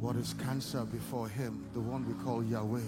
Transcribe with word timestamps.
What 0.00 0.16
is 0.16 0.34
cancer 0.42 0.82
before 0.86 1.28
him? 1.28 1.62
The 1.74 1.80
one 1.80 2.08
we 2.08 2.14
call 2.24 2.42
Yahweh. 2.42 2.80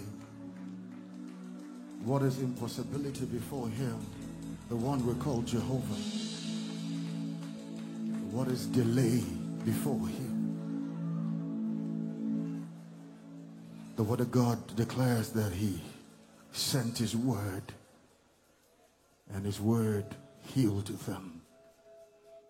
What 2.03 2.23
is 2.23 2.39
impossibility 2.39 3.25
before 3.25 3.69
him? 3.69 3.99
The 4.69 4.75
one 4.75 5.05
we 5.05 5.13
call 5.21 5.43
Jehovah. 5.43 6.01
What 8.31 8.47
is 8.47 8.65
delay 8.65 9.23
before 9.63 10.07
him? 10.07 10.33
The 13.95 14.03
word 14.03 14.21
of 14.21 14.31
God 14.31 14.75
declares 14.75 15.29
that 15.33 15.53
he 15.53 15.79
sent 16.51 16.97
his 16.97 17.15
word 17.15 17.73
and 19.31 19.45
his 19.45 19.59
word 19.59 20.05
healed 20.41 20.87
them 21.05 21.43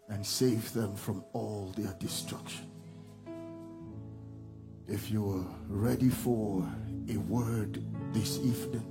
and 0.08 0.26
saved 0.26 0.74
them 0.74 0.96
from 0.96 1.22
all 1.34 1.74
their 1.76 1.94
destruction. 2.00 2.73
If 4.88 5.10
you 5.10 5.30
are 5.32 5.46
ready 5.70 6.10
for 6.10 6.70
a 7.10 7.16
word 7.16 7.82
this 8.12 8.38
evening, 8.40 8.84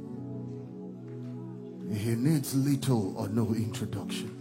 he 1.94 2.14
needs 2.14 2.54
little 2.54 3.14
or 3.18 3.28
no 3.28 3.52
introduction. 3.54 4.38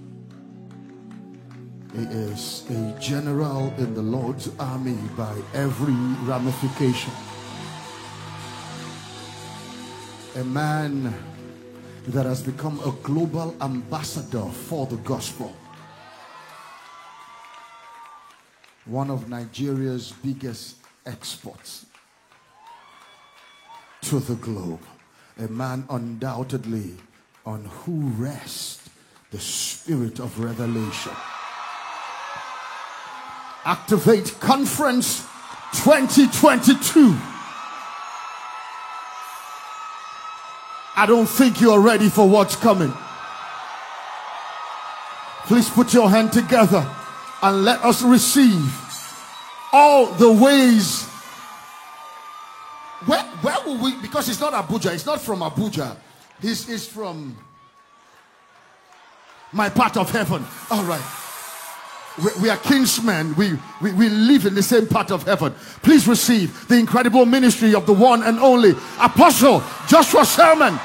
He 1.94 2.04
is 2.04 2.64
a 2.70 2.98
general 3.02 3.74
in 3.78 3.94
the 3.94 4.02
Lord's 4.02 4.50
army 4.60 4.98
by 5.18 5.36
every 5.54 5.94
ramification. 6.26 7.12
A 10.38 10.46
man 10.46 11.14
that 12.08 12.26
has 12.26 12.42
become 12.42 12.80
a 12.80 12.92
global 13.04 13.54
ambassador 13.60 14.46
for 14.46 14.86
the 14.88 14.96
gospel. 14.98 15.54
One 18.86 19.12
of 19.12 19.28
Nigeria's 19.28 20.14
biggest 20.24 20.81
exports 21.06 21.86
to 24.02 24.20
the 24.20 24.36
globe. 24.36 24.82
A 25.40 25.48
man 25.48 25.86
undoubtedly 25.90 26.96
on 27.46 27.66
who 27.66 28.10
rests 28.18 28.90
the 29.32 29.40
spirit 29.40 30.20
of 30.20 30.40
revelation. 30.40 31.14
Activate 33.64 34.36
Conference 34.40 35.26
2022. 35.74 37.16
I 40.96 41.06
don't 41.08 41.26
think 41.26 41.62
you're 41.62 41.80
ready 41.80 42.10
for 42.10 42.28
what's 42.28 42.56
coming. 42.56 42.94
Please 45.46 45.70
put 45.70 45.94
your 45.94 46.10
hand 46.10 46.32
together 46.34 46.88
and 47.42 47.64
let 47.64 47.84
us 47.84 48.04
receive 48.04 48.81
all 49.72 50.08
the 50.08 50.32
ways. 50.32 51.04
Where, 53.06 53.24
where 53.24 53.58
will 53.66 53.84
we? 53.84 53.96
Because 54.02 54.30
it's 54.30 54.40
not 54.40 54.54
Abuja, 54.54 54.94
it's 54.94 55.06
not 55.06 55.22
from 55.22 55.40
Abuja. 55.40 55.96
He's, 56.42 56.68
is 56.70 56.88
from 56.88 57.38
my 59.52 59.70
part 59.70 59.98
of 59.98 60.10
heaven. 60.12 60.46
All 60.70 60.84
right. 60.84 61.02
We, 62.18 62.44
we 62.44 62.50
are 62.50 62.58
kingsmen. 62.58 63.36
We, 63.38 63.58
we, 63.82 63.94
we 63.94 64.10
live 64.10 64.46
in 64.46 64.54
the 64.54 64.64
same 64.64 64.88
part 64.88 65.12
of 65.12 65.24
heaven. 65.24 65.54
Please 65.82 66.08
receive 66.08 66.68
the 66.68 66.78
incredible 66.78 67.26
ministry 67.26 67.74
of 67.74 67.86
the 67.86 67.94
one 67.94 68.24
and 68.24 68.40
only 68.40 68.72
Apostle 69.00 69.64
Joshua 69.88 70.26
Selman. 70.26 70.80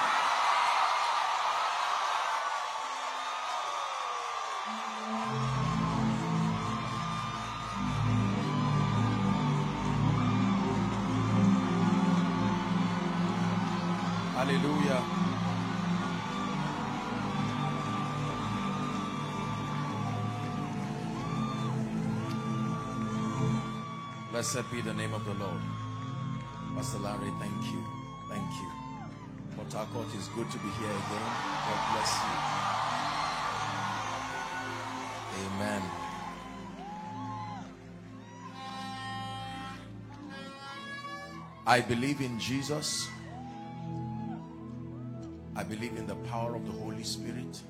Blessed 24.53 24.71
be 24.71 24.81
the 24.81 24.95
name 24.95 25.13
of 25.13 25.25
the 25.25 25.35
Lord. 25.35 25.61
Pastor 26.77 26.99
Larry, 27.01 27.33
thank 27.41 27.65
you. 27.65 27.85
Thank 28.29 28.49
you. 28.61 28.71
Port 29.57 29.73
Harcourt 29.73 30.07
is 30.15 30.29
good 30.29 30.49
to 30.53 30.59
be 30.59 30.69
here 30.69 30.89
again. 30.89 31.27
God 31.67 31.81
bless 31.91 32.13
you. 32.23 32.31
Amen. 35.47 35.83
I 41.67 41.81
believe 41.81 42.21
in 42.21 42.39
Jesus. 42.39 43.09
I 45.57 45.65
believe 45.65 45.97
in 45.97 46.07
the 46.07 46.15
power 46.31 46.55
of 46.55 46.65
the 46.67 46.73
Holy 46.73 47.03
Spirit. 47.03 47.61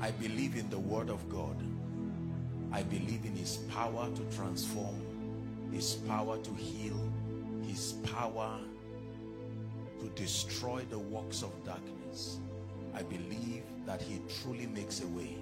I 0.00 0.12
believe 0.12 0.54
in 0.54 0.70
the 0.70 0.78
Word 0.78 1.10
of 1.10 1.28
God. 1.28 1.56
I 2.70 2.84
believe 2.84 3.24
in 3.24 3.34
His 3.34 3.56
power 3.74 4.08
to 4.14 4.36
transform, 4.36 4.94
His 5.72 5.94
power 5.94 6.38
to 6.38 6.54
heal, 6.54 6.98
His 7.66 7.94
power 8.04 8.58
to 10.00 10.08
destroy 10.10 10.84
the 10.90 10.98
works 10.98 11.42
of 11.42 11.52
darkness. 11.64 12.38
I 12.94 13.02
believe 13.02 13.62
that 13.84 14.00
He 14.00 14.20
truly 14.40 14.66
makes 14.66 15.02
a 15.02 15.06
way. 15.08 15.36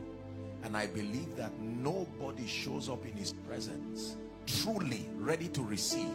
And 0.63 0.77
I 0.77 0.87
believe 0.87 1.37
that 1.37 1.53
nobody 1.61 2.47
shows 2.47 2.89
up 2.89 3.05
in 3.05 3.13
His 3.13 3.33
presence 3.47 4.17
truly 4.47 5.07
ready 5.17 5.49
to 5.49 5.63
receive 5.63 6.13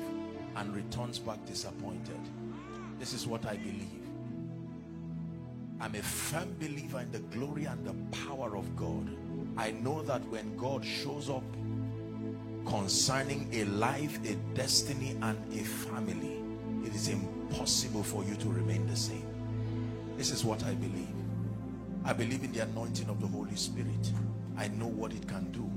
and 0.55 0.75
returns 0.75 1.19
back 1.19 1.43
disappointed. 1.45 2.19
This 2.99 3.13
is 3.13 3.25
what 3.25 3.45
I 3.45 3.55
believe. 3.57 4.07
I'm 5.79 5.95
a 5.95 6.01
firm 6.01 6.55
believer 6.59 6.99
in 6.99 7.11
the 7.11 7.19
glory 7.19 7.65
and 7.65 7.85
the 7.85 7.93
power 8.25 8.57
of 8.57 8.75
God. 8.75 9.09
I 9.57 9.71
know 9.71 10.01
that 10.03 10.27
when 10.29 10.57
God 10.57 10.83
shows 10.83 11.29
up 11.29 11.43
concerning 12.69 13.49
a 13.51 13.65
life, 13.65 14.19
a 14.29 14.35
destiny, 14.53 15.17
and 15.23 15.37
a 15.53 15.63
family, 15.63 16.39
it 16.85 16.93
is 16.93 17.07
impossible 17.07 18.03
for 18.03 18.23
you 18.23 18.35
to 18.35 18.47
remain 18.49 18.85
the 18.87 18.95
same. 18.95 19.25
This 20.17 20.29
is 20.31 20.45
what 20.45 20.63
I 20.63 20.75
believe. 20.75 21.07
I 22.05 22.13
believe 22.13 22.43
in 22.43 22.51
the 22.53 22.59
anointing 22.59 23.09
of 23.09 23.19
the 23.19 23.27
Holy 23.27 23.55
Spirit. 23.55 24.11
I 24.55 24.67
know 24.67 24.87
what 24.87 25.13
it 25.13 25.27
can 25.27 25.51
do. 25.51 25.67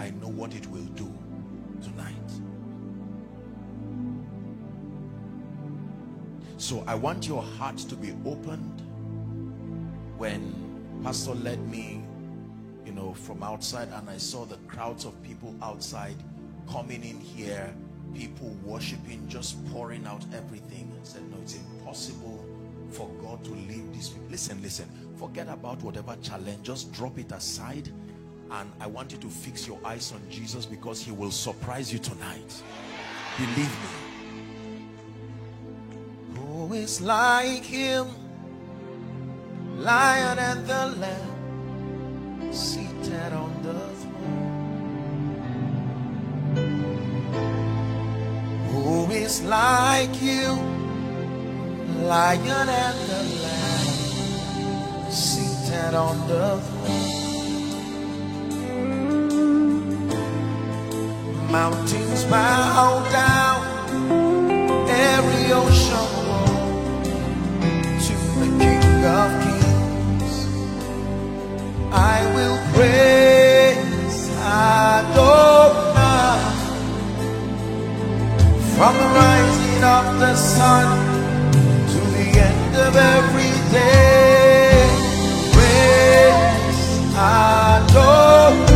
I 0.00 0.10
know 0.10 0.28
what 0.28 0.54
it 0.54 0.66
will 0.68 0.86
do 0.96 1.12
tonight. 1.82 2.14
So 6.56 6.82
I 6.86 6.94
want 6.94 7.28
your 7.28 7.42
heart 7.42 7.76
to 7.76 7.94
be 7.94 8.14
opened 8.24 8.82
when 10.16 10.54
pastor 11.04 11.34
led 11.34 11.60
me 11.68 12.02
you 12.84 12.92
know 12.92 13.12
from 13.12 13.40
outside 13.42 13.88
and 13.92 14.10
i 14.10 14.16
saw 14.16 14.44
the 14.44 14.56
crowds 14.66 15.04
of 15.04 15.22
people 15.22 15.54
outside 15.62 16.16
coming 16.70 17.04
in 17.04 17.20
here 17.20 17.74
people 18.14 18.56
worshiping 18.64 19.26
just 19.28 19.64
pouring 19.70 20.06
out 20.06 20.24
everything. 20.34 20.92
I 21.00 21.04
said 21.04 21.22
no 21.30 21.36
it's 21.42 21.56
impossible 21.56 22.44
for 22.90 23.08
god 23.22 23.44
to 23.44 23.50
leave 23.50 23.92
these 23.92 24.08
people. 24.10 24.28
Listen 24.30 24.62
listen. 24.62 24.88
Forget 25.16 25.48
about 25.48 25.82
whatever 25.82 26.16
challenge. 26.22 26.62
Just 26.62 26.92
drop 26.92 27.18
it 27.18 27.32
aside 27.32 27.88
and 28.50 28.72
i 28.80 28.86
want 28.86 29.12
you 29.12 29.18
to 29.18 29.28
fix 29.28 29.66
your 29.66 29.78
eyes 29.84 30.10
on 30.12 30.22
jesus 30.30 30.64
because 30.64 31.02
he 31.02 31.12
will 31.12 31.30
surprise 31.30 31.92
you 31.92 31.98
tonight. 31.98 32.62
Believe 33.36 33.76
me. 33.82 33.88
Who 36.36 36.72
is 36.72 37.00
like 37.00 37.62
him? 37.62 38.08
Lion 39.76 40.38
and 40.38 40.66
the 40.66 40.86
lamb. 40.98 42.52
Seated 42.52 42.87
is 49.28 49.42
like 49.42 50.14
you, 50.22 50.46
lion 52.12 52.68
and 52.84 52.98
the 53.10 53.22
lamb 53.44 55.10
seated 55.10 55.92
on 56.06 56.16
the 56.30 56.46
throne. 56.66 57.18
Mountains 61.52 62.24
bow 62.24 62.90
down, 63.20 63.60
every 65.12 65.46
ocean 65.62 66.08
roll 66.28 66.72
to 68.06 68.16
the 68.40 68.48
King 68.62 69.00
of 69.20 69.30
Kings. 69.44 70.36
I 71.92 72.18
will 72.34 72.58
praise 72.72 73.27
from 78.78 78.94
the 78.96 79.08
rising 79.22 79.82
of 79.82 80.06
the 80.20 80.34
sun 80.36 80.86
to 81.92 82.00
the 82.16 82.26
end 82.48 82.76
of 82.86 82.94
every 82.96 83.54
day. 83.72 84.86
Praise 85.54 86.90
Adonai. 87.16 88.68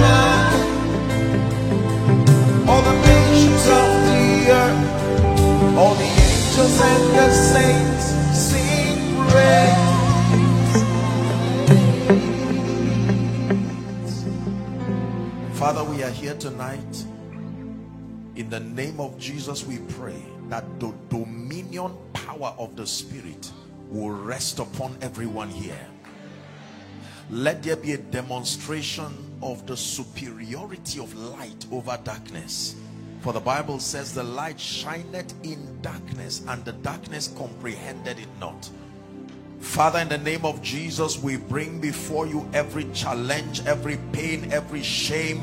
All 2.69 2.83
the 2.83 2.97
nations 3.07 3.65
of 3.81 3.89
the 4.09 4.25
earth 4.61 4.83
all 5.79 5.95
the 5.95 6.05
angels 6.05 6.81
and 6.91 7.05
the 7.19 7.29
saints 7.53 8.07
sing 8.47 8.99
praise. 9.31 9.93
Father, 15.59 15.85
we 15.85 16.03
are 16.03 16.11
here 16.11 16.35
tonight. 16.35 16.92
The 18.53 18.61
name 18.61 19.01
of 19.01 19.19
Jesus, 19.19 19.65
we 19.65 19.79
pray 19.97 20.23
that 20.51 20.79
the 20.79 20.93
dominion 21.09 21.97
power 22.13 22.55
of 22.59 22.77
the 22.77 22.87
Spirit 22.87 23.51
will 23.89 24.11
rest 24.11 24.59
upon 24.59 24.95
everyone 25.01 25.49
here. 25.49 25.87
Let 27.31 27.63
there 27.63 27.77
be 27.77 27.95
a 27.95 27.97
demonstration 27.97 29.11
of 29.41 29.67
the 29.67 29.75
superiority 29.75 31.01
of 31.01 31.17
light 31.17 31.65
over 31.73 31.99
darkness. 32.05 32.77
For 33.23 33.33
the 33.33 33.41
Bible 33.41 33.79
says 33.79 34.13
the 34.13 34.23
light 34.23 34.61
shineth 34.61 35.33
in 35.43 35.81
darkness 35.81 36.43
and 36.47 36.63
the 36.67 36.73
darkness 36.73 37.33
comprehended 37.39 38.19
it 38.19 38.29
not. 38.39 38.69
Father, 39.61 40.01
in 40.01 40.11
the 40.11 40.19
name 40.19 40.45
of 40.45 40.61
Jesus, 40.61 41.19
we 41.23 41.39
bring 41.39 41.81
before 41.81 42.27
you 42.27 42.47
every 42.53 42.85
challenge, 42.93 43.65
every 43.65 43.97
pain, 44.13 44.53
every 44.53 44.83
shame. 44.83 45.41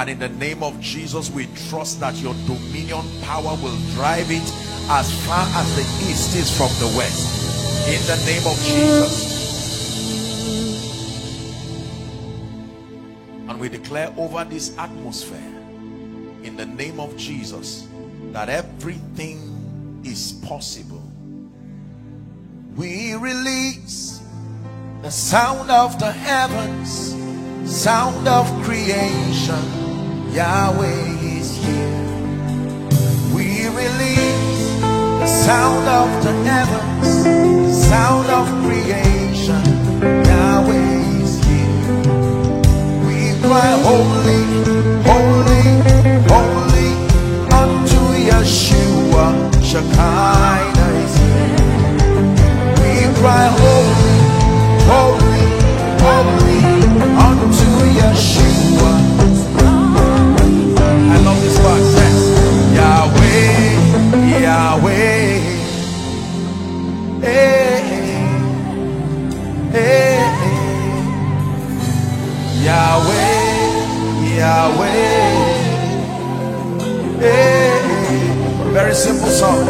And 0.00 0.10
in 0.10 0.18
the 0.18 0.30
name 0.30 0.62
of 0.62 0.80
Jesus, 0.80 1.30
we 1.30 1.46
trust 1.68 2.00
that 2.00 2.16
your 2.16 2.34
dominion 2.46 3.04
power 3.22 3.56
will 3.62 3.76
drive 3.94 4.30
it 4.30 4.42
as 4.88 5.12
far 5.26 5.46
as 5.46 5.76
the 5.76 5.82
east 6.10 6.34
is 6.34 6.50
from 6.56 6.70
the 6.80 6.96
west. 6.96 7.86
In 7.86 8.00
the 8.06 8.16
name 8.24 8.46
of 8.46 8.56
Jesus. 8.64 9.38
And 13.48 13.60
we 13.60 13.68
declare 13.68 14.12
over 14.16 14.44
this 14.44 14.76
atmosphere, 14.78 15.38
in 16.42 16.56
the 16.56 16.66
name 16.66 16.98
of 16.98 17.16
Jesus, 17.16 17.86
that 18.32 18.48
everything 18.48 20.00
is 20.02 20.32
possible 20.44 21.00
we 22.76 23.14
release 23.14 24.22
the 25.02 25.10
sound 25.10 25.70
of 25.70 25.98
the 25.98 26.10
heavens, 26.10 27.14
sound 27.70 28.26
of 28.26 28.46
creation. 28.62 29.79
Yahweh 30.32 31.38
is 31.38 31.56
here. 31.56 32.06
We 33.34 33.66
release 33.68 34.80
the 34.80 35.26
sound 35.26 35.88
of 35.88 36.24
the 36.24 36.32
heavens, 36.48 37.24
the 37.24 37.72
sound 37.72 38.28
of 38.28 38.46
creation. 38.64 39.62
Yahweh 40.00 41.22
is 41.22 41.32
here. 41.44 42.02
We 43.06 43.18
cry, 43.42 43.70
Holy, 43.88 44.42
holy, 45.10 45.64
holy, 46.30 46.90
unto 47.60 48.00
Yeshua 48.28 49.26
Shekinah 49.62 51.04
is 51.04 51.16
here 51.18 51.70
cry 53.20 53.48
holy, 53.62 54.18
holy, 54.88 55.44
holy 56.00 56.60
unto 57.26 57.68
Yeshua. 57.98 58.69
Very 78.90 79.02
simple 79.02 79.28
song. 79.28 79.66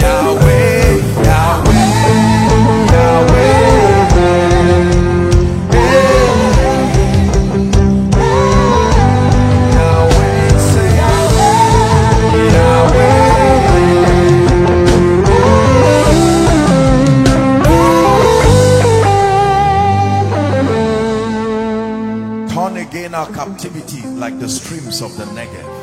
Yahweh, 0.00 1.24
Yahweh. 1.24 1.82
our 23.14 23.26
captivity 23.34 24.00
like 24.16 24.38
the 24.38 24.48
streams 24.48 25.02
of 25.02 25.14
the 25.18 25.24
Negev. 25.36 25.81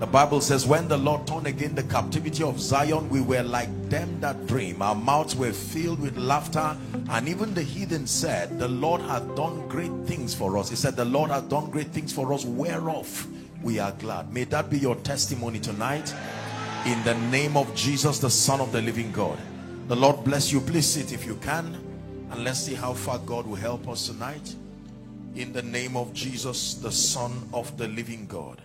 The 0.00 0.06
Bible 0.06 0.40
says 0.40 0.66
when 0.66 0.88
the 0.88 0.96
Lord 0.96 1.26
turned 1.26 1.46
again 1.46 1.74
the 1.74 1.82
captivity 1.82 2.42
of 2.42 2.58
Zion, 2.58 3.10
we 3.10 3.20
were 3.20 3.42
like 3.42 3.68
them 3.90 4.18
that 4.22 4.46
dream. 4.46 4.80
Our 4.80 4.94
mouths 4.94 5.36
were 5.36 5.52
filled 5.52 6.00
with 6.00 6.16
laughter 6.16 6.74
and 7.10 7.28
even 7.28 7.52
the 7.52 7.62
heathen 7.62 8.06
said, 8.06 8.58
the 8.58 8.66
Lord 8.66 9.02
hath 9.02 9.36
done 9.36 9.68
great 9.68 9.92
things 10.06 10.34
for 10.34 10.56
us. 10.56 10.70
He 10.70 10.76
said, 10.76 10.96
the 10.96 11.04
Lord 11.04 11.30
hath 11.30 11.50
done 11.50 11.68
great 11.68 11.88
things 11.88 12.14
for 12.14 12.32
us, 12.32 12.46
whereof 12.46 13.26
we 13.62 13.78
are 13.78 13.92
glad. 13.92 14.32
May 14.32 14.44
that 14.44 14.70
be 14.70 14.78
your 14.78 14.96
testimony 14.96 15.60
tonight 15.60 16.14
in 16.86 17.04
the 17.04 17.14
name 17.30 17.58
of 17.58 17.72
Jesus, 17.74 18.20
the 18.20 18.30
Son 18.30 18.62
of 18.62 18.72
the 18.72 18.80
living 18.80 19.12
God. 19.12 19.38
The 19.88 19.96
Lord 19.96 20.24
bless 20.24 20.50
you. 20.50 20.62
Please 20.62 20.86
sit 20.86 21.12
if 21.12 21.26
you 21.26 21.34
can 21.42 21.76
and 22.30 22.42
let's 22.42 22.60
see 22.60 22.74
how 22.74 22.94
far 22.94 23.18
God 23.18 23.46
will 23.46 23.54
help 23.56 23.86
us 23.86 24.06
tonight 24.06 24.54
in 25.34 25.52
the 25.52 25.62
name 25.62 25.94
of 25.94 26.14
Jesus, 26.14 26.72
the 26.72 26.90
Son 26.90 27.46
of 27.52 27.76
the 27.76 27.88
living 27.88 28.24
God. 28.26 28.62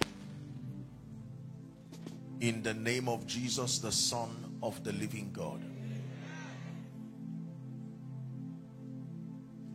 In 2.39 2.61
the 2.63 2.73
name 2.73 3.07
of 3.07 3.25
Jesus, 3.25 3.79
the 3.79 3.91
Son 3.91 4.57
of 4.61 4.83
the 4.83 4.91
living 4.93 5.31
God. 5.31 5.61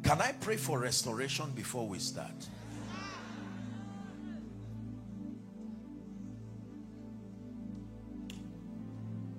Can 0.02 0.20
I 0.20 0.32
pray 0.32 0.56
for 0.56 0.78
restoration 0.78 1.50
before 1.52 1.86
we 1.86 1.98
start? 1.98 2.48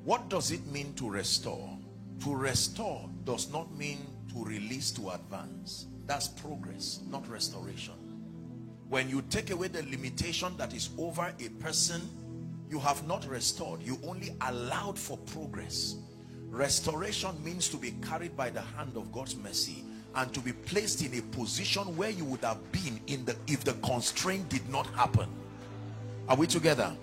What 0.04 0.30
does 0.30 0.52
it 0.52 0.66
mean 0.68 0.94
to 0.96 1.10
restore? 1.10 1.78
To 2.22 2.36
restore 2.36 3.10
does 3.24 3.52
not 3.52 3.72
mean 3.76 4.00
to 4.34 4.44
release 4.44 4.92
to 4.92 5.12
advance. 5.12 5.88
That's 6.06 6.28
progress, 6.28 7.02
not 7.10 7.28
restoration. 7.30 7.94
When 8.90 9.10
you 9.10 9.22
take 9.30 9.52
away 9.52 9.68
the 9.68 9.84
limitation 9.84 10.56
that 10.58 10.74
is 10.74 10.90
over 10.98 11.34
a 11.40 11.50
person, 11.64 12.02
you 12.72 12.80
have 12.80 13.06
not 13.06 13.28
restored. 13.28 13.84
You 13.84 14.00
only 14.08 14.34
allowed 14.48 14.98
for 14.98 15.18
progress. 15.18 15.98
Restoration 16.50 17.32
means 17.44 17.68
to 17.68 17.78
be 17.78 17.92
carried 18.02 18.36
by 18.38 18.50
the 18.50 18.62
hand 18.62 18.96
of 18.96 19.12
God's 19.12 19.36
mercy 19.36 19.84
and 20.16 20.34
to 20.34 20.40
be 20.40 20.54
placed 20.54 21.04
in 21.04 21.18
a 21.18 21.22
position 21.36 21.96
where 21.98 22.10
you 22.10 22.26
would 22.26 22.42
have 22.42 22.72
been 22.72 23.00
in 23.08 23.26
the 23.26 23.36
if 23.48 23.64
the 23.66 23.74
constraint 23.86 24.48
did 24.50 24.68
not 24.70 24.88
happen. 24.88 25.30
Are 26.30 26.36
we 26.36 26.48
together? 26.48 26.96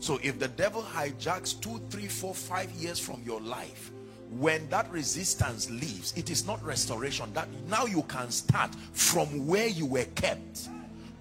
So 0.00 0.18
if 0.22 0.38
the 0.38 0.48
devil 0.48 0.82
hijacks 0.82 1.58
two, 1.60 1.80
three, 1.88 2.08
four, 2.08 2.34
five 2.34 2.70
years 2.72 2.98
from 2.98 3.22
your 3.24 3.40
life, 3.40 3.92
when 4.30 4.68
that 4.68 4.90
resistance 4.90 5.70
leaves 5.70 6.12
it 6.16 6.30
is 6.30 6.46
not 6.46 6.62
restoration 6.64 7.32
that 7.34 7.48
now 7.68 7.86
you 7.86 8.02
can 8.02 8.30
start 8.30 8.74
from 8.92 9.46
where 9.46 9.68
you 9.68 9.86
were 9.86 10.06
kept 10.16 10.68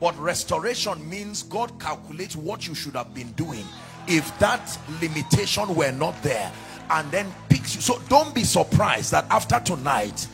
but 0.04 0.20
restoration 0.20 1.10
means 1.10 1.44
God 1.44 1.80
calculates 1.80 2.36
what 2.36 2.68
you 2.68 2.76
should 2.76 2.94
have 2.94 3.14
been 3.14 3.32
doing 3.38 3.64
if 4.06 4.38
that 4.38 4.78
limitation 5.02 5.74
were 5.76 5.94
not 5.94 6.22
there 6.22 6.52
and 6.90 7.10
then 7.10 7.34
picks 7.48 7.74
you. 7.74 7.80
So 7.80 8.02
don't 8.10 8.36
be 8.36 8.44
surprised 8.44 9.14
that 9.14 9.26
after 9.30 9.62
tonight 9.62 10.28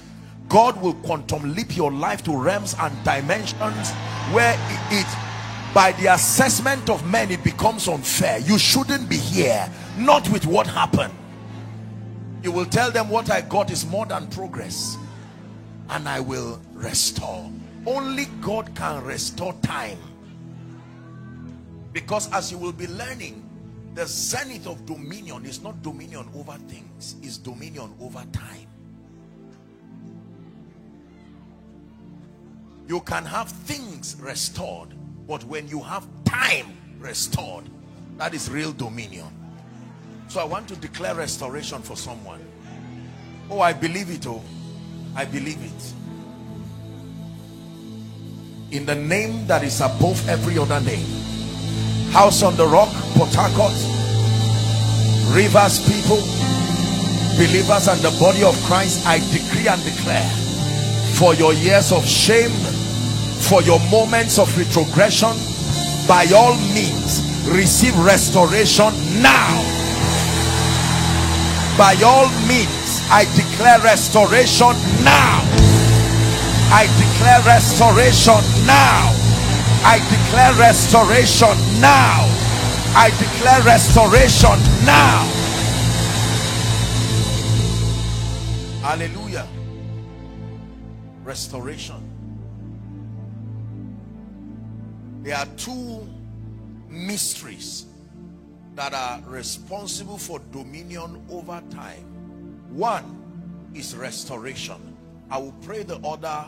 God 0.47 0.81
will 0.81 0.95
quantum 0.95 1.53
leap 1.53 1.77
your 1.77 1.91
life 1.91 2.23
to 2.23 2.35
realms 2.35 2.75
and 2.79 2.91
dimensions 3.03 3.91
where 4.31 4.55
it, 4.55 5.01
it 5.01 5.07
by 5.75 5.91
the 6.01 6.07
assessment 6.15 6.89
of 6.89 7.07
men 7.07 7.29
it 7.29 7.43
becomes 7.43 7.88
unfair. 7.88 8.39
You 8.39 8.57
shouldn't 8.57 9.07
be 9.07 9.17
here 9.17 9.71
not 9.99 10.27
with 10.29 10.47
what 10.47 10.65
happened. 10.65 11.13
You 12.41 12.51
will 12.51 12.65
tell 12.65 12.89
them 12.89 13.07
what 13.07 13.29
I 13.29 13.41
got 13.41 13.69
is 13.69 13.85
more 13.85 14.07
than 14.07 14.29
progress 14.29 14.97
and 15.91 16.09
I 16.09 16.21
will 16.21 16.59
restore 16.73 17.51
only 17.86 18.25
God 18.41 18.74
can 18.75 19.03
restore 19.03 19.53
time 19.62 19.98
because 21.93 22.31
as 22.33 22.51
you 22.51 22.57
will 22.57 22.71
be 22.71 22.88
learning 22.88 23.43
the 23.95 24.05
zenith 24.05 24.67
of 24.67 24.86
dominion 24.86 25.45
is 25.45 25.62
not 25.62 25.81
dominion 25.81 26.27
over 26.36 26.53
things 26.67 27.15
is 27.21 27.38
dominion 27.38 27.93
over 28.00 28.24
time 28.31 28.67
you 32.88 33.00
can 33.01 33.25
have 33.25 33.50
things 33.50 34.15
restored 34.19 34.93
but 35.27 35.43
when 35.45 35.67
you 35.67 35.81
have 35.81 36.07
time 36.25 36.77
restored 37.00 37.63
that 38.17 38.33
is 38.33 38.50
real 38.50 38.71
dominion 38.74 39.39
so 40.29 40.39
I 40.39 40.43
want 40.43 40.67
to 40.67 40.75
declare 40.75 41.15
restoration 41.15 41.81
for 41.81 41.98
someone. 41.98 42.39
Oh, 43.50 43.62
I 43.62 43.74
believe 43.74 44.12
it. 44.12 44.27
Oh, 44.27 44.43
I 45.15 45.25
believe 45.25 45.57
it. 45.59 45.93
In 48.71 48.85
the 48.85 48.93
name 48.93 49.47
that 49.47 49.63
is 49.63 49.81
above 49.81 50.21
every 50.29 50.59
other 50.59 50.79
name. 50.81 51.05
House 52.11 52.43
on 52.43 52.55
the 52.55 52.67
Rock, 52.67 52.89
Port. 53.17 53.33
Rivers 55.33 55.81
people, 55.89 56.21
believers 57.33 57.88
and 57.89 57.99
the 58.05 58.15
body 58.19 58.43
of 58.43 58.53
Christ, 58.69 59.07
I 59.07 59.17
decree 59.33 59.67
and 59.67 59.81
declare 59.83 60.29
for 61.17 61.33
your 61.33 61.53
years 61.53 61.91
of 61.91 62.05
shame, 62.05 62.53
for 63.49 63.63
your 63.63 63.79
moments 63.89 64.38
of 64.38 64.55
retrogression, 64.55 65.33
by 66.07 66.29
all 66.29 66.53
means, 66.69 67.25
receive 67.49 67.97
restoration 67.97 68.93
now. 69.21 69.49
By 71.75 71.97
all 72.05 72.29
means, 72.45 73.01
I 73.09 73.25
declare 73.33 73.81
restoration 73.81 74.77
now. 75.03 75.68
I 76.71 76.85
declare 76.97 77.41
restoration 77.45 78.41
now. 78.65 79.11
I 79.83 79.99
declare 80.09 80.53
restoration 80.59 81.81
now. 81.81 82.25
I 82.95 83.09
declare 83.17 83.61
restoration 83.63 84.59
now. 84.85 85.25
Hallelujah. 88.81 89.47
Restoration. 91.23 92.09
There 95.23 95.35
are 95.35 95.45
two 95.57 96.07
mysteries 96.88 97.85
that 98.75 98.93
are 98.93 99.21
responsible 99.27 100.17
for 100.17 100.39
dominion 100.51 101.21
over 101.29 101.61
time. 101.69 102.05
One 102.69 103.69
is 103.75 103.95
restoration. 103.95 104.95
I 105.29 105.38
will 105.38 105.53
pray 105.61 105.83
the 105.83 105.97
other, 105.97 106.45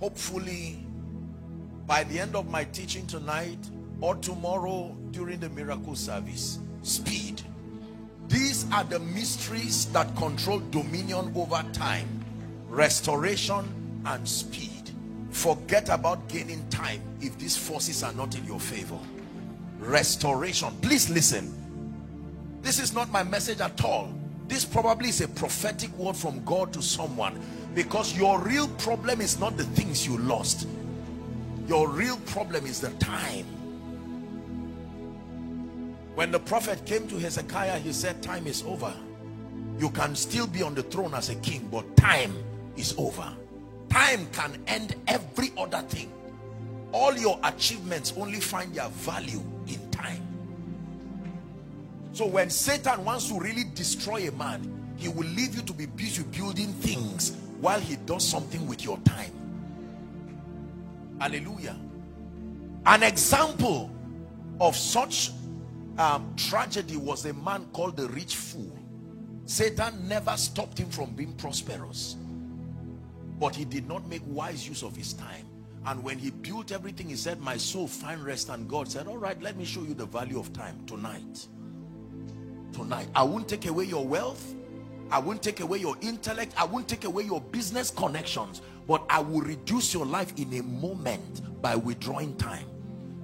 hopefully, 0.00 0.84
by 1.86 2.04
the 2.04 2.18
end 2.18 2.34
of 2.34 2.48
my 2.48 2.64
teaching 2.64 3.06
tonight 3.06 3.58
or 4.00 4.14
tomorrow 4.16 4.94
during 5.10 5.40
the 5.40 5.48
miracle 5.50 5.94
service. 5.94 6.58
Speed. 6.82 7.42
These 8.28 8.70
are 8.72 8.84
the 8.84 8.98
mysteries 8.98 9.86
that 9.92 10.14
control 10.16 10.60
dominion 10.70 11.32
over 11.34 11.64
time, 11.72 12.08
restoration, 12.68 13.64
and 14.06 14.28
speed. 14.28 14.90
Forget 15.30 15.88
about 15.88 16.28
gaining 16.28 16.66
time 16.68 17.00
if 17.20 17.36
these 17.38 17.56
forces 17.56 18.02
are 18.02 18.12
not 18.12 18.36
in 18.36 18.44
your 18.44 18.60
favor. 18.60 18.98
Restoration. 19.78 20.70
Please 20.80 21.10
listen. 21.10 21.52
This 22.62 22.78
is 22.78 22.94
not 22.94 23.10
my 23.10 23.22
message 23.22 23.60
at 23.60 23.82
all. 23.84 24.12
This 24.48 24.64
probably 24.64 25.08
is 25.08 25.20
a 25.20 25.28
prophetic 25.28 25.90
word 25.98 26.16
from 26.16 26.44
God 26.44 26.72
to 26.74 26.82
someone 26.82 27.40
because 27.74 28.16
your 28.16 28.40
real 28.40 28.68
problem 28.68 29.20
is 29.20 29.40
not 29.40 29.56
the 29.56 29.64
things 29.64 30.06
you 30.06 30.18
lost. 30.18 30.68
Your 31.66 31.88
real 31.88 32.16
problem 32.18 32.66
is 32.66 32.80
the 32.80 32.90
time. 32.92 33.46
When 36.14 36.30
the 36.30 36.38
prophet 36.38 36.84
came 36.86 37.08
to 37.08 37.18
Hezekiah, 37.18 37.78
he 37.80 37.92
said, 37.92 38.22
time 38.22 38.46
is 38.46 38.62
over. 38.62 38.94
You 39.78 39.90
can 39.90 40.14
still 40.14 40.46
be 40.46 40.62
on 40.62 40.76
the 40.76 40.84
throne 40.84 41.14
as 41.14 41.30
a 41.30 41.34
king, 41.36 41.68
but 41.72 41.96
time 41.96 42.36
is 42.76 42.94
over. 42.96 43.34
Time 43.88 44.28
can 44.32 44.62
end 44.68 44.94
every 45.08 45.50
other 45.58 45.82
thing. 45.88 46.12
All 46.92 47.16
your 47.16 47.40
achievements 47.42 48.12
only 48.16 48.38
find 48.38 48.72
their 48.72 48.88
value 48.88 49.42
in 49.66 49.90
time. 49.90 50.22
So 52.12 52.26
when 52.26 52.50
Satan 52.50 53.04
wants 53.04 53.28
to 53.30 53.40
really 53.40 53.64
destroy 53.74 54.28
a 54.28 54.32
man, 54.32 54.70
he 54.96 55.08
will 55.08 55.26
leave 55.26 55.56
you 55.56 55.62
to 55.62 55.72
be 55.72 55.86
busy 55.86 56.22
building 56.22 56.72
things 56.74 57.36
while 57.60 57.80
he 57.80 57.96
does 57.96 58.26
something 58.26 58.66
with 58.66 58.84
your 58.84 58.98
time. 58.98 59.32
Hallelujah. 61.20 61.76
An 62.86 63.02
example 63.02 63.90
of 64.60 64.76
such 64.76 65.30
um, 65.98 66.34
tragedy 66.36 66.96
was 66.96 67.24
a 67.24 67.32
man 67.32 67.66
called 67.72 67.96
the 67.96 68.08
rich 68.08 68.36
fool. 68.36 68.78
Satan 69.46 70.08
never 70.08 70.36
stopped 70.36 70.78
him 70.78 70.90
from 70.90 71.10
being 71.10 71.32
prosperous. 71.34 72.16
But 73.38 73.54
he 73.54 73.64
did 73.64 73.88
not 73.88 74.06
make 74.08 74.22
wise 74.26 74.68
use 74.68 74.82
of 74.82 74.96
his 74.96 75.12
time. 75.12 75.46
And 75.86 76.02
when 76.02 76.18
he 76.18 76.30
built 76.30 76.72
everything, 76.72 77.08
he 77.08 77.16
said, 77.16 77.40
my 77.40 77.56
soul 77.56 77.86
find 77.86 78.24
rest. 78.24 78.48
And 78.48 78.68
God 78.68 78.90
said, 78.90 79.06
all 79.06 79.18
right, 79.18 79.40
let 79.42 79.56
me 79.56 79.64
show 79.64 79.82
you 79.82 79.94
the 79.94 80.06
value 80.06 80.38
of 80.38 80.52
time 80.52 80.84
tonight. 80.86 81.46
Tonight. 82.72 83.08
I 83.14 83.22
won't 83.22 83.48
take 83.48 83.66
away 83.66 83.84
your 83.84 84.06
wealth. 84.06 84.54
I 85.10 85.18
won't 85.18 85.42
take 85.42 85.60
away 85.60 85.78
your 85.78 85.96
intellect. 86.00 86.52
I 86.56 86.64
won't 86.64 86.88
take 86.88 87.04
away 87.04 87.24
your 87.24 87.40
business 87.40 87.90
connections. 87.90 88.62
But 88.86 89.04
I 89.08 89.20
will 89.20 89.40
reduce 89.40 89.94
your 89.94 90.06
life 90.06 90.32
in 90.36 90.52
a 90.58 90.62
moment 90.62 91.62
by 91.62 91.76
withdrawing 91.76 92.36
time. 92.36 92.66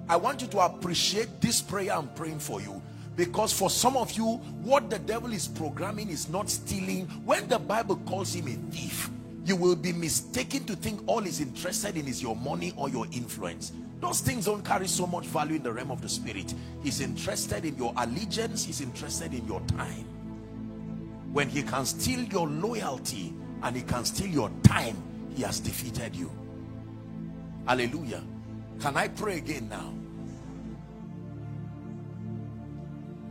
I 0.08 0.16
want 0.16 0.42
you 0.42 0.48
to 0.48 0.58
appreciate 0.60 1.40
this 1.40 1.60
prayer 1.60 1.92
I'm 1.92 2.08
praying 2.14 2.40
for 2.40 2.60
you. 2.60 2.82
Because 3.16 3.52
for 3.52 3.68
some 3.68 3.96
of 3.96 4.12
you, 4.12 4.36
what 4.62 4.88
the 4.88 4.98
devil 4.98 5.32
is 5.32 5.46
programming 5.46 6.08
is 6.08 6.28
not 6.28 6.48
stealing. 6.48 7.06
When 7.24 7.46
the 7.48 7.58
Bible 7.58 7.96
calls 8.06 8.34
him 8.34 8.46
a 8.48 8.72
thief, 8.72 9.10
you 9.44 9.56
will 9.56 9.76
be 9.76 9.92
mistaken 9.92 10.64
to 10.64 10.76
think 10.76 11.00
all 11.06 11.20
he's 11.20 11.40
interested 11.40 11.96
in 11.96 12.08
is 12.08 12.22
your 12.22 12.36
money 12.36 12.72
or 12.76 12.88
your 12.88 13.06
influence. 13.12 13.72
Those 14.00 14.20
things 14.20 14.46
don't 14.46 14.64
carry 14.64 14.86
so 14.86 15.06
much 15.06 15.26
value 15.26 15.56
in 15.56 15.62
the 15.62 15.72
realm 15.72 15.90
of 15.90 16.00
the 16.00 16.08
spirit. 16.08 16.54
He's 16.82 17.00
interested 17.00 17.64
in 17.64 17.76
your 17.76 17.92
allegiance. 17.96 18.64
He's 18.64 18.80
interested 18.80 19.34
in 19.34 19.46
your 19.46 19.60
time. 19.62 20.06
When 21.32 21.48
he 21.48 21.62
can 21.62 21.84
steal 21.86 22.20
your 22.24 22.48
loyalty 22.48 23.34
and 23.62 23.76
he 23.76 23.82
can 23.82 24.04
steal 24.04 24.28
your 24.28 24.50
time, 24.62 24.96
he 25.34 25.42
has 25.42 25.60
defeated 25.60 26.14
you. 26.16 26.30
Hallelujah. 27.66 28.22
Can 28.80 28.96
I 28.96 29.08
pray 29.08 29.38
again 29.38 29.68
now? 29.68 29.92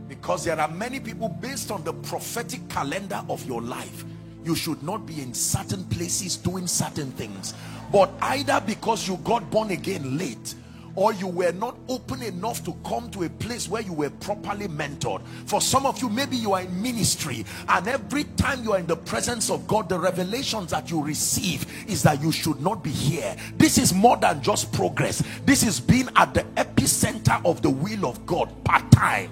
Because 0.08 0.44
there 0.44 0.58
are 0.58 0.68
many 0.68 0.98
people 1.00 1.28
based 1.28 1.70
on 1.70 1.84
the 1.84 1.92
prophetic 1.92 2.68
calendar 2.68 3.22
of 3.28 3.44
your 3.46 3.62
life 3.62 4.04
you 4.44 4.54
should 4.54 4.82
not 4.82 5.06
be 5.06 5.20
in 5.20 5.34
certain 5.34 5.84
places 5.84 6.36
doing 6.36 6.66
certain 6.66 7.10
things 7.12 7.54
but 7.92 8.10
either 8.22 8.62
because 8.66 9.06
you 9.06 9.16
got 9.18 9.48
born 9.50 9.70
again 9.70 10.16
late 10.16 10.54
or 11.00 11.14
you 11.14 11.26
were 11.26 11.52
not 11.52 11.78
open 11.88 12.22
enough 12.22 12.62
to 12.62 12.76
come 12.84 13.10
to 13.10 13.22
a 13.22 13.30
place 13.30 13.70
where 13.70 13.80
you 13.80 13.94
were 13.94 14.10
properly 14.10 14.68
mentored 14.68 15.22
for 15.46 15.58
some 15.58 15.86
of 15.86 16.00
you 16.02 16.10
maybe 16.10 16.36
you 16.36 16.52
are 16.52 16.60
in 16.60 16.82
ministry 16.82 17.42
and 17.70 17.88
every 17.88 18.24
time 18.36 18.62
you 18.62 18.74
are 18.74 18.78
in 18.78 18.86
the 18.86 18.96
presence 18.96 19.48
of 19.48 19.66
God 19.66 19.88
the 19.88 19.98
revelations 19.98 20.70
that 20.72 20.90
you 20.90 21.02
receive 21.02 21.66
is 21.88 22.02
that 22.02 22.20
you 22.20 22.30
should 22.30 22.60
not 22.60 22.84
be 22.84 22.90
here 22.90 23.34
this 23.56 23.78
is 23.78 23.94
more 23.94 24.18
than 24.18 24.42
just 24.42 24.72
progress 24.74 25.22
this 25.46 25.62
is 25.62 25.80
being 25.80 26.10
at 26.16 26.34
the 26.34 26.42
epicenter 26.56 27.42
of 27.46 27.62
the 27.62 27.70
will 27.70 28.04
of 28.04 28.26
God 28.26 28.52
part-time 28.62 29.30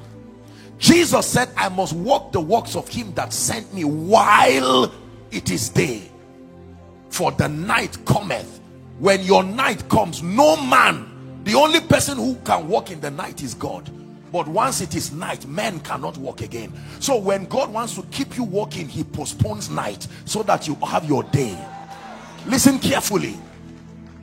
Jesus 0.79 1.27
said, 1.27 1.51
I 1.57 1.69
must 1.69 1.93
walk 1.93 2.31
the 2.31 2.41
works 2.41 2.77
of 2.77 2.89
him 2.89 3.13
that 3.15 3.33
sent 3.33 3.75
me 3.75 3.83
while 3.85 4.93
it 5.33 5.51
is 5.51 5.69
day. 5.71 6.03
For 7.11 7.33
the 7.33 7.49
night 7.49 7.99
cometh. 8.05 8.61
When 9.01 9.23
your 9.23 9.43
night 9.43 9.89
comes, 9.89 10.23
no 10.23 10.57
man, 10.57 11.18
the 11.49 11.55
only 11.55 11.81
person 11.81 12.19
who 12.19 12.35
can 12.45 12.69
walk 12.69 12.91
in 12.91 13.01
the 13.01 13.11
night 13.11 13.43
is 13.43 13.55
God. 13.55 13.91
But 14.31 14.47
once 14.47 14.83
it 14.83 14.95
is 14.95 15.13
night, 15.13 15.47
men 15.47 15.81
cannot 15.81 16.19
walk 16.19 16.43
again. 16.43 16.71
So 17.01 17.17
when 17.17 17.47
God 17.47 17.73
wants 17.73 17.95
to 17.95 18.03
keep 18.11 18.37
you 18.37 18.45
walking, 18.45 18.87
he 18.87 19.03
postpones 19.03 19.71
night 19.71 20.07
so 20.27 20.43
that 20.43 20.69
you 20.69 20.75
have 20.75 21.07
your 21.07 21.23
day. 21.23 21.59
Listen 22.45 22.79
carefully. 22.79 23.39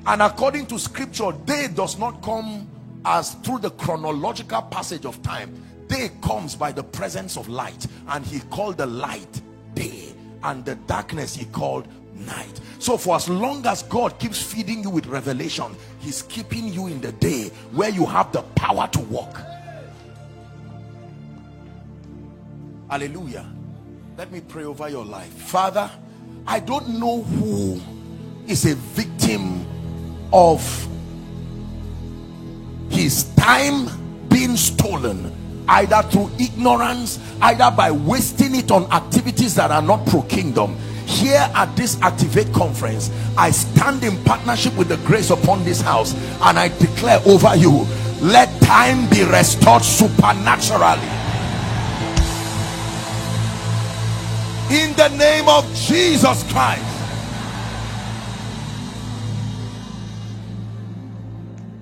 And 0.05 0.21
according 0.21 0.67
to 0.67 0.77
scripture, 0.77 1.31
day 1.45 1.67
does 1.67 1.97
not 1.97 2.21
come 2.21 2.67
as 3.05 3.33
through 3.33 3.57
the 3.57 3.71
chronological 3.71 4.61
passage 4.61 5.05
of 5.05 5.19
time 5.23 5.51
day 5.87 6.11
comes 6.21 6.55
by 6.55 6.71
the 6.71 6.83
presence 6.83 7.37
of 7.37 7.47
light 7.47 7.87
and 8.09 8.23
he 8.23 8.39
called 8.51 8.77
the 8.77 8.85
light 8.85 9.41
day 9.73 10.13
and 10.43 10.63
the 10.65 10.75
darkness 10.87 11.35
he 11.35 11.45
called 11.45 11.87
night. 12.15 12.59
So 12.79 12.97
for 12.97 13.15
as 13.15 13.27
long 13.29 13.65
as 13.65 13.83
god 13.83 14.19
keeps 14.19 14.41
feeding 14.41 14.83
you 14.83 14.89
with 14.89 15.05
revelation 15.07 15.75
he's 15.99 16.21
keeping 16.23 16.67
you 16.67 16.87
in 16.87 17.01
the 17.01 17.11
day 17.13 17.49
where 17.71 17.89
you 17.89 18.05
have 18.05 18.31
the 18.31 18.41
power 18.41 18.87
to 18.89 18.99
walk. 18.99 19.41
Hallelujah. 22.89 23.51
Let 24.17 24.31
me 24.31 24.41
pray 24.41 24.63
over 24.63 24.87
your 24.87 25.05
life. 25.05 25.33
Father 25.33 25.89
i 26.47 26.59
don't 26.59 26.87
know 26.99 27.23
who 27.23 27.79
is 28.47 28.65
a 28.65 28.75
victim 28.75 29.65
of 30.31 30.87
his 32.89 33.23
time 33.35 33.89
being 34.29 34.55
stolen 34.55 35.31
either 35.67 36.01
through 36.09 36.29
ignorance 36.39 37.19
either 37.41 37.71
by 37.75 37.89
wasting 37.91 38.55
it 38.55 38.69
on 38.71 38.83
activities 38.91 39.55
that 39.55 39.71
are 39.71 39.81
not 39.81 40.05
pro-kingdom 40.05 40.77
here 41.05 41.49
at 41.55 41.73
this 41.75 41.99
activate 42.01 42.51
conference 42.53 43.11
i 43.37 43.51
stand 43.51 44.03
in 44.03 44.21
partnership 44.23 44.75
with 44.75 44.87
the 44.87 44.97
grace 44.97 45.29
upon 45.29 45.63
this 45.63 45.81
house 45.81 46.13
and 46.41 46.59
i 46.59 46.67
declare 46.79 47.19
over 47.25 47.55
you 47.55 47.85
let 48.21 48.49
time 48.61 49.09
be 49.09 49.23
restored 49.23 49.83
supernaturally. 49.83 51.01
In 54.71 54.95
the 54.95 55.09
name 55.09 55.47
of 55.47 55.65
jesus 55.75 56.43
christ. 56.51 56.83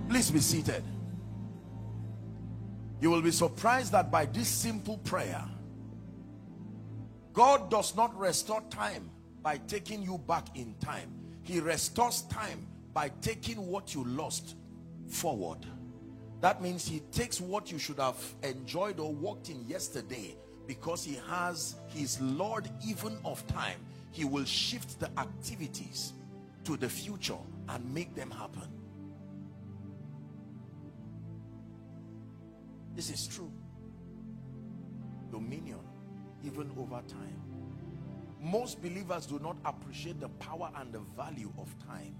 Please 0.10 0.32
be 0.32 0.40
seated. 0.40 0.84
You 3.00 3.10
will 3.10 3.22
be 3.22 3.32
surprised 3.32 3.92
that 3.94 4.12
by 4.12 4.26
this 4.26 4.48
simple 4.48 4.98
prayer 4.98 5.44
God 7.34 7.72
does 7.72 7.96
not 7.96 8.18
restore 8.18 8.62
time 8.70 9.10
by 9.42 9.58
taking 9.58 10.04
you 10.04 10.20
back 10.20 10.56
in 10.56 10.76
time. 10.80 11.12
He 11.42 11.60
restores 11.60 12.22
time 12.24 12.66
by 12.94 13.10
taking 13.22 13.68
what 13.68 13.94
you 13.94 14.06
lost 14.06 14.56
forward. 15.08 15.66
That 16.42 16.62
means 16.62 16.88
he 16.88 17.00
takes 17.12 17.42
what 17.42 17.72
you 17.72 17.80
should 17.80 17.98
have 17.98 18.22
enjoyed 18.44 19.00
or 19.00 19.12
walked 19.14 19.50
in 19.50 19.68
yesterday 19.68 20.36
because 20.68 21.04
he 21.04 21.20
has 21.30 21.76
his 21.88 22.22
Lord 22.22 22.70
even 22.86 23.18
of 23.26 23.46
time. 23.48 23.80
He 24.12 24.26
will 24.26 24.46
shift 24.46 25.00
the 25.00 25.10
activities 25.18 26.14
to 26.66 26.78
the 26.78 26.88
future 26.88 27.38
and 27.70 27.94
make 27.94 28.14
them 28.16 28.30
happen. 28.30 28.70
This 32.96 33.10
is 33.10 33.28
true. 33.28 33.52
Dominion, 35.32 35.80
even 36.44 36.72
over 36.78 37.02
time. 37.08 37.42
Most 38.40 38.82
believers 38.82 39.26
do 39.26 39.40
not 39.40 39.58
appreciate 39.66 40.20
the 40.20 40.30
power 40.30 40.70
and 40.76 40.92
the 40.92 41.00
value 41.00 41.52
of 41.58 41.74
time. 41.88 42.16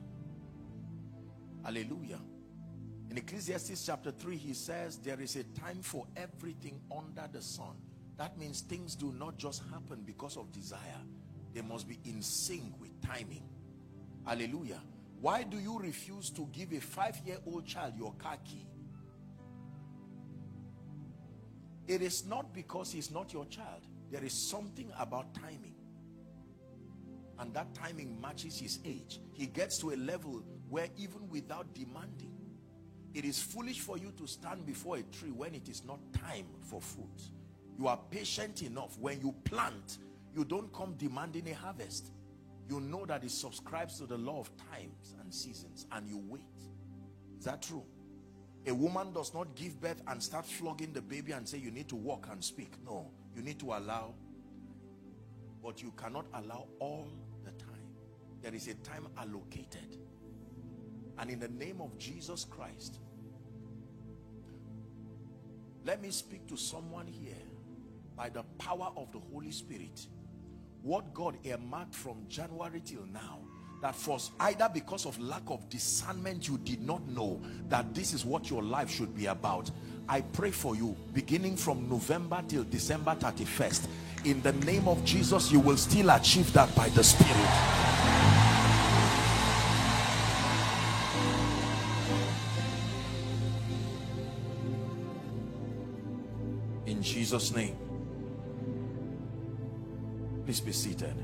Hallelujah. 1.64 2.20
In 3.10 3.18
Ecclesiastes 3.18 3.86
chapter 3.86 4.12
3, 4.12 4.38
he 4.38 4.54
says, 4.54 4.98
There 4.98 5.20
is 5.20 5.36
a 5.36 5.44
time 5.44 5.82
for 5.82 6.08
everything 6.16 6.80
under 6.96 7.28
the 7.32 7.42
sun. 7.42 7.76
That 8.18 8.38
means 8.38 8.62
things 8.62 8.96
do 8.96 9.14
not 9.18 9.38
just 9.38 9.64
happen 9.72 10.04
because 10.06 10.38
of 10.38 10.52
desire, 10.52 11.02
they 11.54 11.62
must 11.62 11.88
be 11.88 12.00
in 12.06 12.22
sync 12.22 12.80
with 12.80 13.00
timing. 13.02 13.44
Hallelujah. 14.26 14.82
Why 15.20 15.44
do 15.44 15.58
you 15.58 15.80
refuse 15.80 16.30
to 16.32 16.48
give 16.52 16.74
a 16.74 16.80
five 16.80 17.22
year 17.26 17.38
old 17.46 17.66
child 17.66 17.94
your 17.98 18.14
car 18.14 18.38
key? 18.44 18.66
It 21.88 22.02
is 22.02 22.26
not 22.26 22.54
because 22.54 22.92
he's 22.92 23.12
not 23.12 23.34
your 23.34 23.46
child. 23.46 23.88
There 24.14 24.24
is 24.24 24.34
something 24.34 24.92
about 25.00 25.34
timing. 25.34 25.74
And 27.40 27.52
that 27.56 27.74
timing 27.74 28.22
matches 28.22 28.60
his 28.60 28.78
age. 28.86 29.20
He 29.34 29.48
gets 29.48 29.80
to 29.80 29.90
a 29.90 29.96
level 29.98 30.44
where 30.70 30.88
even 30.98 31.28
without 31.30 31.74
demanding, 31.74 32.32
it 33.16 33.26
is 33.26 33.42
foolish 33.42 33.80
for 33.80 33.98
you 33.98 34.14
to 34.18 34.28
stand 34.28 34.68
before 34.68 34.98
a 34.98 35.02
tree 35.02 35.32
when 35.32 35.56
it 35.56 35.68
is 35.68 35.84
not 35.84 35.98
time 36.14 36.46
for 36.62 36.80
fruit. 36.80 37.24
You 37.80 37.88
are 37.88 38.00
patient 38.12 38.62
enough. 38.62 39.00
When 39.00 39.20
you 39.20 39.34
plant, 39.46 39.98
you 40.36 40.46
don't 40.46 40.72
come 40.74 40.94
demanding 41.00 41.50
a 41.50 41.56
harvest. 41.56 42.12
You 42.70 42.82
know 42.82 43.08
that 43.08 43.24
it 43.24 43.32
subscribes 43.32 43.98
to 43.98 44.06
the 44.06 44.18
law 44.18 44.42
of 44.42 44.52
times 44.72 45.16
and 45.22 45.34
seasons 45.34 45.88
and 45.92 46.08
you 46.08 46.24
wait. 46.30 46.44
Is 47.40 47.46
that 47.46 47.64
true? 47.64 47.84
A 48.68 48.76
woman 48.76 49.12
does 49.12 49.34
not 49.34 49.56
give 49.56 49.82
birth 49.82 50.04
and 50.06 50.22
start 50.22 50.46
flogging 50.46 50.94
the 50.94 51.02
baby 51.02 51.32
and 51.32 51.50
say 51.50 51.58
you 51.58 51.72
need 51.72 51.90
to 51.90 51.96
walk 51.96 52.28
and 52.32 52.44
speak. 52.44 52.74
No, 52.86 53.10
you 53.36 53.42
need 53.42 53.60
to 53.60 53.74
allow. 53.74 54.14
But 55.64 55.82
you 55.82 55.94
cannot 55.98 56.26
allow 56.34 56.68
all 56.80 57.08
the 57.44 57.52
time. 57.52 57.70
There 58.42 58.54
is 58.54 58.68
a 58.68 58.74
time 58.76 59.08
allocated. 59.18 59.98
And 61.18 61.30
in 61.30 61.40
the 61.40 61.48
name 61.48 61.80
of 61.80 61.98
Jesus 61.98 62.44
Christ, 62.44 63.00
let 65.86 66.02
me 66.02 66.12
speak 66.12 66.48
to 66.48 66.58
someone 66.58 67.08
here 67.08 67.36
by 68.16 68.30
the 68.30 68.44
power 68.58 68.92
of 68.98 69.12
the 69.12 69.20
Holy 69.20 69.52
Spirit. 69.52 70.08
What 70.82 71.14
God 71.14 71.38
earmarked 71.44 71.96
from 71.96 72.26
January 72.28 72.82
till 72.84 73.06
now 73.06 73.40
that 73.84 73.94
for 73.94 74.18
either 74.40 74.70
because 74.74 75.06
of 75.06 75.20
lack 75.20 75.42
of 75.48 75.68
discernment 75.68 76.48
you 76.48 76.58
did 76.60 76.82
not 76.82 77.06
know 77.10 77.42
that 77.68 77.94
this 77.94 78.14
is 78.14 78.24
what 78.24 78.50
your 78.50 78.64
life 78.64 78.90
should 78.90 79.14
be 79.14 79.26
about. 79.26 79.70
I 80.08 80.22
pray 80.22 80.52
for 80.52 80.74
you 80.74 80.96
beginning 81.14 81.58
from 81.58 81.90
November 81.90 82.42
till 82.48 82.64
December 82.64 83.14
31st 83.16 83.88
in 84.24 84.42
the 84.42 84.54
name 84.54 84.88
of 84.88 85.04
Jesus 85.04 85.52
you 85.52 85.60
will 85.60 85.76
still 85.76 86.12
achieve 86.12 86.54
that 86.54 86.74
by 86.78 86.88
the 86.90 87.04
Spirit. 87.04 87.36
In 96.86 97.02
Jesus 97.04 97.54
name 97.54 97.76
please 100.46 100.62
be 100.62 100.72
seated 100.72 101.16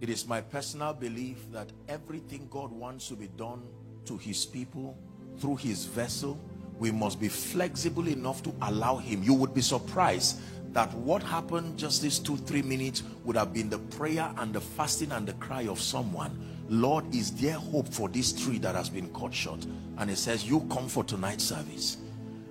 It 0.00 0.08
is 0.08 0.26
my 0.26 0.40
personal 0.40 0.94
belief 0.94 1.38
that 1.52 1.68
everything 1.88 2.48
God 2.50 2.72
wants 2.72 3.08
to 3.08 3.14
be 3.14 3.28
done 3.36 3.62
to 4.06 4.16
his 4.16 4.46
people 4.46 4.96
through 5.38 5.56
his 5.56 5.84
vessel, 5.84 6.38
we 6.78 6.90
must 6.90 7.20
be 7.20 7.28
flexible 7.28 8.08
enough 8.08 8.42
to 8.44 8.54
allow 8.62 8.96
him. 8.96 9.22
You 9.22 9.34
would 9.34 9.52
be 9.52 9.60
surprised 9.60 10.40
that 10.72 10.90
what 10.94 11.22
happened 11.22 11.78
just 11.78 12.00
these 12.00 12.18
two, 12.18 12.38
three 12.38 12.62
minutes 12.62 13.02
would 13.24 13.36
have 13.36 13.52
been 13.52 13.68
the 13.68 13.78
prayer 13.78 14.32
and 14.38 14.54
the 14.54 14.60
fasting 14.60 15.12
and 15.12 15.26
the 15.26 15.34
cry 15.34 15.66
of 15.66 15.78
someone. 15.78 16.46
Lord, 16.70 17.14
is 17.14 17.32
there 17.32 17.58
hope 17.58 17.92
for 17.92 18.08
this 18.08 18.32
tree 18.32 18.58
that 18.58 18.74
has 18.74 18.88
been 18.88 19.12
cut 19.12 19.34
short? 19.34 19.66
And 19.98 20.08
he 20.08 20.16
says, 20.16 20.48
you 20.48 20.60
come 20.70 20.88
for 20.88 21.04
tonight's 21.04 21.44
service. 21.44 21.98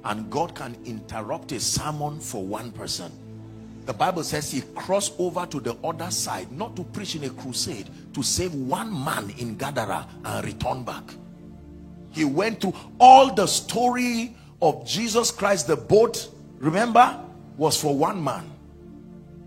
And 0.04 0.30
God 0.30 0.54
can 0.54 0.78
interrupt 0.86 1.52
a 1.52 1.60
sermon 1.60 2.20
for 2.20 2.46
one 2.46 2.72
person 2.72 3.12
the 3.89 3.93
Bible 3.93 4.23
says 4.23 4.52
he 4.52 4.62
crossed 4.75 5.15
over 5.17 5.47
to 5.47 5.60
the 5.60 5.75
other 5.84 6.12
side, 6.12 6.52
not 6.52 6.75
to 6.75 6.84
preach 6.84 7.15
in 7.15 7.23
a 7.23 7.30
crusade, 7.32 7.89
to 8.13 8.21
save 8.21 8.54
one 8.54 8.93
man 9.04 9.34
in 9.39 9.58
Gadara 9.58 10.08
and 10.25 10.45
return 10.45 10.84
back. 10.84 11.04
He 12.12 12.23
went 12.23 12.62
through 12.62 12.75
all 12.99 13.34
the 13.34 13.47
story 13.47 14.36
of 14.62 14.86
Jesus 14.86 15.32
Christ. 15.32 15.65
The 15.65 15.75
boat, 15.75 16.30
remember, 16.60 17.19
was 17.58 17.82
for 17.82 17.97
one 17.97 18.23
man. 18.23 18.52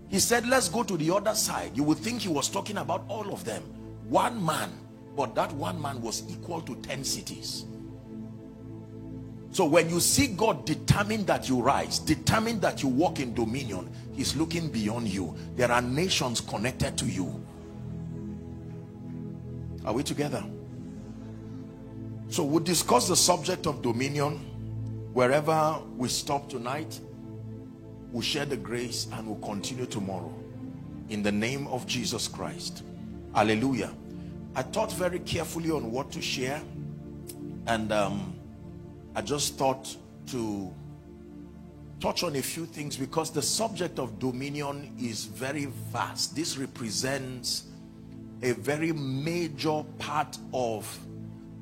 He 0.09 0.19
said, 0.19 0.45
let's 0.45 0.67
go 0.67 0.83
to 0.83 0.97
the 0.97 1.15
other 1.15 1.35
side. 1.35 1.71
You 1.73 1.85
would 1.85 1.99
think 1.99 2.23
he 2.23 2.27
was 2.27 2.49
talking 2.49 2.79
about 2.79 3.05
all 3.07 3.31
of 3.31 3.45
them. 3.45 3.63
One 4.09 4.45
man, 4.45 4.71
but 5.15 5.35
that 5.35 5.53
one 5.53 5.81
man 5.81 6.01
was 6.01 6.21
equal 6.29 6.59
to 6.63 6.75
10 6.75 7.05
cities. 7.05 7.63
So 9.53 9.65
when 9.65 9.87
you 9.87 9.99
see 9.99 10.27
God 10.27 10.65
determine 10.65 11.25
that 11.27 11.47
you 11.47 11.61
rise, 11.61 11.99
determine 11.99 12.59
that 12.61 12.81
you 12.81 12.89
walk 12.89 13.19
in 13.19 13.35
dominion, 13.35 13.87
he's 14.11 14.35
looking 14.35 14.67
beyond 14.67 15.07
you. 15.07 15.35
There 15.55 15.71
are 15.71 15.81
nations 15.81 16.41
connected 16.41 16.97
to 16.97 17.05
you. 17.05 17.39
Are 19.85 19.93
we 19.93 20.01
together? 20.01 20.43
So 22.29 22.43
we'll 22.43 22.63
discuss 22.63 23.07
the 23.07 23.15
subject 23.15 23.67
of 23.67 23.83
dominion 23.83 24.39
wherever 25.13 25.79
we 25.97 26.09
stop 26.09 26.49
tonight. 26.49 26.99
We'll 28.11 28.23
share 28.23 28.45
the 28.45 28.57
grace 28.57 29.05
and 29.13 29.27
we'll 29.27 29.47
continue 29.47 29.85
tomorrow. 29.85 30.33
In 31.09 31.21
the 31.21 31.31
name 31.31 31.67
of 31.67 31.85
Jesus 31.85 32.27
Christ. 32.27 32.81
Hallelujah. 33.35 33.93
I 34.55 34.63
thought 34.63 34.91
very 34.93 35.19
carefully 35.19 35.69
on 35.69 35.91
what 35.91 36.11
to 36.13 36.23
share 36.23 36.59
and 37.67 37.91
um, 37.91 38.32
I 39.15 39.21
just 39.21 39.57
thought 39.57 39.95
to 40.27 40.73
touch 41.99 42.23
on 42.23 42.35
a 42.35 42.41
few 42.41 42.65
things 42.65 42.97
because 42.97 43.31
the 43.31 43.41
subject 43.41 43.99
of 43.99 44.19
dominion 44.19 44.93
is 44.99 45.25
very 45.25 45.65
vast. 45.91 46.35
This 46.35 46.57
represents 46.57 47.65
a 48.41 48.51
very 48.53 48.91
major 48.91 49.83
part 49.99 50.37
of 50.53 50.99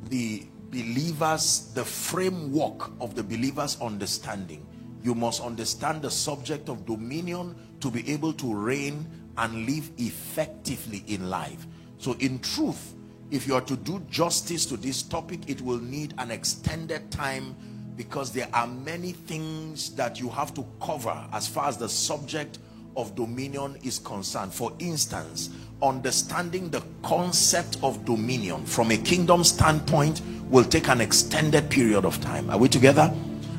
the 0.09 0.47
believers, 0.71 1.71
the 1.75 1.83
framework 1.83 2.89
of 3.01 3.15
the 3.15 3.23
believer's 3.23 3.79
understanding. 3.81 4.65
You 5.03 5.13
must 5.13 5.41
understand 5.41 6.01
the 6.01 6.11
subject 6.11 6.69
of 6.69 6.85
dominion 6.85 7.55
to 7.81 7.91
be 7.91 8.09
able 8.11 8.33
to 8.33 8.55
reign 8.55 9.05
and 9.37 9.65
live 9.65 9.91
effectively 9.97 11.03
in 11.07 11.29
life. 11.29 11.67
So 11.97 12.13
in 12.13 12.39
truth, 12.39 12.95
if 13.31 13.47
you 13.47 13.55
are 13.55 13.61
to 13.61 13.77
do 13.77 13.99
justice 14.09 14.65
to 14.65 14.77
this 14.77 15.01
topic 15.01 15.39
it 15.49 15.61
will 15.61 15.79
need 15.79 16.13
an 16.17 16.29
extended 16.29 17.09
time 17.09 17.55
because 17.95 18.31
there 18.31 18.47
are 18.53 18.67
many 18.67 19.13
things 19.13 19.95
that 19.95 20.19
you 20.19 20.29
have 20.29 20.53
to 20.53 20.65
cover 20.81 21.25
as 21.33 21.47
far 21.47 21.67
as 21.67 21.77
the 21.77 21.87
subject 21.89 22.59
of 22.97 23.15
dominion 23.15 23.77
is 23.83 23.99
concerned. 23.99 24.53
For 24.53 24.73
instance 24.79 25.49
understanding 25.81 26.69
the 26.69 26.83
concept 27.03 27.77
of 27.81 28.05
dominion 28.05 28.65
from 28.65 28.91
a 28.91 28.97
kingdom 28.97 29.43
standpoint 29.43 30.21
will 30.49 30.65
take 30.65 30.89
an 30.89 31.01
extended 31.01 31.69
period 31.69 32.05
of 32.05 32.19
time. 32.21 32.49
Are 32.49 32.57
we 32.57 32.67
together? 32.67 33.11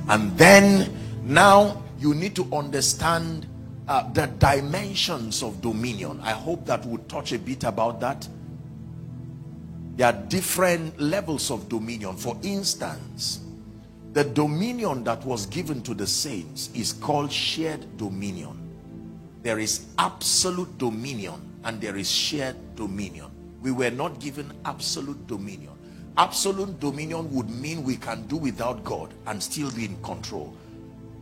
And 0.08 0.36
then 0.36 0.94
now 1.24 1.82
you 1.98 2.14
need 2.14 2.36
to 2.36 2.46
understand 2.52 3.46
uh, 3.88 4.08
the 4.12 4.26
dimensions 4.38 5.42
of 5.42 5.60
dominion. 5.62 6.20
I 6.22 6.32
hope 6.32 6.66
that 6.66 6.84
we'll 6.84 7.02
touch 7.04 7.32
a 7.32 7.38
bit 7.38 7.64
about 7.64 8.00
that 8.00 8.28
there 9.96 10.08
are 10.08 10.12
different 10.28 10.98
levels 11.00 11.50
of 11.50 11.68
dominion. 11.68 12.16
For 12.16 12.36
instance, 12.42 13.40
the 14.12 14.24
dominion 14.24 15.04
that 15.04 15.24
was 15.24 15.46
given 15.46 15.82
to 15.82 15.94
the 15.94 16.06
saints 16.06 16.70
is 16.74 16.92
called 16.92 17.32
shared 17.32 17.96
dominion. 17.96 18.58
There 19.42 19.58
is 19.58 19.86
absolute 19.98 20.78
dominion 20.78 21.40
and 21.64 21.80
there 21.80 21.96
is 21.96 22.10
shared 22.10 22.56
dominion. 22.76 23.30
We 23.60 23.70
were 23.70 23.90
not 23.90 24.18
given 24.20 24.52
absolute 24.64 25.26
dominion. 25.26 25.72
absolute 26.18 26.78
dominion 26.78 27.32
would 27.34 27.48
mean 27.48 27.82
we 27.82 27.96
can 27.96 28.26
do 28.26 28.36
without 28.36 28.84
God 28.84 29.14
and 29.26 29.42
still 29.42 29.70
be 29.70 29.86
in 29.86 29.96
control. 30.02 30.54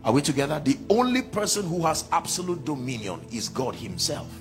Are 0.03 0.11
we 0.11 0.21
together? 0.21 0.59
The 0.59 0.77
only 0.89 1.21
person 1.21 1.65
who 1.65 1.85
has 1.85 2.05
absolute 2.11 2.65
dominion 2.65 3.21
is 3.31 3.47
God 3.47 3.75
himself. 3.75 4.40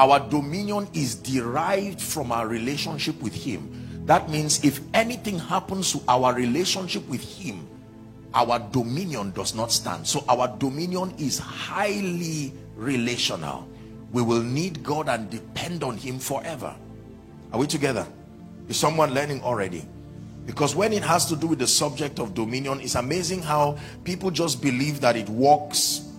Our 0.00 0.18
dominion 0.18 0.88
is 0.94 1.14
derived 1.14 2.00
from 2.00 2.32
our 2.32 2.48
relationship 2.48 3.20
with 3.20 3.34
him. 3.34 3.68
That 4.06 4.30
means 4.30 4.64
if 4.64 4.80
anything 4.94 5.38
happens 5.38 5.92
to 5.92 6.00
our 6.08 6.32
relationship 6.32 7.06
with 7.06 7.20
him, 7.20 7.68
our 8.32 8.58
dominion 8.58 9.32
does 9.32 9.54
not 9.54 9.70
stand. 9.70 10.06
So 10.06 10.24
our 10.26 10.48
dominion 10.56 11.12
is 11.18 11.38
highly 11.38 12.54
relational. 12.76 13.68
We 14.10 14.22
will 14.22 14.42
need 14.42 14.82
God 14.82 15.10
and 15.10 15.28
depend 15.28 15.84
on 15.84 15.98
him 15.98 16.18
forever. 16.18 16.74
Are 17.52 17.58
we 17.58 17.66
together? 17.66 18.06
Is 18.68 18.78
someone 18.78 19.12
learning 19.12 19.42
already? 19.42 19.86
Because 20.46 20.74
when 20.74 20.94
it 20.94 21.02
has 21.02 21.26
to 21.26 21.36
do 21.36 21.46
with 21.46 21.58
the 21.58 21.66
subject 21.66 22.20
of 22.20 22.32
dominion, 22.32 22.80
it's 22.80 22.94
amazing 22.94 23.42
how 23.42 23.76
people 24.04 24.30
just 24.30 24.62
believe 24.62 25.02
that 25.02 25.14
it 25.14 25.28
works. 25.28 26.09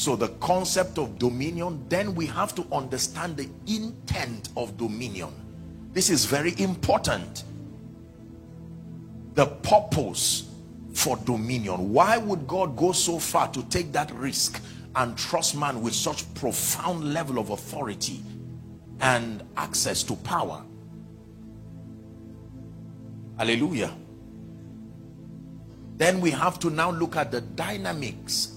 So 0.00 0.16
the 0.16 0.28
concept 0.40 0.96
of 0.96 1.18
dominion, 1.18 1.84
then 1.90 2.14
we 2.14 2.24
have 2.24 2.54
to 2.54 2.66
understand 2.72 3.36
the 3.36 3.50
intent 3.66 4.48
of 4.56 4.78
dominion. 4.78 5.28
This 5.92 6.08
is 6.08 6.24
very 6.24 6.58
important. 6.58 7.44
The 9.34 9.44
purpose 9.44 10.48
for 10.94 11.18
dominion. 11.18 11.92
Why 11.92 12.16
would 12.16 12.46
God 12.48 12.78
go 12.78 12.92
so 12.92 13.18
far 13.18 13.48
to 13.48 13.62
take 13.64 13.92
that 13.92 14.10
risk 14.14 14.62
and 14.96 15.18
trust 15.18 15.54
man 15.54 15.82
with 15.82 15.92
such 15.94 16.32
profound 16.32 17.12
level 17.12 17.38
of 17.38 17.50
authority 17.50 18.22
and 19.00 19.42
access 19.58 20.02
to 20.04 20.16
power? 20.16 20.64
Hallelujah. 23.36 23.94
Then 25.98 26.22
we 26.22 26.30
have 26.30 26.58
to 26.60 26.70
now 26.70 26.90
look 26.90 27.16
at 27.16 27.30
the 27.30 27.42
dynamics. 27.42 28.56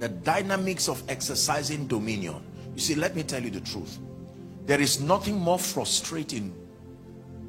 The 0.00 0.08
dynamics 0.08 0.88
of 0.88 1.02
exercising 1.08 1.86
dominion. 1.86 2.42
You 2.74 2.80
see, 2.80 2.96
let 2.96 3.14
me 3.14 3.22
tell 3.22 3.42
you 3.42 3.50
the 3.50 3.60
truth. 3.60 3.98
There 4.66 4.80
is 4.80 5.00
nothing 5.00 5.38
more 5.38 5.58
frustrating 5.58 6.52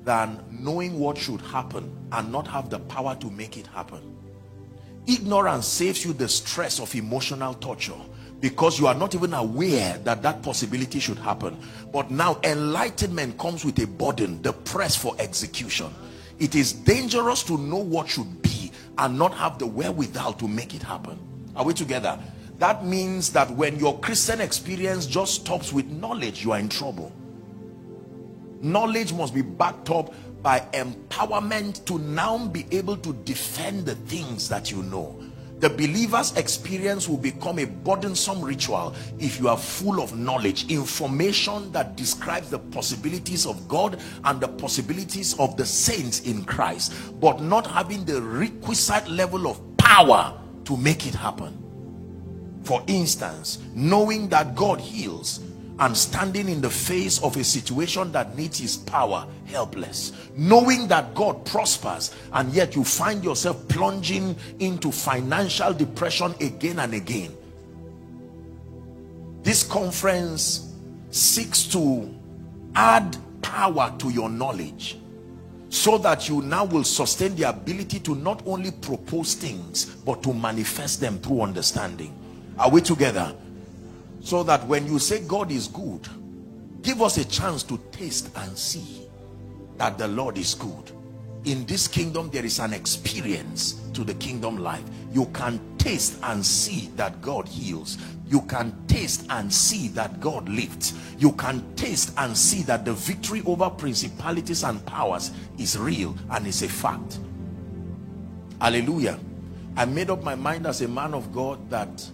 than 0.04 0.44
knowing 0.52 1.00
what 1.00 1.18
should 1.18 1.42
happen 1.42 1.92
and 2.12 2.32
not 2.32 2.48
have 2.48 2.70
the 2.70 2.80
power 2.80 3.16
to 3.16 3.32
make 3.32 3.58
it 3.58 3.66
happen. 3.66 4.16
Ignorance 5.08 5.66
saves 5.66 6.06
you 6.06 6.14
the 6.14 6.30
stress 6.30 6.80
of 6.80 6.94
emotional 6.94 7.56
torture 7.56 8.00
because 8.40 8.80
you 8.80 8.86
are 8.86 8.96
not 8.96 9.16
even 9.16 9.34
aware 9.34 9.98
that 10.00 10.22
that 10.22 10.44
possibility 10.44 11.00
should 11.00 11.18
happen. 11.18 11.58
But 11.92 12.12
now 12.12 12.40
enlightenment 12.44 13.40
comes 13.40 13.66
with 13.66 13.80
a 13.80 13.88
burden, 13.88 14.42
the 14.44 14.54
press 14.54 14.96
for 14.96 15.16
execution 15.18 15.92
it 16.42 16.56
is 16.56 16.74
dangerous 16.74 17.44
to 17.44 17.56
know 17.56 17.78
what 17.78 18.10
should 18.10 18.42
be 18.42 18.72
and 18.98 19.18
not 19.18 19.32
have 19.36 19.60
the 19.60 19.68
wherewithal 19.68 20.34
to 20.34 20.48
make 20.48 20.74
it 20.74 20.82
happen 20.82 21.18
are 21.56 21.64
we 21.64 21.72
together 21.72 22.18
that 22.62 22.86
means 22.86 23.32
that 23.32 23.50
when 23.50 23.80
your 23.80 24.00
christian 24.02 24.40
experience 24.40 25.08
just 25.08 25.34
stops 25.34 25.74
with 25.74 25.88
knowledge 25.88 26.46
you 26.46 26.52
are 26.52 26.60
in 26.60 26.70
trouble. 26.70 27.12
Knowledge 28.62 29.12
must 29.14 29.34
be 29.34 29.42
backed 29.42 29.90
up 29.90 30.14
by 30.44 30.60
empowerment 30.74 31.84
to 31.86 31.98
now 31.98 32.38
be 32.38 32.68
able 32.70 32.96
to 32.98 33.14
defend 33.26 33.88
the 33.88 33.96
things 33.96 34.48
that 34.48 34.72
you 34.72 34.84
know. 34.84 35.20
The 35.58 35.70
believer's 35.70 36.38
experience 36.38 37.10
will 37.10 37.18
become 37.18 37.58
a 37.58 37.66
burdensome 37.66 38.42
ritual 38.42 38.96
if 39.18 39.40
you 39.40 39.48
are 39.48 39.58
full 39.58 40.00
of 40.00 40.16
knowledge 40.16 40.72
information 40.72 41.72
that 41.72 41.96
describes 41.96 42.52
the 42.52 42.60
possibilities 42.60 43.48
of 43.48 43.68
God 43.68 44.00
and 44.26 44.40
the 44.40 44.48
possibilities 44.48 45.38
of 45.40 45.58
the 45.58 45.66
saints 45.66 46.22
in 46.22 46.44
Christ 46.46 46.94
but 47.20 47.42
not 47.42 47.66
having 47.66 48.06
the 48.06 48.22
requisite 48.22 49.08
level 49.08 49.48
of 49.48 49.60
power 49.78 50.40
to 50.66 50.78
make 50.78 51.08
it 51.08 51.16
happen 51.16 51.71
for 52.64 52.84
instance 52.88 53.60
knowing 53.74 54.30
that 54.30 54.56
God 54.56 54.80
heals 54.80 55.40
and 55.82 55.98
standing 55.98 56.48
in 56.48 56.62
the 56.62 56.70
face 56.70 57.22
of 57.24 57.36
a 57.38 57.44
situation 57.44 58.12
that 58.12 58.38
needs 58.38 58.60
his 58.60 58.78
power 58.78 59.26
helpless. 59.46 60.14
Knowing 60.38 60.88
that 60.88 61.16
God 61.16 61.44
prospers 61.44 62.16
and 62.34 62.54
yet 62.54 62.76
you 62.76 62.84
find 62.84 63.24
yourself 63.24 63.68
plunging 63.68 64.36
into 64.60 64.92
financial 64.92 65.74
depression 65.74 66.36
again 66.40 66.78
and 66.78 66.94
again. 66.94 67.36
This 69.42 69.64
conference 69.64 70.72
seeks 71.10 71.64
to 71.68 72.14
add 72.76 73.18
power 73.42 73.92
to 73.98 74.10
your 74.12 74.30
knowledge 74.30 75.00
so 75.70 75.98
that 75.98 76.30
you 76.30 76.44
now 76.44 76.64
will 76.64 76.84
sustain 76.84 77.36
the 77.36 77.50
ability 77.50 78.00
to 78.02 78.14
not 78.14 78.44
only 78.46 78.70
propose 78.70 79.34
things 79.34 79.86
but 79.86 80.22
to 80.22 80.32
manifest 80.32 81.02
them 81.02 81.18
through 81.18 81.42
understanding 81.42 82.21
are 82.62 82.70
we 82.70 82.82
together? 82.82 83.36
So 84.22 84.44
that 84.44 84.66
when 84.68 84.86
you 84.86 85.00
say 85.00 85.22
God 85.22 85.52
is 85.52 85.68
good 85.68 86.08
give 86.82 87.02
us 87.02 87.18
a 87.18 87.26
chance 87.26 87.64
to 87.64 87.80
taste 87.92 88.30
and 88.36 88.58
see 88.58 89.08
that 89.78 89.98
the 89.98 90.08
Lord 90.08 90.38
is 90.38 90.54
good. 90.56 90.92
In 91.46 91.66
this 91.66 91.88
kingdom 91.88 92.30
there 92.32 92.46
is 92.46 92.60
an 92.60 92.74
experience 92.74 93.74
to 93.94 94.04
the 94.04 94.14
kingdom 94.16 94.58
life. 94.58 94.84
You 95.12 95.26
can 95.28 95.60
taste 95.78 96.20
and 96.24 96.46
see 96.46 96.90
that 96.96 97.22
God 97.22 97.48
heals. 97.48 97.98
You 98.28 98.42
can 98.42 98.76
taste 98.88 99.26
and 99.30 99.52
see 99.52 99.90
that 99.90 100.20
God 100.20 100.48
lifts. 100.48 100.94
You 101.18 101.34
can 101.34 101.64
taste 101.76 102.14
and 102.18 102.38
see 102.38 102.62
that 102.64 102.86
the 102.86 102.94
victory 102.94 103.42
over 103.46 103.70
principalities 103.70 104.64
and 104.64 104.84
powers 104.86 105.32
is 105.58 105.78
real 105.78 106.16
and 106.32 106.48
is 106.48 106.62
a 106.62 106.70
fact. 106.70 107.20
Hallelujah. 108.60 109.20
I 109.76 109.86
made 109.86 110.10
up 110.10 110.24
my 110.24 110.36
mind 110.36 110.68
as 110.68 110.82
a 110.82 110.88
man 110.88 111.14
of 111.14 111.32
God 111.34 111.70
that 111.70 112.08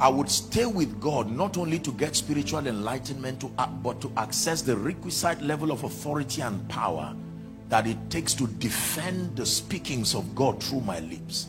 I 0.00 0.08
would 0.08 0.30
stay 0.30 0.64
with 0.64 1.00
God 1.00 1.28
not 1.28 1.56
only 1.56 1.80
to 1.80 1.90
get 1.90 2.14
spiritual 2.14 2.66
enlightenment 2.66 3.40
to 3.40 3.48
but 3.82 4.00
to 4.00 4.12
access 4.16 4.62
the 4.62 4.76
requisite 4.76 5.42
level 5.42 5.72
of 5.72 5.82
authority 5.82 6.40
and 6.40 6.68
power 6.68 7.16
that 7.68 7.86
it 7.86 7.98
takes 8.08 8.32
to 8.34 8.46
defend 8.46 9.36
the 9.36 9.44
speakings 9.44 10.14
of 10.14 10.34
God 10.36 10.62
through 10.62 10.82
my 10.82 11.00
lips. 11.00 11.48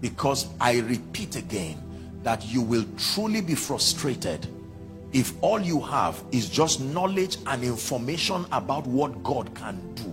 Because 0.00 0.48
I 0.60 0.80
repeat 0.80 1.36
again 1.36 1.82
that 2.22 2.44
you 2.46 2.62
will 2.62 2.84
truly 2.96 3.42
be 3.42 3.54
frustrated 3.54 4.46
if 5.12 5.34
all 5.42 5.60
you 5.60 5.80
have 5.80 6.22
is 6.32 6.48
just 6.48 6.80
knowledge 6.80 7.36
and 7.46 7.62
information 7.62 8.46
about 8.52 8.86
what 8.86 9.22
God 9.22 9.54
can 9.54 9.94
do. 9.94 10.12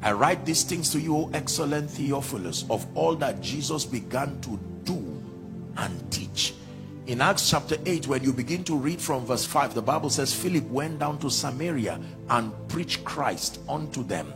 I 0.00 0.12
write 0.12 0.46
these 0.46 0.62
things 0.62 0.90
to 0.92 1.00
you, 1.00 1.16
O 1.16 1.30
excellent 1.34 1.90
Theophilus, 1.90 2.64
of 2.70 2.86
all 2.96 3.16
that 3.16 3.40
Jesus 3.40 3.84
began 3.84 4.40
to 4.42 4.58
and 4.94 6.12
teach. 6.12 6.54
In 7.06 7.22
acts 7.22 7.48
chapter 7.48 7.76
8 7.86 8.06
when 8.06 8.22
you 8.22 8.32
begin 8.32 8.62
to 8.64 8.76
read 8.76 9.00
from 9.00 9.24
verse 9.24 9.46
5 9.46 9.74
the 9.74 9.80
bible 9.80 10.10
says 10.10 10.34
philip 10.34 10.64
went 10.64 10.98
down 10.98 11.18
to 11.20 11.30
samaria 11.30 11.98
and 12.28 12.52
preached 12.68 13.02
christ 13.04 13.60
unto 13.66 14.02
them. 14.02 14.30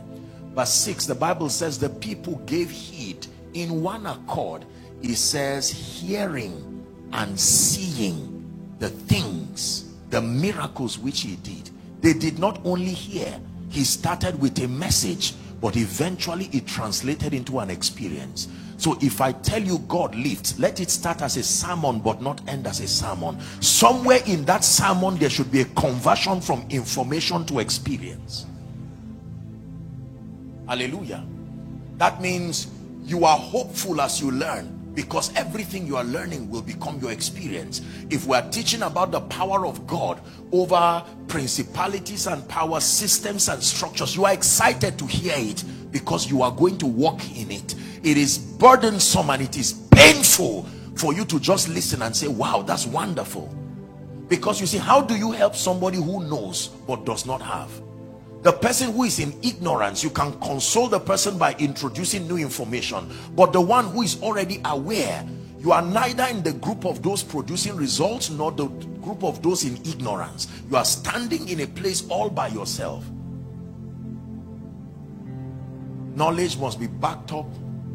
Verse 0.55 0.73
6 0.73 1.05
the 1.05 1.15
bible 1.15 1.49
says 1.49 1.77
the 1.77 1.89
people 1.89 2.35
gave 2.47 2.71
heed 2.71 3.27
in 3.53 3.83
one 3.83 4.07
accord. 4.07 4.65
It 5.03 5.17
says 5.17 5.69
hearing 5.69 6.83
and 7.11 7.39
seeing 7.39 8.43
the 8.79 8.89
things 8.89 9.93
the 10.09 10.21
miracles 10.21 10.97
which 10.97 11.21
he 11.21 11.35
did. 11.37 11.69
They 12.01 12.13
did 12.13 12.39
not 12.39 12.59
only 12.65 12.91
hear 12.91 13.39
he 13.69 13.83
started 13.83 14.41
with 14.41 14.57
a 14.63 14.67
message 14.67 15.35
but 15.61 15.77
eventually 15.77 16.49
it 16.51 16.65
translated 16.65 17.33
into 17.33 17.59
an 17.59 17.69
experience 17.69 18.47
so 18.83 18.97
if 18.99 19.21
I 19.21 19.31
tell 19.31 19.63
you 19.63 19.77
God 19.87 20.13
lifts, 20.13 20.59
let 20.59 20.81
it 20.81 20.89
start 20.89 21.21
as 21.21 21.37
a 21.37 21.43
sermon 21.43 21.99
but 21.99 22.21
not 22.21 22.41
end 22.49 22.67
as 22.67 22.81
a 22.81 22.87
sermon. 22.89 23.39
Somewhere 23.61 24.19
in 24.25 24.43
that 24.43 24.65
sermon, 24.65 25.15
there 25.15 25.29
should 25.29 25.49
be 25.49 25.61
a 25.61 25.65
conversion 25.67 26.41
from 26.41 26.65
information 26.69 27.45
to 27.45 27.59
experience. 27.59 28.45
Hallelujah. 30.67 31.25
That 31.95 32.21
means 32.21 32.67
you 33.05 33.23
are 33.23 33.37
hopeful 33.37 34.01
as 34.01 34.19
you 34.19 34.31
learn 34.31 34.91
because 34.95 35.33
everything 35.37 35.87
you 35.87 35.95
are 35.95 36.03
learning 36.03 36.49
will 36.49 36.61
become 36.61 36.99
your 36.99 37.13
experience 37.13 37.81
if 38.09 38.27
we 38.27 38.35
are 38.35 38.49
teaching 38.49 38.81
about 38.81 39.11
the 39.11 39.21
power 39.21 39.65
of 39.65 39.87
God 39.87 40.19
over 40.51 41.01
principalities 41.29 42.27
and 42.27 42.45
power 42.49 42.81
systems 42.81 43.47
and 43.47 43.63
structures 43.63 44.15
you 44.15 44.25
are 44.25 44.33
excited 44.33 44.99
to 44.99 45.07
hear 45.07 45.33
it 45.35 45.63
because 45.91 46.29
you 46.29 46.43
are 46.43 46.51
going 46.51 46.77
to 46.77 46.85
walk 46.85 47.19
in 47.35 47.49
it 47.49 47.73
it 48.03 48.17
is 48.17 48.37
burdensome 48.37 49.29
and 49.29 49.41
it 49.41 49.57
is 49.57 49.73
painful 49.91 50.63
for 50.95 51.13
you 51.13 51.25
to 51.25 51.39
just 51.39 51.69
listen 51.69 52.01
and 52.01 52.15
say 52.15 52.27
wow 52.27 52.61
that's 52.61 52.85
wonderful 52.85 53.53
because 54.27 54.59
you 54.61 54.67
see 54.67 54.77
how 54.77 55.01
do 55.01 55.15
you 55.15 55.31
help 55.31 55.55
somebody 55.55 55.97
who 55.97 56.23
knows 56.27 56.67
but 56.87 57.05
does 57.05 57.25
not 57.25 57.41
have 57.41 57.69
the 58.41 58.51
person 58.51 58.91
who 58.91 59.03
is 59.03 59.19
in 59.19 59.33
ignorance 59.43 60.03
you 60.03 60.09
can 60.09 60.37
console 60.39 60.87
the 60.87 60.99
person 60.99 61.37
by 61.37 61.53
introducing 61.59 62.27
new 62.27 62.37
information 62.37 63.09
but 63.35 63.53
the 63.53 63.61
one 63.61 63.85
who 63.89 64.01
is 64.01 64.21
already 64.21 64.61
aware 64.65 65.25
You 65.63 65.71
are 65.71 65.81
neither 65.81 66.25
in 66.25 66.43
the 66.43 66.51
group 66.51 66.85
of 66.85 67.01
those 67.01 67.23
producing 67.23 67.77
results 67.77 68.29
nor 68.29 68.51
the 68.51 68.65
group 68.65 69.23
of 69.23 69.41
those 69.41 69.63
in 69.63 69.77
ignorance. 69.77 70.49
You 70.69 70.75
are 70.75 70.83
standing 70.83 71.47
in 71.47 71.61
a 71.61 71.67
place 71.67 72.05
all 72.09 72.29
by 72.29 72.49
yourself. 72.49 73.05
Knowledge 76.15 76.57
must 76.57 76.81
be 76.81 76.87
backed 76.87 77.31
up 77.31 77.45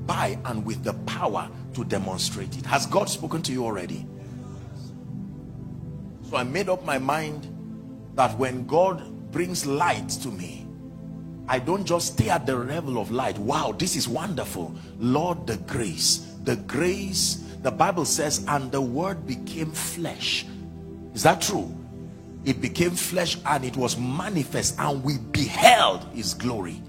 by 0.08 0.36
and 0.46 0.64
with 0.64 0.82
the 0.82 0.94
power 1.06 1.48
to 1.74 1.84
demonstrate 1.84 2.58
it. 2.58 2.66
Has 2.66 2.86
God 2.86 3.08
spoken 3.08 3.42
to 3.42 3.52
you 3.52 3.64
already? 3.64 4.04
So 6.28 6.36
I 6.36 6.42
made 6.42 6.68
up 6.68 6.84
my 6.84 6.98
mind 6.98 7.46
that 8.16 8.36
when 8.36 8.66
God 8.66 9.30
brings 9.30 9.64
light 9.64 10.08
to 10.22 10.28
me, 10.28 10.66
I 11.46 11.58
don't 11.58 11.84
just 11.84 12.14
stay 12.14 12.28
at 12.28 12.46
the 12.46 12.56
level 12.56 12.98
of 12.98 13.10
light. 13.10 13.38
Wow, 13.38 13.72
this 13.78 13.94
is 13.94 14.08
wonderful. 14.08 14.74
Lord, 14.98 15.46
the 15.46 15.56
grace, 15.58 16.34
the 16.42 16.56
grace, 16.56 17.44
the 17.62 17.70
Bible 17.70 18.04
says, 18.04 18.44
and 18.48 18.72
the 18.72 18.80
word 18.80 19.26
became 19.26 19.70
flesh. 19.70 20.44
Is 21.14 21.22
that 21.22 21.40
true? 21.40 21.74
It 22.44 22.60
became 22.60 22.90
flesh 22.90 23.36
and 23.46 23.64
it 23.64 23.76
was 23.76 23.98
manifest 23.98 24.78
and 24.78 25.02
we 25.02 25.18
beheld 25.18 26.06
his 26.14 26.34
glory. 26.34 26.82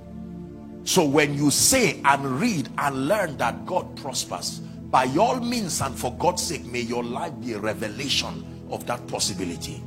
So 0.90 1.06
when 1.06 1.36
you 1.36 1.52
say 1.52 2.02
and 2.04 2.26
read 2.42 2.68
and 2.80 3.08
learn 3.08 3.38
that 3.38 3.64
God 3.68 3.96
prospers, 3.96 4.58
by 4.58 5.06
all 5.20 5.40
means 5.40 5.82
and 5.82 5.96
for 5.96 6.12
God's 6.16 6.42
sake, 6.42 6.66
may 6.66 6.80
your 6.80 7.04
life 7.04 7.32
be 7.40 7.54
a 7.54 7.60
revelation 7.60 8.44
of 8.72 8.88
that 8.88 9.06
possibility. 9.08 9.84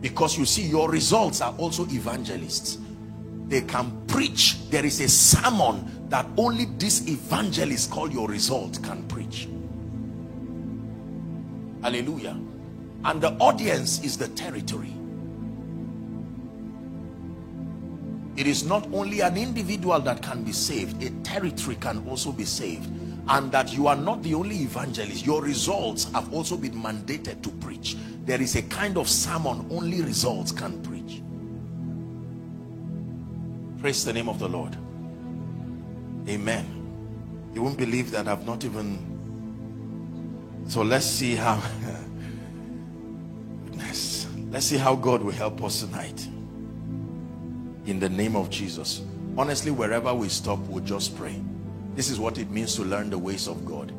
Because 0.00 0.36
you 0.36 0.44
see, 0.44 0.62
your 0.62 0.90
results 0.90 1.40
are 1.42 1.54
also 1.58 1.84
evangelists. 1.84 2.78
They 3.46 3.60
can 3.60 4.04
preach. 4.08 4.68
There 4.68 4.84
is 4.84 5.00
a 5.00 5.08
sermon 5.08 6.08
that 6.08 6.26
only 6.36 6.64
this 6.76 7.06
evangelist 7.06 7.92
called 7.92 8.12
your 8.12 8.26
result 8.26 8.82
can 8.82 9.04
preach. 9.04 9.48
Hallelujah. 11.82 12.36
And 13.04 13.20
the 13.20 13.30
audience 13.34 14.02
is 14.02 14.18
the 14.18 14.26
territory. 14.26 14.95
It 18.36 18.46
is 18.46 18.64
not 18.64 18.86
only 18.92 19.20
an 19.20 19.36
individual 19.36 19.98
that 20.00 20.20
can 20.22 20.42
be 20.44 20.52
saved, 20.52 21.02
a 21.02 21.10
territory 21.22 21.76
can 21.76 22.06
also 22.06 22.32
be 22.32 22.44
saved. 22.44 22.90
And 23.28 23.50
that 23.50 23.72
you 23.72 23.88
are 23.88 23.96
not 23.96 24.22
the 24.22 24.34
only 24.34 24.56
evangelist. 24.56 25.26
Your 25.26 25.42
results 25.42 26.04
have 26.12 26.32
also 26.32 26.56
been 26.56 26.74
mandated 26.74 27.42
to 27.42 27.48
preach. 27.48 27.96
There 28.24 28.40
is 28.40 28.54
a 28.54 28.62
kind 28.62 28.96
of 28.98 29.08
sermon 29.08 29.66
only 29.70 30.00
results 30.02 30.52
can 30.52 30.80
preach. 30.82 31.22
Praise 33.80 34.04
the 34.04 34.12
name 34.12 34.28
of 34.28 34.38
the 34.38 34.48
lord. 34.48 34.76
Amen. 36.28 36.66
You 37.54 37.62
won't 37.62 37.78
believe 37.78 38.10
that 38.10 38.28
i've 38.28 38.44
not 38.44 38.64
even 38.64 38.98
so 40.68 40.82
let's 40.82 41.06
see 41.06 41.36
how 41.36 41.56
goodness. 43.64 44.26
Let's 44.50 44.66
see 44.66 44.76
how 44.76 44.94
god 44.94 45.22
will 45.22 45.32
help 45.32 45.62
us 45.62 45.80
tonight 45.80 46.28
in 47.86 47.98
the 47.98 48.08
name 48.08 48.36
of 48.36 48.50
jesus 48.50 49.02
honestly 49.38 49.70
wherever 49.70 50.14
we 50.14 50.28
stop 50.28 50.58
we'll 50.68 50.84
just 50.84 51.16
pray 51.16 51.40
this 51.96 52.10
is 52.10 52.20
what 52.20 52.36
it 52.36 52.50
means 52.50 52.76
to 52.76 52.82
learn 52.82 53.08
the 53.08 53.16
ways 53.16 53.48
of 53.48 53.64
God. 53.64 53.90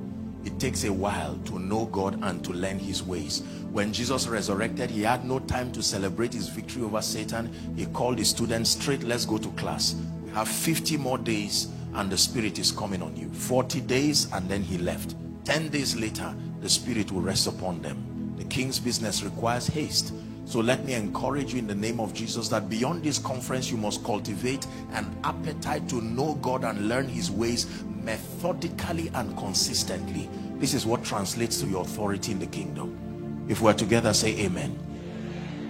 It 0.45 0.59
takes 0.59 0.83
a 0.83 0.93
while 0.93 1.35
to 1.45 1.57
know 1.57 1.87
God 1.87 2.19
and 2.21 2.45
to 2.45 2.53
learn 2.53 2.77
his 2.77 3.01
ways. 3.01 3.41
When 3.71 3.91
Jesus 3.91 4.27
resurrected, 4.27 4.91
he 4.91 5.01
had 5.01 5.25
no 5.25 5.39
time 5.39 5.71
to 5.71 5.81
celebrate 5.81 6.31
his 6.31 6.47
victory 6.47 6.83
over 6.83 7.01
Satan. 7.01 7.51
He 7.75 7.87
called 7.87 8.19
his 8.19 8.29
students 8.29 8.69
straight, 8.69 9.01
let's 9.01 9.25
go 9.25 9.39
to 9.39 9.49
class. 9.53 9.95
We 10.23 10.29
have 10.33 10.47
50 10.47 10.95
more 10.97 11.17
days 11.17 11.69
and 11.95 12.11
the 12.11 12.19
spirit 12.19 12.59
is 12.59 12.71
coming 12.71 13.01
on 13.01 13.15
you. 13.15 13.29
40 13.29 13.81
days 13.81 14.31
and 14.31 14.47
then 14.47 14.61
he 14.61 14.77
left. 14.77 15.15
10 15.45 15.69
days 15.69 15.95
later, 15.95 16.35
the 16.61 16.69
spirit 16.69 17.11
will 17.11 17.21
rest 17.21 17.47
upon 17.47 17.81
them. 17.81 18.35
The 18.37 18.43
king's 18.43 18.79
business 18.79 19.23
requires 19.23 19.65
haste. 19.65 20.13
So 20.47 20.61
let 20.61 20.85
me 20.85 20.93
encourage 20.93 21.51
you 21.51 21.59
in 21.59 21.67
the 21.67 21.75
name 21.75 21.99
of 21.99 22.13
Jesus 22.13 22.47
that 22.47 22.69
beyond 22.69 23.03
this 23.03 23.19
conference, 23.19 23.69
you 23.69 23.75
must 23.75 24.01
cultivate 24.05 24.65
an 24.93 25.13
appetite 25.25 25.89
to 25.89 25.99
know 26.01 26.35
God 26.35 26.63
and 26.63 26.87
learn 26.87 27.09
his 27.09 27.29
ways 27.29 27.83
methodically 28.01 29.11
and 29.13 29.37
consistently. 29.37 30.29
This 30.55 30.73
is 30.73 30.85
what 30.85 31.03
translates 31.03 31.59
to 31.59 31.67
your 31.67 31.81
authority 31.81 32.31
in 32.31 32.39
the 32.39 32.45
kingdom. 32.45 33.45
If 33.49 33.59
we're 33.59 33.73
together, 33.73 34.13
say 34.13 34.39
amen. 34.39 34.79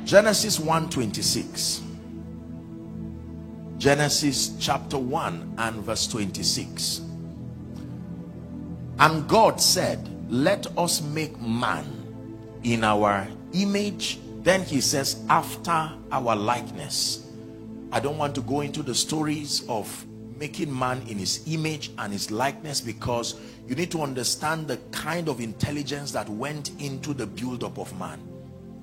Genesis 0.06 0.60
1:26. 0.60 1.82
Genesis 3.80 4.56
chapter 4.60 5.00
1 5.00 5.56
and 5.58 5.76
verse 5.84 6.06
26. 6.06 7.02
And 9.00 9.28
God 9.28 9.60
said, 9.60 10.08
Let 10.32 10.68
us 10.78 11.02
make 11.02 11.40
man 11.42 11.86
in 12.64 12.84
our 12.84 13.28
image 13.54 14.20
then 14.48 14.64
he 14.64 14.80
says, 14.80 15.24
after 15.30 15.92
our 16.12 16.36
likeness. 16.36 17.28
I 17.92 18.00
don't 18.00 18.18
want 18.18 18.34
to 18.36 18.42
go 18.42 18.62
into 18.62 18.82
the 18.82 18.96
stories 18.96 19.66
of 19.68 20.06
making 20.38 20.78
man 20.78 21.02
in 21.08 21.18
his 21.18 21.44
image 21.48 21.92
and 21.98 22.14
his 22.14 22.32
likeness 22.32 22.80
because 22.80 23.36
you 23.68 23.76
need 23.76 23.92
to 23.92 24.02
understand 24.02 24.68
the 24.68 24.78
kind 24.92 25.28
of 25.28 25.42
intelligence 25.42 26.12
that 26.12 26.30
went 26.30 26.72
into 26.80 27.14
the 27.14 27.26
build-up 27.26 27.78
of 27.78 27.98
man. 28.00 28.22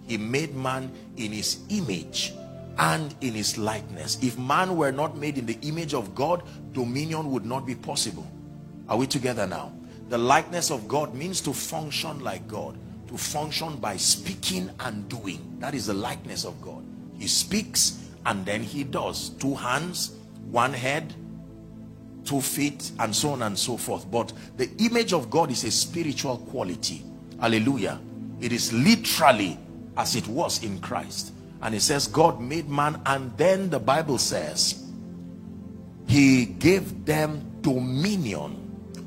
He 0.07 0.19
made 0.19 0.55
man 0.55 0.93
in 1.17 1.33
his 1.33 1.61
image 1.71 2.35
and 2.77 3.15
in 3.21 3.33
his 3.33 3.57
likeness. 3.57 4.23
If 4.23 4.39
man 4.39 4.77
were 4.77 4.93
not 4.93 5.17
made 5.17 5.39
in 5.39 5.47
the 5.47 5.59
image 5.63 5.95
of 5.95 6.15
God, 6.15 6.43
dominion 6.73 7.31
would 7.31 7.47
not 7.47 7.65
be 7.65 7.75
possible. 7.75 8.27
Are 8.89 8.99
we 8.99 9.07
together 9.07 9.47
now? 9.47 9.73
The 10.11 10.19
likeness 10.19 10.71
of 10.71 10.89
God 10.89 11.15
means 11.15 11.41
to 11.43 11.55
function 11.55 12.21
like 12.21 12.47
God 12.49 12.77
to 13.15 13.23
function 13.23 13.77
by 13.77 13.97
speaking 13.97 14.69
and 14.81 15.09
doing. 15.09 15.57
That 15.61 15.73
is 15.75 15.87
the 15.87 15.95
likeness 15.95 16.45
of 16.45 16.61
God. 16.61 16.85
He 17.17 17.29
speaks 17.29 18.03
and 18.27 18.45
then 18.45 18.61
he 18.61 18.83
does. 18.83 19.29
Two 19.31 19.55
hands, 19.55 20.17
one 20.51 20.73
head, 20.73 21.15
two 22.25 22.41
feet, 22.41 22.91
and 22.99 23.15
so 23.15 23.31
on 23.31 23.43
and 23.43 23.57
so 23.57 23.77
forth. 23.77 24.11
But 24.11 24.33
the 24.57 24.69
image 24.79 25.13
of 25.13 25.31
God 25.31 25.53
is 25.53 25.63
a 25.63 25.71
spiritual 25.71 26.39
quality. 26.39 27.05
Hallelujah. 27.41 28.01
It 28.41 28.51
is 28.51 28.73
literally 28.73 29.59
as 29.97 30.17
it 30.17 30.27
was 30.27 30.65
in 30.65 30.81
Christ. 30.81 31.33
And 31.63 31.73
it 31.73 31.83
says 31.83 32.09
God 32.09 32.41
made 32.41 32.69
man 32.69 33.01
and 33.07 33.37
then 33.39 33.71
the 33.71 33.79
Bible 33.79 34.19
says 34.19 34.83
he 36.09 36.47
gave 36.47 37.05
them 37.05 37.59
dominion 37.61 38.61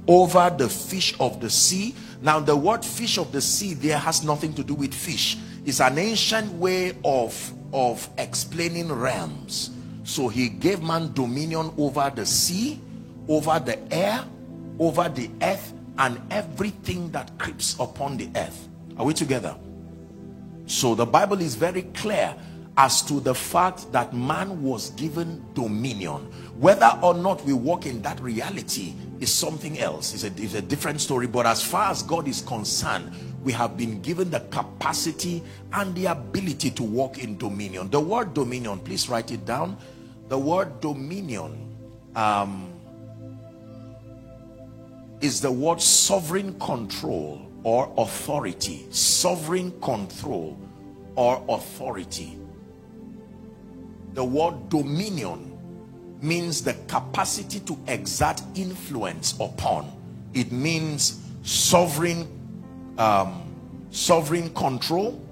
over 0.07 0.49
the 0.57 0.69
fish 0.69 1.13
of 1.19 1.41
the 1.41 1.49
sea 1.49 1.93
now 2.21 2.39
the 2.39 2.55
word 2.55 2.83
fish 2.83 3.17
of 3.17 3.31
the 3.31 3.41
sea 3.41 3.73
there 3.73 3.97
has 3.97 4.23
nothing 4.23 4.53
to 4.55 4.63
do 4.63 4.73
with 4.73 4.93
fish. 4.93 5.37
It's 5.65 5.81
an 5.81 5.97
ancient 5.97 6.51
way 6.53 6.93
of, 7.03 7.53
of 7.73 8.09
explaining 8.17 8.91
realms. 8.91 9.71
So 10.03 10.27
he 10.27 10.49
gave 10.49 10.81
man 10.81 11.13
dominion 11.13 11.73
over 11.77 12.11
the 12.13 12.25
sea, 12.25 12.81
over 13.27 13.59
the 13.59 13.77
air, 13.93 14.23
over 14.79 15.09
the 15.09 15.29
earth, 15.41 15.73
and 15.97 16.21
everything 16.31 17.11
that 17.11 17.37
creeps 17.37 17.75
upon 17.79 18.17
the 18.17 18.29
earth. 18.35 18.67
Are 18.97 19.05
we 19.05 19.13
together? 19.13 19.55
So 20.65 20.95
the 20.95 21.05
Bible 21.05 21.41
is 21.41 21.55
very 21.55 21.83
clear 21.83 22.35
as 22.77 23.01
to 23.01 23.19
the 23.19 23.33
fact 23.33 23.91
that 23.91 24.13
man 24.13 24.61
was 24.61 24.91
given 24.91 25.43
dominion. 25.55 26.21
Whether 26.59 26.91
or 27.01 27.15
not 27.15 27.43
we 27.43 27.53
walk 27.53 27.87
in 27.87 28.03
that 28.03 28.19
reality 28.19 28.93
is 29.19 29.33
something 29.33 29.79
else. 29.79 30.13
It's 30.13 30.53
a, 30.53 30.57
a 30.57 30.61
different 30.61 31.01
story. 31.01 31.25
But 31.25 31.47
as 31.47 31.63
far 31.63 31.89
as 31.89 32.03
God 32.03 32.27
is 32.27 32.41
concerned, 32.41 33.11
we 33.43 33.51
have 33.53 33.77
been 33.77 34.01
given 34.01 34.29
the 34.29 34.41
capacity 34.51 35.43
and 35.73 35.93
the 35.95 36.05
ability 36.07 36.69
to 36.71 36.83
walk 36.83 37.17
in 37.17 37.37
dominion. 37.37 37.89
The 37.89 37.99
word 37.99 38.35
dominion, 38.35 38.79
please 38.79 39.09
write 39.09 39.31
it 39.31 39.45
down. 39.45 39.77
The 40.27 40.37
word 40.37 40.79
dominion 40.79 41.75
um, 42.15 42.73
is 45.21 45.41
the 45.41 45.51
word 45.51 45.81
sovereign 45.81 46.59
control 46.59 47.41
or 47.63 47.91
authority. 47.97 48.85
Sovereign 48.91 49.71
control 49.81 50.59
or 51.15 51.43
authority. 51.49 52.36
The 54.17 54.23
word 54.23 54.69
dominion 54.69 55.55
means 56.23 56.63
the 56.63 56.73
capacity 56.87 57.59
to 57.59 57.77
exert 57.87 58.41
influence 58.55 59.35
upon. 59.39 59.91
It 60.33 60.51
means 60.51 61.21
sovereign 61.43 62.27
um, 62.97 63.43
sovereign 63.91 64.49
control. 64.55 65.23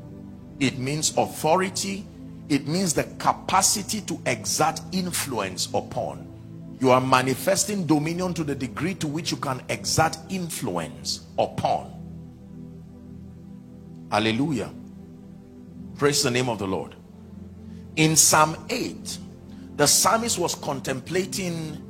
It 0.59 0.77
means 0.77 1.17
authority. 1.17 2.05
It 2.47 2.67
means 2.67 2.93
the 2.93 3.05
capacity 3.17 4.01
to 4.01 4.21
exert 4.27 4.79
influence 4.91 5.67
upon. 5.73 6.31
You 6.79 6.91
are 6.91 7.01
manifesting 7.01 7.87
dominion 7.87 8.35
to 8.35 8.43
the 8.43 8.53
degree 8.53 8.93
to 8.95 9.07
which 9.07 9.31
you 9.31 9.37
can 9.37 9.63
exert 9.69 10.15
influence 10.29 11.25
upon. 11.39 11.91
Hallelujah. 14.11 14.71
Praise 15.95 16.21
the 16.21 16.29
name 16.29 16.49
of 16.49 16.59
the 16.59 16.67
lord 16.67 16.95
in 17.95 18.15
psalm 18.15 18.55
8 18.69 19.17
the 19.77 19.87
psalmist 19.87 20.37
was 20.39 20.55
contemplating 20.55 21.81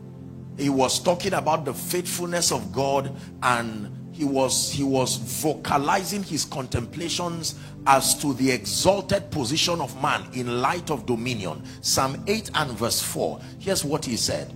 he 0.58 0.70
was 0.70 1.00
talking 1.00 1.34
about 1.34 1.66
the 1.66 1.74
faithfulness 1.74 2.52
of 2.52 2.72
God 2.72 3.14
and 3.44 3.92
he 4.14 4.24
was 4.24 4.72
he 4.72 4.84
was 4.84 5.18
vocalizing 5.18 6.24
his 6.24 6.46
contemplations 6.46 7.60
as 7.86 8.18
to 8.22 8.34
the 8.36 8.50
exalted 8.50 9.30
position 9.30 9.82
of 9.82 10.02
man 10.02 10.26
in 10.34 10.62
light 10.62 10.90
of 10.90 11.06
dominion. 11.06 11.62
Psalm 11.82 12.24
8 12.26 12.52
and 12.56 12.72
verse 12.72 13.02
4 13.02 13.42
here's 13.60 13.84
what 13.84 14.06
he 14.06 14.16
said. 14.16 14.54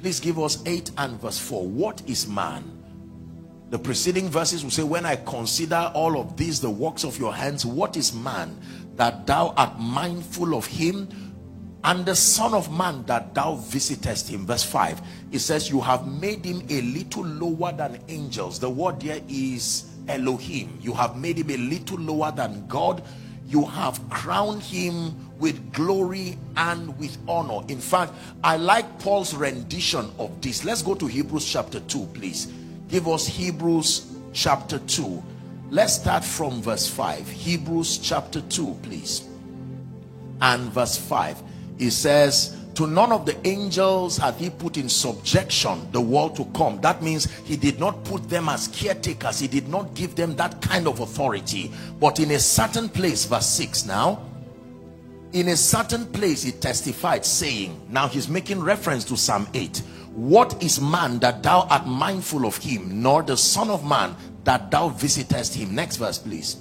Please 0.00 0.20
give 0.20 0.38
us 0.38 0.62
8 0.66 0.90
and 0.98 1.20
verse 1.20 1.38
4 1.38 1.66
what 1.66 2.02
is 2.08 2.26
man? 2.26 2.70
The 3.68 3.78
preceding 3.78 4.28
verses 4.28 4.62
will 4.62 4.70
say 4.70 4.84
when 4.84 5.04
i 5.04 5.16
consider 5.16 5.90
all 5.94 6.18
of 6.18 6.36
these 6.36 6.60
the 6.60 6.70
works 6.70 7.04
of 7.04 7.18
your 7.18 7.34
hands 7.34 7.66
what 7.66 7.96
is 7.96 8.14
man 8.14 8.58
that 8.96 9.26
thou 9.26 9.54
art 9.56 9.78
mindful 9.78 10.54
of 10.54 10.66
him 10.66 11.08
and 11.84 12.06
the 12.06 12.14
son 12.14 12.54
of 12.54 12.76
man 12.76 13.04
that 13.04 13.34
thou 13.34 13.56
visitest 13.56 14.28
him. 14.28 14.46
Verse 14.46 14.64
5 14.64 15.00
it 15.32 15.38
says 15.40 15.68
you 15.68 15.80
have 15.80 16.06
made 16.06 16.44
him 16.44 16.62
a 16.70 16.80
little 16.82 17.24
lower 17.24 17.72
than 17.72 17.98
angels. 18.08 18.58
The 18.58 18.70
word 18.70 19.00
there 19.00 19.20
is 19.28 19.90
elohim. 20.08 20.78
You 20.80 20.94
have 20.94 21.16
made 21.16 21.38
him 21.38 21.50
a 21.50 21.56
little 21.56 21.98
lower 21.98 22.32
than 22.32 22.66
god. 22.66 23.02
You 23.46 23.64
have 23.66 24.00
crowned 24.08 24.62
him 24.62 25.14
with 25.38 25.72
glory 25.72 26.38
and 26.56 26.96
with 26.98 27.18
honor. 27.28 27.64
In 27.68 27.78
fact 27.78 28.12
i 28.42 28.56
like 28.56 28.98
paul's 29.00 29.34
rendition 29.34 30.10
of 30.18 30.40
this. 30.40 30.64
Let's 30.64 30.82
go 30.82 30.94
to 30.94 31.06
hebrews 31.06 31.44
chapter 31.44 31.80
2 31.80 32.06
please. 32.14 32.52
Give 32.88 33.08
us 33.08 33.26
hebrews 33.26 34.10
chapter 34.32 34.78
2 34.78 35.22
let's 35.70 35.94
start 35.94 36.24
from 36.24 36.62
verse 36.62 36.88
5 36.88 37.28
hebrews 37.28 37.98
chapter 37.98 38.40
2 38.42 38.78
please. 38.82 39.28
And 40.40 40.72
verse 40.72 40.96
5 40.96 41.42
he 41.78 41.90
says 41.90 42.56
to 42.74 42.86
none 42.86 43.12
of 43.12 43.24
the 43.24 43.36
angels 43.46 44.16
hath 44.16 44.38
he 44.38 44.50
put 44.50 44.76
in 44.76 44.88
subjection 44.88 45.88
the 45.92 46.00
world 46.00 46.34
to 46.36 46.44
come. 46.46 46.80
That 46.80 47.02
means 47.02 47.30
he 47.42 47.56
did 47.56 47.78
not 47.78 48.04
put 48.04 48.28
them 48.28 48.48
as 48.48 48.66
caretakers. 48.68 49.38
He 49.38 49.46
did 49.46 49.68
not 49.68 49.94
give 49.94 50.16
them 50.16 50.34
that 50.36 50.60
kind 50.60 50.88
of 50.88 50.98
authority. 50.98 51.70
But 52.00 52.18
in 52.18 52.32
a 52.32 52.38
certain 52.38 52.88
place 52.88 53.24
verse 53.24 53.46
6 53.46 53.86
now 53.86 54.22
in 55.34 55.48
a 55.48 55.56
certain 55.56 56.06
place 56.06 56.44
he 56.44 56.52
testified 56.52 57.24
saying 57.24 57.80
now 57.90 58.06
he's 58.06 58.28
making 58.28 58.60
reference 58.60 59.04
to 59.04 59.16
psalm 59.16 59.48
8 59.52 59.78
what 60.14 60.62
is 60.62 60.80
man 60.80 61.18
that 61.18 61.42
thou 61.42 61.66
art 61.68 61.88
mindful 61.88 62.46
of 62.46 62.56
him 62.56 63.02
nor 63.02 63.20
the 63.20 63.36
son 63.36 63.68
of 63.68 63.84
man 63.84 64.14
that 64.44 64.70
thou 64.70 64.88
visitest 64.88 65.54
him. 65.54 65.74
Next 65.74 65.96
verse 65.96 66.18
please. 66.18 66.56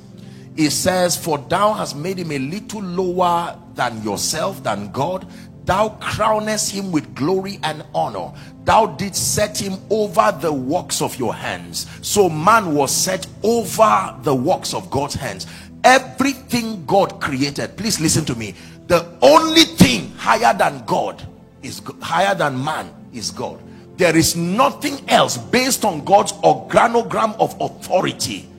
It 0.55 0.71
says 0.71 1.17
for 1.17 1.37
thou 1.37 1.73
hast 1.73 1.95
made 1.95 2.19
him 2.19 2.31
a 2.31 2.39
little 2.39 2.81
lower 2.81 3.57
than 3.75 4.01
yourself 4.03 4.63
than 4.63 4.91
god. 4.91 5.27
Thou 5.65 5.97
crownest 6.01 6.71
him 6.71 6.91
with 6.91 7.15
glory 7.15 7.59
and 7.63 7.85
honor. 7.95 8.33
Thou 8.65 8.87
didst 8.87 9.33
set 9.33 9.57
him 9.57 9.77
over 9.89 10.37
the 10.41 10.51
works 10.51 11.01
of 11.01 11.17
your 11.17 11.33
hands. 11.33 11.87
So 12.01 12.29
man 12.29 12.73
was 12.75 12.93
set 12.95 13.27
over 13.43 14.15
the 14.23 14.35
works 14.35 14.73
of 14.73 14.89
god's 14.89 15.15
hands. 15.15 15.47
Everything 15.83 16.85
god 16.85 17.19
created 17.19 17.75
please 17.77 17.99
listen 17.99 18.25
to 18.25 18.35
me. 18.35 18.55
The 18.87 19.05
only 19.21 19.63
thing 19.63 20.11
higher 20.15 20.55
than 20.57 20.83
god 20.85 21.27
is 21.61 21.81
higher 22.01 22.35
than 22.35 22.61
man 22.63 22.93
is 23.13 23.31
god 23.31 23.59
there 24.03 24.17
is 24.17 24.35
nothing 24.35 24.99
else 25.09 25.37
based 25.37 25.85
on 25.85 26.03
god's 26.03 26.33
organogram 26.33 27.33
of 27.39 27.55
authority. 27.61 28.49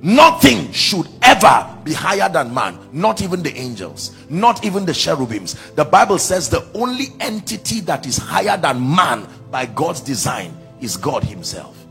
Nothing 0.00 0.72
should 0.72 1.06
ever 1.20 1.68
be 1.84 1.92
higher 1.92 2.30
than 2.30 2.54
man 2.54 2.78
not 2.90 3.20
even 3.20 3.42
the 3.42 3.54
angels 3.54 4.16
not 4.30 4.64
even 4.64 4.86
the 4.86 4.94
cherubims. 4.94 5.56
The 5.72 5.84
bible 5.84 6.18
says 6.18 6.48
the 6.48 6.66
only 6.72 7.08
entity 7.20 7.80
that 7.80 8.06
is 8.06 8.16
higher 8.16 8.56
than 8.56 8.96
man 8.96 9.28
by 9.50 9.66
god's 9.66 10.00
design 10.00 10.56
is 10.80 10.96
god 10.96 11.22
himself. 11.22 11.84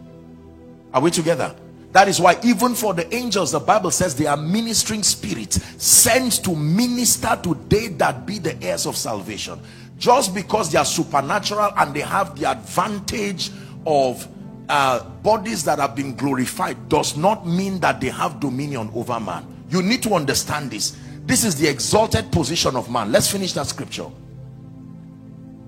Are 0.91 1.01
we 1.01 1.11
together? 1.11 1.55
That 1.91 2.07
is 2.07 2.19
why 2.19 2.39
even 2.43 2.73
for 2.73 2.95
the 2.95 3.13
angels 3.13 3.51
the 3.51 3.59
bible 3.59 3.91
says 3.91 4.15
they 4.15 4.25
are 4.25 4.37
ministering 4.37 5.03
spirits 5.03 5.63
sent 5.77 6.43
to 6.45 6.55
minister 6.55 7.39
to 7.43 7.53
they 7.69 7.89
that 7.89 8.25
be 8.25 8.39
the 8.39 8.59
heirs 8.63 8.87
of 8.87 8.97
salvation 8.97 9.59
just 10.03 10.35
because 10.35 10.69
they 10.69 10.77
are 10.77 10.83
supernatural 10.83 11.71
and 11.77 11.93
they 11.93 12.01
have 12.01 12.37
the 12.37 12.43
advantage 12.51 13.51
of 13.85 14.27
uh, 14.67 15.01
bodies 15.21 15.63
that 15.63 15.79
have 15.79 15.95
been 15.95 16.13
glorified 16.13 16.89
does 16.89 17.15
not 17.15 17.47
mean 17.47 17.79
that 17.79 18.01
they 18.01 18.09
have 18.09 18.37
dominion 18.41 18.91
over 18.93 19.17
man. 19.17 19.47
You 19.69 19.81
need 19.81 20.03
to 20.03 20.13
understand 20.13 20.71
this. 20.71 20.97
This 21.25 21.45
is 21.45 21.55
the 21.55 21.69
exalted 21.69 22.33
position 22.33 22.75
of 22.75 22.91
man. 22.91 23.13
Let's 23.13 23.31
finish 23.31 23.53
that 23.53 23.67
scripture. 23.67 24.07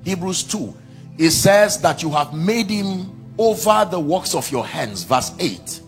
Hebrews 0.04 0.44
2 0.44 0.76
it 1.18 1.32
says 1.32 1.80
that 1.80 2.04
you 2.04 2.10
have 2.10 2.34
made 2.34 2.70
him 2.70 3.10
over 3.38 3.88
the 3.90 4.02
works 4.02 4.36
of 4.36 4.52
your 4.52 4.66
hands. 4.66 5.06
Verse 5.06 5.32
8 5.40 5.80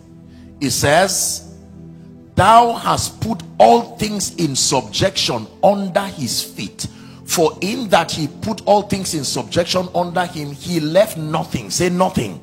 it 0.61 0.71
says 0.71 1.53
thou 2.35 2.71
hast 2.71 3.19
put 3.19 3.43
all 3.59 3.97
things 3.97 4.35
in 4.35 4.55
subjection 4.55 5.47
under 5.61 6.05
his 6.05 6.41
feet 6.41 6.87
for 7.27 7.57
in 7.59 7.89
that 7.89 8.09
he 8.09 8.27
put 8.27 8.65
all 8.65 8.83
things 8.83 9.13
in 9.13 9.23
subjection 9.25 9.87
under 9.93 10.25
him 10.25 10.51
he 10.51 10.79
left 10.79 11.17
nothing. 11.17 11.69
Say 11.69 11.89
nothing. 11.89 12.41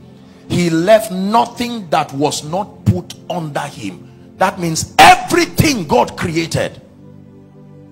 He 0.48 0.68
left 0.68 1.10
nothing 1.10 1.88
that 1.88 2.12
was 2.12 2.44
not 2.44 2.84
put 2.84 3.14
under 3.30 3.60
him. 3.60 4.36
That 4.36 4.60
means 4.60 4.94
everything 4.98 5.88
god 5.88 6.16
created 6.18 6.82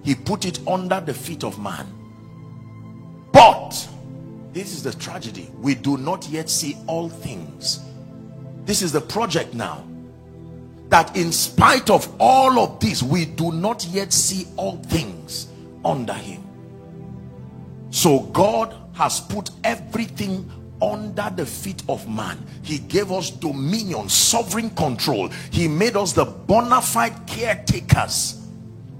he 0.05 0.15
put 0.15 0.45
it 0.45 0.61
under 0.67 1.01
the 1.01 1.15
feet 1.15 1.45
of 1.45 1.59
man. 1.59 1.87
But 3.33 3.89
this 4.53 4.75
is 4.75 4.83
the 4.83 4.93
tragedy. 4.93 5.49
We 5.59 5.75
do 5.75 5.97
not 5.97 6.29
yet 6.29 6.51
see 6.51 6.77
all 6.87 7.09
things. 7.09 7.81
This 8.65 8.83
is 8.83 8.93
the 8.93 9.01
project 9.01 9.55
now. 9.55 9.85
That 10.89 11.17
in 11.17 11.33
spite 11.33 11.89
of 11.89 12.13
all 12.21 12.59
of 12.59 12.81
this 12.81 13.03
we 13.03 13.25
do 13.25 13.51
not 13.51 13.87
yet 13.87 14.13
see 14.13 14.47
all 14.57 14.77
things 14.77 15.47
under 15.85 16.13
him 16.13 16.42
so 17.93 18.21
god 18.33 18.75
has 18.95 19.21
put 19.21 19.51
everything 19.63 20.51
under 20.83 21.33
the 21.37 21.47
feet 21.47 21.83
of 21.89 22.09
man. 22.09 22.45
He 22.63 22.79
gave 22.79 23.13
us 23.13 23.31
dominion 23.31 24.09
sovereign 24.09 24.71
control. 24.71 25.29
He 25.51 25.69
made 25.69 25.97
us 25.97 26.13
the 26.13 26.25
bona 26.25 26.83
fide 26.83 27.27
caretakers 27.27 28.45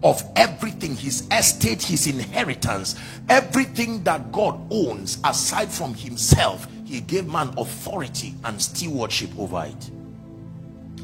of 0.05 0.23
everything 0.37 0.95
his 0.95 1.27
estate 1.33 1.83
his 1.83 2.07
inheritance. 2.07 2.95
Everything 3.29 4.03
that 4.05 4.31
god 4.31 4.61
owns 4.71 5.19
aside 5.25 5.71
from 5.71 5.95
himself 5.95 6.69
he 6.85 7.01
gave 7.01 7.27
man 7.27 7.53
authority 7.57 8.35
and 8.45 8.61
stewardship 8.61 9.31
over 9.39 9.65
it. 9.65 9.91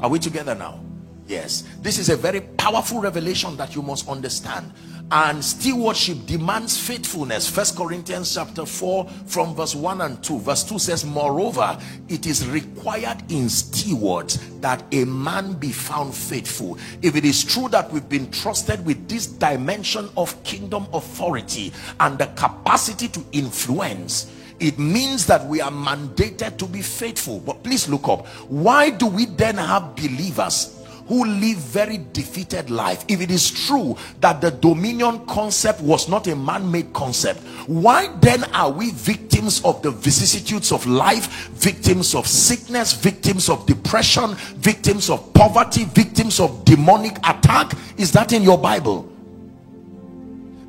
Are 0.01 0.09
we 0.09 0.19
together 0.19 0.55
now? 0.55 0.79
Yes. 1.27 1.63
This 1.81 1.99
is 1.99 2.09
a 2.09 2.15
very 2.15 2.41
powerful 2.41 3.01
revelation 3.01 3.55
that 3.57 3.75
you 3.75 3.81
must 3.81 4.07
understand 4.07 4.73
and 5.11 5.43
stewardship 5.43 6.17
demands 6.25 6.77
faithfulness. 6.77 7.49
First 7.49 7.75
corinthians 7.75 8.33
chapter 8.33 8.65
4 8.65 9.09
from 9.25 9.55
verse 9.55 9.75
1 9.75 10.01
and 10.01 10.23
2 10.23 10.39
verse 10.39 10.63
2 10.63 10.77
says 10.79 11.05
moreover 11.05 11.77
it 12.09 12.25
is 12.27 12.47
required 12.47 13.17
in 13.31 13.49
stewards 13.49 14.59
that 14.59 14.83
a 14.91 15.05
man 15.05 15.53
be 15.53 15.71
found 15.71 16.13
faithful. 16.13 16.77
If 17.01 17.15
it 17.15 17.25
is 17.25 17.43
true 17.43 17.69
that 17.69 17.91
we've 17.91 18.07
been 18.07 18.29
trusted 18.31 18.85
with 18.85 19.07
this 19.07 19.25
dimension 19.25 20.09
of 20.15 20.41
kingdom 20.43 20.85
authority 20.93 21.73
and 21.99 22.17
the 22.17 22.27
capacity 22.27 23.07
to 23.09 23.23
influence 23.31 24.31
it 24.59 24.77
means 24.77 25.25
that 25.27 25.45
we 25.45 25.61
are 25.61 25.71
mandated 25.71 26.57
to 26.57 26.65
be 26.65 26.81
faithful. 26.81 27.39
But 27.39 27.63
please 27.63 27.87
look 27.87 28.09
up. 28.09 28.27
Why 28.49 28.89
do 28.89 29.07
we 29.07 29.25
then 29.25 29.55
have 29.55 29.95
believers 29.95 30.78
who 31.09 31.25
live 31.25 31.57
very 31.57 31.99
defeated 32.13 32.69
life. 32.69 33.03
If 33.09 33.19
it 33.19 33.31
is 33.31 33.51
true 33.51 33.97
that 34.21 34.39
the 34.39 34.51
dominion 34.51 35.25
concept 35.25 35.81
was 35.81 36.07
not 36.07 36.27
a 36.27 36.35
man-made 36.35 36.93
concept 36.93 37.41
why 37.69 38.07
then 38.19 38.43
are 38.45 38.71
we 38.71 38.89
victims 38.91 39.63
of 39.63 39.81
the 39.83 39.91
vicissitudes 39.91 40.71
of 40.71 40.87
life 40.87 41.27
victims 41.49 42.15
of 42.15 42.25
sickness 42.25 42.93
victims 42.93 43.47
of 43.47 43.63
depression 43.67 44.33
victims 44.55 45.07
of 45.09 45.33
poverty 45.33 45.85
victims 45.85 46.39
of 46.39 46.65
demonic 46.65 47.17
attack? 47.19 47.73
Is 47.97 48.11
that 48.13 48.33
in 48.33 48.41
your 48.41 48.57
bible? 48.57 49.07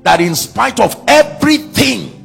That 0.02 0.20
in 0.20 0.34
spite 0.34 0.78
of 0.78 1.02
everything 1.08 2.16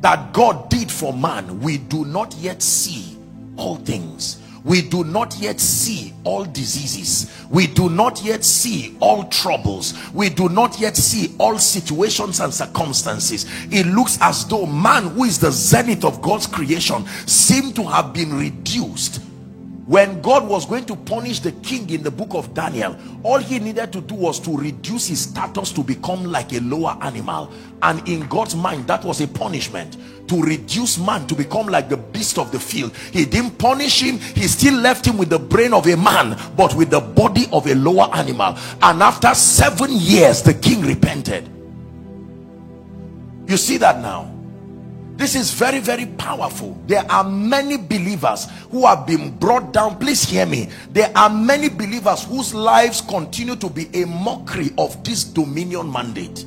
that 0.00 0.32
god 0.32 0.68
did 0.68 0.90
for 0.90 1.12
man 1.12 1.60
we 1.60 1.78
do 1.78 2.04
not 2.04 2.34
yet 2.38 2.60
see 2.62 3.16
all 3.56 3.76
things 3.76 4.39
we 4.64 4.82
do 4.82 5.04
not 5.04 5.36
yet 5.38 5.58
see 5.58 6.12
all 6.24 6.44
diseases. 6.44 7.30
We 7.48 7.66
do 7.66 7.88
not 7.88 8.22
yet 8.22 8.44
see 8.44 8.96
all 9.00 9.24
troubles. 9.24 9.94
We 10.12 10.28
do 10.28 10.48
not 10.48 10.78
yet 10.78 10.96
see 10.96 11.34
all 11.38 11.58
situations 11.58 12.40
and 12.40 12.52
circumstances. 12.52 13.46
It 13.70 13.86
looks 13.86 14.18
as 14.20 14.46
though 14.46 14.66
man 14.66 15.04
who 15.08 15.24
is 15.24 15.38
the 15.38 15.50
zenith 15.50 16.04
of 16.04 16.20
god's 16.20 16.46
creation 16.46 17.06
seem 17.26 17.72
to 17.72 17.84
have 17.84 18.12
been 18.12 18.34
reduced 18.34 19.20
when 19.90 20.22
God 20.22 20.46
was 20.46 20.66
going 20.66 20.84
to 20.84 20.94
punish 20.94 21.40
the 21.40 21.50
king 21.50 21.90
in 21.90 22.04
the 22.04 22.12
book 22.12 22.34
of 22.34 22.54
Daniel 22.54 22.96
all 23.24 23.38
he 23.38 23.58
needed 23.58 23.92
to 23.92 24.00
do 24.00 24.14
was 24.14 24.38
to 24.38 24.56
reduce 24.56 25.08
his 25.08 25.22
status 25.22 25.72
to 25.72 25.82
become 25.82 26.22
like 26.24 26.52
a 26.52 26.60
lower 26.60 26.96
animal. 27.02 27.50
And 27.82 28.06
in 28.08 28.28
God's 28.28 28.54
mind 28.54 28.86
that 28.86 29.04
was 29.04 29.20
a 29.20 29.26
punishment. 29.26 29.96
To 30.28 30.40
reduce 30.40 30.96
man 30.96 31.26
to 31.26 31.34
become 31.34 31.66
like 31.66 31.88
the 31.88 31.96
beast 31.96 32.38
of 32.38 32.52
the 32.52 32.60
field. 32.60 32.96
He 33.12 33.24
didn't 33.24 33.58
punish 33.58 34.00
him. 34.00 34.18
He 34.18 34.46
still 34.46 34.74
left 34.74 35.04
him 35.04 35.18
with 35.18 35.28
the 35.28 35.40
brain 35.40 35.74
of 35.74 35.88
a 35.88 35.96
man 35.96 36.38
but 36.56 36.72
with 36.76 36.90
the 36.90 37.00
body 37.00 37.46
of 37.52 37.66
a 37.66 37.74
lower 37.74 38.14
animal. 38.14 38.56
And 38.80 39.02
after 39.02 39.34
seven 39.34 39.90
years 39.90 40.40
the 40.40 40.54
king 40.54 40.82
repented. 40.82 41.48
You 43.48 43.56
see 43.56 43.76
that 43.78 44.00
now 44.00 44.39
this 45.20 45.34
is 45.34 45.52
very 45.52 45.80
very 45.80 46.06
powerful. 46.06 46.76
There 46.86 47.04
are 47.10 47.24
many 47.24 47.76
believers 47.76 48.48
who 48.70 48.86
have 48.86 49.06
been 49.06 49.36
brought 49.36 49.72
down. 49.72 49.98
Please 49.98 50.24
hear 50.24 50.46
me. 50.46 50.70
There 50.90 51.12
are 51.14 51.28
many 51.28 51.68
believers 51.68 52.24
whose 52.24 52.54
lives 52.54 53.00
continue 53.00 53.56
to 53.56 53.68
be 53.68 53.88
a 53.94 54.06
mockery 54.06 54.70
of 54.78 55.04
this 55.04 55.24
dominion 55.24 55.92
mandate 55.92 56.46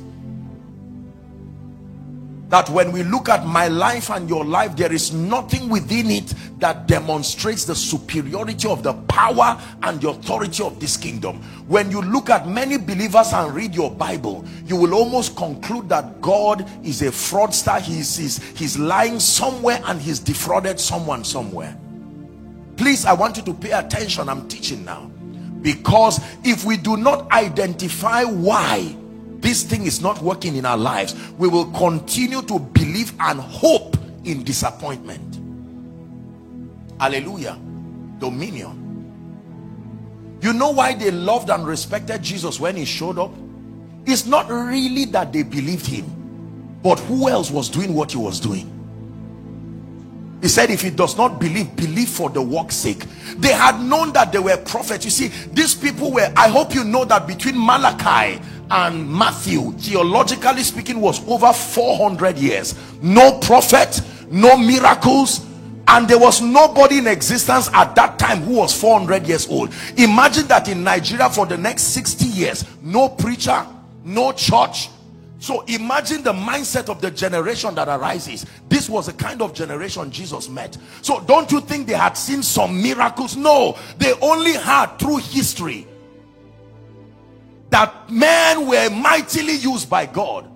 that 2.48 2.68
when 2.70 2.92
we 2.92 3.02
look 3.02 3.28
at 3.28 3.46
my 3.46 3.68
life 3.68 4.10
and 4.10 4.28
your 4.28 4.44
life 4.44 4.76
there 4.76 4.92
is 4.92 5.12
nothing 5.12 5.68
within 5.68 6.10
it 6.10 6.34
that 6.58 6.86
demonstrates 6.86 7.64
the 7.64 7.74
superiority 7.74 8.68
of 8.68 8.82
the 8.82 8.92
power 9.08 9.60
and 9.82 10.00
the 10.00 10.08
authority 10.08 10.62
of 10.62 10.78
this 10.78 10.96
kingdom. 10.96 11.42
When 11.68 11.90
you 11.90 12.02
look 12.02 12.30
at 12.30 12.46
many 12.46 12.76
believers 12.76 13.32
and 13.32 13.54
read 13.54 13.74
your 13.74 13.90
bible 13.90 14.44
you 14.66 14.76
will 14.76 14.94
almost 14.94 15.36
conclude 15.36 15.88
that 15.88 16.20
god 16.20 16.68
is 16.84 17.02
a 17.02 17.06
fraudster. 17.06 17.80
He's 17.80 18.16
he's, 18.16 18.42
he's 18.58 18.78
lying 18.78 19.20
somewhere 19.20 19.80
and 19.86 20.00
he's 20.00 20.18
defrauded 20.18 20.78
someone 20.78 21.24
somewhere. 21.24 21.76
Please 22.76 23.04
i 23.04 23.12
want 23.12 23.36
you 23.36 23.42
to 23.44 23.54
pay 23.54 23.70
attention. 23.72 24.28
I'm 24.28 24.48
teaching 24.48 24.84
now. 24.84 25.10
Because 25.62 26.20
if 26.44 26.66
we 26.66 26.76
do 26.76 26.98
not 26.98 27.30
identify 27.32 28.22
why 28.22 28.94
this 29.44 29.62
thing 29.62 29.84
is 29.84 30.00
not 30.00 30.22
working 30.22 30.56
in 30.56 30.64
our 30.64 30.78
lives 30.78 31.14
we 31.36 31.48
will 31.48 31.66
continue 31.72 32.40
to 32.40 32.58
believe 32.58 33.12
and 33.20 33.38
hope 33.38 33.94
in 34.24 34.42
disappointment. 34.42 35.38
Hallelujah. 36.98 37.58
Dominion. 38.18 38.80
You 40.40 40.54
know 40.54 40.70
why 40.70 40.94
they 40.94 41.10
loved 41.10 41.50
and 41.50 41.66
respected 41.66 42.22
jesus 42.22 42.58
when 42.58 42.74
he 42.74 42.86
showed 42.86 43.18
up? 43.18 43.32
It's 44.06 44.24
not 44.24 44.48
really 44.48 45.04
that 45.06 45.32
they 45.32 45.42
believed 45.42 45.86
him 45.86 46.80
but 46.82 46.98
who 47.00 47.28
else 47.28 47.50
was 47.50 47.68
doing 47.68 47.94
what 47.94 48.12
he 48.12 48.18
was 48.18 48.40
doing? 48.40 48.70
He 50.40 50.48
said 50.48 50.70
if 50.70 50.80
he 50.80 50.90
does 50.90 51.16
not 51.16 51.38
believe 51.38 51.74
believe 51.76 52.08
for 52.08 52.28
the 52.28 52.40
work's 52.40 52.76
sake. 52.76 53.04
They 53.36 53.52
had 53.52 53.80
known 53.80 54.12
that 54.12 54.32
they 54.32 54.38
were 54.38 54.56
prophets. 54.58 55.04
You 55.04 55.10
see 55.10 55.28
these 55.52 55.74
people 55.74 56.12
were 56.12 56.32
i 56.34 56.48
hope 56.48 56.74
you 56.74 56.84
know 56.84 57.04
that 57.04 57.26
between 57.26 57.54
malachi 57.58 58.40
and 58.70 59.10
Matthew 59.10 59.72
theologically 59.72 60.62
speaking 60.62 61.00
was 61.00 61.26
over 61.28 61.52
400 61.52 62.38
years. 62.38 62.74
No 63.02 63.38
prophet 63.38 64.00
no 64.30 64.56
miracles 64.56 65.46
and 65.86 66.08
there 66.08 66.18
was 66.18 66.40
nobody 66.40 66.98
in 66.98 67.06
existence 67.06 67.68
at 67.72 67.94
that 67.94 68.18
time 68.18 68.40
who 68.40 68.54
was 68.54 68.78
400 68.78 69.26
years 69.26 69.46
old. 69.48 69.72
Imagine 69.96 70.46
that 70.48 70.68
in 70.68 70.82
Nigeria 70.82 71.28
for 71.28 71.46
the 71.46 71.56
next 71.56 71.82
60 71.94 72.24
years 72.24 72.64
no 72.82 73.08
preacher 73.08 73.66
no 74.04 74.32
church. 74.32 74.90
So 75.38 75.62
imagine 75.62 76.22
the 76.22 76.32
mindset 76.32 76.88
of 76.88 77.00
the 77.00 77.10
generation 77.10 77.74
that 77.74 77.88
arises. 77.88 78.46
This 78.68 78.88
was 78.88 79.06
the 79.06 79.12
kind 79.12 79.42
of 79.42 79.52
generation 79.54 80.10
Jesus 80.10 80.48
met. 80.48 80.76
So 81.02 81.20
don't 81.20 81.50
you 81.52 81.60
think 81.60 81.86
they 81.86 81.94
had 81.94 82.14
seen 82.14 82.42
some 82.42 82.82
miracles? 82.82 83.36
No 83.36 83.76
they 83.98 84.12
only 84.20 84.52
had 84.52 84.96
through 84.98 85.18
history 85.18 85.86
that 87.74 88.08
men 88.08 88.68
were 88.68 88.88
mightily 88.88 89.56
used 89.56 89.90
by 89.90 90.06
God. 90.06 90.48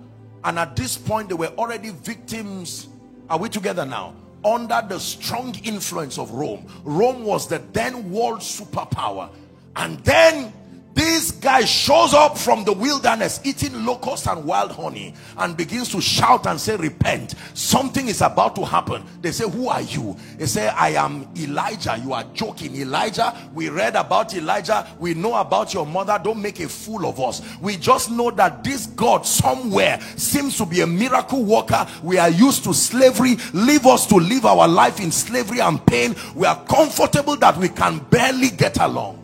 And 0.45 0.57
at 0.57 0.77
this 0.77 0.97
point 0.97 1.27
they 1.27 1.35
were 1.35 1.51
already 1.57 1.89
victims. 1.89 2.87
Are 3.29 3.37
we 3.37 3.49
together 3.49 3.85
now? 3.85 4.15
Under 4.45 4.81
the 4.87 5.01
strong 5.01 5.53
influence 5.65 6.17
of 6.17 6.31
Rome. 6.31 6.65
Rome 6.85 7.25
was 7.25 7.45
the 7.45 7.61
then 7.73 8.09
world 8.09 8.39
superpower. 8.39 9.29
And 9.75 9.99
then 10.05 10.53
this 10.99 11.31
guy 11.31 11.63
shows 11.63 12.13
up 12.13 12.37
from 12.37 12.65
the 12.65 12.73
wilderness 12.73 13.39
eating 13.45 13.85
locusts 13.85 14.27
and 14.27 14.43
wild 14.43 14.73
honey 14.73 15.13
and 15.37 15.55
begins 15.55 15.87
to 15.87 16.01
shout 16.01 16.45
and 16.45 16.59
say 16.59 16.75
repent. 16.75 17.35
Something 17.53 18.09
is 18.09 18.21
about 18.21 18.53
to 18.57 18.65
happen. 18.65 19.05
They 19.21 19.31
say 19.31 19.49
who 19.49 19.69
are 19.69 19.81
you? 19.81 20.17
They 20.37 20.45
say 20.45 20.67
i 20.67 20.89
am 20.89 21.25
elijah. 21.37 21.97
You 22.03 22.11
are 22.11 22.25
joking. 22.33 22.75
Elijah 22.75 23.33
we 23.53 23.69
read 23.69 23.95
about 23.95 24.33
elijah. 24.33 24.85
We 24.99 25.13
know 25.13 25.35
about 25.35 25.73
your 25.73 25.85
mother. 25.85 26.19
Don't 26.21 26.41
make 26.41 26.59
a 26.59 26.67
fool 26.67 27.05
of 27.05 27.17
us. 27.21 27.41
We 27.61 27.77
just 27.77 28.11
know 28.11 28.29
that 28.31 28.65
this 28.65 28.87
god 28.87 29.25
somewhere 29.25 30.01
seems 30.17 30.57
to 30.57 30.65
be 30.65 30.81
a 30.81 30.87
miracle 30.87 31.45
worker. 31.45 31.87
We 32.03 32.17
are 32.17 32.29
used 32.29 32.65
to 32.65 32.73
slavery. 32.73 33.37
Leave 33.53 33.85
us 33.85 34.05
to 34.07 34.15
live 34.15 34.45
our 34.45 34.67
life 34.67 34.99
in 34.99 35.13
slavery 35.13 35.61
and 35.61 35.83
pain. 35.85 36.13
We 36.35 36.45
are 36.45 36.61
comfortable 36.65 37.37
that 37.37 37.55
we 37.55 37.69
can 37.69 37.99
barely 38.09 38.49
get 38.49 38.77
along 38.81 39.18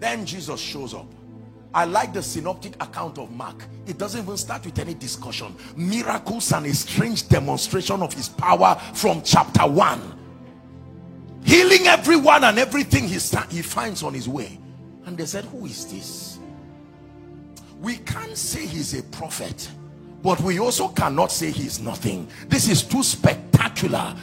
then 0.00 0.26
Jesus 0.26 0.58
shows 0.58 0.94
up. 0.94 1.06
I 1.72 1.84
like 1.84 2.12
the 2.12 2.22
synoptic 2.22 2.74
account 2.82 3.18
of 3.18 3.30
Mark. 3.30 3.64
It 3.86 3.96
doesn't 3.96 4.22
even 4.22 4.36
start 4.36 4.64
with 4.64 4.78
any 4.80 4.94
discussion. 4.94 5.54
Miracles 5.76 6.52
and 6.52 6.66
a 6.66 6.74
strange 6.74 7.28
demonstration 7.28 8.02
of 8.02 8.12
his 8.12 8.28
power 8.28 8.74
from 8.94 9.22
chapter 9.22 9.68
1. 9.68 10.18
Healing 11.44 11.86
everyone 11.86 12.44
and 12.44 12.58
everything 12.58 13.04
he, 13.04 13.18
he 13.50 13.62
finds 13.62 14.02
on 14.02 14.14
his 14.14 14.28
way. 14.28 14.58
And 15.06 15.16
they 15.16 15.26
said, 15.26 15.44
who 15.44 15.66
is 15.66 15.86
this? 15.86 16.38
We 17.80 17.96
can't 17.98 18.36
say 18.36 18.66
he's 18.66 18.98
a 18.98 19.02
prophet. 19.04 19.70
But 20.22 20.40
we 20.40 20.58
also 20.58 20.88
cannot 20.88 21.32
say 21.32 21.50
he's 21.50 21.80
nothing. 21.80 22.28
This 22.48 22.68
is 22.68 22.82
too 22.82 23.02
spectacular 23.02 24.14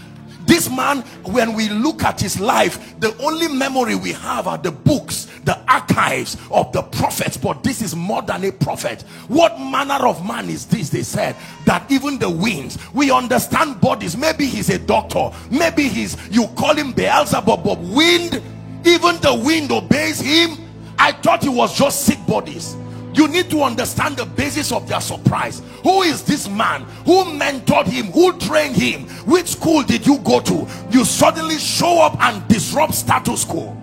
this 0.48 0.70
man 0.70 1.02
when 1.24 1.54
we 1.54 1.70
look 1.70 2.04
at 2.04 2.20
his 2.20 2.40
life 2.40 3.00
the 3.00 3.16
only 3.20 3.48
memory 3.48 3.96
we 3.96 4.14
have 4.14 4.48
are 4.48 4.58
the 4.58 4.72
books 4.72 5.28
the 5.48 5.58
archives 5.72 6.36
of 6.52 6.72
the 6.74 6.82
prophets. 6.84 7.38
But 7.38 7.64
this 7.64 7.82
is 7.82 7.96
more 7.96 8.22
than 8.22 8.44
a 8.44 8.52
prophet. 8.52 9.04
What 9.30 9.58
manner 9.60 10.06
of 10.06 10.26
man 10.28 10.50
is 10.50 10.66
this 10.66 10.90
they 10.90 11.04
said 11.04 11.36
that 11.66 11.90
even 11.90 12.20
the 12.20 12.30
winds 12.30 12.78
we 12.94 13.10
understand 13.12 13.82
bodies. 13.82 14.16
Maybe 14.16 14.46
he's 14.46 14.70
a 14.70 14.78
doctor. 14.78 15.32
Maybe 15.50 15.88
he's 15.88 16.18
you 16.30 16.48
call 16.50 16.76
him 16.76 16.92
Beelzebub 16.92 17.64
but 17.64 17.80
wind 17.80 18.42
even 18.86 19.16
the 19.22 19.42
wind 19.44 19.72
obeys 19.72 20.20
him. 20.20 20.58
I 21.00 21.14
thought 21.14 21.44
he 21.44 21.50
was 21.50 21.78
just 21.78 22.06
sick 22.06 22.20
bodies 22.28 22.76
you 23.18 23.28
need 23.28 23.50
to 23.50 23.64
understand 23.64 24.16
the 24.18 24.26
basis 24.26 24.72
of 24.72 24.88
their 24.88 25.02
surprise. 25.02 25.62
Who 25.82 26.04
is 26.04 26.24
this 26.24 26.48
man? 26.48 26.84
Who 27.06 27.24
mentored 27.24 27.88
him? 27.88 28.12
Who 28.12 28.38
trained 28.38 28.76
him? 28.76 29.08
Which 29.26 29.48
school 29.48 29.82
did 29.82 30.06
you 30.06 30.20
go 30.20 30.40
to? 30.42 30.68
You 30.92 31.04
suddenly 31.04 31.58
show 31.58 32.00
up 32.00 32.22
and 32.22 32.48
disrupt 32.48 32.94
status 32.94 33.44
quo. 33.44 33.76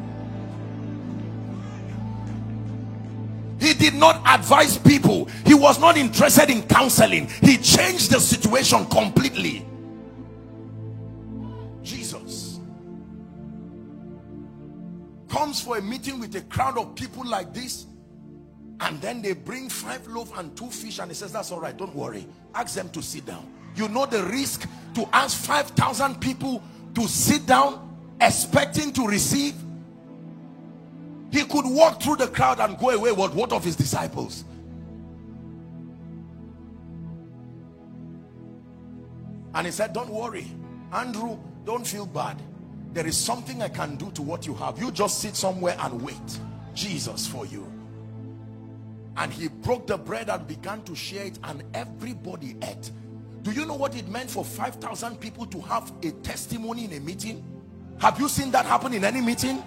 He 3.58 3.74
did 3.74 3.94
not 3.94 4.22
advise 4.26 4.78
people. 4.78 5.26
He 5.44 5.54
was 5.54 5.80
not 5.80 5.96
interested 5.96 6.50
in 6.50 6.62
counseling. 6.62 7.28
He 7.40 7.56
changed 7.56 8.12
the 8.12 8.20
situation 8.20 8.86
completely. 8.86 9.66
Jesus 11.82 12.60
comes 15.28 15.60
for 15.60 15.78
a 15.78 15.82
meeting 15.82 16.20
with 16.20 16.36
a 16.36 16.42
crowd 16.42 16.78
of 16.78 16.94
people 16.94 17.24
like 17.24 17.52
this 17.52 17.86
and 18.80 19.00
then 19.00 19.22
they 19.22 19.32
bring 19.32 19.68
five 19.68 20.06
loaves 20.08 20.32
and 20.36 20.56
two 20.56 20.68
fish 20.68 20.98
and 20.98 21.10
he 21.10 21.14
says 21.14 21.32
that's 21.32 21.52
all 21.52 21.60
right 21.60 21.76
don't 21.76 21.94
worry. 21.94 22.26
Ask 22.54 22.74
them 22.74 22.88
to 22.90 23.02
sit 23.02 23.26
down. 23.26 23.52
You 23.76 23.88
know 23.88 24.06
the 24.06 24.22
risk 24.24 24.68
to 24.94 25.08
ask 25.12 25.44
5,000 25.44 26.20
people 26.20 26.62
to 26.94 27.08
sit 27.08 27.46
down 27.46 27.96
expecting 28.20 28.92
to 28.92 29.06
receive? 29.06 29.54
He 31.30 31.44
could 31.44 31.66
walk 31.66 32.00
through 32.00 32.16
the 32.16 32.28
crowd 32.28 32.60
and 32.60 32.78
go 32.78 32.90
away. 32.90 33.10
What 33.10 33.34
what 33.34 33.52
of 33.52 33.64
his 33.64 33.74
disciples? 33.74 34.44
And 39.54 39.66
he 39.66 39.72
said 39.72 39.92
don't 39.92 40.10
worry. 40.10 40.46
Andrew 40.92 41.38
don't 41.64 41.86
feel 41.86 42.06
bad. 42.06 42.40
There 42.92 43.06
is 43.06 43.16
something 43.16 43.62
I 43.62 43.68
can 43.68 43.96
do 43.96 44.10
to 44.12 44.22
what 44.22 44.46
you 44.46 44.54
have. 44.54 44.78
You 44.78 44.92
just 44.92 45.20
sit 45.20 45.34
somewhere 45.34 45.76
and 45.80 46.00
wait. 46.02 46.38
Jesus 46.74 47.26
for 47.26 47.46
you 47.46 47.73
and 49.16 49.32
he 49.32 49.48
broke 49.48 49.86
the 49.86 49.96
bread 49.96 50.28
and 50.28 50.46
began 50.46 50.82
to 50.82 50.94
share 50.94 51.26
it 51.26 51.38
and 51.44 51.62
everybody 51.74 52.56
ate. 52.62 52.90
Do 53.42 53.52
you 53.52 53.66
know 53.66 53.74
what 53.74 53.96
it 53.96 54.08
meant 54.08 54.30
for 54.30 54.44
5,000 54.44 55.20
people 55.20 55.46
to 55.46 55.60
have 55.62 55.92
a 56.02 56.10
testimony 56.22 56.86
in 56.86 56.92
a 56.94 57.00
meeting? 57.00 57.44
Have 57.98 58.18
you 58.18 58.28
seen 58.28 58.50
that 58.52 58.66
happen 58.66 58.94
in 58.94 59.04
any 59.04 59.20
meeting? 59.20 59.62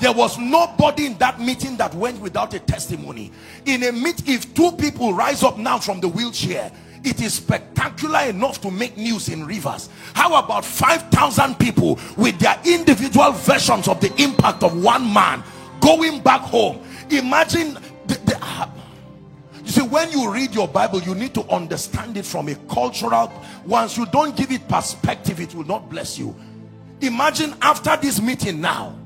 There 0.00 0.12
was 0.12 0.38
nobody 0.38 1.06
in 1.06 1.18
that 1.18 1.40
meeting 1.40 1.76
that 1.78 1.92
went 1.94 2.20
without 2.20 2.54
a 2.54 2.60
testimony. 2.60 3.32
In 3.66 3.82
a 3.82 3.90
meet 3.90 4.28
if 4.28 4.54
two 4.54 4.70
people 4.72 5.12
rise 5.12 5.42
up 5.42 5.58
now 5.58 5.78
from 5.78 6.00
the 6.00 6.08
wheelchair 6.08 6.70
it 7.04 7.20
is 7.20 7.34
spectacular 7.34 8.20
enough 8.20 8.60
to 8.62 8.70
make 8.70 8.96
news 8.96 9.28
in 9.28 9.46
rivers. 9.46 9.88
How 10.14 10.42
about 10.42 10.64
5,000 10.64 11.58
people 11.58 11.98
with 12.16 12.38
their 12.38 12.58
individual 12.64 13.32
versions 13.32 13.88
of 13.88 14.00
the 14.00 14.12
impact 14.22 14.62
of 14.62 14.82
one 14.82 15.12
man 15.12 15.42
going 15.80 16.20
back 16.20 16.40
home? 16.40 16.84
Imagine 17.10 17.78
uh, 18.40 18.68
you 19.62 19.70
see 19.70 19.82
when 19.82 20.10
you 20.10 20.32
read 20.32 20.54
your 20.54 20.68
bible 20.68 21.00
you 21.00 21.14
need 21.14 21.34
to 21.34 21.42
understand 21.48 22.16
it 22.16 22.24
from 22.24 22.48
a 22.48 22.54
cultural 22.72 23.32
once 23.66 23.96
you 23.96 24.06
don't 24.06 24.36
give 24.36 24.50
it 24.50 24.66
perspective 24.68 25.40
it 25.40 25.54
will 25.54 25.66
not 25.66 25.88
bless 25.90 26.18
you. 26.18 26.34
Imagine 27.00 27.54
after 27.62 27.96
this 27.96 28.20
meeting 28.20 28.60
now 28.60 28.96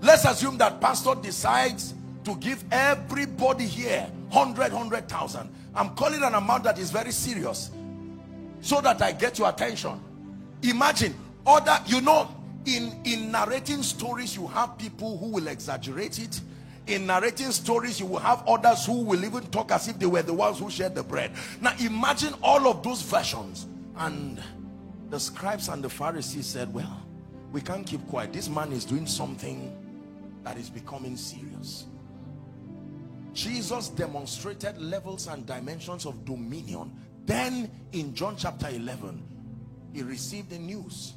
let's 0.00 0.24
assume 0.24 0.56
that 0.58 0.80
pastor 0.80 1.14
decides 1.14 1.94
to 2.24 2.34
give 2.36 2.62
everybody 2.70 3.66
here 3.66 4.10
100 4.30 4.72
100,000 4.72 5.50
I'm 5.74 5.90
calling 5.94 6.22
an 6.22 6.34
amount 6.34 6.64
that 6.64 6.78
is 6.78 6.90
very 6.90 7.12
serious 7.12 7.70
so 8.60 8.80
that 8.80 9.00
I 9.00 9.12
get 9.12 9.38
your 9.38 9.48
attention. 9.48 10.00
Imagine 10.62 11.14
other 11.46 11.78
you 11.86 12.00
know 12.00 12.28
in 12.66 12.94
in 13.04 13.32
narrating 13.32 13.82
stories 13.82 14.36
you 14.36 14.46
have 14.48 14.76
people 14.76 15.16
who 15.18 15.28
will 15.28 15.48
exaggerate 15.48 16.18
it 16.18 16.40
in 16.86 17.06
narrating 17.06 17.52
stories 17.52 18.00
you 18.00 18.06
will 18.06 18.18
have 18.18 18.42
others 18.46 18.86
who 18.86 19.02
will 19.02 19.24
even 19.24 19.42
talk 19.46 19.70
as 19.70 19.88
if 19.88 19.98
they 19.98 20.06
were 20.06 20.22
the 20.22 20.32
ones 20.32 20.58
who 20.58 20.70
shared 20.70 20.94
the 20.94 21.02
bread 21.02 21.30
now 21.60 21.74
imagine 21.80 22.34
all 22.42 22.66
of 22.66 22.82
those 22.82 23.02
versions 23.02 23.66
and 23.96 24.42
the 25.10 25.20
scribes 25.20 25.68
and 25.68 25.84
the 25.84 25.90
pharisees 25.90 26.46
said 26.46 26.72
well 26.72 27.02
we 27.52 27.60
can't 27.60 27.86
keep 27.86 28.06
quiet 28.08 28.32
this 28.32 28.48
man 28.48 28.72
is 28.72 28.84
doing 28.84 29.06
something 29.06 29.76
that 30.42 30.56
is 30.56 30.70
becoming 30.70 31.16
serious 31.16 31.86
Jesus 33.32 33.88
demonstrated 33.90 34.78
levels 34.80 35.28
and 35.28 35.46
dimensions 35.46 36.06
of 36.06 36.24
dominion. 36.24 36.92
Then 37.26 37.70
in 37.92 38.14
John 38.14 38.36
chapter 38.36 38.68
11, 38.68 39.22
he 39.92 40.02
received 40.02 40.50
the 40.50 40.58
news 40.58 41.14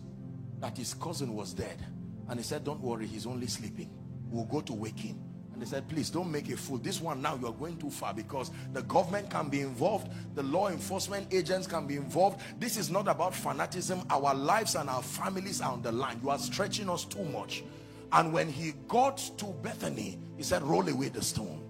that 0.60 0.78
his 0.78 0.94
cousin 0.94 1.34
was 1.36 1.54
dead. 1.54 1.84
And 2.30 2.40
he 2.40 2.44
said, 2.44 2.64
don't 2.64 2.82
worry, 2.82 3.08
he's 3.08 3.26
only 3.26 3.48
sleeping. 3.48 3.90
We'll 4.30 4.46
go 4.46 4.62
to 4.62 4.74
wake 4.74 5.00
him. 5.00 5.20
They 5.64 5.70
said, 5.70 5.88
please 5.88 6.10
don't 6.10 6.30
make 6.30 6.50
a 6.50 6.58
fool. 6.58 6.78
This 6.78 7.00
one 7.00 7.22
now 7.22 7.40
you're 7.42 7.54
going 7.54 7.78
too 7.78 7.90
far 7.90 8.14
because 8.14 8.52
the 8.74 8.82
government 8.82 9.30
can 9.30 9.48
be 9.48 9.62
involved. 9.62 10.10
The 10.36 10.44
law 10.44 10.68
enforcement 10.68 11.34
agents 11.34 11.68
can 11.68 11.88
be 11.88 11.96
involved. 11.96 12.42
This 12.60 12.76
is 12.76 12.90
not 12.90 13.08
about 13.08 13.34
fanaticism. 13.34 14.02
Our 14.10 14.34
lives 14.36 14.76
and 14.76 14.90
our 14.90 15.02
families 15.02 15.62
are 15.62 15.72
on 15.72 15.82
the 15.82 15.94
line. 15.94 16.20
You 16.22 16.32
are 16.32 16.38
stretching 16.38 16.90
us 16.90 17.06
too 17.06 17.24
much. 17.24 17.64
And 18.12 18.34
when 18.34 18.50
he 18.50 18.74
got 18.90 19.20
to 19.38 19.46
Bethany, 19.62 20.20
he 20.36 20.44
said, 20.44 20.64
roll 20.64 20.90
away 20.90 21.08
the 21.08 21.22
stone. 21.22 21.64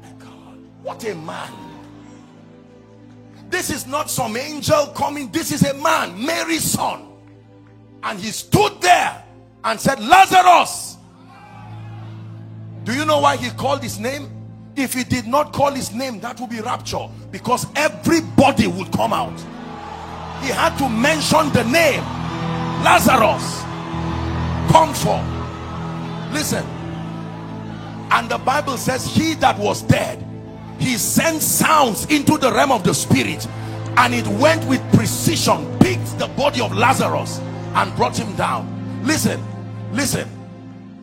My 0.00 0.12
God, 0.12 0.58
what 0.84 1.02
a 1.04 1.16
man. 1.16 1.52
This 3.50 3.70
is 3.70 3.88
not 3.88 4.08
some 4.08 4.36
angel 4.36 4.86
coming. 4.94 5.32
This 5.32 5.50
is 5.50 5.64
a 5.64 5.74
man, 5.74 6.24
Mary's 6.24 6.62
son. 6.62 7.08
And 8.04 8.20
he 8.20 8.30
stood 8.30 8.80
there 8.80 9.24
and 9.64 9.80
said, 9.80 9.98
Lazarus. 9.98 10.97
Do 12.88 12.94
you 12.94 13.04
know 13.04 13.18
why 13.18 13.36
he 13.36 13.50
called 13.50 13.82
his 13.82 13.98
name? 13.98 14.30
If 14.74 14.94
he 14.94 15.04
did 15.04 15.26
not 15.26 15.52
call 15.52 15.72
his 15.72 15.92
name, 15.92 16.20
that 16.20 16.40
would 16.40 16.48
be 16.48 16.60
rapture. 16.60 17.06
Because 17.30 17.66
everybody 17.76 18.66
would 18.66 18.90
come 18.92 19.12
out. 19.12 19.38
He 20.42 20.48
had 20.48 20.76
to 20.78 20.88
mention 20.88 21.52
the 21.52 21.64
name. 21.64 22.02
Lazarus. 22.82 23.62
Come 24.72 24.94
forth. 24.94 26.32
Listen 26.32 26.64
and 28.10 28.28
the 28.28 28.38
bible 28.38 28.76
says 28.76 29.04
he 29.04 29.34
that 29.34 29.58
was 29.58 29.82
dead 29.82 30.24
he 30.78 30.96
sent 30.96 31.42
sounds 31.42 32.06
into 32.06 32.38
the 32.38 32.50
realm 32.52 32.72
of 32.72 32.84
the 32.84 32.94
spirit 32.94 33.46
and 33.98 34.14
it 34.14 34.26
went 34.40 34.64
with 34.66 34.80
precision 34.92 35.78
picked 35.78 36.18
the 36.18 36.26
body 36.28 36.60
of 36.60 36.72
lazarus 36.72 37.38
and 37.74 37.94
brought 37.96 38.16
him 38.16 38.34
down 38.36 38.66
listen 39.04 39.42
listen 39.92 40.28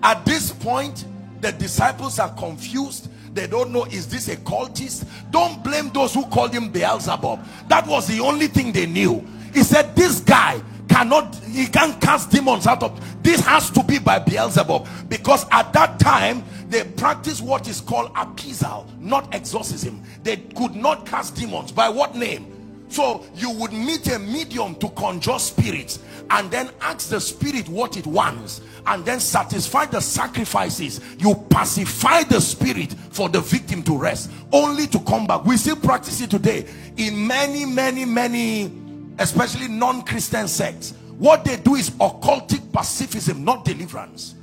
at 0.03 0.23
this 0.25 0.51
point 0.51 1.05
the 1.41 1.51
disciples 1.51 2.19
are 2.19 2.33
confused. 2.35 3.09
They 3.33 3.47
don't 3.47 3.71
know 3.71 3.85
is 3.85 4.07
this 4.07 4.27
a 4.29 4.37
cultist? 4.37 5.05
Don't 5.31 5.63
blame 5.63 5.89
those 5.89 6.13
who 6.13 6.25
called 6.27 6.53
him 6.53 6.69
beelzebub. 6.69 7.45
That 7.67 7.85
was 7.87 8.07
the 8.07 8.19
only 8.19 8.47
thing 8.47 8.71
they 8.71 8.85
knew. 8.85 9.25
He 9.53 9.63
said 9.63 9.95
this 9.95 10.19
guy 10.21 10.61
cannot 10.87 11.35
he 11.35 11.67
can't 11.67 11.99
cast 11.99 12.31
demons 12.31 12.67
out 12.67 12.83
of 12.83 13.23
this 13.23 13.41
has 13.41 13.69
to 13.71 13.83
be 13.83 13.99
by 13.99 14.19
beelzebub. 14.19 14.87
Because 15.09 15.45
at 15.51 15.73
that 15.73 15.99
time 15.99 16.43
they 16.69 16.83
practice 16.83 17.41
what 17.41 17.67
is 17.67 17.81
called 17.81 18.11
appeasal 18.15 18.87
not 18.99 19.33
exorcism. 19.33 20.01
They 20.23 20.37
could 20.37 20.75
not 20.75 21.05
cast 21.05 21.35
demons. 21.35 21.71
By 21.71 21.89
what 21.89 22.15
name 22.15 22.54
so 22.87 23.25
you 23.35 23.51
would 23.51 23.73
meet 23.73 24.07
a 24.07 24.19
medium 24.19 24.75
to 24.75 24.89
conjure 24.89 25.39
spirits 25.39 25.99
and 26.29 26.49
then 26.51 26.69
ask 26.81 27.09
the 27.09 27.19
spirit 27.19 27.67
what 27.69 27.97
it 27.97 28.05
wants 28.07 28.61
and 28.87 29.03
then 29.05 29.19
satisfy 29.19 29.85
the 29.85 29.99
sacrifices. 29.99 31.01
You 31.17 31.35
pacify 31.49 32.23
the 32.23 32.39
spirit 32.39 32.93
for 32.93 33.29
the 33.29 33.41
victim 33.41 33.83
to 33.83 33.97
rest 33.97 34.31
only 34.51 34.87
to 34.87 34.99
come 34.99 35.27
back. 35.27 35.45
We 35.45 35.57
still 35.57 35.75
practice 35.75 36.21
it 36.21 36.29
today 36.29 36.65
in 36.97 37.27
many 37.27 37.65
many 37.65 38.05
many 38.05 38.71
especially 39.19 39.67
non-christian 39.67 40.47
sects. 40.47 40.93
What 41.17 41.45
they 41.45 41.57
do 41.57 41.75
is 41.75 41.89
occultic 41.91 42.71
pacifism 42.71 43.43
not 43.43 43.65
deliverance. 43.65 44.35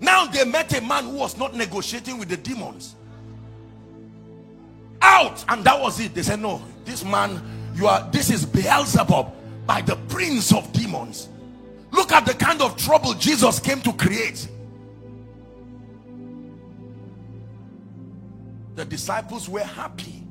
Now 0.00 0.26
they 0.26 0.44
met 0.44 0.76
a 0.76 0.82
man 0.82 1.04
who 1.04 1.16
was 1.16 1.36
not 1.38 1.54
negotiating 1.54 2.18
with 2.18 2.28
the 2.28 2.36
demons. 2.36 2.94
Out! 5.04 5.44
And 5.48 5.62
that 5.64 5.78
was 5.78 6.00
it. 6.00 6.14
They 6.14 6.22
said, 6.22 6.40
no, 6.40 6.62
this 6.84 7.04
man, 7.04 7.42
you 7.74 7.86
are, 7.86 8.08
this 8.10 8.30
is 8.30 8.46
Beelzebub 8.46 9.32
by 9.66 9.82
the 9.82 9.96
prince 10.08 10.52
of 10.52 10.72
demons. 10.72 11.28
Look 11.90 12.10
at 12.10 12.24
the 12.24 12.34
kind 12.34 12.62
of 12.62 12.76
trouble 12.76 13.12
Jesus 13.14 13.60
came 13.60 13.80
to 13.82 13.92
create. 13.92 14.48
The 18.74 18.84
disciples 18.84 19.48
were 19.48 19.62
happy 19.62 20.26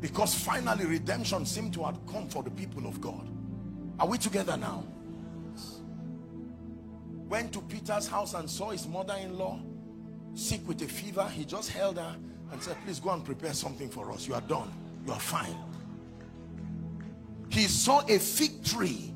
because 0.00 0.34
finally 0.34 0.86
redemption 0.86 1.44
seemed 1.44 1.74
to 1.74 1.84
have 1.84 1.98
come 2.06 2.28
for 2.28 2.42
the 2.42 2.50
people 2.50 2.86
of 2.86 3.00
God. 3.00 3.28
Are 3.98 4.06
we 4.06 4.16
together 4.16 4.56
now? 4.56 4.84
went 7.30 7.52
to 7.52 7.60
Peter's 7.62 8.08
house 8.08 8.34
and 8.34 8.50
saw 8.50 8.70
his 8.70 8.88
mother-in-law 8.88 9.60
sick 10.34 10.66
with 10.66 10.82
a 10.82 10.88
fever. 10.88 11.26
He 11.32 11.44
just 11.44 11.70
held 11.70 11.96
her 11.96 12.16
and 12.52 12.62
said, 12.62 12.76
please 12.84 13.00
go 13.00 13.10
and 13.10 13.24
prepare 13.24 13.52
something 13.52 13.88
for 13.88 14.10
us. 14.12 14.26
You 14.26 14.34
are 14.34 14.40
done. 14.42 14.70
You 15.06 15.12
are 15.12 15.20
fine. 15.20 15.56
He 17.48 17.62
saw 17.62 18.00
a 18.06 18.18
fig 18.18 18.64
tree 18.64 19.12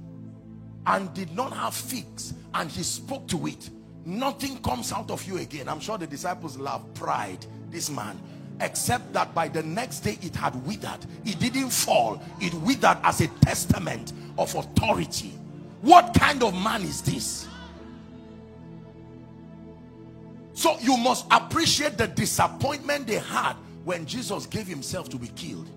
and 0.86 1.12
did 1.14 1.34
not 1.34 1.52
have 1.52 1.74
figs 1.74 2.34
and 2.54 2.70
he 2.70 2.82
spoke 2.82 3.26
to 3.28 3.46
it. 3.46 3.70
Nothing 4.04 4.58
comes 4.58 4.92
out 4.92 5.10
of 5.10 5.24
you 5.24 5.38
again. 5.38 5.68
I'm 5.68 5.80
sure 5.80 5.96
the 5.96 6.06
disciples 6.06 6.58
love 6.58 6.92
pride. 6.94 7.46
This 7.70 7.90
man 7.90 8.20
except 8.60 9.12
that 9.12 9.34
by 9.34 9.48
the 9.48 9.62
next 9.62 10.00
day 10.00 10.18
it 10.22 10.34
had 10.36 10.54
withered 10.66 11.04
it 11.24 11.38
didn't 11.40 11.70
fall 11.70 12.22
it 12.40 12.54
withered 12.54 12.96
as 13.02 13.20
a 13.20 13.26
testament 13.40 14.12
of 14.38 14.54
authority 14.54 15.32
what 15.82 16.14
kind 16.14 16.42
of 16.42 16.54
man 16.54 16.82
is 16.82 17.02
this 17.02 17.48
so 20.64 20.78
you 20.80 20.96
must 20.96 21.26
appreciate 21.30 21.98
the 21.98 22.06
disappointment 22.06 23.06
they 23.06 23.18
had 23.18 23.52
when 23.84 24.06
Jesus 24.06 24.46
gave 24.46 24.66
himself 24.66 25.10
to 25.10 25.18
be 25.18 25.28
killed. 25.28 25.68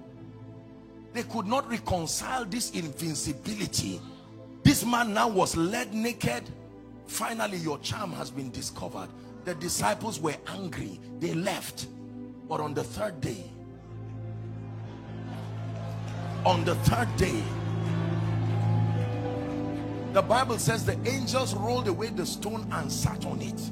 They 1.12 1.24
could 1.24 1.46
not 1.46 1.70
reconcile 1.70 2.46
this 2.46 2.72
invincibility. 2.72 4.00
This 4.64 4.86
man 4.86 5.14
now 5.14 5.28
was 5.28 5.58
led 5.58 5.94
naked. 5.94 6.44
Finally, 7.06 7.58
your 7.58 7.80
charm 7.80 8.14
has 8.14 8.32
been 8.32 8.50
discovered. 8.50 9.10
The 9.44 9.56
disciples 9.56 10.22
were 10.22 10.36
angry. 10.48 11.02
They 11.20 11.34
left. 11.34 11.88
But 12.48 12.62
on 12.62 12.74
the 12.74 12.86
third 12.86 13.20
day, 13.20 13.44
on 16.46 16.64
the 16.64 16.76
third 16.76 17.14
day, 17.18 17.44
the 20.14 20.22
Bible 20.22 20.58
says 20.58 20.86
the 20.86 20.98
angels 21.06 21.56
rolled 21.56 21.90
away 21.90 22.08
the 22.08 22.26
stone 22.26 22.66
and 22.72 22.90
sat 22.90 23.26
on 23.26 23.42
it 23.42 23.70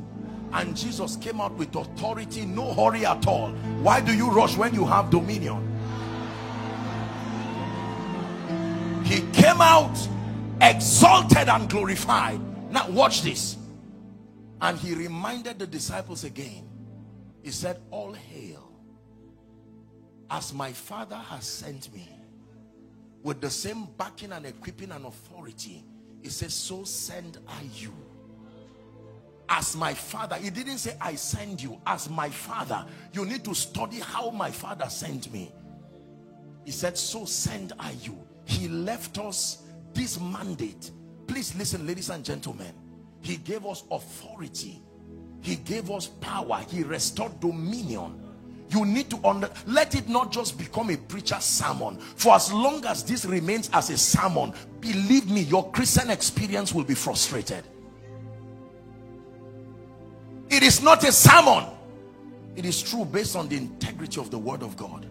and 0.54 0.76
Jesus 0.76 1.16
came 1.18 1.42
out 1.42 1.54
with 1.54 1.76
authority 1.76 2.46
no 2.46 2.74
hurry 2.74 3.06
at 3.06 3.28
all. 3.28 3.50
Why 3.82 4.02
do 4.02 4.14
you 4.14 4.30
rush 4.30 4.58
when 4.58 4.74
you 4.74 4.86
have 4.86 5.10
dominion? 5.10 5.72
He 9.04 9.22
came 9.34 9.62
out 9.62 9.96
exalted 10.62 11.50
and 11.50 11.70
glorified. 11.70 12.40
Now 12.72 12.90
watch 12.90 13.22
this. 13.22 13.58
And 14.62 14.78
he 14.78 14.94
reminded 14.94 15.60
the 15.60 15.68
disciples 15.68 16.24
again. 16.24 16.68
He 17.44 17.52
said 17.52 17.82
all 17.92 18.14
hail 18.14 18.72
as 20.32 20.54
my 20.54 20.72
father 20.72 21.18
has 21.18 21.46
sent 21.46 21.94
me. 21.94 22.10
With 23.22 23.42
the 23.42 23.50
same 23.50 23.88
backing 23.98 24.32
and 24.32 24.46
equipping 24.46 24.92
and 24.92 25.06
authority 25.06 25.84
he 26.26 26.32
says 26.32 26.56
so 26.56 26.84
send 26.84 27.38
I 27.48 27.62
you 27.76 27.94
as 29.50 29.76
my 29.76 29.94
father. 29.94 30.36
He 30.36 30.50
didn't 30.50 30.80
say, 30.80 30.96
I 31.00 31.16
send 31.16 31.62
you 31.62 31.80
as 31.86 32.10
my 32.10 32.30
father. 32.30 32.86
You 33.14 33.26
need 33.26 33.44
to 33.46 33.54
study 33.54 34.00
how 34.00 34.30
my 34.32 34.52
father 34.52 34.90
sent 34.90 35.32
me. 35.32 35.52
He 36.66 36.72
said, 36.72 36.98
so 36.98 37.26
send 37.26 37.74
I 37.80 37.92
you. 38.02 38.18
He 38.46 38.68
left 38.68 39.18
us 39.20 39.64
this 39.94 40.20
mandate. 40.20 40.92
Please 41.28 41.56
listen, 41.56 41.86
ladies 41.86 42.10
and 42.10 42.24
gentlemen. 42.24 42.74
He 43.22 43.38
gave 43.38 43.66
us 43.66 43.84
authority. 43.92 44.82
He 45.42 45.56
gave 45.58 45.92
us 45.92 46.08
power. 46.08 46.64
He 46.70 46.84
restored 46.84 47.40
dominion. 47.40 48.22
You 48.70 48.84
need 48.84 49.12
to 49.12 49.24
under 49.24 49.50
let 49.68 49.94
it 49.94 50.10
not 50.10 50.32
just 50.32 50.58
become 50.58 50.90
a 50.90 50.98
preacher 50.98 51.40
sermon. 51.40 52.00
For 52.00 52.34
as 52.34 52.52
long 52.52 52.84
as 52.86 53.04
this 53.04 53.26
remains 53.26 53.70
as 53.74 53.92
a 53.92 53.98
sermon, 53.98 54.54
believe 54.80 55.30
me, 55.30 55.42
your 55.42 55.70
Christian 55.72 56.10
experience 56.10 56.74
will 56.74 56.84
be 56.84 56.96
frustrated. 56.96 57.64
It 60.50 60.64
is 60.64 60.82
not 60.82 61.04
a 61.04 61.12
sermon. 61.12 61.66
It 62.56 62.66
is 62.66 62.82
true 62.82 63.06
based 63.06 63.36
on 63.36 63.50
the 63.50 63.58
integrity 63.58 64.20
of 64.20 64.32
the 64.32 64.40
word 64.40 64.64
of 64.64 64.78
God. 64.78 65.06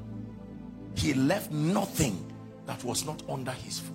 He 0.96 1.14
left 1.14 1.50
nothing 1.50 2.32
that 2.66 2.82
was 2.84 3.04
not 3.04 3.22
under 3.28 3.50
his 3.50 3.80
foot. 3.80 3.94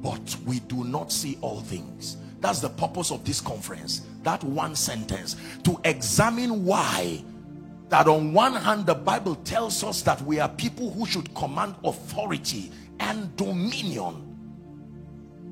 But 0.00 0.36
we 0.46 0.60
do 0.60 0.84
not 0.84 1.12
see 1.12 1.36
all 1.40 1.60
things. 1.60 2.16
That's 2.40 2.60
the 2.60 2.68
purpose 2.68 3.10
of 3.10 3.24
this 3.24 3.40
conference. 3.40 4.02
That 4.22 4.42
one 4.44 4.76
sentence. 4.76 5.36
To 5.64 5.80
examine 5.84 6.64
why 6.64 7.24
that 7.88 8.06
on 8.06 8.32
one 8.32 8.54
hand 8.54 8.86
the 8.86 8.94
Bible 8.94 9.34
tells 9.36 9.82
us 9.82 10.02
that 10.02 10.20
we 10.22 10.38
are 10.38 10.48
people 10.48 10.90
who 10.92 11.06
should 11.06 11.34
command 11.34 11.74
authority 11.84 12.70
and 13.00 13.34
dominion 13.36 14.27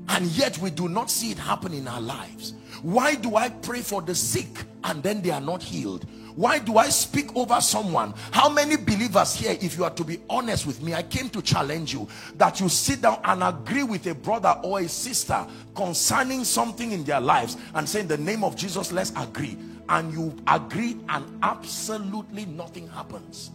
and 0.09 0.25
yet 0.27 0.57
we 0.59 0.69
do 0.69 0.87
not 0.87 1.11
see 1.11 1.31
it 1.31 1.37
happen 1.37 1.73
in 1.73 1.87
our 1.87 2.01
lives. 2.01 2.53
Why 2.81 3.15
do 3.15 3.35
I 3.35 3.49
pray 3.49 3.81
for 3.81 4.01
the 4.01 4.15
sick 4.15 4.63
and 4.83 5.01
then 5.03 5.21
they 5.21 5.31
are 5.31 5.41
not 5.41 5.61
healed? 5.61 6.05
Why 6.35 6.59
do 6.59 6.77
I 6.77 6.89
speak 6.89 7.35
over 7.35 7.59
someone? 7.59 8.13
How 8.31 8.47
many 8.47 8.77
believers 8.77 9.33
here 9.33 9.57
if 9.59 9.75
you 9.75 9.83
are 9.83 9.89
to 9.91 10.03
be 10.03 10.19
honest 10.29 10.67
with 10.67 10.83
me 10.83 10.93
I 10.93 11.01
came 11.01 11.29
to 11.29 11.41
challenge 11.41 11.93
you 11.93 12.07
that 12.35 12.59
you 12.59 12.69
sit 12.69 13.01
down 13.01 13.19
and 13.23 13.43
agree 13.43 13.81
with 13.83 14.05
a 14.05 14.13
brother 14.13 14.55
or 14.63 14.79
a 14.79 14.87
sister 14.87 15.45
concerning 15.75 16.43
something 16.43 16.91
in 16.91 17.03
their 17.03 17.19
lives 17.19 17.57
and 17.73 17.89
say 17.89 18.01
in 18.01 18.07
the 18.07 18.17
name 18.17 18.43
of 18.43 18.55
Jesus 18.55 18.91
let's 18.91 19.11
agree. 19.17 19.57
And 19.89 20.13
you 20.13 20.35
agree 20.47 20.97
and 21.09 21.25
absolutely 21.41 22.45
nothing 22.45 22.87
happens. 22.89 23.51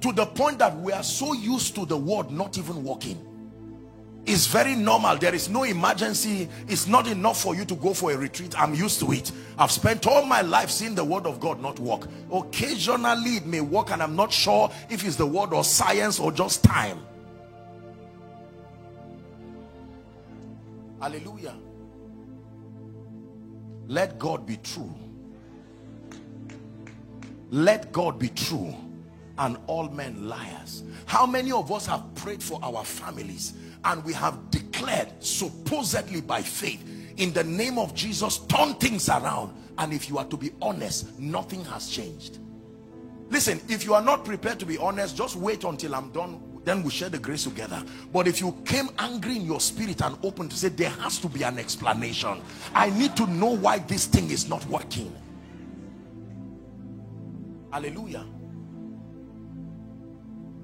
To 0.00 0.12
the 0.12 0.26
point 0.26 0.58
that 0.58 0.76
we 0.80 0.92
are 0.92 1.04
so 1.04 1.34
used 1.34 1.76
to 1.76 1.86
the 1.86 1.96
word 1.96 2.32
not 2.32 2.58
even 2.58 2.82
working 2.82 3.24
it's 4.26 4.46
very 4.46 4.74
normal. 4.74 5.18
There 5.18 5.34
is 5.34 5.50
no 5.50 5.64
emergency. 5.64 6.48
It's 6.66 6.86
not 6.86 7.06
enough 7.06 7.42
for 7.42 7.54
you 7.54 7.64
to 7.66 7.74
go 7.74 7.92
for 7.92 8.10
a 8.10 8.16
retreat. 8.16 8.58
I'm 8.58 8.74
used 8.74 9.00
to 9.00 9.12
it. 9.12 9.30
I've 9.58 9.70
spent 9.70 10.06
all 10.06 10.24
my 10.24 10.40
life 10.40 10.70
seeing 10.70 10.94
the 10.94 11.04
word 11.04 11.26
of 11.26 11.40
god 11.40 11.60
not 11.60 11.78
work. 11.78 12.08
Occasionally 12.32 13.36
it 13.36 13.46
may 13.46 13.60
work 13.60 13.90
and 13.90 14.02
i'm 14.02 14.16
not 14.16 14.32
sure 14.32 14.70
if 14.88 15.04
it's 15.04 15.16
the 15.16 15.26
word 15.26 15.52
or 15.52 15.62
science 15.62 16.18
or 16.18 16.32
just 16.32 16.64
time. 16.64 17.00
Hallelujah. 21.00 21.54
Let 23.86 24.18
god 24.18 24.46
be 24.46 24.56
true. 24.56 24.94
Let 27.50 27.92
god 27.92 28.18
be 28.18 28.30
true 28.30 28.74
and 29.36 29.58
all 29.66 29.90
men 29.90 30.28
liars. 30.28 30.82
How 31.04 31.26
many 31.26 31.52
of 31.52 31.70
us 31.70 31.86
have 31.86 32.14
prayed 32.14 32.42
for 32.42 32.58
our 32.62 32.84
families 32.84 33.52
and 33.84 34.04
we 34.04 34.12
have 34.12 34.50
declared 34.50 35.08
supposedly 35.20 36.20
by 36.20 36.42
faith 36.42 36.82
in 37.16 37.32
the 37.32 37.44
name 37.44 37.78
of 37.78 37.94
Jesus 37.94 38.38
turn 38.46 38.74
things 38.74 39.08
around. 39.08 39.54
And 39.78 39.92
if 39.92 40.08
you 40.08 40.18
are 40.18 40.24
to 40.26 40.36
be 40.36 40.52
honest 40.62 41.18
nothing 41.18 41.64
has 41.66 41.88
changed. 41.88 42.38
Listen 43.30 43.60
if 43.68 43.84
you 43.84 43.94
are 43.94 44.02
not 44.02 44.24
prepared 44.24 44.58
to 44.60 44.66
be 44.66 44.78
honest 44.78 45.16
just 45.16 45.36
wait 45.36 45.64
until 45.64 45.94
I'm 45.94 46.10
done. 46.10 46.40
Then 46.64 46.82
we 46.82 46.90
share 46.90 47.10
the 47.10 47.18
grace 47.18 47.44
together. 47.44 47.84
But 48.10 48.26
if 48.26 48.40
you 48.40 48.56
came 48.64 48.88
angry 48.98 49.36
in 49.36 49.44
your 49.44 49.60
spirit 49.60 50.00
and 50.00 50.16
open 50.22 50.48
to 50.48 50.56
say 50.56 50.68
there 50.68 50.88
has 50.88 51.18
to 51.18 51.28
be 51.28 51.42
an 51.42 51.58
explanation. 51.58 52.40
I 52.74 52.88
need 52.90 53.14
to 53.16 53.26
know 53.26 53.50
why 53.56 53.78
this 53.80 54.06
thing 54.06 54.30
is 54.30 54.48
not 54.48 54.64
working. 54.66 55.14
Hallelujah 57.70 58.24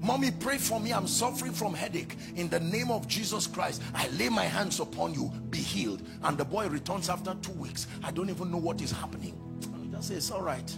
Mommy, 0.01 0.31
pray 0.31 0.57
for 0.57 0.79
me. 0.79 0.91
I'm 0.91 1.05
suffering 1.05 1.51
from 1.51 1.75
headache. 1.75 2.15
In 2.35 2.49
the 2.49 2.59
name 2.59 2.89
of 2.89 3.07
Jesus 3.07 3.45
Christ, 3.45 3.83
I 3.93 4.07
lay 4.09 4.29
my 4.29 4.45
hands 4.45 4.79
upon 4.79 5.13
you. 5.13 5.31
Be 5.51 5.59
healed. 5.59 6.01
And 6.23 6.37
the 6.37 6.45
boy 6.45 6.67
returns 6.67 7.07
after 7.07 7.35
two 7.41 7.51
weeks. 7.51 7.85
I 8.03 8.09
don't 8.09 8.29
even 8.29 8.49
know 8.49 8.57
what 8.57 8.81
is 8.81 8.91
happening. 8.91 9.39
And 9.75 9.91
just 9.93 10.07
say, 10.07 10.15
it's 10.15 10.31
all 10.31 10.41
right. 10.41 10.75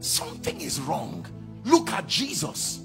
Something 0.00 0.60
is 0.62 0.80
wrong. 0.80 1.26
Look 1.64 1.90
at 1.90 2.06
Jesus. 2.06 2.80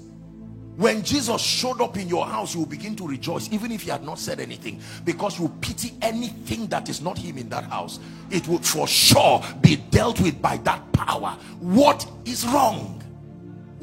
When 0.76 1.02
Jesus 1.02 1.40
showed 1.40 1.80
up 1.80 1.96
in 1.96 2.08
your 2.08 2.26
house, 2.26 2.52
you 2.52 2.60
will 2.60 2.66
begin 2.66 2.94
to 2.96 3.06
rejoice, 3.06 3.50
even 3.50 3.72
if 3.72 3.82
he 3.82 3.90
had 3.90 4.02
not 4.02 4.18
said 4.18 4.40
anything, 4.40 4.80
because 5.04 5.38
you 5.38 5.48
pity 5.60 5.92
anything 6.02 6.66
that 6.66 6.88
is 6.88 7.00
not 7.00 7.16
him 7.16 7.38
in 7.38 7.48
that 7.50 7.64
house. 7.64 8.00
It 8.30 8.46
would 8.48 8.66
for 8.66 8.86
sure 8.86 9.42
be 9.62 9.76
dealt 9.76 10.20
with 10.20 10.42
by 10.42 10.58
that 10.58 10.92
power. 10.92 11.38
What 11.60 12.06
is 12.26 12.44
wrong? 12.44 13.00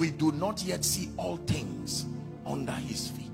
we 0.01 0.09
do 0.09 0.31
not 0.31 0.63
yet 0.63 0.83
see 0.83 1.11
all 1.15 1.37
things 1.81 2.05
under 2.45 2.71
his 2.71 3.07
feet. 3.09 3.27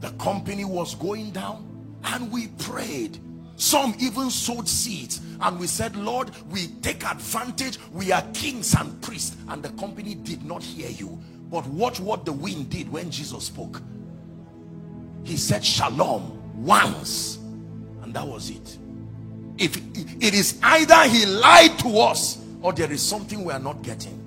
The 0.00 0.10
company 0.12 0.64
was 0.64 0.94
going 0.94 1.30
down 1.30 1.66
and 2.04 2.30
we 2.32 2.48
prayed. 2.48 3.18
Some 3.56 3.94
even 3.98 4.30
sowed 4.30 4.66
seeds 4.66 5.20
and 5.42 5.58
we 5.60 5.66
said 5.66 5.94
lord 5.96 6.30
we 6.50 6.68
take 6.82 7.04
advantage. 7.04 7.78
We 7.92 8.10
are 8.12 8.22
kings 8.32 8.74
and 8.74 9.00
priests. 9.02 9.36
And 9.48 9.62
the 9.62 9.68
company 9.70 10.14
did 10.14 10.44
not 10.44 10.62
hear 10.62 10.88
you. 10.88 11.18
But 11.50 11.66
watch 11.66 12.00
what 12.00 12.24
the 12.24 12.32
wind 12.32 12.70
did 12.70 12.90
when 12.90 13.10
jesus 13.10 13.44
spoke. 13.44 13.82
He 15.24 15.36
said 15.36 15.64
shalom 15.64 16.64
once 16.64 17.36
and 18.02 18.14
that 18.14 18.26
was 18.26 18.48
it. 18.50 18.78
If 19.58 19.76
it 19.76 20.32
is 20.32 20.58
either 20.62 21.04
he 21.04 21.26
lied 21.26 21.78
to 21.80 21.98
us 21.98 22.39
or 22.62 22.72
there 22.72 22.90
is 22.90 23.02
something 23.02 23.44
we 23.44 23.52
are 23.52 23.58
not 23.58 23.82
getting. 23.82 24.18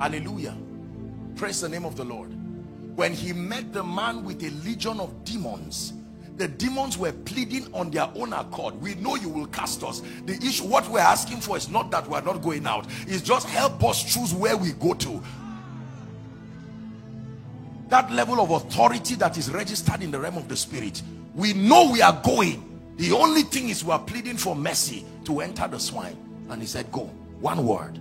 Hallelujah. 0.00 0.56
Praise 1.36 1.60
the 1.60 1.68
name 1.68 1.84
of 1.84 1.96
the 1.96 2.04
lord. 2.04 2.28
When 2.96 3.12
he 3.12 3.32
met 3.32 3.72
the 3.72 3.82
man 3.82 4.24
with 4.24 4.42
a 4.42 4.50
legion 4.64 5.00
of 5.00 5.24
demons 5.24 5.94
the 6.36 6.48
demons 6.48 6.96
were 6.96 7.12
pleading 7.12 7.68
on 7.74 7.90
their 7.90 8.08
own 8.14 8.32
accord. 8.32 8.80
We 8.80 8.94
know 8.94 9.14
you 9.14 9.28
will 9.28 9.44
cast 9.48 9.84
us. 9.84 10.00
The 10.24 10.36
issue 10.36 10.64
what 10.64 10.88
we're 10.88 10.98
asking 10.98 11.42
for 11.42 11.58
is 11.58 11.68
not 11.68 11.90
that 11.90 12.08
we're 12.08 12.22
not 12.22 12.40
going 12.40 12.66
out. 12.66 12.86
It's 13.06 13.20
just 13.20 13.46
help 13.46 13.84
us 13.84 14.02
choose 14.02 14.32
where 14.32 14.56
we 14.56 14.72
go 14.72 14.94
to. 14.94 15.22
That 17.90 18.10
level 18.10 18.40
of 18.40 18.52
authority 18.52 19.16
that 19.16 19.36
is 19.36 19.50
registered 19.50 20.02
in 20.02 20.10
the 20.10 20.18
realm 20.18 20.38
of 20.38 20.48
the 20.48 20.56
spirit 20.56 21.02
we 21.34 21.52
know 21.52 21.90
we 21.92 22.02
are 22.02 22.20
going 22.24 22.69
the 23.00 23.12
only 23.12 23.44
thing 23.44 23.70
is 23.70 23.82
we 23.82 23.92
are 23.92 23.98
pleading 23.98 24.36
for 24.36 24.54
mercy 24.54 25.06
to 25.24 25.40
enter 25.40 25.66
the 25.66 25.80
swine. 25.80 26.18
And 26.50 26.60
he 26.60 26.68
said, 26.68 26.92
go. 26.92 27.04
One 27.40 27.66
word. 27.66 27.98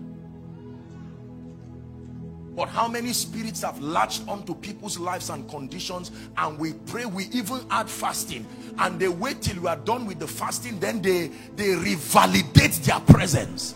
But 2.53 2.67
how 2.67 2.89
many 2.89 3.13
spirits 3.13 3.61
have 3.61 3.79
latched 3.81 4.27
onto 4.27 4.53
people's 4.53 4.99
lives 4.99 5.29
and 5.29 5.49
conditions 5.49 6.11
and 6.35 6.59
we 6.59 6.73
pray, 6.73 7.05
we 7.05 7.27
even 7.31 7.61
add 7.71 7.89
fasting 7.89 8.45
and 8.77 8.99
they 8.99 9.07
wait 9.07 9.41
till 9.41 9.61
we 9.61 9.69
are 9.69 9.77
done 9.77 10.05
with 10.05 10.19
the 10.19 10.27
fasting, 10.27 10.77
then 10.81 11.01
they, 11.01 11.27
they 11.55 11.75
revalidate 11.75 12.83
their 12.83 12.99
presence. 12.99 13.75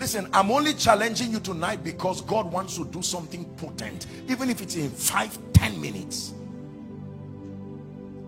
Listen, 0.00 0.28
I'm 0.32 0.50
only 0.50 0.74
challenging 0.74 1.30
you 1.30 1.38
tonight 1.38 1.84
because 1.84 2.20
God 2.22 2.50
wants 2.50 2.76
to 2.78 2.84
do 2.86 3.00
something 3.00 3.44
potent, 3.58 4.08
even 4.28 4.50
if 4.50 4.60
it's 4.60 4.74
in 4.74 4.90
five, 4.90 5.38
ten 5.52 5.80
minutes 5.80 6.34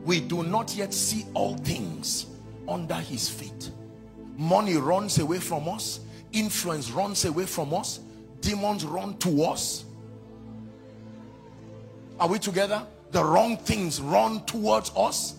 we 0.04 0.20
do 0.20 0.42
not 0.42 0.74
yet 0.76 0.92
see 0.92 1.24
all 1.34 1.56
things 1.56 2.26
under 2.68 2.94
his 2.94 3.28
feet. 3.28 3.70
Money 4.36 4.76
runs 4.76 5.18
away 5.18 5.38
from 5.38 5.68
us. 5.68 6.00
Influence 6.32 6.90
runs 6.90 7.24
away 7.24 7.46
from 7.46 7.72
us. 7.72 8.00
Demons 8.40 8.84
run 8.84 9.16
to 9.18 9.44
us. 9.44 9.84
Are 12.20 12.28
we 12.28 12.38
together? 12.38 12.86
The 13.12 13.24
wrong 13.24 13.56
things 13.56 14.00
run 14.00 14.44
towards 14.44 14.90
us. 14.96 15.36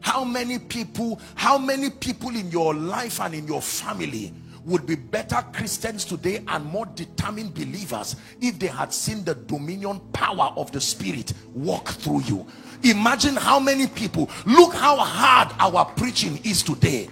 How 0.00 0.24
many 0.24 0.58
people 0.58 1.20
how 1.34 1.58
many 1.58 1.90
people 1.90 2.34
in 2.34 2.50
your 2.50 2.74
life 2.74 3.20
and 3.20 3.34
in 3.34 3.46
your 3.46 3.62
family 3.62 4.32
would 4.64 4.86
be 4.86 4.94
better 4.94 5.44
Christians 5.52 6.04
today 6.04 6.42
and 6.48 6.64
more 6.64 6.86
determined 6.86 7.54
believers 7.54 8.16
if 8.40 8.58
they 8.58 8.66
had 8.66 8.92
seen 8.92 9.24
the 9.24 9.34
dominion 9.34 10.00
power 10.12 10.52
of 10.56 10.70
the 10.72 10.80
spirit 10.80 11.32
walk 11.54 11.88
through 11.88 12.22
you 12.22 12.46
imagine 12.82 13.36
how 13.36 13.58
many 13.60 13.86
people 13.86 14.28
look 14.46 14.74
how 14.74 14.96
hard 14.96 15.48
our 15.58 15.84
preaching 15.96 16.38
is 16.44 16.62
today 16.62 17.08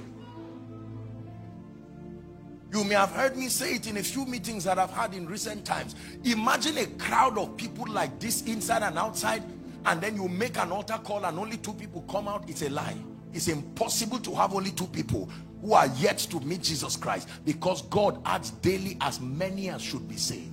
you 2.73 2.85
may 2.85 2.95
have 2.95 3.11
heard 3.12 3.37
me 3.37 3.49
say 3.49 3.75
it 3.75 3.87
in 3.87 3.97
a 3.97 4.03
few 4.03 4.27
meetings 4.27 4.64
that 4.64 4.79
I've 4.79 4.91
had 4.91 5.14
in 5.14 5.27
recent 5.27 5.64
times 5.64 5.95
imagine 6.25 6.79
a 6.79 6.87
crowd 6.99 7.39
of 7.39 7.57
people 7.57 7.87
like 7.87 8.19
this 8.19 8.43
inside 8.43 8.83
and 8.83 8.99
outside 8.99 9.43
and 9.87 10.01
then 10.01 10.16
you 10.16 10.29
make 10.29 10.59
an 10.59 10.73
altar 10.73 10.99
call 11.03 11.25
and 11.25 11.39
only 11.39 11.57
two 11.57 11.73
people 11.73 12.03
come 12.03 12.29
out, 12.29 12.49
it's 12.49 12.62
a 12.62 12.69
lie. 12.69 12.97
It's 13.33 13.49
impossible 13.49 14.19
to 14.21 14.35
have 14.35 14.55
only 14.55 14.71
two 14.71 14.87
people 14.87 15.31
who 15.62 15.73
are 15.73 15.87
yet 15.97 16.19
to 16.19 16.41
meet 16.41 16.62
Jesus 16.62 16.97
Christ 16.97 17.29
because 17.45 17.83
God 17.83 18.21
adds 18.25 18.51
daily 18.51 18.97
as 19.01 19.21
many 19.21 19.71
as 19.71 19.83
should 19.83 20.09
be 20.09 20.16
saved. 20.16 20.53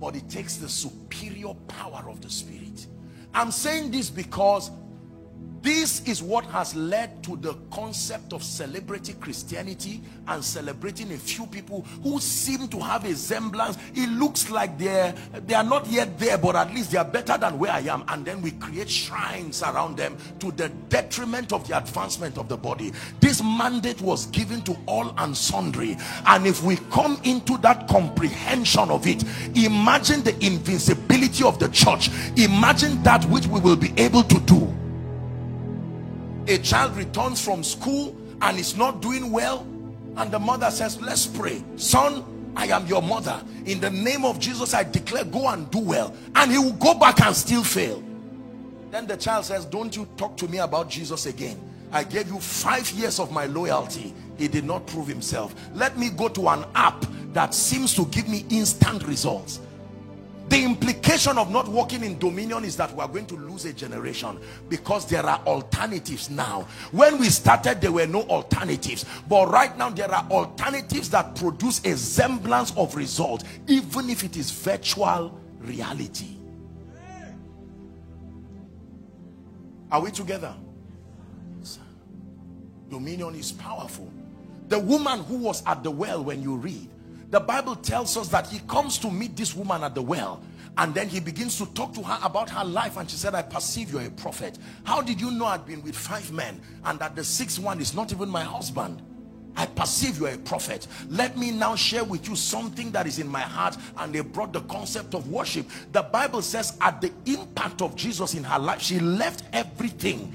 But 0.00 0.16
it 0.16 0.28
takes 0.28 0.56
the 0.56 0.68
superior 0.68 1.54
power 1.68 2.04
of 2.08 2.20
the 2.20 2.30
Spirit. 2.30 2.86
I'm 3.34 3.50
saying 3.50 3.90
this 3.90 4.10
because 4.10 4.70
this 5.62 6.02
is 6.06 6.22
what 6.22 6.44
has 6.46 6.74
led 6.74 7.22
to 7.24 7.36
the 7.36 7.54
concept 7.70 8.32
of 8.32 8.42
celebrity 8.42 9.12
Christianity 9.20 10.00
and 10.28 10.42
celebrating 10.42 11.12
a 11.12 11.18
few 11.18 11.46
people 11.46 11.82
who 12.02 12.18
seem 12.18 12.68
to 12.68 12.78
have 12.78 13.04
a 13.04 13.14
semblance. 13.14 13.76
It 13.94 14.08
looks 14.08 14.50
like 14.50 14.78
they're, 14.78 15.14
they 15.46 15.54
are 15.54 15.64
not 15.64 15.86
yet 15.86 16.18
there, 16.18 16.38
but 16.38 16.56
at 16.56 16.72
least 16.72 16.92
they 16.92 16.98
are 16.98 17.04
better 17.04 17.36
than 17.36 17.58
where 17.58 17.72
I 17.72 17.80
am. 17.80 18.04
And 18.08 18.24
then 18.24 18.40
we 18.40 18.52
create 18.52 18.88
shrines 18.88 19.62
around 19.62 19.98
them 19.98 20.16
to 20.38 20.50
the 20.52 20.70
detriment 20.88 21.52
of 21.52 21.68
the 21.68 21.76
advancement 21.76 22.38
of 22.38 22.48
the 22.48 22.56
body. 22.56 22.92
This 23.20 23.42
mandate 23.42 24.00
was 24.00 24.26
given 24.26 24.62
to 24.62 24.76
all 24.86 25.12
and 25.18 25.36
sundry. 25.36 25.96
And 26.26 26.46
if 26.46 26.62
we 26.62 26.76
come 26.90 27.20
into 27.24 27.58
that 27.58 27.86
comprehension 27.86 28.90
of 28.90 29.06
it, 29.06 29.24
imagine 29.54 30.22
the 30.22 30.34
invincibility 30.44 31.44
of 31.44 31.58
the 31.58 31.68
church. 31.68 32.10
Imagine 32.38 33.02
that 33.02 33.24
which 33.26 33.46
we 33.46 33.60
will 33.60 33.76
be 33.76 33.92
able 33.98 34.22
to 34.22 34.40
do 34.40 34.79
a 36.50 36.58
child 36.58 36.96
returns 36.96 37.42
from 37.42 37.62
school 37.62 38.16
and 38.42 38.58
is 38.58 38.76
not 38.76 39.00
doing 39.00 39.30
well 39.30 39.66
and 40.16 40.30
the 40.32 40.38
mother 40.38 40.70
says 40.70 41.00
let's 41.00 41.26
pray. 41.26 41.62
Son 41.76 42.24
I 42.56 42.66
am 42.66 42.86
your 42.86 43.00
mother. 43.00 43.40
In 43.66 43.78
the 43.78 43.90
name 43.90 44.24
of 44.24 44.40
Jesus 44.40 44.74
I 44.74 44.82
declare 44.82 45.24
go 45.24 45.48
and 45.48 45.70
do 45.70 45.78
well. 45.78 46.14
And 46.34 46.50
he 46.50 46.58
will 46.58 46.72
go 46.72 46.94
back 46.94 47.20
and 47.20 47.34
still 47.34 47.62
fail. 47.62 48.02
Then 48.90 49.06
the 49.06 49.16
child 49.16 49.44
says 49.44 49.64
don't 49.64 49.94
you 49.96 50.08
talk 50.16 50.36
to 50.38 50.48
me 50.48 50.58
about 50.58 50.90
Jesus 50.90 51.26
again. 51.26 51.58
I 51.92 52.02
gave 52.04 52.28
you 52.28 52.40
five 52.40 52.90
years 52.90 53.20
of 53.20 53.32
my 53.32 53.46
loyalty. 53.46 54.12
He 54.36 54.48
did 54.48 54.64
not 54.64 54.86
prove 54.86 55.06
himself. 55.06 55.54
Let 55.74 55.98
me 55.98 56.10
go 56.10 56.28
to 56.28 56.48
an 56.48 56.64
app 56.74 57.04
that 57.32 57.54
seems 57.54 57.94
to 57.94 58.04
give 58.06 58.28
me 58.28 58.44
instant 58.50 59.06
results 59.06 59.60
the 60.50 60.64
implication 60.64 61.38
of 61.38 61.50
not 61.52 61.68
walking 61.68 62.02
in 62.02 62.18
dominion 62.18 62.64
is 62.64 62.76
that 62.76 62.92
we 62.94 63.00
are 63.00 63.08
going 63.08 63.26
to 63.26 63.36
lose 63.36 63.64
a 63.66 63.72
generation 63.72 64.36
because 64.68 65.06
there 65.06 65.24
are 65.24 65.40
alternatives 65.46 66.28
now. 66.28 66.66
When 66.90 67.18
we 67.18 67.28
started 67.28 67.80
there 67.80 67.92
were 67.92 68.08
no 68.08 68.22
alternatives. 68.22 69.06
But 69.28 69.48
right 69.48 69.76
now 69.78 69.90
there 69.90 70.12
are 70.12 70.26
alternatives 70.28 71.08
that 71.10 71.36
produce 71.36 71.84
a 71.84 71.96
semblance 71.96 72.76
of 72.76 72.96
result 72.96 73.44
even 73.68 74.10
if 74.10 74.24
it 74.24 74.36
is 74.36 74.50
virtual 74.50 75.40
reality. 75.60 76.36
Are 79.92 80.00
we 80.00 80.10
together? 80.10 80.54
Dominion 82.88 83.36
is 83.36 83.52
powerful. 83.52 84.12
The 84.66 84.80
woman 84.80 85.22
who 85.24 85.36
was 85.36 85.62
at 85.64 85.84
the 85.84 85.92
well 85.92 86.24
when 86.24 86.42
you 86.42 86.56
read 86.56 86.88
the 87.30 87.40
Bible 87.40 87.76
tells 87.76 88.16
us 88.16 88.28
that 88.28 88.48
he 88.48 88.58
comes 88.60 88.98
to 88.98 89.10
meet 89.10 89.36
this 89.36 89.54
woman 89.54 89.84
at 89.84 89.94
the 89.94 90.02
well 90.02 90.42
and 90.78 90.94
then 90.94 91.08
he 91.08 91.20
begins 91.20 91.58
to 91.58 91.66
talk 91.74 91.92
to 91.94 92.02
her 92.02 92.18
about 92.22 92.50
her 92.50 92.64
life 92.64 92.96
and 92.96 93.08
she 93.08 93.16
said 93.16 93.34
I 93.34 93.42
perceive 93.42 93.92
you're 93.92 94.02
a 94.02 94.10
prophet. 94.10 94.58
How 94.84 95.00
did 95.00 95.20
you 95.20 95.30
know 95.30 95.46
I'd 95.46 95.66
been 95.66 95.82
with 95.82 95.96
five 95.96 96.32
men 96.32 96.60
and 96.84 96.98
that 96.98 97.16
the 97.16 97.24
sixth 97.24 97.58
one 97.58 97.80
is 97.80 97.94
not 97.94 98.12
even 98.12 98.28
my 98.28 98.42
husband? 98.42 99.02
I 99.56 99.66
perceive 99.66 100.18
you're 100.18 100.30
a 100.30 100.38
prophet. 100.38 100.86
Let 101.08 101.36
me 101.36 101.50
now 101.50 101.74
share 101.74 102.04
with 102.04 102.28
you 102.28 102.36
something 102.36 102.90
that 102.92 103.06
is 103.06 103.18
in 103.18 103.28
my 103.28 103.40
heart 103.40 103.76
and 103.98 104.12
they 104.12 104.20
brought 104.20 104.52
the 104.52 104.62
concept 104.62 105.14
of 105.14 105.28
worship. 105.28 105.68
The 105.92 106.02
Bible 106.02 106.42
says 106.42 106.76
at 106.80 107.00
the 107.00 107.12
impact 107.26 107.82
of 107.82 107.94
Jesus 107.96 108.34
in 108.34 108.44
her 108.44 108.58
life 108.58 108.80
she 108.80 109.00
left 109.00 109.44
everything 109.52 110.32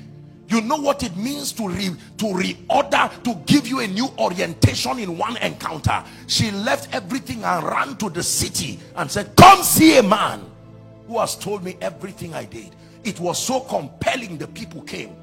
you 0.48 0.62
know 0.62 0.78
what 0.78 1.04
it 1.04 1.16
means 1.18 1.52
to 1.54 1.68
re 1.68 1.90
to 2.18 2.26
reorder 2.26 3.24
to 3.24 3.34
give 3.46 3.68
you 3.68 3.80
a 3.80 3.88
new 3.88 4.08
orientation 4.20 5.00
in 5.00 5.18
one 5.18 5.38
encounter. 5.38 6.04
She 6.28 6.52
left 6.52 6.94
everything 6.94 7.44
and 7.44 7.66
ran 7.66 7.96
to 7.98 8.10
the 8.10 8.22
city 8.22 8.80
and 8.96 9.10
said 9.10 9.36
come 9.36 9.64
see 9.64 9.98
a 9.98 10.04
man 10.04 10.46
who 11.08 11.20
has 11.20 11.36
told 11.36 11.64
me 11.64 11.78
everything 11.82 12.34
i 12.34 12.46
did. 12.46 12.76
It 13.04 13.20
was 13.20 13.44
so 13.44 13.60
compelling 13.60 14.38
the 14.38 14.48
people 14.48 14.82
came. 14.82 15.16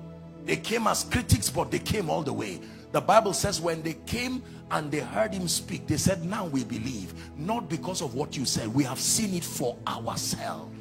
They 0.45 0.57
came 0.57 0.87
as 0.87 1.05
critics 1.05 1.51
but 1.51 1.71
they 1.71 1.79
came 1.79 2.11
all 2.11 2.23
the 2.23 2.33
way. 2.33 2.61
The 2.91 3.01
bible 3.01 3.33
says 3.33 3.61
when 3.61 3.83
they 3.83 3.95
came 4.07 4.43
and 4.73 4.91
they 4.91 5.01
heard 5.01 5.33
him 5.33 5.47
speak 5.49 5.87
they 5.87 5.97
said 5.97 6.25
now 6.25 6.47
we 6.47 6.65
believe 6.65 7.15
not 7.39 7.69
because 7.69 8.03
of 8.03 8.15
what 8.15 8.37
you 8.37 8.45
said 8.45 8.69
we 8.73 8.85
have 8.85 8.99
seen 8.99 9.35
it 9.35 9.45
for 9.45 9.77
ourselves 9.87 10.75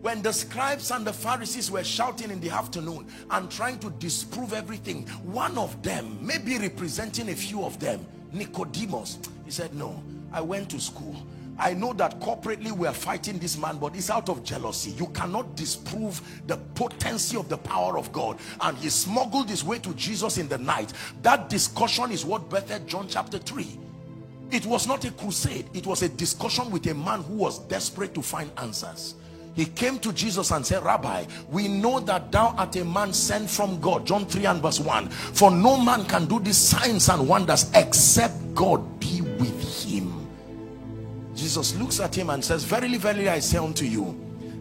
when 0.00 0.22
the 0.22 0.32
scribes 0.32 0.90
and 0.90 1.04
the 1.04 1.12
Pharisees 1.12 1.70
were 1.70 1.82
shouting 1.82 2.30
in 2.30 2.40
the 2.40 2.50
afternoon 2.50 3.06
and 3.30 3.50
trying 3.50 3.78
to 3.80 3.90
disprove 3.90 4.52
everything, 4.52 5.06
one 5.24 5.58
of 5.58 5.82
them, 5.82 6.18
maybe 6.20 6.56
representing 6.58 7.30
a 7.30 7.34
few 7.34 7.64
of 7.64 7.80
them, 7.80 8.06
Nicodemus, 8.32 9.18
he 9.44 9.50
said, 9.50 9.74
no, 9.74 10.02
I 10.32 10.40
went 10.40 10.70
to 10.70 10.80
school. 10.80 11.16
I 11.58 11.74
know 11.74 11.92
that 11.94 12.20
corporately 12.20 12.70
we 12.70 12.86
are 12.86 12.94
fighting 12.94 13.38
this 13.40 13.58
man, 13.58 13.78
but 13.78 13.96
it's 13.96 14.10
out 14.10 14.28
of 14.28 14.44
jealousy. 14.44 14.92
You 14.92 15.08
cannot 15.08 15.56
disprove 15.56 16.22
the 16.46 16.56
potency 16.76 17.36
of 17.36 17.48
the 17.48 17.58
power 17.58 17.98
of 17.98 18.12
God. 18.12 18.38
And 18.60 18.78
he 18.78 18.90
smuggled 18.90 19.48
his 19.50 19.64
way 19.64 19.80
to 19.80 19.92
Jesus 19.94 20.38
in 20.38 20.48
the 20.48 20.58
night. 20.58 20.92
That 21.22 21.48
discussion 21.48 22.12
is 22.12 22.24
what 22.24 22.48
birthed 22.48 22.86
John 22.86 23.08
chapter 23.08 23.38
3. 23.38 23.76
It 24.52 24.64
was 24.66 24.86
not 24.86 25.04
a 25.04 25.10
crusade. 25.10 25.68
It 25.74 25.84
was 25.84 26.02
a 26.02 26.08
discussion 26.08 26.70
with 26.70 26.86
a 26.86 26.94
man 26.94 27.22
who 27.22 27.34
was 27.34 27.58
desperate 27.66 28.14
to 28.14 28.22
find 28.22 28.52
answers 28.58 29.16
he 29.54 29.66
came 29.66 29.98
to 30.00 30.12
Jesus 30.12 30.50
and 30.50 30.64
said 30.64 30.82
rabbi 30.84 31.24
we 31.50 31.68
know 31.68 32.00
that 32.00 32.30
thou 32.30 32.54
art 32.56 32.76
a 32.76 32.84
man 32.84 33.12
sent 33.12 33.48
from 33.48 33.80
God. 33.80 34.06
John 34.06 34.26
3 34.26 34.46
and 34.46 34.62
verse 34.62 34.80
1 34.80 35.08
for 35.08 35.50
no 35.50 35.76
man 35.76 36.04
can 36.04 36.26
do 36.26 36.40
these 36.40 36.56
signs 36.56 37.08
and 37.08 37.28
wonders 37.28 37.70
except 37.74 38.54
God 38.54 39.00
be 39.00 39.20
with 39.20 39.84
him. 39.84 40.26
Jesus 41.34 41.74
looks 41.76 42.00
at 42.00 42.14
him 42.14 42.30
and 42.30 42.44
says 42.44 42.64
verily 42.64 42.98
verily 42.98 43.28
I 43.28 43.40
say 43.40 43.58
unto 43.58 43.84
you 43.84 44.16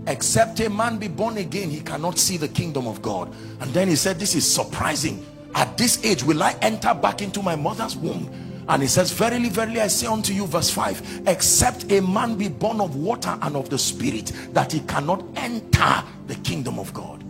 except 0.08 0.60
a 0.62 0.70
man 0.70 0.98
be 0.98 1.08
born 1.08 1.38
again 1.38 1.70
he 1.70 1.82
cannot 1.82 2.18
see 2.18 2.38
the 2.38 2.48
kingdom 2.48 2.88
of 2.88 3.02
God. 3.02 3.34
And 3.60 3.74
then 3.74 3.88
he 3.88 3.96
said 3.96 4.20
this 4.20 4.36
is 4.36 4.50
surprising. 4.52 5.26
At 5.56 5.78
this 5.78 6.04
age 6.04 6.24
will 6.24 6.44
I 6.44 6.56
enter 6.62 6.94
back 6.94 7.22
into 7.22 7.42
my 7.42 7.56
mother's 7.56 7.96
womb 7.96 8.47
and 8.70 8.82
he 8.82 8.88
says 8.88 9.12
verily 9.12 9.50
verily 9.50 9.80
i 9.80 9.88
say 9.88 10.08
unto 10.08 10.34
you 10.34 10.46
verse 10.46 10.70
5 10.70 11.24
except 11.28 11.92
a 11.92 12.02
man 12.02 12.36
be 12.36 12.50
born 12.50 12.82
of 12.82 12.96
water 12.96 13.38
and 13.42 13.56
of 13.56 13.70
the 13.70 13.78
spirit 13.78 14.32
that 14.52 14.72
he 14.72 14.82
cannot 14.82 15.24
enter 15.36 16.04
the 16.28 16.36
kingdom 16.44 16.78
of 16.78 16.94
god. 16.94 17.24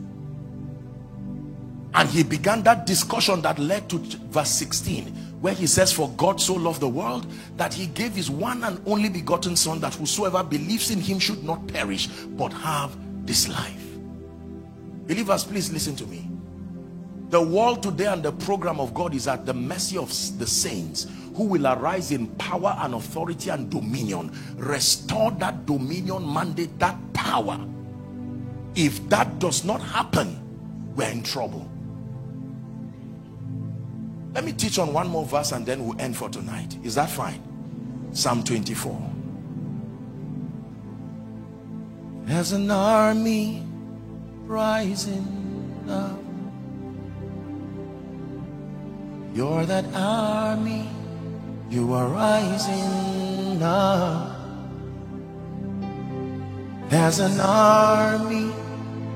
And 1.94 2.08
he 2.10 2.24
began 2.24 2.62
that 2.64 2.86
discussion 2.86 3.42
that 3.42 3.58
led 3.58 3.90
to 3.90 3.98
verse 3.98 4.50
16 4.50 5.06
where 5.42 5.54
he 5.54 5.68
says 5.68 5.92
for 5.92 6.10
god 6.18 6.42
so 6.42 6.54
loved 6.56 6.82
the 6.82 6.88
world 6.88 7.26
that 7.58 7.74
he 7.74 7.88
gave 7.88 8.14
his 8.14 8.30
one 8.30 8.64
and 8.64 8.82
only 8.86 9.10
begotten 9.10 9.56
son 9.56 9.80
that 9.80 9.94
whosoever 9.96 10.44
believes 10.44 10.92
in 10.92 11.00
him 11.00 11.20
should 11.20 11.44
not 11.44 11.66
perish 11.68 12.08
but 12.08 12.52
have 12.54 12.96
this 13.26 13.48
life. 13.48 13.84
Believers 15.08 15.44
please 15.44 15.72
listen 15.72 15.96
to 15.96 16.06
me 16.08 16.27
the 17.30 17.42
world 17.42 17.84
today 17.84 18.06
and 18.06 18.24
the 18.24 18.32
program 18.32 18.80
of 18.80 18.94
God 18.94 19.14
is 19.14 19.28
at 19.28 19.46
the 19.46 19.54
mercy 19.54 19.98
of 19.98 20.10
the 20.40 20.48
saints 20.48 21.08
who 21.36 21.44
will 21.44 21.68
arise 21.68 22.12
in 22.12 22.28
power 22.38 22.76
and 22.80 22.94
authority 22.94 23.50
and 23.50 23.70
dominion. 23.70 24.32
Restore 24.56 25.32
that 25.32 25.66
dominion 25.66 26.32
mandate 26.32 26.80
that 26.80 26.98
power. 27.14 27.60
If 28.76 29.08
that 29.10 29.40
does 29.40 29.64
not 29.64 29.82
happen 29.82 30.44
we're 30.96 31.10
in 31.10 31.22
trouble. 31.22 31.70
Let 34.34 34.44
me 34.44 34.54
teach 34.54 34.80
on 34.80 34.94
one 34.94 35.08
more 35.08 35.26
verse 35.26 35.52
and 35.52 35.66
then 35.66 35.86
we'll 35.86 36.00
end 36.02 36.18
for 36.18 36.30
tonight. 36.30 36.78
Is 36.84 36.96
that 36.96 37.10
fine? 37.10 37.44
Psalm 38.14 38.44
24 38.44 39.14
there's 42.28 42.52
an 42.52 42.70
army 42.70 43.64
rising 44.46 45.86
up 45.90 46.27
you're 49.38 49.66
that 49.68 49.86
army 49.94 50.90
you 51.70 51.94
are 51.94 52.08
rising 52.08 53.62
up. 53.62 54.36
There's 56.90 57.20
an 57.20 57.40
army 57.40 58.52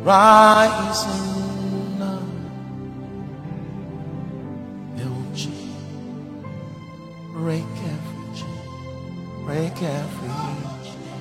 rising 0.04 2.02
up. 2.04 2.22
It 4.98 5.08
will 5.10 5.26
break 7.34 7.66
every 7.94 8.28
chain, 8.38 8.62
break 9.46 9.82
every 9.82 10.30
chain. 10.86 11.18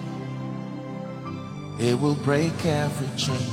It 1.79 1.99
will 1.99 2.17
break 2.17 2.67
every 2.67 3.17
chain, 3.17 3.51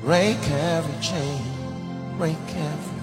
break 0.00 0.38
every 0.48 1.00
chain, 1.02 1.42
break 2.16 2.38
every 2.56 2.99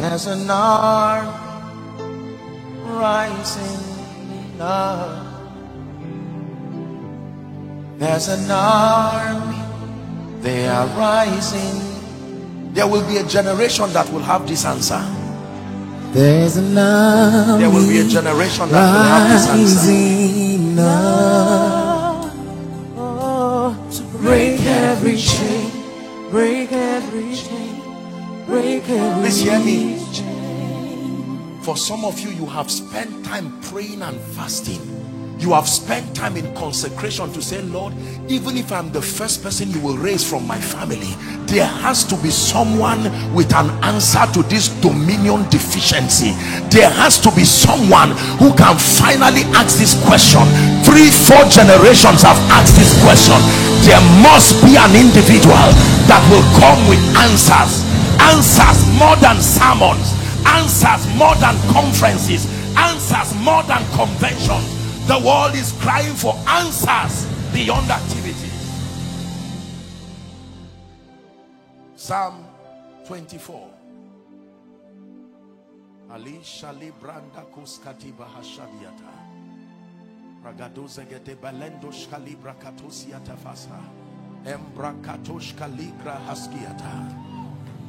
There's 0.00 0.26
an 0.28 0.48
army 0.48 1.28
rising 2.84 4.58
up. 4.58 5.26
There's 7.98 8.28
an 8.28 8.50
army, 8.50 9.60
they 10.40 10.66
are 10.68 10.86
rising. 10.96 12.72
There 12.72 12.86
will 12.86 13.06
be 13.06 13.18
a 13.18 13.24
generation 13.24 13.92
that 13.92 14.10
will 14.10 14.22
have 14.22 14.48
this 14.48 14.64
answer. 14.64 15.04
There's 16.12 16.56
an 16.56 16.78
army 16.78 17.60
There 17.60 17.70
will 17.70 17.86
be 17.86 17.98
a 17.98 18.04
generation 18.08 18.70
that 18.70 18.80
will 18.80 19.02
have 19.04 19.28
this 19.28 19.48
answer. 19.48 19.90
up 22.96 23.76
to 23.92 24.02
break 24.16 24.62
every 24.62 25.18
chain, 25.18 25.70
break 26.30 26.72
every 26.72 27.34
chain, 27.36 27.69
Please 28.50 29.42
hear 29.42 29.60
me. 29.60 29.96
For 31.62 31.76
some 31.76 32.04
of 32.04 32.18
you, 32.18 32.30
you 32.30 32.46
have 32.46 32.68
spent 32.68 33.24
time 33.24 33.60
praying 33.62 34.02
and 34.02 34.20
fasting. 34.20 34.99
You 35.40 35.54
have 35.54 35.66
spent 35.66 36.14
time 36.14 36.36
in 36.36 36.54
consecration 36.54 37.32
to 37.32 37.40
say, 37.40 37.62
Lord, 37.62 37.94
even 38.28 38.58
if 38.58 38.70
I'm 38.70 38.92
the 38.92 39.00
first 39.00 39.42
person 39.42 39.70
you 39.70 39.80
will 39.80 39.96
raise 39.96 40.20
from 40.20 40.46
my 40.46 40.60
family, 40.60 41.16
there 41.48 41.64
has 41.64 42.04
to 42.12 42.16
be 42.20 42.28
someone 42.28 43.04
with 43.32 43.48
an 43.54 43.70
answer 43.82 44.20
to 44.34 44.42
this 44.52 44.68
dominion 44.84 45.48
deficiency. 45.48 46.36
There 46.68 46.90
has 46.92 47.18
to 47.24 47.32
be 47.32 47.44
someone 47.48 48.12
who 48.36 48.52
can 48.52 48.76
finally 48.76 49.48
ask 49.56 49.80
this 49.80 49.96
question. 50.04 50.44
Three, 50.84 51.08
four 51.08 51.48
generations 51.48 52.20
have 52.20 52.36
asked 52.52 52.76
this 52.76 52.92
question. 53.00 53.40
There 53.88 54.04
must 54.20 54.60
be 54.60 54.76
an 54.76 54.92
individual 54.92 55.72
that 56.04 56.20
will 56.28 56.44
come 56.60 56.84
with 56.84 57.00
answers. 57.16 57.80
Answers 58.20 58.84
more 59.00 59.16
than 59.16 59.40
sermons 59.40 60.20
answers 60.46 61.06
more 61.16 61.34
than 61.36 61.56
conferences 61.72 62.46
answers 62.76 63.34
more 63.40 63.62
than 63.64 63.84
conventions 63.92 64.79
the 65.10 65.18
world 65.26 65.54
is 65.56 65.72
crying 65.82 66.14
for 66.14 66.34
answers 66.46 67.26
beyond 67.52 67.90
activities 67.90 68.58
psalm 71.96 72.44
24 73.08 73.70
ali 76.14 76.38
shali 76.42 76.90
branda 77.00 77.42
kuskatiba 77.54 78.26
hashadiata. 78.34 79.12
Ragadoze 80.44 81.04
gete 81.08 81.36
balendo 81.36 81.92
shkalibra 81.92 82.54
katosiata 82.54 83.36
fasa 83.36 83.78
embra 84.44 84.92
kaligra 85.58 86.18
haskiata. 86.26 86.94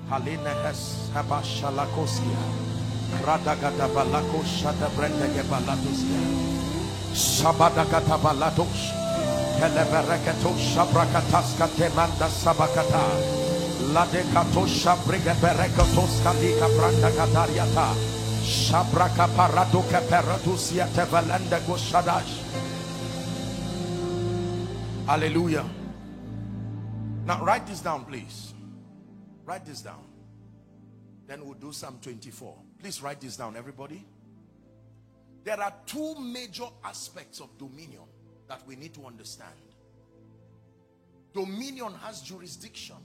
Halina 0.10 0.54
hes 0.64 1.10
habashalakosia. 1.14 2.42
Radagada 3.26 3.88
balako 3.96 4.44
shada 4.46 4.90
balatosia. 5.50 6.81
Sabadagata 7.14 8.18
balatos. 8.18 8.92
Kelebereketo 9.60 10.56
shabrakataska 10.58 11.68
temanda 11.78 12.30
sabakata. 12.30 13.04
Ladekato 13.94 14.68
shabriga 14.68 15.36
bereketos 15.42 16.22
kalika 16.24 16.68
branda 16.78 17.12
katariata. 17.12 17.94
Shabraka 18.44 19.28
parado 19.36 19.82
keperatusia 19.92 20.88
tevelende 20.96 21.60
goshadash. 21.68 22.42
Hallelujah. 25.06 25.66
Now 27.26 27.44
write 27.44 27.68
this 27.68 27.82
down, 27.82 28.06
please. 28.06 28.54
Write 29.46 29.66
this 29.66 29.82
down. 29.82 30.04
Then 31.28 31.46
we'll 31.46 31.60
do 31.60 31.72
Psalm 31.72 32.00
24. 32.02 32.56
Please 32.80 33.02
write 33.04 33.22
this 33.22 33.38
down, 33.38 33.56
everybody. 33.56 34.06
There 35.44 35.60
are 35.60 35.74
two 35.86 36.16
major 36.20 36.66
aspects 36.84 37.40
of 37.40 37.58
dominion 37.58 38.04
that 38.48 38.66
we 38.68 38.76
need 38.76 38.94
to 38.96 39.06
understand. 39.06 39.54
Dominion 41.34 41.94
has 42.04 42.22
jurisdictions. 42.22 43.00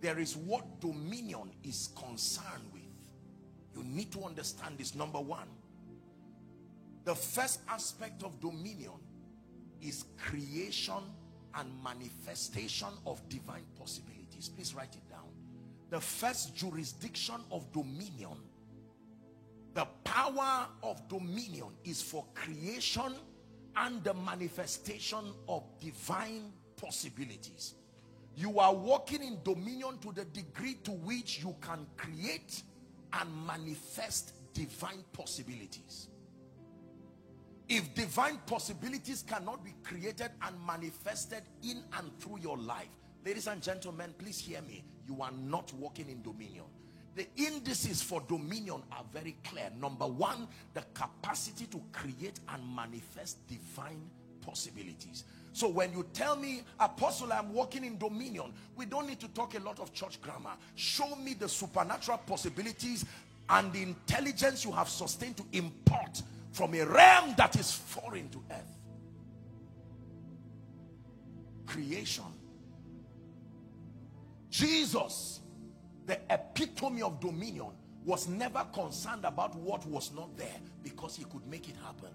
There 0.00 0.18
is 0.18 0.36
what 0.36 0.80
dominion 0.80 1.50
is 1.64 1.90
concerned 1.96 2.68
with. 2.72 2.82
You 3.74 3.84
need 3.84 4.12
to 4.12 4.24
understand 4.24 4.78
this. 4.78 4.94
Number 4.94 5.20
one, 5.20 5.48
the 7.04 7.14
first 7.14 7.60
aspect 7.68 8.22
of 8.22 8.40
dominion 8.40 8.92
is 9.80 10.04
creation 10.18 11.02
and 11.54 11.70
manifestation 11.82 12.88
of 13.06 13.26
divine 13.28 13.64
possibilities. 13.78 14.48
Please 14.48 14.74
write 14.74 14.94
it 14.94 15.08
down 15.10 15.28
the 15.92 16.00
first 16.00 16.56
jurisdiction 16.56 17.34
of 17.50 17.70
dominion 17.70 18.38
the 19.74 19.86
power 20.04 20.66
of 20.82 21.08
dominion 21.08 21.68
is 21.84 22.02
for 22.02 22.24
creation 22.34 23.14
and 23.76 24.04
the 24.04 24.14
manifestation 24.14 25.32
of 25.48 25.64
divine 25.80 26.52
possibilities. 26.76 27.74
You 28.36 28.58
are 28.60 28.74
walking 28.74 29.22
in 29.22 29.38
dominion 29.44 29.98
to 29.98 30.12
the 30.12 30.24
degree 30.24 30.74
to 30.84 30.90
which 30.90 31.42
you 31.42 31.54
can 31.60 31.86
create 31.96 32.62
and 33.12 33.46
manifest 33.46 34.32
divine 34.54 35.04
possibilities. 35.12 36.08
If 37.68 37.94
divine 37.94 38.38
possibilities 38.46 39.22
cannot 39.26 39.64
be 39.64 39.74
created 39.82 40.30
and 40.42 40.56
manifested 40.66 41.42
in 41.62 41.82
and 41.98 42.18
through 42.20 42.40
your 42.40 42.58
life 42.58 42.88
ladies 43.24 43.46
and 43.46 43.62
gentlemen 43.62 44.14
please 44.18 44.38
hear 44.38 44.60
me. 44.62 44.84
You 45.06 45.22
are 45.22 45.32
not 45.32 45.72
walking 45.74 46.08
in 46.08 46.22
dominion 46.22 46.64
the 47.14 47.26
indices 47.36 48.02
for 48.02 48.22
dominion 48.28 48.82
are 48.90 49.04
very 49.12 49.36
clear. 49.44 49.70
Number 49.78 50.06
one 50.06 50.48
the 50.74 50.82
capacity 50.94 51.66
to 51.66 51.80
create 51.92 52.40
and 52.48 52.62
manifest 52.74 53.46
divine 53.48 54.10
possibilities. 54.40 55.24
So 55.52 55.68
when 55.68 55.92
you 55.92 56.06
tell 56.14 56.36
me 56.36 56.62
apostle 56.80 57.32
i'm 57.32 57.52
walking 57.52 57.84
in 57.84 57.98
dominion 57.98 58.54
we 58.74 58.86
don't 58.86 59.06
need 59.06 59.20
to 59.20 59.28
talk 59.28 59.54
a 59.54 59.60
lot 59.60 59.78
of 59.78 59.92
church 59.92 60.20
grammar. 60.20 60.52
Show 60.74 61.14
me 61.16 61.34
the 61.34 61.48
supernatural 61.48 62.18
possibilities 62.18 63.04
and 63.48 63.72
the 63.72 63.82
intelligence 63.82 64.64
you 64.64 64.72
have 64.72 64.88
sustained 64.88 65.36
to 65.36 65.44
import 65.52 66.22
from 66.52 66.74
a 66.74 66.84
realm 66.84 67.34
that 67.36 67.56
is 67.56 67.72
foreign 67.72 68.28
to 68.30 68.42
earth. 68.50 68.78
Creation. 71.66 72.24
Jesus, 74.50 75.40
the 76.06 76.18
epitome 76.30 77.02
of 77.02 77.20
dominion, 77.20 77.72
was 78.04 78.28
never 78.28 78.66
concerned 78.72 79.24
about 79.24 79.54
what 79.54 79.86
was 79.86 80.12
not 80.12 80.36
there 80.36 80.56
because 80.82 81.16
he 81.16 81.24
could 81.24 81.46
make 81.46 81.68
it 81.68 81.76
happen. 81.84 82.10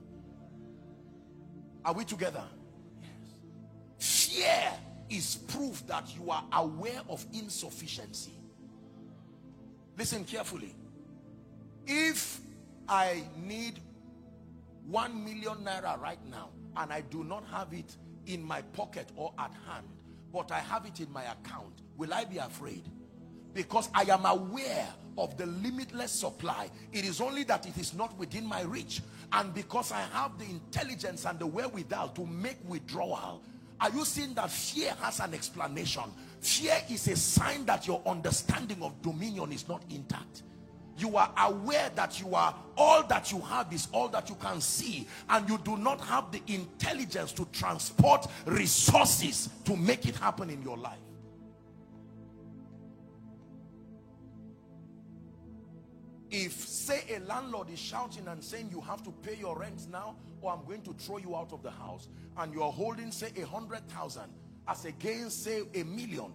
Are 1.85 1.93
we 1.93 2.03
together? 2.03 2.43
Yes. 3.99 4.33
Fear 4.33 4.71
is 5.09 5.35
proof 5.47 5.85
that 5.87 6.13
you 6.13 6.29
are 6.29 6.43
aware 6.53 7.01
of 7.07 7.25
insufficiency. 7.33 8.33
Listen 9.97 10.25
carefully. 10.25 10.75
If 11.85 12.41
I 12.89 13.23
need 13.37 13.79
one 14.85 15.23
million 15.23 15.59
naira 15.63 15.99
right 16.01 16.19
now 16.29 16.49
and 16.75 16.91
I 16.91 17.01
do 17.01 17.23
not 17.23 17.45
have 17.51 17.73
it 17.73 17.95
in 18.25 18.43
my 18.43 18.61
pocket 18.61 19.09
or 19.15 19.33
at 19.39 19.51
hand, 19.67 19.87
but 20.33 20.51
I 20.51 20.59
have 20.59 20.85
it 20.85 20.99
in 20.99 21.11
my 21.11 21.23
account, 21.23 21.81
will 21.95 22.13
I 22.13 22.25
be 22.25 22.37
afraid? 22.37 22.83
Because 23.57 23.89
I 23.95 24.03
am 24.03 24.23
aware 24.23 24.87
of 25.17 25.35
the 25.35 25.47
limitless 25.47 26.11
supply. 26.11 26.69
It 26.93 27.03
is 27.05 27.19
only 27.19 27.43
that 27.45 27.65
it 27.65 27.75
is 27.79 27.95
not 27.95 28.15
within 28.15 28.45
my 28.45 28.61
reach. 28.61 29.01
And 29.33 29.51
because 29.51 29.91
I 29.91 30.01
have 30.13 30.37
the 30.37 30.45
intelligence 30.45 31.25
and 31.25 31.39
the 31.39 31.47
wherewithal 31.47 32.09
to 32.09 32.25
make 32.27 32.57
withdrawal, 32.67 33.41
are 33.81 33.89
you 33.89 34.05
seeing 34.05 34.35
that 34.35 34.51
fear 34.51 34.93
has 35.01 35.19
an 35.19 35.33
explanation? 35.33 36.03
Fear 36.39 36.83
is 36.91 37.07
a 37.07 37.15
sign 37.15 37.65
that 37.65 37.87
your 37.87 37.99
understanding 38.05 38.83
of 38.83 39.01
dominion 39.01 39.51
is 39.51 39.67
not 39.67 39.81
intact 39.89 40.43
you 40.99 41.15
are 41.15 41.31
aware 41.37 41.91
that 41.93 42.19
you 42.19 42.33
are 42.33 42.55
all 42.75 43.03
that 43.03 43.31
you 43.31 43.39
have 43.41 43.71
is 43.71 43.87
all 43.91 44.07
that 44.07 44.29
you 44.29 44.35
can 44.41 44.59
see 44.59 45.07
and 45.29 45.47
you 45.47 45.59
do 45.59 45.77
not 45.77 46.01
have 46.01 46.31
the 46.31 46.41
intelligence 46.47 47.31
to 47.31 47.45
transport 47.51 48.25
resources 48.47 49.49
to 49.63 49.77
make 49.77 50.07
it 50.07 50.15
happen 50.15 50.49
in 50.49 50.59
your 50.63 50.75
life 50.75 50.97
if 56.45 56.53
say 56.67 57.03
a 57.15 57.19
landlord 57.21 57.69
is 57.69 57.79
shouting 57.79 58.27
and 58.27 58.43
saying 58.43 58.69
you 58.71 58.81
have 58.81 59.03
to 59.03 59.11
pay 59.23 59.35
your 59.35 59.57
rent 59.57 59.87
now 59.91 60.15
or 60.41 60.51
i'm 60.51 60.63
going 60.65 60.81
to 60.81 60.93
throw 60.93 61.17
you 61.17 61.35
out 61.35 61.51
of 61.51 61.63
the 61.63 61.71
house 61.71 62.07
and 62.37 62.53
you're 62.53 62.71
holding 62.71 63.11
say 63.11 63.31
a 63.41 63.45
hundred 63.45 63.87
thousand 63.89 64.29
as 64.67 64.85
against 64.85 65.43
say 65.43 65.61
a 65.75 65.83
million 65.83 66.31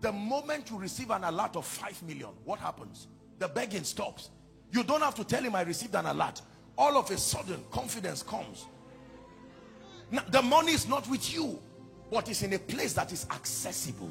the 0.00 0.12
moment 0.12 0.70
you 0.70 0.78
receive 0.78 1.10
an 1.10 1.24
alert 1.24 1.56
of 1.56 1.64
five 1.66 2.00
million 2.02 2.30
what 2.44 2.58
happens? 2.58 3.08
The 3.38 3.48
begging 3.48 3.84
stops. 3.84 4.30
You 4.72 4.82
don't 4.82 5.00
have 5.02 5.14
to 5.16 5.24
tell 5.24 5.42
him 5.42 5.54
i 5.54 5.62
received 5.62 5.94
an 5.94 6.06
alert. 6.06 6.42
All 6.76 6.96
of 6.96 7.10
a 7.10 7.16
sudden 7.16 7.62
confidence 7.70 8.22
comes. 8.22 8.66
Now, 10.10 10.22
the 10.28 10.42
money 10.42 10.72
is 10.72 10.88
not 10.88 11.08
with 11.08 11.34
you 11.34 11.58
but 12.10 12.28
it's 12.28 12.42
in 12.42 12.52
a 12.52 12.58
place 12.58 12.92
that 12.92 13.12
is 13.12 13.26
accessible. 13.32 14.10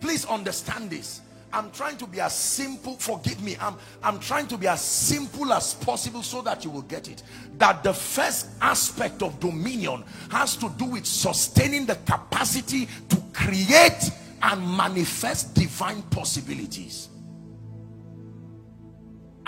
Please 0.00 0.24
understand 0.26 0.90
this 0.90 1.20
I'm 1.52 1.70
trying 1.70 1.96
to 1.98 2.06
be 2.06 2.20
as 2.20 2.34
simple, 2.34 2.94
forgive 2.94 3.42
me, 3.42 3.56
I'm, 3.60 3.76
I'm 4.02 4.18
trying 4.18 4.46
to 4.48 4.58
be 4.58 4.66
as 4.66 4.82
simple 4.82 5.52
as 5.52 5.74
possible 5.74 6.22
so 6.22 6.42
that 6.42 6.64
you 6.64 6.70
will 6.70 6.82
get 6.82 7.08
it. 7.08 7.22
That 7.56 7.82
the 7.82 7.94
first 7.94 8.48
aspect 8.60 9.22
of 9.22 9.40
dominion 9.40 10.04
has 10.30 10.56
to 10.56 10.68
do 10.76 10.84
with 10.84 11.06
sustaining 11.06 11.86
the 11.86 11.96
capacity 11.96 12.86
to 13.08 13.22
create 13.32 14.10
and 14.42 14.76
manifest 14.76 15.54
divine 15.54 16.02
possibilities 16.02 17.08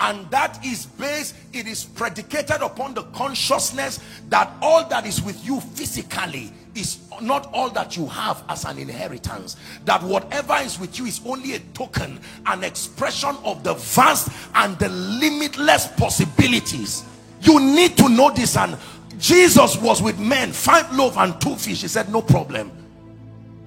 and 0.01 0.29
that 0.31 0.63
is 0.65 0.87
based 0.87 1.35
it 1.53 1.67
is 1.67 1.85
predicated 1.85 2.61
upon 2.61 2.93
the 2.93 3.03
consciousness 3.03 3.99
that 4.29 4.51
all 4.61 4.87
that 4.89 5.05
is 5.05 5.21
with 5.21 5.45
you 5.45 5.61
physically 5.61 6.51
is 6.75 6.99
not 7.21 7.49
all 7.53 7.69
that 7.69 7.97
you 7.97 8.07
have 8.07 8.43
as 8.49 8.65
an 8.65 8.77
inheritance 8.77 9.57
that 9.85 10.01
whatever 10.03 10.55
is 10.61 10.79
with 10.79 10.97
you 10.97 11.05
is 11.05 11.21
only 11.25 11.53
a 11.53 11.59
token 11.73 12.19
an 12.47 12.63
expression 12.63 13.35
of 13.43 13.63
the 13.63 13.73
vast 13.73 14.29
and 14.55 14.77
the 14.79 14.89
limitless 14.89 15.87
possibilities. 15.97 17.03
You 17.41 17.59
need 17.59 17.97
to 17.97 18.09
know 18.09 18.31
this 18.31 18.55
and 18.57 18.77
jesus 19.17 19.77
was 19.77 20.01
with 20.01 20.17
men 20.19 20.51
five 20.51 20.91
loaves 20.95 21.17
and 21.17 21.39
two 21.41 21.55
fish. 21.55 21.81
He 21.81 21.87
said 21.87 22.11
no 22.11 22.21
problem. 22.21 22.69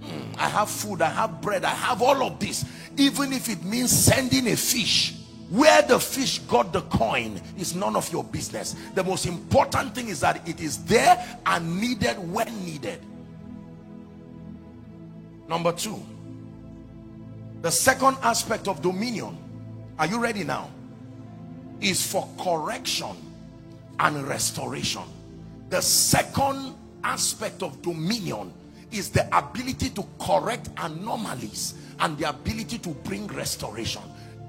Hmm, 0.02 0.32
i 0.38 0.48
have 0.48 0.70
food 0.70 1.02
i 1.02 1.08
have 1.10 1.40
bread 1.40 1.64
i 1.64 1.70
have 1.70 2.02
all 2.02 2.22
of 2.22 2.38
this 2.38 2.64
even 2.96 3.32
if 3.32 3.48
it 3.48 3.62
means 3.64 3.90
sending 3.90 4.46
a 4.48 4.56
fish 4.56 5.14
where 5.50 5.82
the 5.82 5.98
fish 5.98 6.38
got 6.40 6.72
the 6.72 6.80
coin 6.82 7.40
is 7.58 7.74
none 7.74 7.96
of 7.96 8.10
your 8.12 8.24
business. 8.24 8.74
The 8.94 9.04
most 9.04 9.26
important 9.26 9.94
thing 9.94 10.08
is 10.08 10.20
that 10.20 10.46
it 10.48 10.60
is 10.60 10.84
there 10.84 11.40
and 11.46 11.80
needed 11.80 12.16
when 12.32 12.64
needed. 12.64 13.00
Number 15.48 15.72
two 15.72 16.02
the 17.62 17.70
second 17.70 18.18
aspect 18.22 18.68
of 18.68 18.82
dominion 18.82 19.38
are 19.98 20.06
you 20.06 20.20
ready 20.20 20.44
now? 20.44 20.70
Is 21.80 22.06
for 22.06 22.28
correction 22.38 23.16
and 23.98 24.26
restoration. 24.26 25.02
The 25.70 25.80
second 25.80 26.74
aspect 27.02 27.62
of 27.62 27.80
dominion 27.82 28.52
is 28.90 29.10
the 29.10 29.26
ability 29.36 29.90
to 29.90 30.04
correct 30.20 30.70
anomalies 30.78 31.74
and 32.00 32.18
the 32.18 32.28
ability 32.28 32.78
to 32.78 32.90
bring 32.90 33.26
restoration 33.28 34.02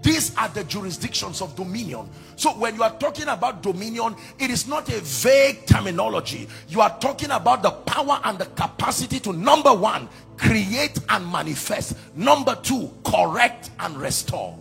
these 0.05 0.37
are 0.37 0.47
the 0.49 0.63
jurisdictions 0.65 1.41
of 1.41 1.55
dominion. 1.55 2.07
So 2.35 2.51
when 2.51 2.75
you 2.75 2.83
are 2.83 2.95
talking 2.99 3.27
about 3.27 3.63
dominion, 3.63 4.15
it 4.37 4.51
is 4.51 4.67
not 4.67 4.87
a 4.89 4.99
vague 5.01 5.65
terminology. 5.65 6.47
You 6.69 6.81
are 6.81 6.95
talking 6.99 7.31
about 7.31 7.63
the 7.63 7.71
power 7.71 8.19
and 8.23 8.37
the 8.37 8.45
capacity 8.45 9.19
to 9.21 9.33
number 9.33 9.73
one, 9.73 10.07
create 10.37 10.99
and 11.09 11.25
manifest. 11.31 11.97
Number 12.15 12.53
two, 12.53 12.93
correct 13.03 13.71
and 13.79 13.97
restore. 13.97 14.55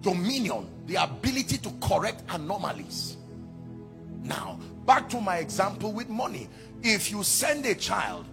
Dominion, 0.00 0.68
the 0.86 0.96
ability 0.96 1.58
to 1.58 1.70
correct 1.80 2.24
anomalies. 2.30 3.16
Now, 4.24 4.58
back 4.86 5.08
to 5.10 5.20
my 5.20 5.36
example 5.36 5.92
with 5.92 6.08
money. 6.08 6.48
If 6.82 7.12
you 7.12 7.22
send 7.22 7.64
a 7.64 7.76
child 7.76 8.26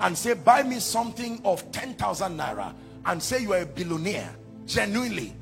and 0.00 0.16
say 0.16 0.34
buy 0.34 0.62
me 0.62 0.78
something 0.80 1.40
of 1.44 1.70
10,000 1.72 2.38
naira 2.38 2.72
and 3.06 3.22
say 3.22 3.42
you 3.42 3.52
are 3.52 3.62
a 3.62 3.66
billionaire 3.66 4.34
genuinely. 4.66 5.34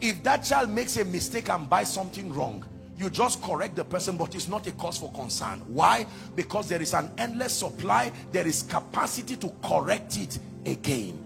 If 0.00 0.22
that 0.24 0.44
child 0.44 0.70
makes 0.70 0.96
a 0.98 1.04
mistake 1.04 1.48
and 1.48 1.68
buys 1.68 1.92
something 1.92 2.32
wrong 2.32 2.64
you 2.98 3.10
just 3.10 3.42
correct 3.42 3.76
the 3.76 3.84
person 3.84 4.16
but 4.16 4.34
it's 4.34 4.48
not 4.48 4.66
a 4.66 4.72
cause 4.72 4.98
for 4.98 5.12
concern. 5.12 5.60
Why? 5.66 6.06
Because 6.34 6.68
there 6.68 6.80
is 6.80 6.94
an 6.94 7.10
endless 7.18 7.52
supply 7.54 8.10
there 8.32 8.46
is 8.46 8.62
capacity 8.62 9.36
to 9.36 9.52
correct 9.62 10.16
it 10.16 10.38
again. 10.64 11.22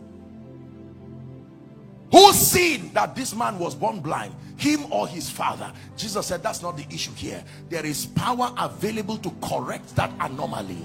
Who 2.13 2.33
seen 2.33 2.93
that 2.95 3.15
this 3.15 3.37
man 3.37 3.59
was 3.59 3.77
born 3.77 4.01
blind? 4.01 4.35
Him 4.57 4.93
or 4.93 5.07
his 5.07 5.31
father? 5.31 5.73
Jesus 5.97 6.27
said 6.27 6.43
that's 6.43 6.61
not 6.61 6.77
the 6.77 6.85
issue 6.93 7.15
here. 7.15 7.43
There 7.69 7.87
is 7.87 8.07
power 8.07 8.53
available 8.59 9.17
to 9.19 9.31
correct 9.41 9.95
that 9.95 10.11
anomaly 10.19 10.85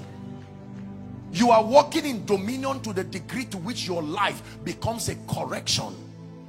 you 1.36 1.50
are 1.50 1.62
walking 1.62 2.06
in 2.06 2.24
dominion 2.24 2.80
to 2.80 2.94
the 2.94 3.04
degree 3.04 3.44
to 3.46 3.58
which 3.58 3.86
your 3.86 4.02
life 4.02 4.42
becomes 4.64 5.10
a 5.10 5.16
correction. 5.28 5.94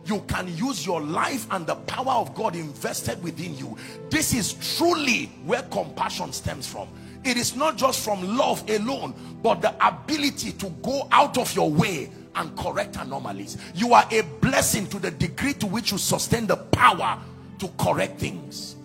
You 0.06 0.24
can 0.30 0.48
use 0.56 0.86
your 0.86 1.02
life 1.02 1.46
and 1.52 1.68
the 1.68 1.76
power 1.76 2.14
of 2.14 2.34
God 2.34 2.56
invested 2.56 3.22
within 3.22 3.58
you. 3.58 3.78
This 4.10 4.34
is 4.34 4.78
truly 4.78 5.26
where 5.46 5.64
compassion 5.64 6.32
stems 6.32 6.66
from. 6.66 6.88
It 7.26 7.36
is 7.36 7.58
not 7.58 7.76
just 7.76 8.06
from 8.06 8.38
love 8.38 8.64
alone 8.70 9.14
but 9.44 9.62
the 9.62 9.76
ability 9.86 10.54
to 10.54 10.70
go 10.82 11.10
out 11.12 11.38
of 11.38 11.54
your 11.54 11.70
way 11.70 12.10
and 12.36 12.58
correct 12.58 12.96
anomalies. 12.96 13.58
You 13.76 13.94
are 13.94 14.08
a 14.10 14.22
blessing 14.40 14.88
to 14.88 15.00
the 15.00 15.12
degree 15.12 15.54
to 15.56 15.66
which 15.66 15.92
you 15.92 15.98
sustain 15.98 16.48
the 16.48 16.56
power 16.56 17.20
to 17.60 17.68
correct 17.78 18.20
things 18.22 18.78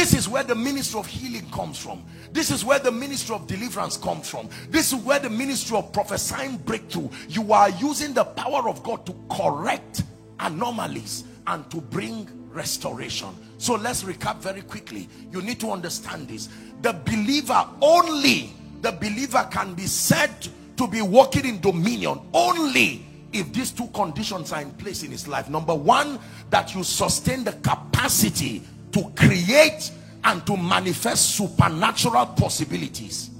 this 0.00 0.14
is 0.14 0.28
where 0.28 0.42
the 0.42 0.54
ministry 0.54 0.98
of 0.98 1.06
healing 1.06 1.48
comes 1.50 1.78
from 1.78 2.02
this 2.32 2.50
is 2.50 2.64
where 2.64 2.78
the 2.78 2.92
ministry 2.92 3.34
of 3.34 3.46
deliverance 3.46 3.96
comes 3.96 4.28
from. 4.28 4.48
This 4.68 4.92
is 4.92 5.00
where 5.00 5.18
the 5.18 5.30
ministry 5.30 5.76
of 5.76 5.92
prophesying 5.92 6.58
breakthrough. 6.58 7.08
You 7.28 7.52
are 7.52 7.70
using 7.70 8.14
the 8.14 8.24
power 8.24 8.68
of 8.68 8.82
God 8.82 9.04
to 9.06 9.14
correct 9.30 10.04
anomalies 10.38 11.24
and 11.46 11.68
to 11.70 11.80
bring 11.80 12.28
restoration. 12.50 13.30
So 13.58 13.74
let's 13.74 14.04
recap 14.04 14.36
very 14.36 14.62
quickly. 14.62 15.08
You 15.32 15.42
need 15.42 15.58
to 15.60 15.70
understand 15.70 16.28
this. 16.28 16.48
The 16.82 16.92
believer 16.92 17.66
only, 17.82 18.52
the 18.80 18.92
believer 18.92 19.48
can 19.50 19.74
be 19.74 19.86
said 19.86 20.30
to 20.76 20.86
be 20.86 21.02
walking 21.02 21.44
in 21.44 21.60
dominion 21.60 22.20
only 22.32 23.04
if 23.32 23.52
these 23.52 23.70
two 23.70 23.86
conditions 23.88 24.52
are 24.52 24.62
in 24.62 24.70
place 24.72 25.02
in 25.02 25.10
his 25.10 25.26
life. 25.26 25.50
Number 25.50 25.74
one, 25.74 26.18
that 26.50 26.74
you 26.74 26.84
sustain 26.84 27.44
the 27.44 27.52
capacity 27.52 28.62
to 28.92 29.12
create 29.16 29.90
and 30.24 30.44
to 30.46 30.56
manifest 30.56 31.36
supernatural 31.36 32.26
possibilities. 32.26 33.30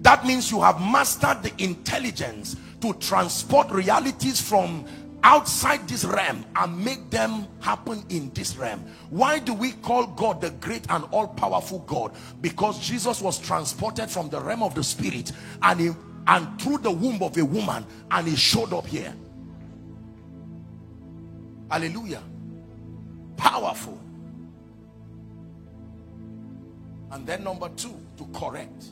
That 0.00 0.24
means 0.24 0.50
you 0.50 0.62
have 0.62 0.80
mastered 0.80 1.42
the 1.42 1.52
intelligence 1.62 2.56
to 2.80 2.92
transport 2.94 3.70
realities 3.70 4.40
from 4.40 4.84
outside 5.24 5.86
this 5.88 6.04
realm 6.04 6.44
and 6.54 6.84
make 6.84 7.10
them 7.10 7.46
happen 7.60 8.04
in 8.08 8.30
this 8.34 8.56
realm. 8.56 8.80
Why 9.10 9.40
do 9.40 9.52
we 9.52 9.72
call 9.72 10.06
god 10.06 10.40
the 10.40 10.50
great 10.50 10.86
and 10.90 11.04
all-powerful 11.10 11.80
god? 11.80 12.12
Because 12.40 12.78
jesus 12.78 13.20
was 13.20 13.38
transported 13.38 14.08
from 14.08 14.28
the 14.30 14.40
realm 14.40 14.62
of 14.62 14.76
the 14.76 14.84
spirit 14.84 15.32
and 15.62 15.80
he 15.80 15.90
and 16.28 16.60
through 16.60 16.78
the 16.78 16.90
womb 16.90 17.22
of 17.22 17.36
a 17.36 17.44
woman 17.44 17.84
and 18.10 18.28
he 18.28 18.36
showed 18.36 18.72
up 18.72 18.86
here. 18.86 19.14
Hallelujah. 21.70 22.22
Powerful 23.36 23.98
and 27.10 27.26
then 27.26 27.44
number 27.44 27.68
two, 27.70 27.94
to 28.18 28.26
correct. 28.34 28.86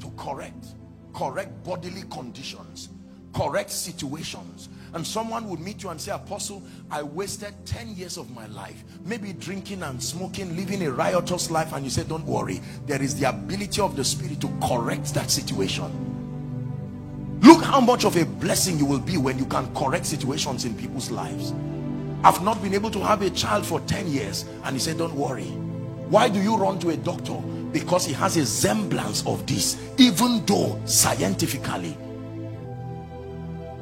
To 0.00 0.10
correct. 0.16 0.66
Correct 1.14 1.64
bodily 1.64 2.02
conditions. 2.10 2.90
Correct 3.34 3.70
situations. 3.70 4.68
And 4.92 5.04
someone 5.06 5.48
would 5.48 5.60
meet 5.60 5.82
you 5.82 5.90
and 5.90 6.00
say, 6.00 6.12
Apostle, 6.12 6.62
I 6.90 7.02
wasted 7.02 7.54
10 7.64 7.96
years 7.96 8.16
of 8.16 8.30
my 8.30 8.46
life. 8.46 8.84
Maybe 9.04 9.32
drinking 9.32 9.82
and 9.82 10.00
smoking, 10.00 10.54
living 10.56 10.82
a 10.84 10.92
riotous 10.92 11.50
life. 11.50 11.72
And 11.72 11.84
you 11.84 11.90
say, 11.90 12.04
don't 12.04 12.24
worry. 12.26 12.60
There 12.86 13.02
is 13.02 13.18
the 13.18 13.28
ability 13.28 13.80
of 13.80 13.96
the 13.96 14.04
Spirit 14.04 14.40
to 14.42 14.48
correct 14.62 15.14
that 15.14 15.30
situation. 15.30 15.90
Look 17.40 17.64
how 17.64 17.80
much 17.80 18.04
of 18.04 18.16
a 18.16 18.24
blessing 18.24 18.78
you 18.78 18.86
will 18.86 19.00
be 19.00 19.16
when 19.16 19.38
you 19.38 19.46
can 19.46 19.74
correct 19.74 20.06
situations 20.06 20.64
in 20.64 20.74
people's 20.76 21.10
lives. 21.10 21.52
I've 22.22 22.42
not 22.42 22.62
been 22.62 22.72
able 22.72 22.90
to 22.92 23.00
have 23.00 23.22
a 23.22 23.30
child 23.30 23.66
for 23.66 23.80
10 23.80 24.06
years. 24.08 24.44
And 24.62 24.76
he 24.76 24.80
said, 24.80 24.98
don't 24.98 25.14
worry 25.14 25.52
why 26.08 26.28
do 26.28 26.40
you 26.40 26.56
run 26.56 26.78
to 26.80 26.90
a 26.90 26.96
doctor? 26.96 27.34
Because 27.72 28.06
he 28.06 28.12
has 28.12 28.36
a 28.36 28.46
semblance 28.46 29.26
of 29.26 29.46
this 29.46 29.76
even 29.98 30.44
though 30.46 30.80
scientifically. 30.84 31.96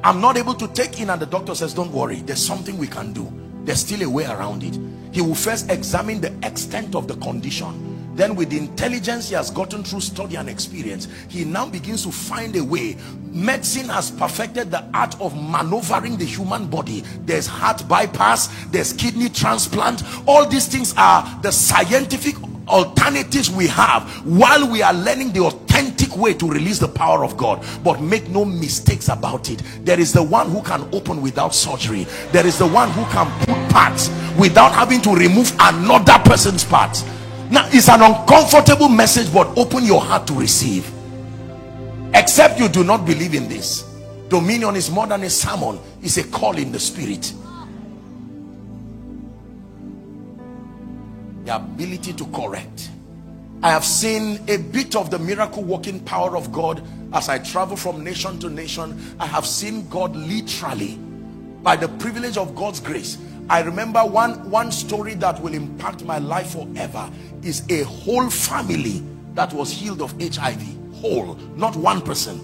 I'm 0.03 0.19
not 0.19 0.37
able 0.37 0.55
to 0.55 0.67
take 0.69 0.99
in 0.99 1.09
and 1.09 1.21
the 1.21 1.25
doctor 1.25 1.55
says 1.55 1.73
don't 1.73 1.91
worry 1.91 2.17
there's 2.17 2.45
something 2.45 2.77
we 2.77 2.87
can 2.87 3.13
do. 3.13 3.31
There's 3.63 3.79
still 3.79 4.01
a 4.01 4.09
way 4.09 4.25
around 4.25 4.63
it. 4.63 4.77
He 5.13 5.21
will 5.21 5.35
first 5.35 5.69
examine 5.69 6.21
the 6.21 6.33
extent 6.43 6.95
of 6.95 7.07
the 7.07 7.15
condition 7.17 7.92
then 8.15 8.35
with 8.35 8.49
the 8.49 8.57
intelligence 8.57 9.29
he 9.29 9.35
has 9.35 9.49
gotten 9.49 9.83
through 9.83 10.01
study 10.01 10.35
and 10.35 10.49
experience. 10.49 11.07
He 11.29 11.45
now 11.45 11.67
begins 11.67 12.03
to 12.03 12.11
find 12.11 12.55
a 12.55 12.63
way. 12.63 12.97
Medicine 13.31 13.89
has 13.89 14.11
perfected 14.11 14.71
the 14.71 14.83
art 14.93 15.19
of 15.19 15.35
maneuvering 15.35 16.17
the 16.17 16.25
human 16.25 16.67
body. 16.67 17.03
There's 17.25 17.47
heart 17.47 17.87
bypass 17.87 18.49
there's 18.71 18.93
kidney 18.93 19.29
transplant. 19.29 20.03
All 20.27 20.47
these 20.47 20.67
things 20.67 20.93
are 20.97 21.39
the 21.41 21.51
scientific 21.51 22.35
alternatives 22.67 23.49
we 23.49 23.67
have 23.67 24.03
while 24.25 24.69
we 24.69 24.81
are 24.81 24.93
learning 24.93 25.33
the 25.33 25.41
authentic 25.41 26.15
way 26.15 26.33
to 26.33 26.49
release 26.49 26.79
the 26.79 26.87
power 26.87 27.23
of 27.23 27.35
God. 27.37 27.65
But 27.83 28.01
make 28.01 28.29
no 28.29 28.45
mistakes 28.45 29.09
about 29.09 29.49
it. 29.49 29.61
There 29.83 29.99
is 29.99 30.13
the 30.13 30.23
one 30.23 30.49
who 30.49 30.61
can 30.61 30.87
open 30.93 31.21
without 31.21 31.53
surgery. 31.53 32.05
There 32.31 32.45
is 32.45 32.57
the 32.57 32.67
one 32.67 32.89
who 32.91 33.03
can 33.05 33.27
put 33.45 33.71
parts 33.71 34.09
without 34.37 34.71
having 34.71 35.01
to 35.01 35.15
remove 35.15 35.51
another 35.59 36.19
person's 36.23 36.63
parts 36.63 37.03
now 37.53 37.67
it's 37.71 37.87
an 37.87 38.01
uncomfortable 38.01 38.89
message 38.89 39.31
but 39.31 39.47
open 39.57 39.85
your 39.85 40.01
heart 40.01 40.25
to 40.25 40.33
receive 40.33 40.91
except 42.15 42.59
you 42.59 42.67
do 42.67 42.83
not 42.83 43.05
believe 43.05 43.35
in 43.35 43.47
this 43.47 43.83
dominion 44.27 44.75
is 44.75 44.89
more 44.89 45.05
than 45.05 45.21
a 45.23 45.29
sermon 45.29 45.79
it's 46.01 46.17
a 46.17 46.23
call 46.23 46.57
in 46.57 46.71
the 46.71 46.79
spirit 46.79 47.31
the 51.45 51.55
ability 51.55 52.11
to 52.13 52.25
correct 52.27 52.89
I 53.61 53.69
have 53.69 53.85
seen 53.85 54.41
a 54.49 54.57
bit 54.57 54.93
of 54.93 55.09
the 55.09 55.17
miracle 55.17 55.63
working 55.63 56.01
power 56.01 56.35
of 56.35 56.51
God 56.51 56.85
as 57.13 57.29
I 57.29 57.37
travel 57.37 57.77
from 57.77 58.03
nation 58.03 58.37
to 58.39 58.49
nation. 58.49 59.15
I 59.21 59.25
have 59.25 59.45
seen 59.45 59.87
God 59.87 60.13
literally 60.17 60.97
by 61.61 61.77
the 61.77 61.87
privilege 61.87 62.35
of 62.35 62.55
God's 62.55 62.81
grace. 62.81 63.17
I 63.49 63.61
remember 63.61 63.99
one, 64.01 64.49
one 64.49 64.71
story 64.71 65.15
that 65.15 65.41
will 65.41 65.53
impact 65.53 66.03
my 66.03 66.17
life 66.17 66.51
forever 66.51 67.09
is 67.41 67.63
a 67.69 67.83
whole 67.83 68.29
family 68.29 69.03
that 69.33 69.51
was 69.53 69.71
healed 69.71 70.01
of 70.01 70.13
HIV. 70.19 70.61
Whole, 70.95 71.35
not 71.55 71.75
one 71.75 72.01
person. 72.01 72.39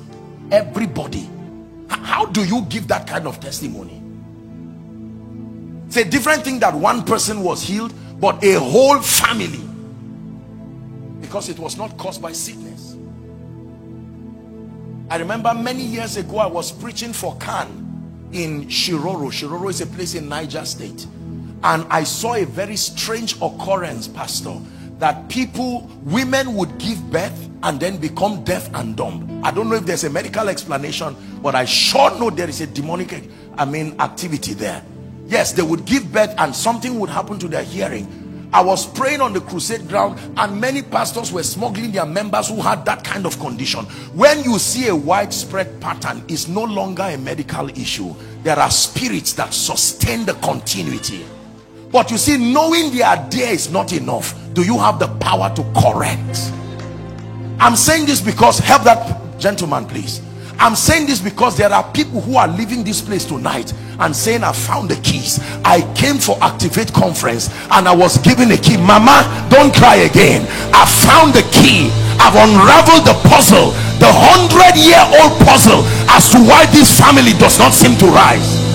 Everybody. 0.52 1.30
How 1.90 2.26
do 2.26 2.46
you 2.46 2.62
give 2.70 2.88
that 2.90 3.08
kind 3.08 3.28
of 3.28 3.40
testimony? 3.40 4.02
It's 5.88 5.98
a 5.98 6.06
different 6.06 6.44
thing 6.44 6.60
that 6.60 6.74
one 6.76 7.04
person 7.04 7.42
was 7.42 7.64
healed, 7.64 7.94
but 8.20 8.44
a 8.44 8.60
whole 8.60 9.00
family 9.02 9.62
because 11.22 11.48
it 11.48 11.60
was 11.60 11.78
not 11.78 11.96
caused 11.98 12.22
by 12.22 12.32
sickness 12.32 12.96
I 15.12 15.18
remember 15.18 15.54
many 15.54 15.84
years 15.84 16.18
ago 16.18 16.38
I 16.38 16.46
was 16.48 16.72
preaching 16.72 17.14
for 17.14 17.36
Khan 17.38 17.89
in 18.32 18.66
Shiroro. 18.66 19.32
Shiroro 19.32 19.70
is 19.70 19.82
a 19.82 19.88
place 19.88 20.16
in 20.16 20.30
Niger 20.30 20.66
State. 20.66 21.08
And 21.64 21.86
I 21.90 22.04
saw 22.04 22.36
a 22.36 22.46
very 22.46 22.76
strange 22.76 23.36
occurrence 23.42 24.08
pastor 24.08 24.56
that 25.00 25.30
people 25.30 25.90
women 26.04 26.56
would 26.56 26.78
give 26.78 27.12
birth 27.12 27.50
and 27.64 27.80
then 27.80 27.98
become 27.98 28.44
deaf 28.44 28.74
and 28.76 28.96
dumb. 28.96 29.42
I 29.44 29.52
don't 29.52 29.70
know 29.70 29.76
if 29.76 29.86
there's 29.86 30.04
a 30.04 30.10
medical 30.10 30.48
explanation 30.50 31.16
but 31.42 31.56
I 31.56 31.66
sure 31.66 32.12
know 32.20 32.30
there 32.30 32.50
is 32.50 32.62
a 32.62 32.68
demonic 32.68 33.30
I 33.58 33.66
mean 33.66 33.96
activity 34.00 34.54
there. 34.54 34.84
Yes 35.26 35.54
they 35.54 35.62
would 35.64 35.86
give 35.86 36.12
birth 36.12 36.34
and 36.38 36.56
something 36.56 37.00
would 37.00 37.10
happen 37.10 37.40
to 37.40 37.48
their 37.48 37.64
hearing 37.64 38.08
I 38.52 38.62
was 38.62 38.88
praying 38.88 39.22
on 39.22 39.34
the 39.34 39.42
crusade 39.42 39.88
ground 39.88 40.20
and 40.38 40.60
many 40.60 40.82
pastors 40.82 41.32
were 41.32 41.44
smuggling 41.44 41.92
their 41.92 42.06
members 42.06 42.50
who 42.50 42.62
had 42.62 42.84
that 42.86 43.04
kind 43.04 43.28
of 43.28 43.40
condition. 43.40 43.86
When 44.16 44.44
you 44.44 44.58
see 44.58 44.88
a 44.88 44.96
widespread 44.96 45.80
pattern, 45.80 46.24
it's 46.28 46.48
no 46.48 46.64
longer 46.64 47.04
a 47.04 47.18
medical 47.18 47.70
issue. 47.70 48.16
There 48.42 48.58
are 48.58 48.72
spirits 48.72 49.34
that 49.34 49.54
sustain 49.54 50.26
the 50.26 50.34
continuity. 50.36 51.26
But 51.92 52.10
you 52.10 52.18
see, 52.18 52.38
knowing 52.38 52.92
they 52.92 53.04
are 53.04 53.18
there 53.30 53.54
is 53.54 53.72
not 53.72 53.94
enough. 53.94 54.36
Do 54.54 54.64
you 54.64 54.80
have 54.80 54.98
the 54.98 55.08
power 55.08 55.54
to 55.56 55.64
correct? 55.80 56.52
I'm 57.60 57.76
saying 57.76 58.08
this 58.08 58.22
because, 58.22 58.58
help 58.58 58.84
that 58.84 59.40
gentleman 59.40 59.86
please. 59.86 60.22
I'm 60.60 60.76
saying 60.76 61.08
this 61.08 61.22
because 61.22 61.56
there 61.56 61.72
are 61.72 61.90
people 61.94 62.20
who 62.20 62.36
are 62.36 62.48
leaving 62.48 62.84
this 62.84 63.02
place 63.02 63.24
tonight 63.24 63.74
and 64.00 64.14
saying 64.14 64.44
I 64.44 64.52
found 64.52 64.90
the 64.90 64.96
keys. 64.98 65.40
I 65.64 65.82
came 65.96 66.18
for 66.18 66.38
activate 66.42 66.92
conference 66.92 67.50
and 67.72 67.88
I 67.88 67.96
was 67.96 68.18
given 68.18 68.52
a 68.52 68.58
key. 68.58 68.76
Mama 68.76 69.24
don't 69.50 69.74
cry 69.74 69.96
again. 70.04 70.46
I 70.74 70.86
found 70.86 71.34
the 71.34 71.44
key. 71.56 71.90
I've 72.20 72.36
unraveled 72.36 73.08
the 73.08 73.16
puzzle 73.30 73.72
the 74.00 74.08
hundred 74.08 74.80
year 74.80 75.04
old 75.20 75.36
puzzle 75.48 75.84
as 76.12 76.30
to 76.32 76.40
why 76.40 76.66
this 76.72 77.00
family 77.00 77.34
does 77.40 77.60
not 77.60 77.74
seem 77.74 77.98
to 78.00 78.08
rise. 78.08 78.68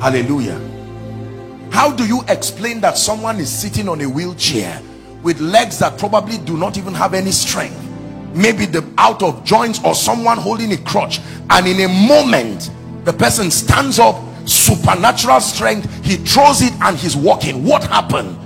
Hallelujah 0.00 0.71
how 1.72 1.90
do 1.90 2.06
you 2.06 2.22
explain 2.28 2.82
that 2.82 2.98
someone 2.98 3.40
is 3.40 3.50
sitting 3.50 3.88
on 3.88 4.02
a 4.02 4.06
wheelchair 4.08 4.80
with 5.22 5.40
legs 5.40 5.78
that 5.78 5.98
probably 5.98 6.36
do 6.36 6.58
not 6.58 6.76
even 6.76 6.92
have 6.92 7.14
any 7.14 7.32
strength? 7.32 7.82
Maybe 8.34 8.66
the 8.66 8.86
out 8.98 9.22
of 9.22 9.42
joints 9.42 9.82
or 9.82 9.94
someone 9.94 10.36
holding 10.36 10.70
a 10.72 10.76
crutch 10.76 11.18
and 11.48 11.66
in 11.66 11.80
a 11.80 11.88
moment 11.88 12.70
the 13.06 13.12
person 13.12 13.50
stands 13.50 13.98
up 13.98 14.22
supernatural 14.46 15.40
strength 15.40 16.04
he 16.04 16.16
throws 16.16 16.60
it 16.60 16.74
and 16.82 16.94
he's 16.94 17.16
walking. 17.16 17.64
What 17.64 17.84
happened? 17.84 18.38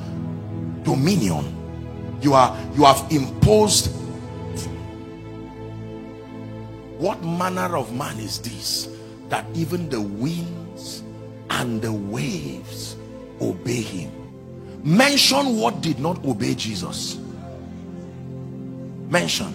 Dominion. 0.84 1.52
You 2.22 2.34
are 2.34 2.56
you 2.76 2.84
have 2.84 3.10
imposed 3.10 3.92
what 6.98 7.22
manner 7.24 7.76
of 7.76 7.92
man 7.92 8.18
is 8.20 8.38
this 8.38 8.88
that 9.28 9.44
even 9.52 9.88
the 9.88 10.00
winds 10.00 11.02
and 11.50 11.82
the 11.82 11.92
waves 11.92 12.95
obey 13.41 13.82
him. 13.82 14.12
Mention 14.82 15.57
what 15.59 15.80
did 15.80 15.99
not 15.99 16.24
obey 16.24 16.55
jesus. 16.55 17.18
Mention. 19.09 19.53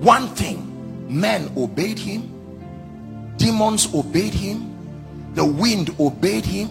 One 0.00 0.28
thing. 0.28 0.66
Men 1.08 1.50
obeyed 1.56 1.98
him. 1.98 3.34
Demons 3.36 3.92
obeyed 3.94 4.34
him. 4.34 4.76
The 5.34 5.44
wind 5.44 5.94
obeyed 5.98 6.44
him. 6.44 6.68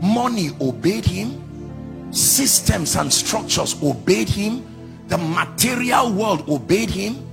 Money 0.00 0.50
obeyed 0.60 1.04
him. 1.04 2.12
Systems 2.12 2.96
and 2.96 3.12
structures 3.12 3.80
obeyed 3.82 4.28
him. 4.28 4.64
The 5.08 5.18
material 5.18 6.12
world 6.12 6.48
obeyed 6.48 6.90
him. 6.90 7.26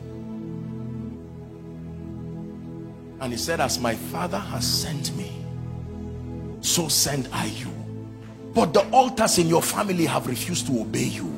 And 3.19 3.31
he 3.31 3.37
said 3.37 3.59
as 3.59 3.79
my 3.79 3.95
father 3.95 4.37
has 4.37 4.65
sent 4.65 5.15
me 5.15 5.37
so 6.61 6.87
send 6.87 7.29
I 7.31 7.45
you 7.45 7.76
but 8.57 8.73
the 8.73 8.81
altars 8.89 9.37
in 9.37 9.47
your 9.47 9.61
family 9.61 10.07
have 10.07 10.25
refused 10.25 10.65
to 10.65 10.81
obey 10.81 11.03
you. 11.03 11.31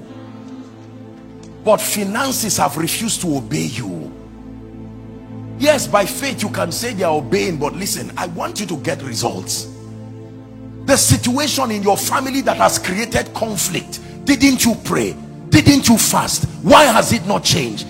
But 1.66 1.82
finances 1.82 2.56
have 2.56 2.78
refused 2.78 3.20
to 3.24 3.36
obey 3.36 3.66
you. 3.66 4.10
Yes 5.58 5.86
by 5.86 6.06
faith 6.06 6.42
you 6.42 6.50
can 6.50 6.72
say 6.72 6.94
they 6.94 7.04
are 7.04 7.18
obeying 7.18 7.58
but 7.58 7.74
listen 7.74 8.10
i 8.16 8.28
want 8.28 8.62
you 8.62 8.66
to 8.68 8.78
get 8.78 9.02
results. 9.02 9.68
The 10.86 10.96
situation 10.96 11.72
in 11.72 11.84
your 11.84 11.98
family 11.98 12.40
that 12.40 12.56
has 12.56 12.80
created 12.80 13.34
conflict 13.34 14.00
didn't 14.24 14.64
you 14.64 14.76
pray? 14.86 15.14
Didn't 15.50 15.90
you 15.90 15.98
fast? 15.98 16.46
Why 16.64 16.86
has 16.86 17.12
it 17.12 17.26
not 17.28 17.44
changed 17.44 17.86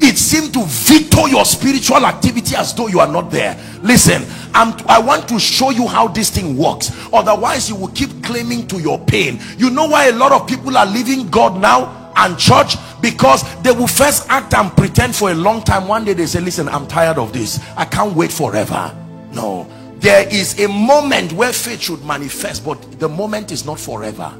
it 0.00 0.16
seemed 0.16 0.52
to 0.54 0.64
veto 0.64 1.26
your 1.26 1.44
spiritual 1.44 2.04
activity 2.06 2.54
as 2.56 2.74
though 2.74 2.86
you 2.86 3.00
are 3.00 3.10
not 3.10 3.30
there. 3.30 3.58
Listen 3.82 4.24
I'm, 4.54 4.74
i 4.88 4.98
want 4.98 5.28
to 5.28 5.38
show 5.38 5.70
you 5.70 5.86
how 5.86 6.08
this 6.08 6.30
thing 6.30 6.56
works. 6.56 6.90
Otherwise 7.12 7.68
you 7.68 7.76
will 7.76 7.88
keep 7.88 8.22
claiming 8.22 8.66
to 8.68 8.80
your 8.80 8.98
pain. 8.98 9.40
You 9.56 9.70
know 9.70 9.86
why 9.86 10.06
a 10.06 10.12
lot 10.12 10.32
of 10.32 10.46
people 10.46 10.76
are 10.76 10.86
leaving 10.86 11.28
god 11.28 11.60
now 11.60 12.12
and 12.16 12.38
church? 12.38 12.76
Because 13.00 13.42
they 13.62 13.70
will 13.70 13.86
first 13.86 14.28
act 14.28 14.54
and 14.54 14.74
pretend 14.76 15.14
for 15.14 15.30
a 15.30 15.34
long 15.34 15.62
time. 15.62 15.86
One 15.86 16.04
day 16.04 16.12
they 16.12 16.26
say 16.26 16.40
listen 16.40 16.68
i'm 16.68 16.86
tired 16.86 17.18
of 17.18 17.32
this. 17.32 17.60
I 17.76 17.84
can't 17.84 18.14
wait 18.14 18.32
forever. 18.32 18.94
No. 19.32 19.68
There 19.98 20.28
is 20.28 20.60
a 20.60 20.68
moment 20.68 21.32
where 21.32 21.52
faith 21.52 21.80
should 21.80 22.04
manifest 22.04 22.64
but 22.64 23.00
the 23.00 23.08
moment 23.08 23.50
is 23.52 23.64
not 23.64 23.80
forever 23.80 24.32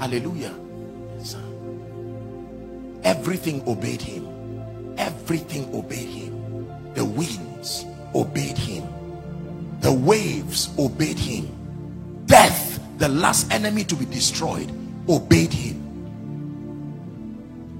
hallelujah. 0.00 0.54
Everything 3.04 3.62
obeyed 3.66 4.00
him. 4.00 4.94
Everything 4.96 5.74
obeyed 5.74 6.08
him. 6.08 6.68
The 6.94 7.04
winds 7.04 7.84
obeyed 8.14 8.56
him. 8.56 8.84
The 9.80 9.92
waves 9.92 10.70
obeyed 10.78 11.18
him. 11.18 11.48
Death 12.26 12.80
the 12.98 13.08
last 13.08 13.52
enemy 13.52 13.84
to 13.84 13.96
be 13.96 14.06
destroyed 14.06 14.70
obeyed 15.08 15.52
him. 15.52 15.80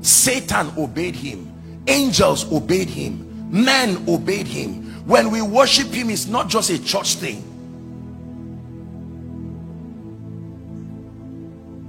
Satan 0.03 0.71
obeyed 0.77 1.15
him. 1.15 1.51
Angels 1.87 2.51
obeyed 2.53 2.89
him. 2.89 3.49
Men 3.51 4.05
obeyed 4.09 4.47
him. 4.47 4.83
When 5.07 5.31
we 5.31 5.41
worship 5.41 5.89
him 5.89 6.11
it's 6.11 6.27
not 6.27 6.49
just 6.49 6.71
a 6.71 6.83
church 6.83 7.15
thing 7.15 7.54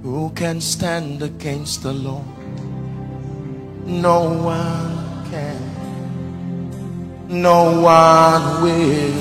who 0.06 0.30
can 0.36 0.60
stand 0.60 1.20
against 1.20 1.82
the 1.82 1.92
lord? 1.92 2.22
No 3.84 4.22
one 4.38 4.94
can. 5.32 5.58
No 7.26 7.80
one 7.82 8.62
will. 8.62 9.18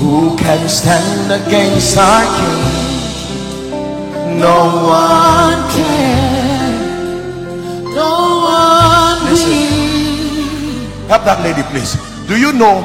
Who 0.00 0.38
can 0.38 0.66
stand 0.66 1.30
against 1.42 1.98
our 1.98 2.24
king? 2.38 2.62
No 4.40 4.56
one 4.88 5.60
can. 5.76 6.72
No 7.92 8.40
one 8.40 9.20
will. 9.28 9.68
Help 11.12 11.24
that 11.28 11.40
lady 11.44 11.62
please. 11.68 11.92
Do 12.26 12.40
you 12.40 12.54
know 12.54 12.80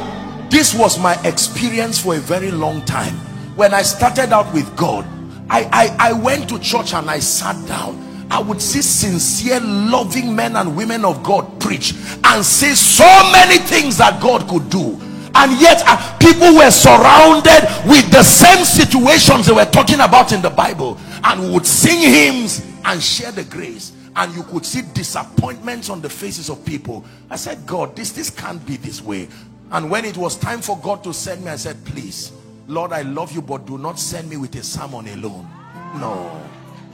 this 0.49 0.75
was 0.75 0.99
my 0.99 1.15
experience 1.23 1.97
for 1.97 2.15
a 2.15 2.19
very 2.19 2.51
long 2.51 2.83
time 2.83 3.28
when 3.59 3.73
I 3.73 3.83
started 3.83 4.33
out 4.33 4.51
with 4.53 4.75
God 4.75 5.05
I, 5.49 5.63
I, 5.99 6.09
I 6.09 6.13
went 6.13 6.47
to 6.49 6.59
church 6.59 6.93
and 6.93 7.09
I 7.09 7.19
sat 7.19 7.67
down. 7.67 8.27
I 8.29 8.39
would 8.39 8.61
see 8.61 8.83
sincere, 8.83 9.59
loving 9.59 10.35
men 10.35 10.55
and 10.55 10.77
women 10.77 11.03
of 11.03 11.23
God 11.23 11.59
preach 11.59 11.93
and 12.23 12.45
say 12.45 12.75
so 12.75 13.07
many 13.31 13.57
things 13.57 13.97
that 13.97 14.21
God 14.21 14.47
could 14.47 14.69
do. 14.69 14.99
And 15.33 15.59
yet 15.59 15.81
uh, 15.87 16.17
people 16.19 16.55
were 16.55 16.69
surrounded 16.69 17.65
with 17.89 18.11
the 18.11 18.21
same 18.21 18.63
situations 18.63 19.47
they 19.47 19.53
were 19.53 19.65
talking 19.65 19.99
about 20.01 20.31
in 20.31 20.41
the 20.41 20.49
Bible 20.51 20.99
and 21.23 21.51
would 21.51 21.65
sing 21.65 21.99
hymns 21.99 22.63
and 22.85 23.01
share 23.01 23.31
the 23.31 23.43
grace. 23.45 23.93
And 24.15 24.33
you 24.35 24.43
could 24.43 24.65
see 24.65 24.81
disappointments 24.93 25.89
on 25.89 26.01
the 26.01 26.09
faces 26.09 26.49
of 26.49 26.63
people. 26.65 27.05
I 27.29 27.37
said 27.37 27.65
god 27.65 27.95
this 27.95 28.11
this 28.11 28.29
can't 28.29 28.63
be 28.65 28.77
this 28.77 29.01
way. 29.01 29.29
And 29.71 29.89
when 29.89 30.05
it 30.05 30.17
was 30.17 30.35
time 30.35 30.61
for 30.61 30.77
god 30.79 31.03
to 31.03 31.13
send 31.13 31.45
me 31.45 31.51
i 31.51 31.55
said 31.55 31.77
please 31.85 32.31
lord 32.69 32.93
i 32.93 33.01
love 33.01 33.31
you 33.33 33.41
but 33.41 33.65
do 33.65 33.77
not 33.77 33.99
send 33.99 34.29
me 34.29 34.37
with 34.37 34.55
a 34.55 34.63
sermon 34.63 35.07
alone. 35.09 35.49
No 35.95 36.39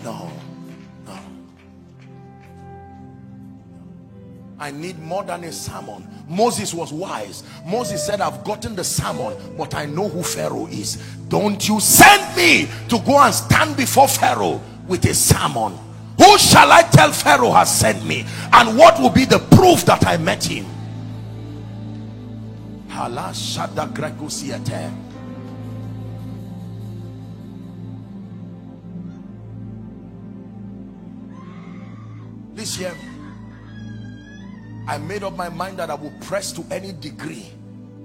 no 0.04 0.32
no. 1.06 1.20
I 4.58 4.72
need 4.72 4.98
more 5.00 5.24
than 5.24 5.44
a 5.44 5.52
sermon. 5.52 6.08
Moses 6.30 6.74
was 6.74 6.94
wise. 6.94 7.44
Moses 7.66 8.06
said 8.06 8.22
i've 8.22 8.44
gotten 8.46 8.74
the 8.76 8.84
sermon 8.84 9.36
but 9.58 9.76
i 9.76 9.86
know 9.86 10.08
who 10.08 10.24
pharaoh 10.24 10.68
is. 10.68 10.96
Don't 11.28 11.68
you 11.68 11.80
send 11.82 12.36
me 12.38 12.70
to 12.88 12.98
go 13.06 13.20
and 13.20 13.34
stand 13.36 13.76
before 13.76 14.08
pharaoh 14.08 14.62
with 14.88 15.04
a 15.06 15.14
sermon. 15.14 15.78
Who 16.18 16.38
shall 16.38 16.72
I 16.72 16.84
tell 16.84 17.12
Pharaoh 17.12 17.52
has 17.52 17.78
sent 17.78 18.06
me? 18.06 18.26
And 18.54 18.78
what 18.78 18.98
will 19.02 19.10
be 19.10 19.26
the 19.26 19.40
proof 19.40 19.84
that 19.86 20.08
I 20.08 20.16
met 20.16 20.42
him 20.46 20.66
this 32.56 32.80
year 32.80 32.96
I 34.88 34.98
made 34.98 35.24
up 35.24 35.36
my 35.36 35.50
mind 35.50 35.78
that 35.80 35.90
I 35.90 35.96
will 35.96 36.14
press 36.22 36.52
to 36.54 36.66
any 36.72 36.92
degree 36.94 37.48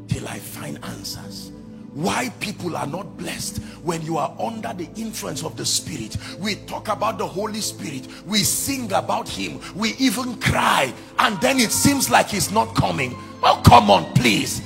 till 0.08 0.26
I 0.26 0.38
find 0.38 0.82
answers. 0.84 1.52
Why 1.92 2.30
people 2.40 2.76
are 2.76 2.86
not 2.86 3.18
blessed 3.18 3.58
when 3.82 4.00
you 4.02 4.16
are 4.16 4.34
under 4.38 4.72
the 4.72 4.88
influence 4.96 5.42
of 5.44 5.56
the 5.56 5.66
spirit. 5.66 6.16
We 6.38 6.54
talk 6.54 6.88
about 6.88 7.18
the 7.18 7.26
holy 7.26 7.60
spirit. 7.60 8.06
We 8.26 8.38
sing 8.38 8.92
about 8.92 9.28
him. 9.28 9.60
We 9.74 9.90
even 9.98 10.40
cry. 10.40 10.94
And 11.18 11.38
then 11.40 11.58
it 11.58 11.72
seems 11.72 12.08
like 12.08 12.28
he's 12.28 12.50
not 12.50 12.74
coming. 12.74 13.16
Well 13.42 13.60
come 13.62 13.90
on 13.90 14.12
please. 14.14 14.62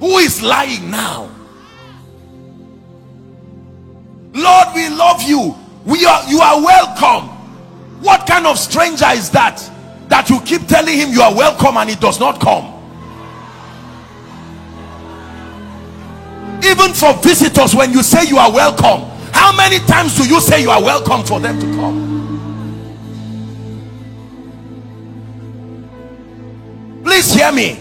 Who 0.00 0.18
is 0.18 0.42
lying 0.42 0.90
now? 0.90 1.30
Lord 4.32 4.68
we 4.74 4.88
love 4.88 5.22
you. 5.22 5.54
We 5.84 6.04
are 6.06 6.28
you 6.28 6.40
are 6.40 6.60
welcome 6.60 7.41
what 8.02 8.26
kind 8.26 8.46
of 8.46 8.58
stranger 8.58 9.06
is 9.10 9.30
that 9.30 9.62
that 10.08 10.28
you 10.28 10.40
keep 10.40 10.66
telling 10.66 10.96
him 10.98 11.10
you 11.10 11.22
are 11.22 11.34
welcome 11.34 11.76
and 11.76 11.88
he 11.88 11.96
does 11.96 12.18
not 12.18 12.40
come? 12.40 12.66
Even 16.64 16.92
for 16.92 17.14
visitors 17.22 17.74
when 17.74 17.92
you 17.92 18.02
say 18.02 18.24
you 18.26 18.38
are 18.38 18.52
welcome 18.52 19.08
how 19.32 19.56
many 19.56 19.78
times 19.86 20.16
do 20.16 20.28
you 20.28 20.40
say 20.40 20.60
you 20.60 20.70
are 20.70 20.82
welcome 20.82 21.24
for 21.24 21.40
them 21.40 21.58
to 21.60 21.66
come? 21.76 22.12
Please 27.04 27.32
hear 27.34 27.50
me. 27.52 27.78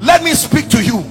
Let 0.00 0.22
me 0.22 0.32
speak 0.34 0.68
to 0.68 0.82
you. 0.82 1.04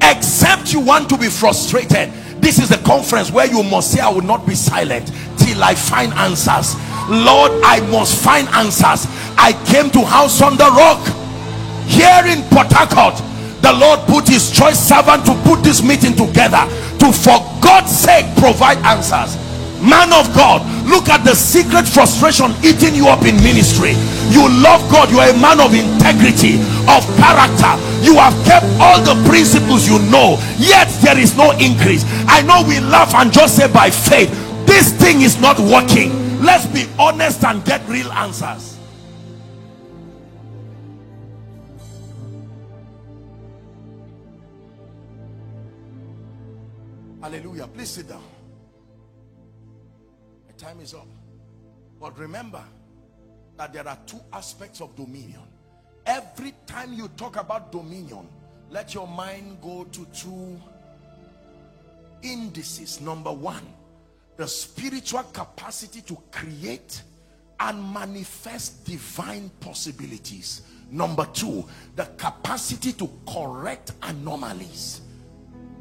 Except 0.00 0.72
you 0.72 0.80
want 0.80 1.08
to 1.10 1.18
be 1.18 1.28
frustrated 1.28 2.12
this 2.42 2.58
is 2.58 2.72
a 2.72 2.78
conference 2.78 3.30
where 3.30 3.46
you 3.46 3.62
must 3.62 3.92
say 3.92 4.00
i 4.00 4.08
will 4.08 4.20
not 4.20 4.44
be 4.44 4.54
silent 4.54 5.10
till 5.52 5.62
i 5.62 5.74
find 5.74 6.12
answers. 6.14 6.74
Lord 7.08 7.52
i 7.64 7.80
must 7.90 8.22
find 8.22 8.48
answers. 8.48 9.06
I 9.36 9.52
came 9.66 9.90
to 9.90 10.00
house 10.04 10.40
on 10.40 10.56
the 10.56 10.68
rock. 10.72 11.02
Here 11.86 12.24
in 12.26 12.42
port 12.48 12.72
harcourt 12.72 13.20
the 13.60 13.72
Lord 13.72 14.00
put 14.10 14.26
his 14.26 14.50
choice 14.50 14.78
servant 14.78 15.24
to 15.26 15.34
put 15.46 15.62
this 15.62 15.82
meeting 15.82 16.16
together 16.16 16.66
to 16.98 17.12
for 17.12 17.38
God's 17.60 17.92
sake 17.92 18.26
provide 18.36 18.78
answers. 18.78 19.38
Man 19.82 20.14
of 20.14 20.30
God 20.34 20.62
look 20.86 21.10
at 21.10 21.26
the 21.26 21.34
secret 21.34 21.86
frustration 21.86 22.54
eating 22.62 22.94
you 22.94 23.08
up 23.08 23.26
in 23.26 23.34
ministry. 23.42 23.98
You 24.30 24.46
love 24.62 24.78
God. 24.90 25.10
You 25.10 25.18
are 25.18 25.30
a 25.30 25.38
man 25.38 25.58
of 25.58 25.74
integrity 25.74 26.62
of 26.86 27.02
character. 27.18 27.74
You 28.02 28.14
have 28.18 28.34
kept 28.46 28.66
all 28.78 29.02
the 29.02 29.18
principles 29.26 29.90
you 29.90 29.98
know 30.10 30.38
yet 30.58 30.86
there 31.02 31.18
is 31.18 31.36
no 31.36 31.50
increase. 31.58 32.06
I 32.26 32.42
know 32.42 32.62
we 32.66 32.78
laugh 32.78 33.14
and 33.14 33.32
just 33.32 33.56
say 33.56 33.66
by 33.66 33.90
faith 33.90 34.30
this 34.72 34.92
thing 35.02 35.20
is 35.20 35.40
not 35.40 35.58
working 35.60 36.10
let's 36.42 36.66
be 36.66 36.86
honest 36.98 37.44
and 37.44 37.64
get 37.64 37.86
real 37.88 38.10
answers 38.12 38.72
Hallelujah. 47.22 47.68
Please 47.68 47.88
sit 47.88 48.08
down. 48.08 48.22
My 50.46 50.52
time 50.58 50.80
is 50.80 50.92
up. 50.92 51.06
But 52.00 52.18
remember 52.18 52.62
that 53.56 53.72
there 53.72 53.86
are 53.86 53.98
two 54.06 54.18
aspects 54.32 54.80
of 54.80 54.94
dominion. 54.96 55.40
Every 56.04 56.52
time 56.66 56.92
you 56.92 57.06
talk 57.16 57.36
about 57.36 57.70
dominion, 57.70 58.28
let 58.70 58.92
your 58.92 59.06
mind 59.06 59.58
go 59.62 59.84
to 59.84 60.04
two 60.06 60.60
indices. 62.22 63.00
Number 63.00 63.32
one, 63.32 63.66
the 64.42 64.48
spiritual 64.48 65.22
capacity 65.32 66.00
to 66.00 66.18
create 66.32 67.02
and 67.60 67.80
manifest 67.94 68.84
divine 68.84 69.48
possibilities. 69.60 70.62
Number 70.90 71.24
two, 71.32 71.64
the 71.94 72.06
capacity 72.16 72.92
to 72.94 73.08
correct 73.24 73.92
anomalies. 74.02 75.02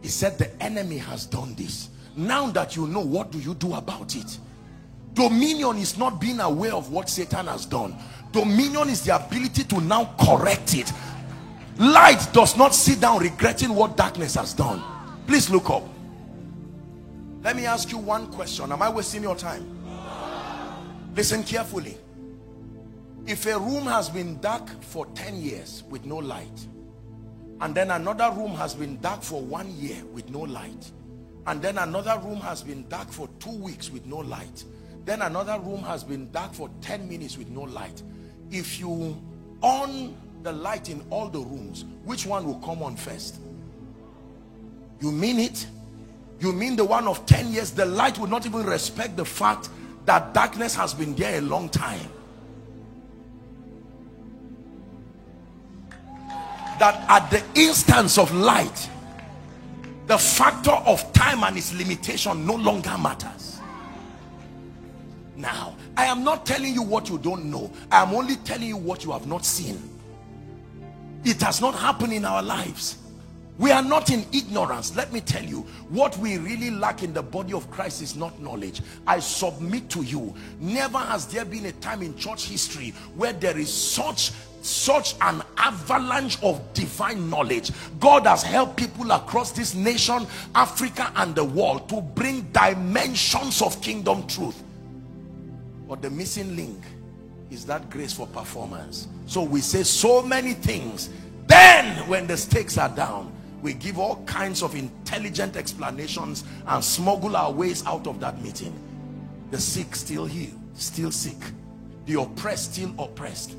He 0.04 0.10
said 0.10 0.38
the 0.38 0.62
enemy 0.62 1.00
has 1.00 1.26
done 1.26 1.56
this. 1.56 1.90
Now 2.16 2.52
that 2.52 2.76
you 2.76 2.86
know 2.86 3.00
what 3.00 3.32
do 3.32 3.40
you 3.40 3.56
do 3.56 3.74
about 3.74 4.16
it? 4.16 4.38
Dominion 5.16 5.78
is 5.78 5.98
not 5.98 6.22
being 6.22 6.40
aware 6.40 6.76
of 6.76 6.92
what 6.92 7.10
satan 7.10 7.48
has 7.48 7.66
done. 7.66 7.96
Dominion 8.32 8.90
is 8.90 9.04
the 9.04 9.16
ability 9.16 9.64
to 9.64 9.82
now 9.82 10.14
correct 10.20 10.76
it. 10.76 10.94
Light 11.80 12.28
does 12.32 12.56
not 12.56 12.76
sit 12.76 13.02
down 13.02 13.22
regretting 13.22 13.74
what 13.74 13.98
darkness 13.98 14.36
has 14.36 14.54
done. 14.54 14.84
Please 15.26 15.50
look 15.50 15.68
up 15.72 15.82
let 17.44 17.56
me 17.56 17.66
ask 17.66 17.92
you 17.92 17.98
one 17.98 18.28
question. 18.28 18.72
Am 18.72 18.82
i 18.82 18.90
wasting 18.90 19.24
your 19.24 19.36
time? 19.36 19.78
Listen 21.16 21.44
carefully. 21.44 21.98
If 23.26 23.46
a 23.46 23.58
room 23.60 23.86
has 23.86 24.10
been 24.10 24.40
dark 24.40 24.70
for 24.84 25.06
10 25.08 25.42
years 25.42 25.84
with 25.90 26.06
no 26.06 26.18
light 26.18 26.68
and 27.62 27.76
then 27.76 27.92
another 27.92 28.32
room 28.32 28.52
has 28.52 28.74
been 28.74 29.00
dark 29.02 29.22
for 29.22 29.42
one 29.42 29.76
year 29.78 30.04
with 30.12 30.30
no 30.30 30.40
light 30.40 30.92
and 31.48 31.62
then 31.62 31.78
another 31.78 32.20
room 32.24 32.40
has 32.40 32.64
been 32.64 32.88
dark 32.90 33.12
for 33.12 33.28
two 33.40 33.56
weeks 33.58 33.92
with 33.92 34.06
no 34.06 34.18
light 34.18 34.64
then 35.06 35.22
another 35.22 35.60
room 35.60 35.82
has 35.84 36.04
been 36.04 36.32
dark 36.32 36.54
for 36.54 36.70
10 36.82 37.08
minutes 37.08 37.38
with 37.38 37.50
no 37.50 37.62
light 37.62 38.02
if 38.50 38.80
you 38.80 39.16
on 39.62 40.16
the 40.42 40.52
light 40.52 40.90
in 40.90 41.04
all 41.12 41.30
the 41.30 41.40
rooms 41.40 41.86
which 42.04 42.26
one 42.26 42.46
will 42.46 42.60
come 42.60 42.82
on 42.82 42.96
first? 42.96 43.40
You 45.00 45.12
mean 45.12 45.40
it 45.40 45.68
you 46.42 46.52
mean 46.52 46.76
the 46.76 46.84
one 46.86 47.08
of 47.08 47.26
10 47.26 47.52
years 47.54 47.72
the 47.72 47.86
light 47.86 48.18
will 48.18 48.28
not 48.28 48.46
even 48.46 48.64
respect 48.66 49.16
the 49.16 49.26
fact 49.26 49.70
that 50.06 50.34
darkness 50.34 50.76
has 50.76 50.94
been 50.94 51.14
there 51.16 51.38
a 51.38 51.42
long 51.42 51.70
time. 51.70 52.10
That 56.80 57.06
at 57.08 57.30
the 57.30 57.44
instance 57.54 58.18
of 58.18 58.34
light 58.34 58.90
the 60.08 60.18
factor 60.18 60.72
of 60.72 61.14
time 61.14 61.44
and 61.44 61.56
its 61.56 61.74
limitation 61.74 62.46
no 62.46 62.56
longer 62.56 62.98
matters. 62.98 63.60
Now 65.36 65.76
i 65.96 66.06
am 66.06 66.24
not 66.24 66.46
telling 66.46 66.74
you 66.74 66.82
what 66.82 67.10
you 67.10 67.18
don't 67.20 67.46
know. 67.46 67.72
I 67.92 68.02
am 68.02 68.14
only 68.16 68.36
telling 68.38 68.68
you 68.68 68.78
what 68.78 69.04
you 69.04 69.12
have 69.12 69.28
not 69.28 69.46
seen. 69.46 69.80
It 71.24 71.40
has 71.44 71.62
not 71.62 71.76
happened 71.76 72.14
in 72.14 72.26
our 72.26 72.42
lives 72.42 72.98
we 73.62 73.72
are 73.72 73.84
not 73.84 74.10
in 74.10 74.26
ignorance. 74.34 74.96
Let 74.96 75.14
me 75.14 75.22
tell 75.22 75.44
you 75.44 75.60
what 75.90 76.18
we 76.18 76.40
really 76.40 76.72
lack 76.72 77.04
in 77.04 77.14
the 77.14 77.22
body 77.22 77.54
of 77.54 77.70
christ 77.70 78.02
is 78.02 78.16
not 78.16 78.42
knowledge. 78.42 78.82
I 79.06 79.20
submit 79.20 79.88
to 79.92 80.02
you 80.02 80.34
never 80.60 80.98
has 80.98 81.28
there 81.28 81.46
been 81.46 81.68
a 81.68 81.72
time 81.74 82.02
in 82.02 82.18
church 82.18 82.46
history 82.48 82.90
where 83.16 83.34
there 83.34 83.58
is 83.60 83.72
such 83.72 84.32
such 84.64 85.16
an 85.22 85.44
avalanche 85.58 86.42
of 86.42 86.74
divine 86.74 87.30
knowledge. 87.30 87.72
God 88.00 88.26
has 88.26 88.42
helped 88.42 88.78
people 88.78 89.12
across 89.12 89.52
this 89.52 89.76
nation 89.76 90.26
africa 90.56 91.12
and 91.18 91.36
the 91.36 91.44
world 91.44 91.88
to 91.90 92.02
bring 92.02 92.42
dimensions 92.52 93.62
of 93.62 93.80
kingdom 93.80 94.26
truth. 94.26 94.64
But 95.88 96.02
the 96.02 96.10
missing 96.10 96.56
link 96.56 96.82
is 97.52 97.68
that 97.68 97.92
grace 97.92 98.14
for 98.14 98.26
performance. 98.26 99.08
So 99.28 99.44
we 99.44 99.62
say 99.62 99.84
so 99.84 100.24
many 100.24 100.54
things. 100.54 101.12
Then 101.46 102.08
when 102.08 102.26
the 102.26 102.38
stakes 102.38 102.80
are 102.80 102.90
down 102.90 103.32
we 103.62 103.74
give 103.74 104.00
all 104.00 104.24
kinds 104.26 104.64
of 104.64 104.76
intelligent 104.76 105.56
explanations 105.56 106.44
and 106.68 106.84
smuggle 106.84 107.36
our 107.36 107.52
ways 107.52 107.86
out 107.86 108.08
of 108.08 108.20
that 108.20 108.42
meeting 108.42 108.74
the 109.52 109.60
sick 109.60 109.96
still 109.96 110.26
heal 110.26 110.62
still 110.74 111.12
sick. 111.12 111.38
The 112.06 112.20
oppressed 112.20 112.74
still 112.74 112.94
oppressed. 112.98 113.56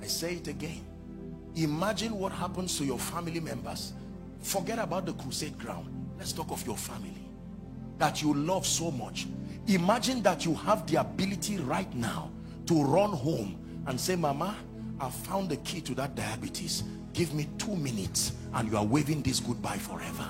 I 0.00 0.06
say 0.06 0.34
it 0.34 0.48
again. 0.48 0.84
Imagine 1.54 2.18
what 2.18 2.32
happens 2.32 2.76
to 2.78 2.84
your 2.84 2.98
family 2.98 3.40
members. 3.40 3.92
Forget 4.40 4.78
about 4.78 5.06
the 5.06 5.12
crusade 5.12 5.58
ground. 5.58 5.88
Let's 6.18 6.32
talk 6.32 6.50
of 6.50 6.66
your 6.66 6.76
family 6.76 7.28
that 7.98 8.20
you 8.22 8.34
love 8.34 8.66
so 8.66 8.90
much. 8.90 9.26
Imagine 9.68 10.22
that 10.22 10.44
you 10.44 10.54
have 10.54 10.86
the 10.90 10.96
ability 10.96 11.58
right 11.58 11.92
now 11.94 12.30
to 12.66 12.82
run 12.82 13.10
home 13.10 13.58
and 13.86 14.00
say, 14.00 14.16
Mama, 14.16 14.56
I 15.00 15.10
found 15.10 15.48
the 15.50 15.56
key 15.58 15.80
to 15.82 15.94
that 15.96 16.14
diabetes. 16.14 16.84
Give 17.12 17.34
me 17.34 17.48
two 17.58 17.76
minutes 17.76 18.32
and 18.54 18.70
you 18.70 18.76
are 18.76 18.84
waving 18.84 19.22
this 19.22 19.40
goodbye 19.40 19.78
forever. 19.78 20.28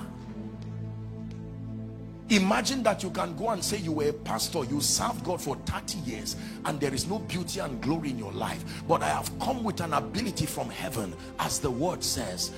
Imagine 2.29 2.81
that 2.83 3.03
you 3.03 3.09
can 3.11 3.35
go 3.35 3.49
and 3.49 3.63
say 3.63 3.77
you 3.77 3.91
were 3.91 4.09
a 4.09 4.13
pastor, 4.13 4.63
you 4.63 4.81
served 4.81 5.23
God 5.23 5.41
for 5.41 5.55
30 5.65 5.99
years 5.99 6.35
and 6.65 6.79
there 6.79 6.93
is 6.93 7.07
no 7.07 7.19
beauty 7.19 7.59
and 7.59 7.79
glory 7.81 8.09
in 8.09 8.17
your 8.17 8.31
life. 8.31 8.83
But 8.87 9.03
I 9.03 9.09
have 9.09 9.29
come 9.39 9.63
with 9.63 9.81
an 9.81 9.93
ability 9.93 10.45
from 10.45 10.69
heaven 10.69 11.13
as 11.39 11.59
the 11.59 11.69
word 11.69 12.03
says. 12.03 12.51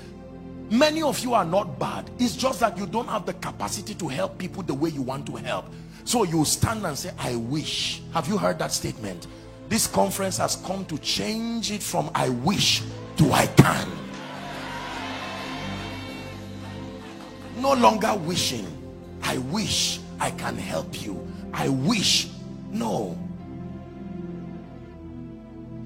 Many 0.69 1.01
of 1.01 1.19
you 1.19 1.33
are 1.33 1.45
not 1.45 1.77
bad. 1.77 2.09
It's 2.17 2.35
just 2.35 2.59
that 2.61 2.77
you 2.77 2.87
don't 2.87 3.07
have 3.07 3.25
the 3.25 3.33
capacity 3.33 3.93
to 3.95 4.07
help 4.07 4.37
people 4.37 4.63
the 4.63 4.73
way 4.73 4.89
you 4.89 5.01
want 5.01 5.25
to 5.27 5.35
help. 5.35 5.65
So 6.05 6.23
you 6.23 6.45
stand 6.45 6.85
and 6.85 6.97
say, 6.97 7.11
I 7.17 7.35
wish. 7.35 8.01
Have 8.13 8.27
you 8.27 8.37
heard 8.37 8.57
that 8.59 8.71
statement? 8.71 9.27
This 9.67 9.87
conference 9.87 10.37
has 10.37 10.57
come 10.57 10.85
to 10.85 10.97
change 10.99 11.71
it 11.71 11.81
from 11.81 12.11
I 12.13 12.29
wish 12.29 12.83
to 13.17 13.31
I 13.31 13.47
can. 13.47 13.87
No 17.57 17.73
longer 17.73 18.13
wishing. 18.15 18.67
I 19.23 19.39
wish 19.39 19.99
I 20.19 20.31
can 20.31 20.57
help 20.57 21.01
you. 21.03 21.27
I 21.53 21.69
wish. 21.69 22.29
No. 22.71 23.17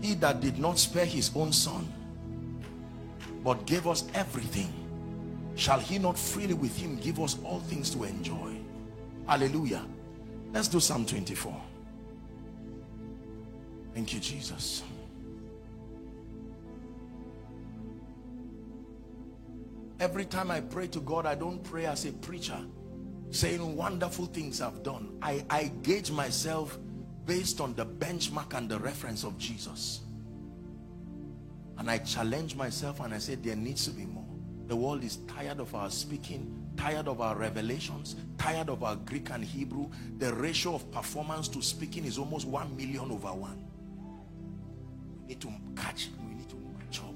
He 0.02 0.14
that 0.16 0.42
did 0.42 0.60
not 0.60 0.80
spare 0.80 1.06
his 1.06 1.32
own 1.36 1.54
son, 1.54 1.88
but 3.44 3.66
gave 3.66 3.86
us 3.88 4.06
everything, 4.14 4.74
shall 5.56 5.80
he 5.80 6.00
not 6.00 6.18
freely 6.18 6.54
with 6.54 6.76
him 6.76 6.98
give 6.98 7.20
us 7.20 7.38
all 7.44 7.60
things 7.62 7.90
to 7.92 8.04
enjoy? 8.04 8.56
Hallelujah. 9.28 9.86
Let's 10.52 10.68
do 10.68 10.80
Psalm 10.80 11.06
24. 11.06 11.69
Thank 14.00 14.14
you, 14.14 14.22
Jesus. 14.22 14.82
Every 20.00 20.24
time 20.24 20.50
I 20.52 20.62
pray 20.62 20.88
to 20.88 21.02
God, 21.02 21.26
I 21.26 21.36
don't 21.36 21.62
pray 21.62 21.86
as 21.86 22.06
a 22.06 22.14
preacher 22.14 22.58
saying 23.30 23.76
wonderful 23.76 24.28
things 24.28 24.62
I've 24.62 24.84
done. 24.84 25.18
I, 25.22 25.44
I 25.50 25.74
gauge 25.84 26.12
myself 26.12 26.80
based 27.26 27.60
on 27.60 27.76
the 27.76 27.86
benchmark 27.86 28.54
and 28.54 28.70
the 28.70 28.80
reference 28.80 29.26
of 29.26 29.38
Jesus. 29.38 30.00
And 31.78 31.92
I 31.92 31.98
challenge 31.98 32.56
myself 32.56 33.02
and 33.02 33.14
I 33.14 33.18
say 33.18 33.36
there 33.36 33.58
needs 33.58 33.84
to 33.84 33.92
be 33.92 34.06
more. 34.06 34.24
The 34.68 34.78
world 34.78 35.04
is 35.04 35.18
tired 35.28 35.60
of 35.60 35.76
our 35.76 35.90
speaking, 35.90 36.72
tired 36.78 37.10
of 37.10 37.20
our 37.20 37.36
revelations, 37.36 38.16
tired 38.38 38.70
of 38.70 38.82
our 38.82 38.96
Greek 38.96 39.30
and 39.32 39.44
Hebrew. 39.44 39.90
The 40.20 40.34
ratio 40.36 40.76
of 40.76 40.90
performance 40.90 41.50
to 41.50 41.62
speaking 41.62 42.06
is 42.06 42.18
almost 42.18 42.48
1 42.48 42.78
million 42.78 43.12
over 43.12 43.34
1 43.34 43.69
need 45.30 45.42
to 45.42 45.52
catch, 45.76 46.10
we 46.28 46.34
need 46.34 46.50
to 46.50 46.56
up. 47.04 47.14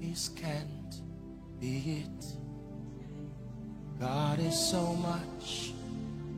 This 0.00 0.28
can't 0.30 1.02
be 1.60 2.02
it. 2.02 2.24
God 4.00 4.40
is 4.40 4.58
so 4.58 4.94
much 4.94 5.72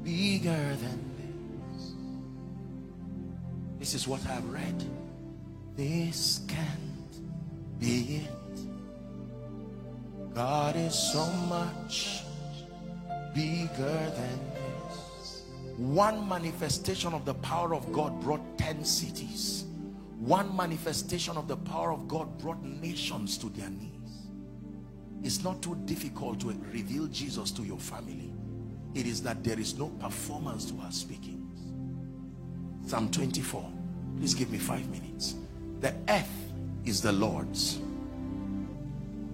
bigger 0.04 0.50
than 0.50 1.00
this. 1.16 1.94
This 3.78 3.94
is 3.94 4.06
what 4.06 4.20
I've 4.28 4.44
read. 4.50 4.84
This 5.74 6.40
can't 6.46 7.80
be 7.80 8.22
it. 8.24 8.35
God 10.36 10.76
is 10.76 10.94
so 10.94 11.24
much 11.48 12.20
bigger 13.34 13.70
than 13.78 14.40
this. 14.52 15.44
One 15.78 16.28
manifestation 16.28 17.14
of 17.14 17.24
the 17.24 17.32
power 17.32 17.74
of 17.74 17.90
God 17.90 18.20
brought 18.20 18.58
10 18.58 18.84
cities. 18.84 19.64
One 20.18 20.54
manifestation 20.54 21.38
of 21.38 21.48
the 21.48 21.56
power 21.56 21.90
of 21.90 22.06
God 22.06 22.36
brought 22.36 22.62
nations 22.62 23.38
to 23.38 23.48
their 23.48 23.70
knees. 23.70 24.26
It's 25.22 25.42
not 25.42 25.62
too 25.62 25.74
difficult 25.86 26.40
to 26.40 26.48
reveal 26.70 27.06
Jesus 27.06 27.50
to 27.52 27.62
your 27.62 27.78
family. 27.78 28.34
It 28.92 29.06
is 29.06 29.22
that 29.22 29.42
there 29.42 29.58
is 29.58 29.78
no 29.78 29.88
performance 29.88 30.70
to 30.70 30.78
our 30.80 30.92
speakings. 30.92 31.62
Psalm 32.90 33.10
24. 33.10 33.72
Please 34.18 34.34
give 34.34 34.50
me 34.50 34.58
five 34.58 34.86
minutes. 34.90 35.36
The 35.80 35.94
earth 36.10 36.52
is 36.84 37.00
the 37.00 37.12
Lord's. 37.12 37.78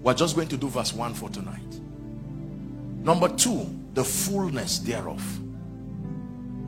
We're 0.02 0.14
just 0.14 0.34
going 0.34 0.48
to 0.48 0.56
do 0.56 0.68
verse 0.68 0.92
1 0.92 1.14
for 1.14 1.28
tonight. 1.30 1.60
Number 3.02 3.28
two, 3.28 3.66
the 3.94 4.04
fullness 4.04 4.78
thereof. 4.78 5.40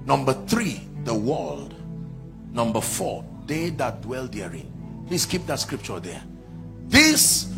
Number 0.07 0.35
three, 0.47 0.81
the 1.05 1.15
world. 1.15 1.75
Number 2.53 2.81
four, 2.81 3.25
they 3.47 3.71
that 3.71 4.03
dwell 4.03 4.27
therein. 4.27 5.05
Please 5.09 5.27
keep 5.27 5.47
that 5.47 5.61
scripture 5.61 6.01
there. 6.01 6.23
These 6.89 7.53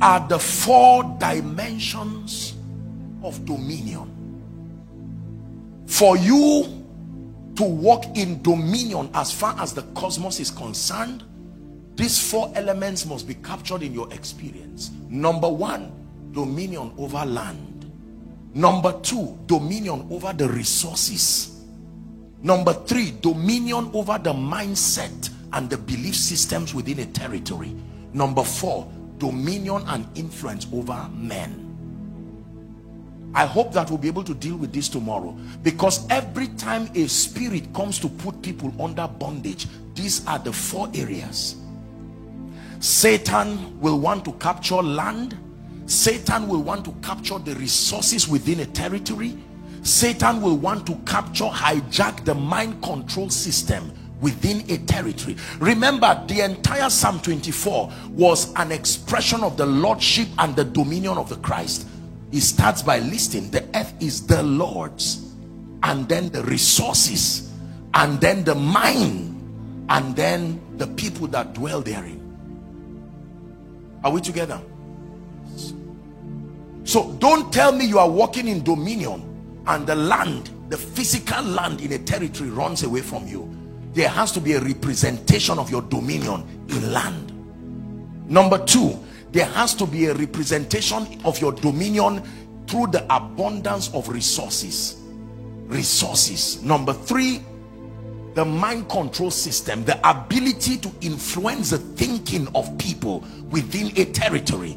are 0.00 0.26
the 0.28 0.38
four 0.38 1.16
dimensions 1.18 2.54
of 3.22 3.44
dominion. 3.44 4.08
For 5.86 6.16
you 6.16 6.84
to 7.56 7.62
walk 7.64 8.16
in 8.16 8.40
dominion 8.42 9.10
as 9.12 9.32
far 9.32 9.58
as 9.58 9.74
the 9.74 9.82
cosmos 9.94 10.40
is 10.40 10.50
concerned, 10.50 11.24
these 12.00 12.18
four 12.18 12.50
elements 12.54 13.04
must 13.04 13.28
be 13.28 13.34
captured 13.34 13.82
in 13.82 13.92
your 13.92 14.10
experience. 14.10 14.90
Number 15.10 15.50
one, 15.50 15.92
dominion 16.32 16.92
over 16.96 17.26
land. 17.26 17.92
Number 18.54 18.98
two, 19.02 19.38
dominion 19.44 20.06
over 20.10 20.32
the 20.32 20.48
resources. 20.48 21.62
Number 22.42 22.72
three, 22.72 23.12
dominion 23.20 23.90
over 23.92 24.18
the 24.18 24.32
mindset 24.32 25.28
and 25.52 25.68
the 25.68 25.76
belief 25.76 26.16
systems 26.16 26.74
within 26.74 27.00
a 27.00 27.06
territory. 27.06 27.76
Number 28.14 28.44
four, 28.44 28.90
dominion 29.18 29.84
and 29.86 30.06
influence 30.16 30.66
over 30.72 31.06
men. 31.14 31.66
I 33.34 33.44
hope 33.44 33.74
that 33.74 33.90
we'll 33.90 33.98
be 33.98 34.08
able 34.08 34.24
to 34.24 34.34
deal 34.34 34.56
with 34.56 34.72
this 34.72 34.88
tomorrow 34.88 35.36
because 35.62 36.08
every 36.08 36.48
time 36.48 36.88
a 36.94 37.06
spirit 37.08 37.74
comes 37.74 37.98
to 37.98 38.08
put 38.08 38.40
people 38.40 38.72
under 38.82 39.06
bondage, 39.06 39.66
these 39.94 40.26
are 40.26 40.38
the 40.38 40.52
four 40.52 40.88
areas. 40.94 41.56
Satan 42.80 43.78
will 43.78 44.00
want 44.00 44.24
to 44.24 44.32
capture 44.32 44.76
land. 44.76 45.36
Satan 45.86 46.48
will 46.48 46.62
want 46.62 46.84
to 46.86 46.92
capture 47.02 47.38
the 47.38 47.54
resources 47.56 48.26
within 48.26 48.60
a 48.60 48.66
territory. 48.66 49.36
Satan 49.82 50.40
will 50.40 50.56
want 50.56 50.86
to 50.86 50.94
capture, 51.06 51.44
hijack 51.44 52.24
the 52.24 52.34
mind 52.34 52.82
control 52.82 53.28
system 53.28 53.92
within 54.20 54.60
a 54.70 54.76
territory 54.86 55.34
remember 55.60 56.22
the 56.28 56.40
entire 56.42 56.90
psalm 56.90 57.18
24 57.20 57.90
was 58.10 58.52
an 58.56 58.70
expression 58.70 59.42
of 59.42 59.56
the 59.56 59.64
lordship 59.64 60.28
and 60.38 60.54
the 60.56 60.64
dominion 60.64 61.16
of 61.16 61.28
the 61.30 61.36
christ 61.36 61.88
he 62.30 62.38
starts 62.38 62.82
by 62.82 62.98
listing 62.98 63.50
the 63.50 63.64
earth 63.74 63.94
is 64.00 64.26
the 64.26 64.42
lord's 64.42 65.32
and 65.84 66.06
then 66.06 66.28
the 66.28 66.42
resources 66.44 67.50
and 67.94 68.20
then 68.20 68.44
the 68.44 68.54
mind 68.54 69.34
and 69.88 70.14
then 70.14 70.60
the 70.76 70.86
people 70.88 71.26
that 71.26 71.54
dwell 71.54 71.80
therein 71.80 72.19
are 74.02 74.12
we 74.12 74.20
together? 74.20 74.60
So 76.84 77.12
don't 77.18 77.52
tell 77.52 77.72
me 77.72 77.84
you 77.84 77.98
are 77.98 78.10
walking 78.10 78.48
in 78.48 78.62
dominion 78.64 79.62
and 79.66 79.86
the 79.86 79.94
land 79.94 80.50
the 80.70 80.76
physical 80.76 81.42
land 81.42 81.80
in 81.80 81.92
a 81.92 81.98
territory 81.98 82.48
runs 82.48 82.84
away 82.84 83.00
from 83.00 83.26
you. 83.26 83.52
There 83.92 84.08
has 84.08 84.30
to 84.32 84.40
be 84.40 84.52
a 84.52 84.60
representation 84.60 85.58
of 85.58 85.68
your 85.68 85.82
dominion 85.82 86.46
in 86.68 86.92
land. 86.92 88.30
Number 88.30 88.64
two 88.64 88.96
there 89.32 89.46
has 89.46 89.74
to 89.74 89.86
be 89.86 90.06
a 90.06 90.14
representation 90.14 91.20
of 91.24 91.40
your 91.40 91.52
dominion 91.52 92.22
through 92.66 92.88
the 92.88 93.04
abundance 93.14 93.92
of 93.94 94.08
resources. 94.08 94.96
Resources. 95.66 96.62
Number 96.62 96.92
three 96.92 97.42
the 98.34 98.44
mind 98.44 98.88
control 98.88 99.30
system 99.30 99.84
the 99.84 99.98
ability 100.08 100.76
to 100.78 100.90
influence 101.00 101.70
the 101.70 101.78
thinking 101.78 102.48
of 102.54 102.76
people 102.78 103.24
within 103.50 103.92
a 103.98 104.04
territory 104.06 104.76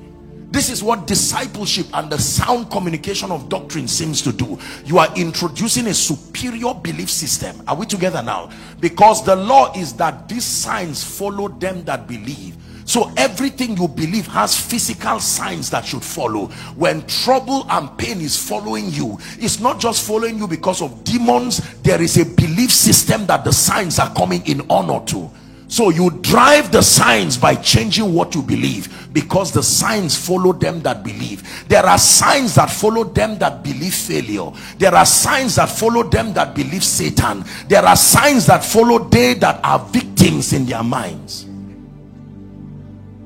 This 0.54 0.70
is 0.70 0.84
what 0.84 1.08
discipleship 1.08 1.88
and 1.96 2.12
the 2.12 2.20
sound 2.20 2.70
communication 2.70 3.32
of 3.32 3.50
doctrine 3.50 3.88
seems 3.88 4.22
to 4.22 4.32
do. 4.32 4.60
You 4.86 5.00
are 5.00 5.12
introducing 5.16 5.88
a 5.88 5.96
superior 5.96 6.76
belief 6.76 7.10
system. 7.10 7.64
Are 7.68 7.76
we 7.76 7.88
together 7.88 8.22
now? 8.22 8.52
Because 8.80 9.26
the 9.26 9.36
law 9.36 9.74
is 9.76 9.94
that 9.94 10.30
these 10.30 10.46
signs 10.46 11.04
follow 11.04 11.48
them 11.48 11.84
that 11.86 12.08
believe. 12.08 12.56
So 12.86 13.12
everything 13.18 13.78
you 13.78 13.88
believe 13.88 14.28
has 14.28 14.60
physical 14.60 15.20
signs 15.20 15.70
that 15.70 15.86
should 15.86 16.04
follow. 16.04 16.48
When 16.76 17.06
trouble 17.08 17.66
and 17.70 17.96
pain 17.98 18.22
is 18.22 18.38
following 18.38 18.90
you, 18.92 19.18
it's 19.38 19.60
not 19.60 19.80
just 19.80 20.06
following 20.06 20.38
you 20.38 20.48
because 20.48 20.82
of 20.82 21.04
demons. 21.04 21.60
There 21.82 22.02
is 22.02 22.18
a 22.18 22.26
belief 22.26 22.72
system 22.72 23.26
that 23.28 23.44
the 23.44 23.54
signs 23.54 24.00
are 24.00 24.14
coming 24.14 24.46
in 24.46 24.62
honor 24.70 25.04
to. 25.08 25.30
So 25.74 25.90
you 25.90 26.12
drive 26.22 26.72
the 26.72 26.84
signs 26.84 27.36
by 27.36 27.56
changing 27.56 28.14
what 28.14 28.36
you 28.36 28.44
believe 28.44 29.12
because 29.12 29.52
the 29.52 29.64
signs 29.64 30.16
follow 30.16 30.54
them 30.54 30.82
that 30.84 31.04
believe. 31.04 31.68
There 31.68 31.84
are 31.84 31.98
signs 31.98 32.54
that 32.56 32.70
follow 32.70 33.06
them 33.06 33.40
that 33.40 33.64
believe 33.64 33.96
failure. 33.96 34.52
There 34.78 34.94
are 34.94 35.06
signs 35.06 35.56
that 35.56 35.70
follow 35.70 36.04
them 36.04 36.32
that 36.34 36.54
believe 36.54 36.84
Satan. 36.84 37.44
There 37.70 37.84
are 37.84 37.96
signs 37.96 38.46
that 38.46 38.64
follow 38.64 39.00
they 39.00 39.34
that 39.36 39.62
are 39.64 39.80
victims 39.80 40.54
in 40.54 40.68
their 40.68 40.84
minds. 40.84 41.48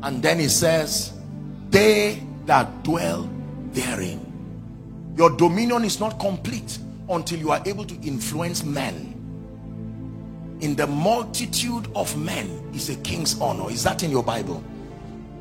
And 0.07 0.23
then 0.23 0.39
he 0.39 0.47
says, 0.47 1.11
they 1.69 2.23
that 2.45 2.81
dwell 2.84 3.29
therein. 3.73 4.21
Your 5.17 5.35
dominion 5.35 5.84
is 5.84 5.99
not 5.99 6.17
complete 6.17 6.79
until 7.09 7.38
you 7.38 7.51
are 7.51 7.61
able 7.65 7.84
to 7.84 7.93
influence 7.95 8.63
men. 8.63 9.13
In 10.61 10.77
the 10.77 10.88
multitude 10.88 11.89
of 11.93 12.17
men 12.17 12.47
is 12.73 12.89
a 12.89 12.95
king's 13.01 13.38
honor. 13.41 13.69
Is 13.69 13.84
that 13.84 14.01
in 14.01 14.09
your 14.09 14.23
bible 14.23 14.63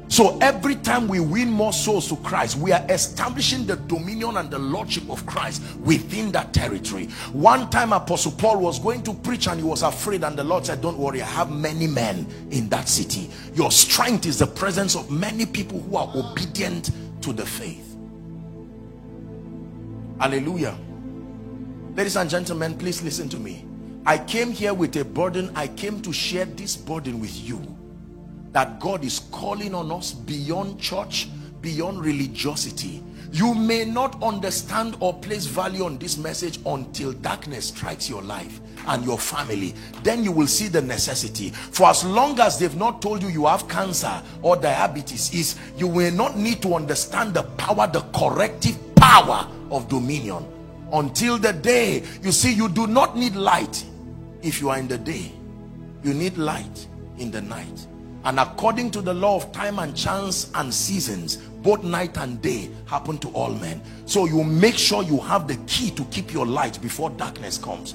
so 0.09 0.39
every 0.41 0.77
time 0.77 1.09
we 1.09 1.19
win 1.19 1.51
more 1.51 1.73
souls 1.73 2.09
to 2.09 2.17
christ 2.17 2.57
we 2.57 2.73
are 2.73 2.85
establishing 2.89 3.67
the 3.67 3.77
dominion 3.77 4.37
and 4.37 4.51
the 4.51 4.59
lordship 4.59 5.09
of 5.11 5.25
christ 5.27 5.63
within 5.81 6.31
that 6.33 6.53
territory. 6.53 7.07
One 7.33 7.69
time 7.71 7.93
apostle 7.93 8.33
paul 8.33 8.61
was 8.61 8.79
going 8.79 9.03
to 9.05 9.15
preach 9.15 9.49
and 9.49 9.59
he 9.59 9.67
was 9.67 9.83
afraid 9.83 10.25
and 10.25 10.39
the 10.39 10.45
lord 10.45 10.67
said 10.67 10.81
don't 10.81 10.97
worry 10.97 11.23
i 11.23 11.27
have 11.27 11.51
many 11.51 11.87
men 11.87 12.27
in 12.51 12.69
that 12.69 12.89
city. 12.89 13.31
Your 13.55 13.71
strength 13.71 14.27
is 14.27 14.39
the 14.39 14.47
presence 14.47 14.95
of 14.95 15.11
many 15.11 15.45
people 15.45 15.81
who 15.81 15.97
are 15.97 16.11
obedient 16.15 16.91
to 17.23 17.33
the 17.33 17.45
faith. 17.45 17.97
Hallelujah. 20.21 20.77
Ladies 21.95 22.17
and 22.17 22.31
gentlemen 22.31 22.77
please 22.79 23.03
listen 23.03 23.29
to 23.31 23.39
me. 23.39 23.67
I 24.07 24.19
came 24.19 24.53
here 24.53 24.73
with 24.73 24.95
a 24.97 25.05
burden. 25.05 25.51
I 25.57 25.67
came 25.67 26.01
to 26.03 26.13
share 26.13 26.45
this 26.45 26.77
burden 26.77 27.19
with 27.21 27.37
you. 27.37 27.76
That 28.57 28.81
God 28.81 29.05
is 29.05 29.19
calling 29.33 29.75
on 29.75 29.93
us 29.93 30.13
beyond 30.13 30.81
church, 30.81 31.29
beyond 31.61 32.03
religiosity. 32.03 33.03
You 33.31 33.53
may 33.53 33.85
not 33.85 34.23
understand 34.23 34.97
or 34.99 35.13
place 35.13 35.45
value 35.45 35.85
on 35.85 35.99
this 35.99 36.17
message 36.17 36.59
until 36.65 37.13
darkness 37.13 37.67
strikes 37.67 38.09
your 38.09 38.23
life 38.23 38.59
and 38.87 39.05
your 39.05 39.19
family. 39.19 39.75
Then 40.03 40.25
you 40.25 40.33
will 40.33 40.47
see 40.47 40.69
the 40.69 40.81
necessity. 40.81 41.51
For 41.51 41.89
as 41.89 42.03
long 42.03 42.41
as 42.41 42.59
they've 42.59 42.75
not 42.75 43.03
told 43.03 43.23
you 43.23 43.29
you 43.29 43.45
have 43.45 43.69
cancer 43.69 44.23
or 44.41 44.57
diabetes, 44.57 45.35
is 45.35 45.57
you 45.77 45.87
will 45.87 46.15
not 46.15 46.39
need 46.39 46.63
to 46.63 46.77
understand 46.77 47.35
the 47.35 47.43
power, 47.43 47.87
the 47.87 48.01
corrective 48.15 48.79
power 48.97 49.47
of 49.71 49.87
dominion 49.91 50.47
until 50.95 51.37
the 51.37 51.53
day 51.53 52.03
you 52.23 52.33
see 52.33 52.55
you 52.55 52.71
do 52.71 52.87
not 52.87 53.19
need 53.19 53.37
light 53.37 53.85
if 54.41 54.63
you 54.63 54.71
are 54.71 54.79
in 54.79 54.89
the 54.89 54.97
day 54.97 55.31
you 56.03 56.15
need 56.15 56.39
light 56.39 56.87
in 57.19 57.31
the 57.31 57.43
night 57.43 57.87
and 58.27 58.41
according 58.41 58.91
to 58.91 59.01
the 59.01 59.15
law 59.15 59.37
of 59.37 59.53
time 59.53 59.79
and 59.79 59.97
chance 59.97 60.51
and 60.57 60.75
seasons 60.75 61.37
both 61.37 61.85
night 61.85 62.19
and 62.19 62.43
day 62.43 62.69
happen 62.87 63.19
to 63.19 63.29
all 63.29 63.51
men. 63.55 63.81
So 64.05 64.27
you 64.27 64.43
make 64.43 64.75
sure 64.77 65.05
you 65.05 65.21
have 65.21 65.47
the 65.47 65.55
key 65.69 65.93
to 65.93 66.05
keep 66.07 66.33
your 66.33 66.45
light 66.45 66.83
before 66.83 67.11
darkness 67.11 67.57
comes. 67.57 67.95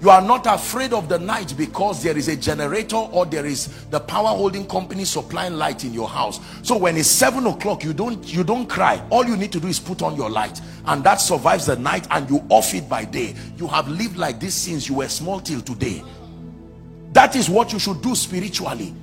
You 0.00 0.10
are 0.10 0.22
not 0.22 0.46
afraid 0.46 0.92
of 0.92 1.08
the 1.08 1.18
night 1.18 1.54
because 1.56 2.00
there 2.00 2.16
is 2.16 2.28
a 2.28 2.36
generator 2.36 2.94
or 2.94 3.26
there 3.26 3.44
is 3.44 3.86
the 3.86 3.98
power 3.98 4.28
holding 4.28 4.68
company 4.68 5.04
supplying 5.04 5.54
light 5.54 5.84
in 5.84 5.92
your 5.92 6.08
house. 6.08 6.38
So 6.62 6.76
when 6.78 6.96
it's 6.96 7.08
seven 7.08 7.44
o'clock 7.48 7.82
you 7.82 7.92
don't 7.92 8.32
you 8.32 8.44
don't 8.44 8.68
cry. 8.68 9.04
All 9.10 9.26
you 9.26 9.36
need 9.36 9.50
to 9.50 9.60
do 9.60 9.66
is 9.66 9.80
put 9.80 10.00
on 10.00 10.14
your 10.14 10.30
light. 10.30 10.60
And 10.86 11.02
that 11.02 11.20
survives 11.20 11.66
the 11.66 11.74
night 11.74 12.06
and 12.12 12.30
you 12.30 12.40
off 12.50 12.72
it 12.72 12.88
by 12.88 13.04
day. 13.04 13.34
You 13.56 13.66
have 13.66 13.88
lived 13.88 14.16
like 14.16 14.38
this 14.38 14.54
since 14.54 14.88
you 14.88 14.94
were 14.94 15.08
small 15.08 15.40
till 15.40 15.60
today. 15.60 16.04
That 17.14 17.34
is 17.34 17.50
what 17.50 17.72
you 17.72 17.80
should 17.80 18.00
do 18.00 18.14
spiritually 18.14 18.94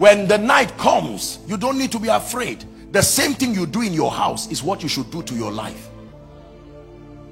when 0.00 0.26
the 0.26 0.38
night 0.38 0.74
comes 0.78 1.40
you 1.46 1.58
don't 1.58 1.76
need 1.76 1.92
to 1.92 1.98
be 1.98 2.08
afraid. 2.08 2.64
The 2.90 3.02
same 3.02 3.34
thing 3.34 3.54
you 3.54 3.66
do 3.66 3.82
in 3.82 3.92
your 3.92 4.10
house 4.10 4.50
is 4.50 4.62
what 4.62 4.82
you 4.82 4.88
should 4.88 5.10
do 5.10 5.22
to 5.22 5.34
your 5.34 5.52
life. 5.52 5.90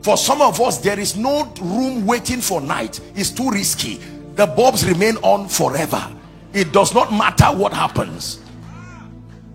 For 0.02 0.18
some 0.18 0.42
of 0.42 0.60
us 0.60 0.76
there 0.76 1.00
is 1.00 1.16
no 1.16 1.50
room 1.62 2.06
waiting 2.06 2.42
for 2.42 2.60
night. 2.60 3.00
It's 3.14 3.30
too 3.30 3.50
risky. 3.50 3.98
The 4.34 4.46
bulbs 4.46 4.86
remain 4.86 5.16
on 5.22 5.48
forever. 5.48 6.14
It 6.52 6.70
does 6.70 6.92
not 6.92 7.10
matter 7.10 7.46
what 7.46 7.72
happens. 7.72 8.38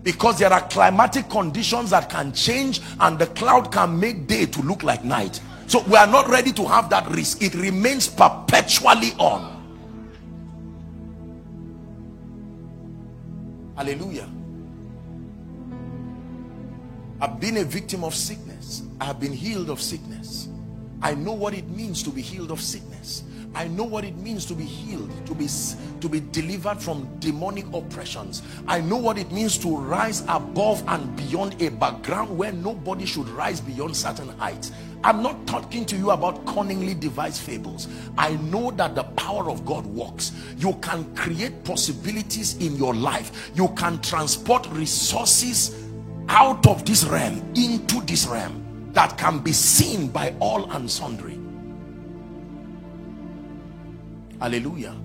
Because 0.01 0.39
there 0.39 0.51
are 0.51 0.67
climatic 0.69 1.29
conditions 1.29 1.91
that 1.91 2.09
can 2.09 2.33
change 2.33 2.81
and 2.99 3.19
the 3.19 3.27
cloud 3.27 3.71
can 3.71 3.99
make 3.99 4.25
day 4.25 4.47
to 4.47 4.61
look 4.63 4.81
like 4.81 5.05
night. 5.05 5.39
So 5.67 5.83
we 5.83 5.97
are 5.97 6.07
not 6.07 6.29
ready 6.29 6.51
to 6.53 6.65
have 6.65 6.89
that 6.89 7.07
risk. 7.11 7.43
It 7.43 7.53
remains 7.53 8.07
perpetually 8.07 9.11
on 9.19 9.52
hallelujah. 13.75 14.29
I've 17.21 17.39
been 17.39 17.57
a 17.57 17.63
victim 17.63 18.03
of 18.03 18.13
sickness. 18.13 18.83
I 18.99 19.05
have 19.05 19.19
been 19.19 19.33
healed 19.33 19.69
of 19.69 19.81
sickness. 19.81 20.49
I 21.01 21.15
know 21.15 21.33
what 21.33 21.53
it 21.53 21.67
means 21.69 22.03
to 22.03 22.09
be 22.09 22.21
healed 22.21 22.51
of 22.51 22.61
sickness. 22.61 23.23
I 23.55 23.67
know 23.67 23.83
what 23.83 24.03
it 24.03 24.17
means 24.17 24.45
to 24.47 24.55
be 24.55 24.63
healed 24.65 25.11
to 25.27 25.35
be 25.35 25.47
to 25.99 26.09
be 26.09 26.19
delivered 26.31 26.81
from 26.81 27.07
demonic 27.19 27.65
oppressions. 27.73 28.41
I 28.67 28.81
know 28.81 28.97
what 28.97 29.17
it 29.17 29.31
means 29.31 29.57
to 29.59 29.77
rise 29.77 30.21
above 30.27 30.83
and 30.87 31.15
beyond 31.15 31.61
a 31.61 31.69
background 31.69 32.35
where 32.35 32.51
nobody 32.51 33.05
should 33.05 33.29
rise 33.29 33.61
beyond 33.61 33.95
certain 33.95 34.29
heights 34.39 34.71
I'm 35.03 35.21
not 35.21 35.45
talking 35.45 35.83
to 35.85 35.97
you 35.97 36.11
about 36.11 36.45
cunningly 36.45 36.93
devised 36.93 37.41
fables. 37.41 37.89
I 38.17 38.35
know 38.37 38.71
that 38.71 38.95
the 38.95 39.03
power 39.03 39.49
of 39.49 39.65
God 39.65 39.85
works. 39.85 40.31
You 40.57 40.73
can 40.75 41.13
create 41.13 41.65
possibilities 41.65 42.55
in 42.57 42.77
your 42.77 42.93
life. 42.93 43.51
You 43.53 43.67
can 43.69 44.01
transport 44.01 44.65
resources 44.71 45.83
out 46.29 46.65
of 46.67 46.85
this 46.85 47.03
realm 47.03 47.43
into 47.55 47.99
this 48.01 48.25
realm 48.27 48.91
that 48.93 49.17
can 49.17 49.39
be 49.39 49.51
seen 49.51 50.07
by 50.07 50.33
all 50.39 50.71
and 50.71 50.89
sundry. 50.89 51.37
Hallelujah. 54.39 54.95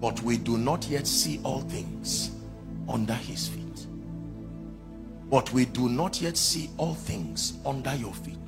But 0.00 0.22
we 0.22 0.38
do 0.38 0.56
not 0.56 0.86
yet 0.88 1.06
see 1.08 1.40
all 1.42 1.62
things 1.62 2.30
under 2.88 3.14
his 3.14 3.48
feet 3.48 3.63
but 5.34 5.52
we 5.52 5.64
do 5.64 5.88
not 5.88 6.22
yet 6.22 6.36
see 6.36 6.70
all 6.76 6.94
things 6.94 7.54
under 7.66 7.92
your 7.96 8.14
feet. 8.14 8.38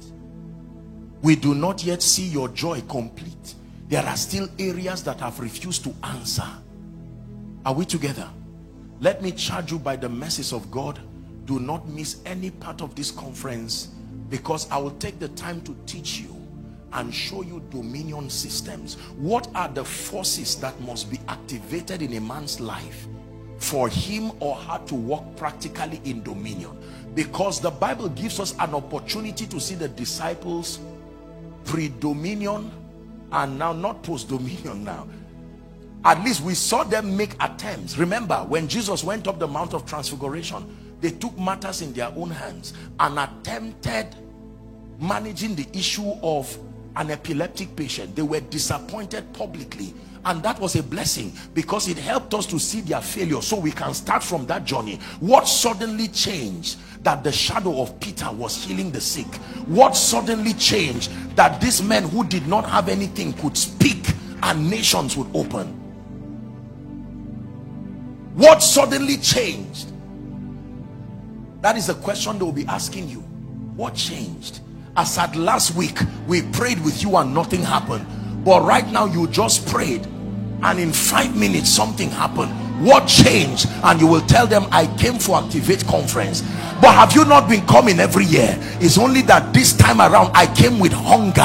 We 1.20 1.34
do 1.34 1.52
not 1.52 1.82
yet 1.82 2.00
see 2.00 2.28
your 2.28 2.46
joy 2.50 2.80
complete. 2.82 3.56
There 3.88 4.04
are 4.04 4.16
still 4.16 4.48
areas 4.56 5.02
that 5.02 5.18
have 5.18 5.40
refused 5.40 5.82
to 5.82 5.94
answer. 6.04 6.46
Are 7.64 7.74
we 7.74 7.86
together? 7.86 8.30
Let 9.00 9.20
me 9.20 9.32
charge 9.32 9.72
you 9.72 9.80
by 9.80 9.96
the 9.96 10.08
message 10.08 10.52
of 10.52 10.70
God. 10.70 11.00
Do 11.44 11.58
not 11.58 11.88
miss 11.88 12.18
any 12.24 12.52
part 12.52 12.80
of 12.80 12.94
this 12.94 13.10
conference 13.10 13.88
because 14.30 14.70
I 14.70 14.78
will 14.78 14.92
take 14.92 15.18
the 15.18 15.30
time 15.30 15.62
to 15.62 15.76
teach 15.86 16.20
you 16.20 16.36
and 16.92 17.12
show 17.12 17.42
you 17.42 17.64
dominion 17.70 18.30
systems. 18.30 18.94
What 19.16 19.48
are 19.56 19.66
the 19.66 19.84
forces 19.84 20.54
that 20.60 20.80
must 20.82 21.10
be 21.10 21.18
activated 21.26 22.00
in 22.00 22.12
a 22.12 22.20
man's 22.20 22.60
life 22.60 23.08
for 23.58 23.88
him 23.88 24.32
or 24.40 24.54
her 24.54 24.80
to 24.86 24.94
walk 24.94 25.36
practically 25.36 26.00
in 26.04 26.22
dominion. 26.22 26.76
Because 27.14 27.60
the 27.60 27.70
bible 27.70 28.08
gives 28.10 28.38
us 28.40 28.54
an 28.60 28.74
opportunity 28.74 29.46
to 29.46 29.60
see 29.60 29.74
the 29.74 29.88
disciples 29.88 30.80
pre-dominion 31.64 32.70
and 33.32 33.58
now 33.58 33.72
not 33.72 34.02
post-dominion 34.02 34.84
now. 34.84 35.08
At 36.04 36.22
least 36.22 36.42
we 36.42 36.54
saw 36.54 36.84
them 36.84 37.16
make 37.16 37.34
attempts. 37.42 37.98
Remember 37.98 38.44
when 38.48 38.68
jesus 38.68 39.02
went 39.02 39.26
up 39.26 39.38
the 39.38 39.48
mount 39.48 39.74
of 39.74 39.86
transfiguration 39.86 40.76
they 41.00 41.10
took 41.10 41.38
matters 41.38 41.82
in 41.82 41.92
their 41.92 42.08
own 42.16 42.30
hands 42.30 42.72
and 43.00 43.18
attempted 43.18 44.14
managing 44.98 45.54
the 45.54 45.66
issue 45.72 46.12
of 46.22 46.58
an 46.96 47.10
epileptic 47.10 47.76
patient. 47.76 48.16
They 48.16 48.22
were 48.22 48.40
disappointed 48.40 49.32
publicly 49.34 49.92
and 50.26 50.42
that 50.42 50.58
was 50.58 50.74
a 50.74 50.82
blessing 50.82 51.32
because 51.54 51.86
it 51.86 51.96
helped 51.96 52.34
us 52.34 52.46
to 52.46 52.58
see 52.58 52.80
their 52.80 53.00
failure. 53.00 53.40
So 53.40 53.60
we 53.60 53.70
can 53.70 53.94
start 53.94 54.24
from 54.24 54.44
that 54.46 54.64
journey. 54.64 54.98
What 55.20 55.46
suddenly 55.46 56.08
changed 56.08 56.78
that 57.04 57.22
the 57.22 57.30
shadow 57.30 57.80
of 57.80 57.98
Peter 58.00 58.30
was 58.32 58.64
healing 58.64 58.90
the 58.90 59.00
sick? 59.00 59.32
What 59.66 59.96
suddenly 59.96 60.52
changed 60.54 61.12
that 61.36 61.60
these 61.60 61.80
men 61.80 62.08
who 62.08 62.24
did 62.24 62.48
not 62.48 62.68
have 62.68 62.88
anything 62.88 63.34
could 63.34 63.56
speak 63.56 64.04
and 64.42 64.68
nations 64.68 65.16
would 65.16 65.28
open? 65.32 65.68
What 68.34 68.64
suddenly 68.64 69.18
changed? 69.18 69.92
That 71.62 71.76
is 71.76 71.86
the 71.86 71.94
question 71.94 72.36
they 72.38 72.44
will 72.44 72.50
be 72.50 72.66
asking 72.66 73.08
you. 73.08 73.20
What 73.76 73.94
changed? 73.94 74.58
As 74.96 75.16
at 75.18 75.36
last 75.36 75.76
week 75.76 76.00
we 76.26 76.42
prayed 76.42 76.84
with 76.84 77.00
you 77.00 77.16
and 77.16 77.32
nothing 77.32 77.62
happened. 77.62 78.04
But 78.44 78.64
right 78.64 78.86
now 78.90 79.06
you 79.06 79.28
just 79.28 79.68
prayed 79.68 80.06
and 80.62 80.78
in 80.78 80.92
five 80.92 81.36
minutes 81.36 81.68
something 81.68 82.10
happened. 82.10 82.52
What 82.84 83.06
changed? 83.06 83.68
And 83.84 84.00
you 84.00 84.06
will 84.06 84.20
tell 84.22 84.46
them 84.46 84.66
i 84.70 84.86
came 84.96 85.18
for 85.18 85.36
activate 85.42 85.84
conference. 85.86 86.42
But 86.80 86.92
have 86.94 87.14
you 87.14 87.24
not 87.24 87.48
been 87.48 87.66
coming 87.66 88.00
every 88.00 88.24
year? 88.24 88.56
It's 88.80 88.98
only 88.98 89.22
that 89.22 89.52
this 89.54 89.72
time 89.76 90.00
around 90.00 90.32
i 90.34 90.46
came 90.54 90.78
with 90.78 90.92
hunger. 90.92 91.42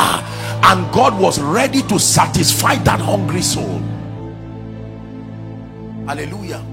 And 0.64 0.92
god 0.94 1.20
was 1.20 1.40
ready 1.40 1.82
to 1.84 2.00
satisfy 2.00 2.76
that 2.76 3.00
hungry 3.00 3.42
soul. 3.42 3.82
Hallelujah. 6.08 6.64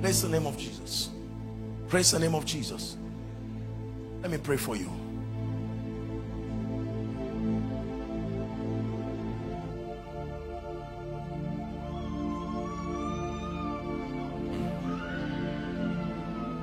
Praise 0.00 0.22
the 0.22 0.28
name 0.28 0.46
of 0.46 0.56
jesus. 0.56 1.10
Praise 1.88 2.10
the 2.10 2.18
name 2.18 2.34
of 2.34 2.44
jesus. 2.44 2.96
Let 4.22 4.30
me 4.30 4.38
pray 4.38 4.56
for 4.56 4.76
you 4.76 5.01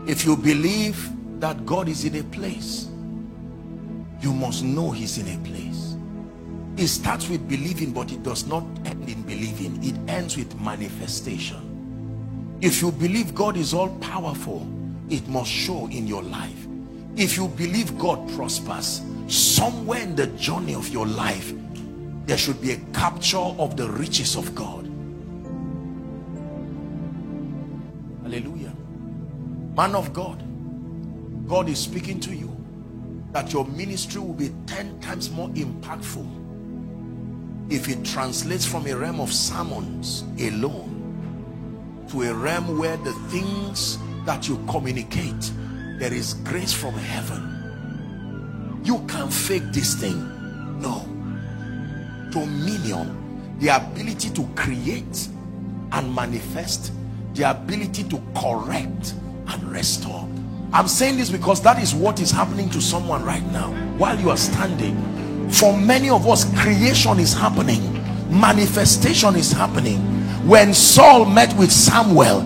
if 0.10 0.26
you 0.26 0.36
believe 0.36 1.12
that 1.40 1.68
God 1.68 1.88
is 1.88 2.04
in 2.04 2.16
a 2.16 2.24
place 2.24 2.88
you 4.22 4.34
must 4.34 4.64
know 4.64 4.90
he's 4.90 5.20
in 5.20 5.28
a 5.28 5.38
place. 5.48 5.96
It 6.78 6.88
starts 6.88 7.30
with 7.30 7.48
believing 7.48 7.92
but 7.92 8.12
it 8.12 8.24
does 8.24 8.48
not 8.48 8.64
end 8.86 9.08
in 9.08 9.22
believing. 9.22 9.78
It 9.84 9.96
ends 10.10 10.36
with 10.36 10.60
manifestation. 10.60 12.58
If 12.60 12.82
you 12.82 12.92
believe 12.92 13.36
God 13.36 13.56
is 13.56 13.72
all 13.72 13.90
powerful 14.00 14.68
it 15.10 15.28
must 15.28 15.52
show 15.52 15.86
in 15.92 16.08
your 16.08 16.24
life. 16.24 16.68
If 17.16 17.38
you 17.38 17.48
believe 17.48 17.96
God 18.00 18.28
prospers 18.36 19.04
somewhere 19.28 20.02
in 20.02 20.16
the 20.16 20.26
journey 20.28 20.74
of 20.74 20.90
your 20.90 21.06
life 21.06 21.54
there 22.26 22.38
should 22.40 22.60
be 22.64 22.72
a 22.72 22.78
capture 22.94 23.38
of 23.38 23.78
the 23.78 23.88
riches 23.90 24.36
of 24.36 24.56
God 24.56 24.89
man 29.80 29.96
of 29.96 30.12
God 30.12 30.44
God 31.48 31.70
is 31.70 31.80
speaking 31.80 32.20
to 32.20 32.36
you 32.36 32.54
that 33.32 33.54
your 33.54 33.64
ministry 33.64 34.20
will 34.20 34.34
be 34.34 34.50
10 34.68 35.00
times 35.00 35.32
more 35.32 35.48
impactful 35.52 36.28
if 37.72 37.88
it 37.88 38.04
translates 38.04 38.66
from 38.66 38.88
a 38.88 38.94
realm 38.94 39.22
of 39.22 39.32
sermons 39.32 40.26
alone 40.38 42.04
to 42.10 42.24
a 42.24 42.34
realm 42.34 42.78
where 42.78 42.98
the 42.98 43.14
things 43.30 43.98
that 44.26 44.50
you 44.50 44.62
communicate 44.70 45.50
there 45.98 46.14
is 46.14 46.34
grace 46.34 46.74
from 46.74 46.96
heaven. 46.96 48.82
You 48.84 49.00
can't 49.08 49.32
fake 49.32 49.72
this 49.72 49.96
thing. 49.96 50.20
No. 50.82 51.06
Dominion 52.32 53.56
the 53.60 53.70
ability 53.70 54.32
to 54.32 54.44
create 54.56 55.30
and 55.94 56.14
manifest 56.14 56.92
the 57.34 57.50
ability 57.50 58.04
to 58.10 58.22
correct 58.36 59.14
and 59.50 59.64
restore 59.72 60.28
i'm 60.74 60.88
saying 60.88 61.18
this 61.18 61.30
because 61.30 61.62
that 61.62 61.82
is 61.82 61.94
what 61.94 62.20
is 62.20 62.32
happening 62.32 62.70
to 62.70 62.82
someone 62.82 63.24
right 63.24 63.44
now. 63.52 63.72
While 63.98 64.20
you 64.20 64.30
are 64.30 64.38
standing 64.38 64.96
for 65.50 65.76
many 65.78 66.10
of 66.10 66.28
us 66.28 66.46
creation 66.60 67.20
is 67.20 67.34
happening. 67.34 67.82
Manifestation 68.30 69.36
is 69.36 69.52
happening. 69.52 70.00
When 70.48 70.74
saul 70.74 71.26
met 71.26 71.56
with 71.58 71.72
samuel 71.72 72.46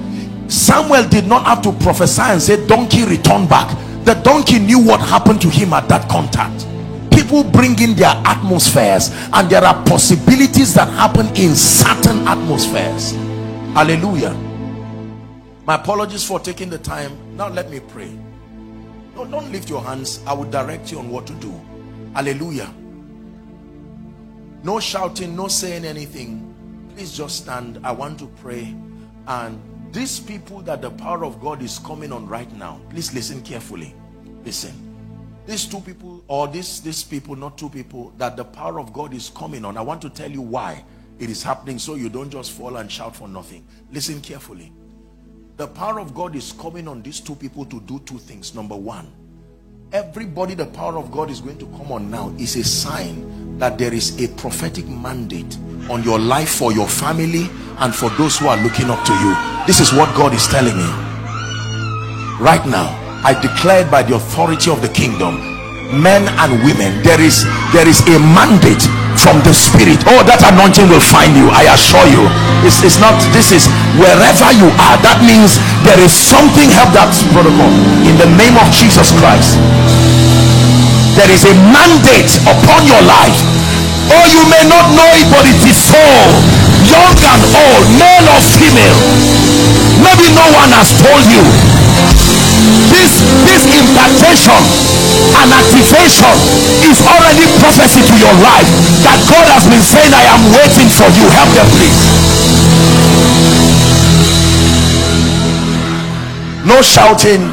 samuel 0.50 1.08
did 1.10 1.28
not 1.28 1.46
have 1.46 1.62
to 1.64 1.72
prophesy 1.84 2.22
and 2.22 2.42
say 2.42 2.66
donkey 2.68 3.04
return 3.06 3.48
back. 3.48 3.70
The 4.06 4.16
donkey 4.16 4.60
knew 4.60 4.80
what 4.80 5.00
happened 5.00 5.42
to 5.42 5.50
him 5.50 5.74
at 5.74 5.88
that 5.90 6.10
contact. 6.10 6.66
People 7.12 7.44
bring 7.44 7.80
in 7.80 7.94
their 7.96 8.16
atmospheres 8.26 9.12
and 9.34 9.50
there 9.50 9.64
are 9.64 9.84
possibilities 9.86 10.74
that 10.74 10.90
happen 10.90 11.28
in 11.36 11.56
certain 11.56 12.28
atmospheres. 12.28 13.12
Hallelujah 13.74 14.53
my 15.66 15.76
apologies 15.76 16.26
for 16.26 16.42
taking 16.42 16.70
the 16.70 16.78
time. 16.78 17.38
Now 17.38 17.48
let 17.48 17.70
me 17.72 17.80
pray. 17.80 18.12
No 19.16 19.26
don't 19.26 19.50
lift 19.50 19.70
your 19.70 19.82
hands. 19.82 20.22
I 20.28 20.34
will 20.34 20.50
direct 20.50 20.92
you 20.92 21.00
on 21.00 21.10
what 21.10 21.26
to 21.28 21.34
do. 21.36 21.54
Hallelujah. 22.14 22.74
No 24.64 24.82
shouting 24.82 25.38
no 25.38 25.48
saying 25.48 25.86
anything. 25.86 26.54
Please 26.94 27.16
just 27.16 27.44
stand. 27.44 27.80
I 27.84 27.94
want 27.94 28.20
to 28.20 28.28
pray. 28.42 28.76
And 29.28 29.62
these 29.94 30.20
people 30.20 30.62
that 30.64 30.82
the 30.82 30.90
power 30.90 31.24
of 31.24 31.40
god 31.40 31.62
is 31.62 31.80
coming 31.80 32.12
on 32.12 32.28
right 32.28 32.52
now 32.58 32.82
please 32.90 33.14
listen 33.14 33.42
carefully. 33.42 33.96
Listen. 34.44 34.74
These 35.46 35.68
two 35.68 35.80
people 35.80 36.26
or 36.28 36.50
these 36.50 36.82
these 36.82 37.04
people 37.06 37.38
not 37.38 37.58
two 37.58 37.70
people 37.70 38.14
that 38.18 38.36
the 38.36 38.44
power 38.44 38.82
of 38.82 38.92
god 38.92 39.14
is 39.14 39.30
coming 39.30 39.64
on 39.64 39.78
i 39.78 39.82
want 39.82 40.02
to 40.02 40.10
tell 40.10 40.32
you 40.32 40.42
why 40.42 40.84
it 41.20 41.30
is 41.30 41.44
happening 41.44 41.80
so 41.80 41.96
you 41.96 42.10
don't 42.10 42.30
just 42.30 42.52
fall 42.52 42.78
and 42.78 42.92
shout 42.92 43.16
for 43.16 43.30
nothing. 43.30 43.66
Listen 43.92 44.20
carefully 44.20 44.74
the 45.58 45.68
power 45.68 46.00
of 46.00 46.14
God 46.14 46.36
is 46.36 46.52
coming 46.54 46.88
on 46.88 47.02
these 47.02 47.20
two 47.20 47.36
people 47.36 47.66
to 47.66 47.80
do 47.82 48.00
two 48.00 48.18
things. 48.18 48.56
Number 48.56 48.76
one 48.76 49.12
everybody 49.94 50.56
the 50.56 50.66
power 50.66 50.98
of 50.98 51.12
God 51.12 51.30
is 51.30 51.40
going 51.40 51.60
to 51.60 51.68
come 51.78 51.92
on 51.92 52.10
now 52.10 52.34
is 52.40 52.56
a 52.56 52.64
sign 52.64 53.60
that 53.60 53.78
there 53.78 53.94
is 53.94 54.20
a 54.20 54.28
prophetic 54.36 54.88
mandate 54.88 55.56
on 55.88 56.02
your 56.02 56.18
life 56.18 56.50
for 56.50 56.74
your 56.74 56.88
family 56.88 57.48
and 57.78 57.94
for 57.94 58.10
those 58.18 58.40
who 58.40 58.48
are 58.48 58.58
looking 58.64 58.90
up 58.90 59.06
to 59.06 59.14
you. 59.14 59.36
This 59.68 59.80
is 59.80 59.94
what 59.94 60.10
God 60.18 60.34
is 60.34 60.48
telling 60.48 60.76
me. 60.76 60.90
Right 62.42 62.66
now 62.66 62.90
I 63.24 63.38
declare 63.40 63.86
by 63.86 64.02
the 64.02 64.16
authority 64.16 64.72
of 64.72 64.82
the 64.82 64.90
kingdom. 64.90 65.38
Men 66.02 66.28
and 66.42 66.64
women 66.66 67.04
there 67.04 67.22
is 67.22 67.46
there 67.72 67.88
is 67.88 68.02
a 68.10 68.18
mandate 68.34 68.82
from 69.24 69.40
the 69.48 69.56
spirit. 69.56 70.04
Oh 70.04 70.20
that 70.28 70.44
anointing 70.44 70.92
will 70.92 71.02
find 71.02 71.32
you 71.40 71.48
i 71.56 71.64
assure 71.72 72.04
you. 72.12 72.28
It's, 72.68 72.84
it's 72.84 73.00
not 73.00 73.16
this 73.32 73.56
is 73.56 73.72
wherever 73.96 74.52
you 74.60 74.68
are. 74.76 75.00
That 75.00 75.24
means 75.24 75.56
there 75.88 75.98
is 76.04 76.12
something 76.12 76.68
help 76.68 76.92
that 76.92 77.16
protocol 77.32 77.72
in 78.04 78.20
the 78.20 78.28
name 78.36 78.60
of 78.60 78.68
jesus 78.76 79.16
christ. 79.16 79.56
There 81.16 81.32
is 81.32 81.48
a 81.48 81.56
mandate 81.72 82.36
upon 82.44 82.84
your 82.84 83.00
life. 83.08 83.40
Oh 84.12 84.26
you 84.28 84.44
may 84.52 84.68
not 84.68 84.92
know 84.92 85.08
it 85.16 85.28
but 85.32 85.48
it 85.48 85.64
is 85.64 85.80
so 85.80 86.04
young 86.84 87.16
and 87.16 87.42
old 87.56 87.86
male 87.96 88.28
or 88.28 88.44
female. 88.44 89.00
Maybe 90.04 90.36
no 90.36 90.44
one 90.52 90.68
has 90.76 90.92
told 91.00 91.24
you 91.32 91.73
this 92.92 93.20
this 93.46 93.64
impartation 93.68 94.62
and 95.36 95.48
activation 95.52 96.34
is 96.86 97.00
already 97.04 97.46
prophecy 97.60 98.02
to 98.06 98.16
your 98.18 98.36
life 98.40 98.70
that 99.04 99.20
God 99.28 99.48
has 99.52 99.66
been 99.68 99.84
saying 99.84 100.14
I 100.14 100.26
am 100.32 100.42
waiting 100.54 100.90
for 100.90 101.10
you. 101.12 101.26
Help 101.34 101.50
them 101.58 101.68
please. 101.76 102.00
No 106.66 106.82
shouting. 106.82 107.52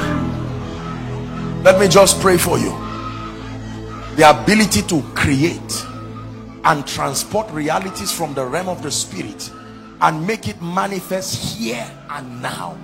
Let 1.62 1.80
me 1.80 1.88
just 1.88 2.20
pray 2.20 2.38
for 2.38 2.58
you. 2.58 2.70
The 4.16 4.30
ability 4.30 4.82
to 4.82 5.02
create 5.14 5.86
and 6.64 6.86
transport 6.86 7.50
realities 7.50 8.12
from 8.12 8.34
the 8.34 8.44
realm 8.44 8.68
of 8.68 8.82
the 8.82 8.90
spirit 8.90 9.50
and 10.00 10.26
make 10.26 10.48
it 10.48 10.60
manifest 10.62 11.56
here 11.56 11.90
and 12.10 12.42
now 12.42 12.76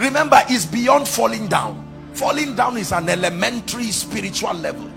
remember 0.00 0.40
it's 0.48 0.66
beyond 0.66 1.06
falling 1.06 1.46
down. 1.46 1.86
Falling 2.14 2.56
down 2.56 2.76
is 2.76 2.92
an 2.92 3.08
elementary 3.08 3.90
spiritual 3.90 4.54
level. 4.54 4.90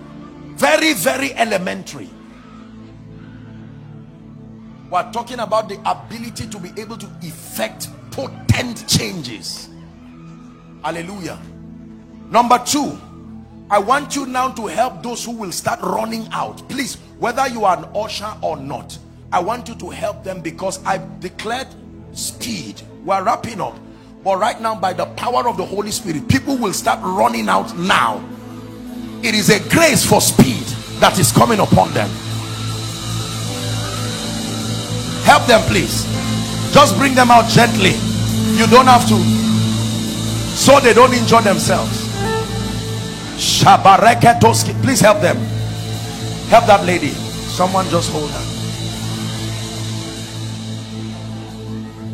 Very 0.56 0.94
very 0.94 1.34
elementary. 1.34 2.10
We're 4.90 5.12
talking 5.12 5.40
about 5.40 5.70
the 5.70 5.80
ability 5.90 6.48
to 6.48 6.60
be 6.60 6.70
able 6.80 6.98
to 6.98 7.08
effect 7.22 7.88
potent 8.12 8.88
changes. 8.88 9.70
Hallelujah. 10.84 11.40
Number 12.30 12.60
two 12.66 13.00
i 13.72 13.80
want 13.80 14.14
you 14.16 14.26
now 14.26 14.50
to 14.50 14.68
help 14.68 15.02
those 15.02 15.24
who 15.24 15.32
will 15.32 15.52
start 15.52 15.80
running 15.82 16.28
out. 16.32 16.68
Please 16.70 16.96
whether 17.18 17.48
you 17.48 17.66
are 17.66 17.78
an 17.78 17.86
usher 17.96 18.32
or 18.42 18.58
not 18.58 18.98
i 19.32 19.40
want 19.40 19.68
you 19.68 19.76
to 19.76 19.90
help 19.90 20.24
them 20.24 20.42
because 20.42 20.84
i've 20.86 21.20
declared 21.20 21.68
speed. 22.12 22.82
We're 23.04 23.24
wrapping 23.24 23.62
up 23.62 23.78
but 24.24 24.38
right 24.38 24.60
now 24.62 24.74
by 24.74 24.94
the 24.94 25.06
power 25.18 25.48
of 25.50 25.58
the 25.58 25.66
holy 25.66 25.92
spirit 25.92 26.28
people 26.30 26.58
will 26.58 26.74
start 26.74 27.00
running 27.04 27.50
out 27.50 27.76
now. 27.78 28.24
It 29.22 29.36
is 29.36 29.50
a 29.50 29.60
grace 29.70 30.06
for 30.06 30.22
speed 30.22 30.64
that 31.00 31.20
is 31.20 31.32
coming 31.32 31.60
upon 31.60 31.94
them. 31.94 32.10
Help 35.24 35.46
them 35.46 35.62
please. 35.70 36.04
Just 36.74 36.98
bring 36.98 37.16
them 37.16 37.32
out 37.32 37.50
gently. 37.50 37.94
You 38.58 38.68
don't 38.68 38.88
have 38.88 39.08
to. 39.08 39.18
So 40.56 40.80
they 40.80 40.94
don't 40.94 41.14
injure 41.14 41.42
themselves. 41.42 42.04
Please 44.84 45.00
help 45.00 45.22
them. 45.22 45.38
Help 46.48 46.66
that 46.66 46.84
lady. 46.86 47.10
Someone 47.10 47.88
just 47.90 48.12
hold 48.12 48.30
her 48.32 48.53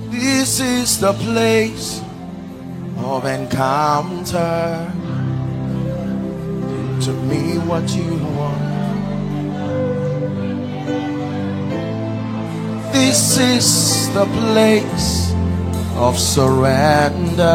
This 0.09 0.59
is 0.59 0.99
the 0.99 1.13
place 1.13 2.01
of 2.97 3.25
encounter. 3.25 4.91
To 7.01 7.13
me, 7.29 7.57
what 7.59 7.87
you 7.95 8.17
want. 8.35 8.69
This 12.91 13.37
is 13.37 14.11
the 14.13 14.25
place 14.25 15.31
of 15.95 16.17
surrender. 16.17 17.45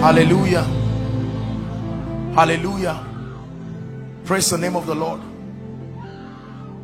Hallelujah. 0.00 0.64
Hallelujah. 2.34 3.04
Praise 4.24 4.48
the 4.48 4.56
name 4.56 4.76
of 4.76 4.86
the 4.86 4.94
Lord. 4.94 5.29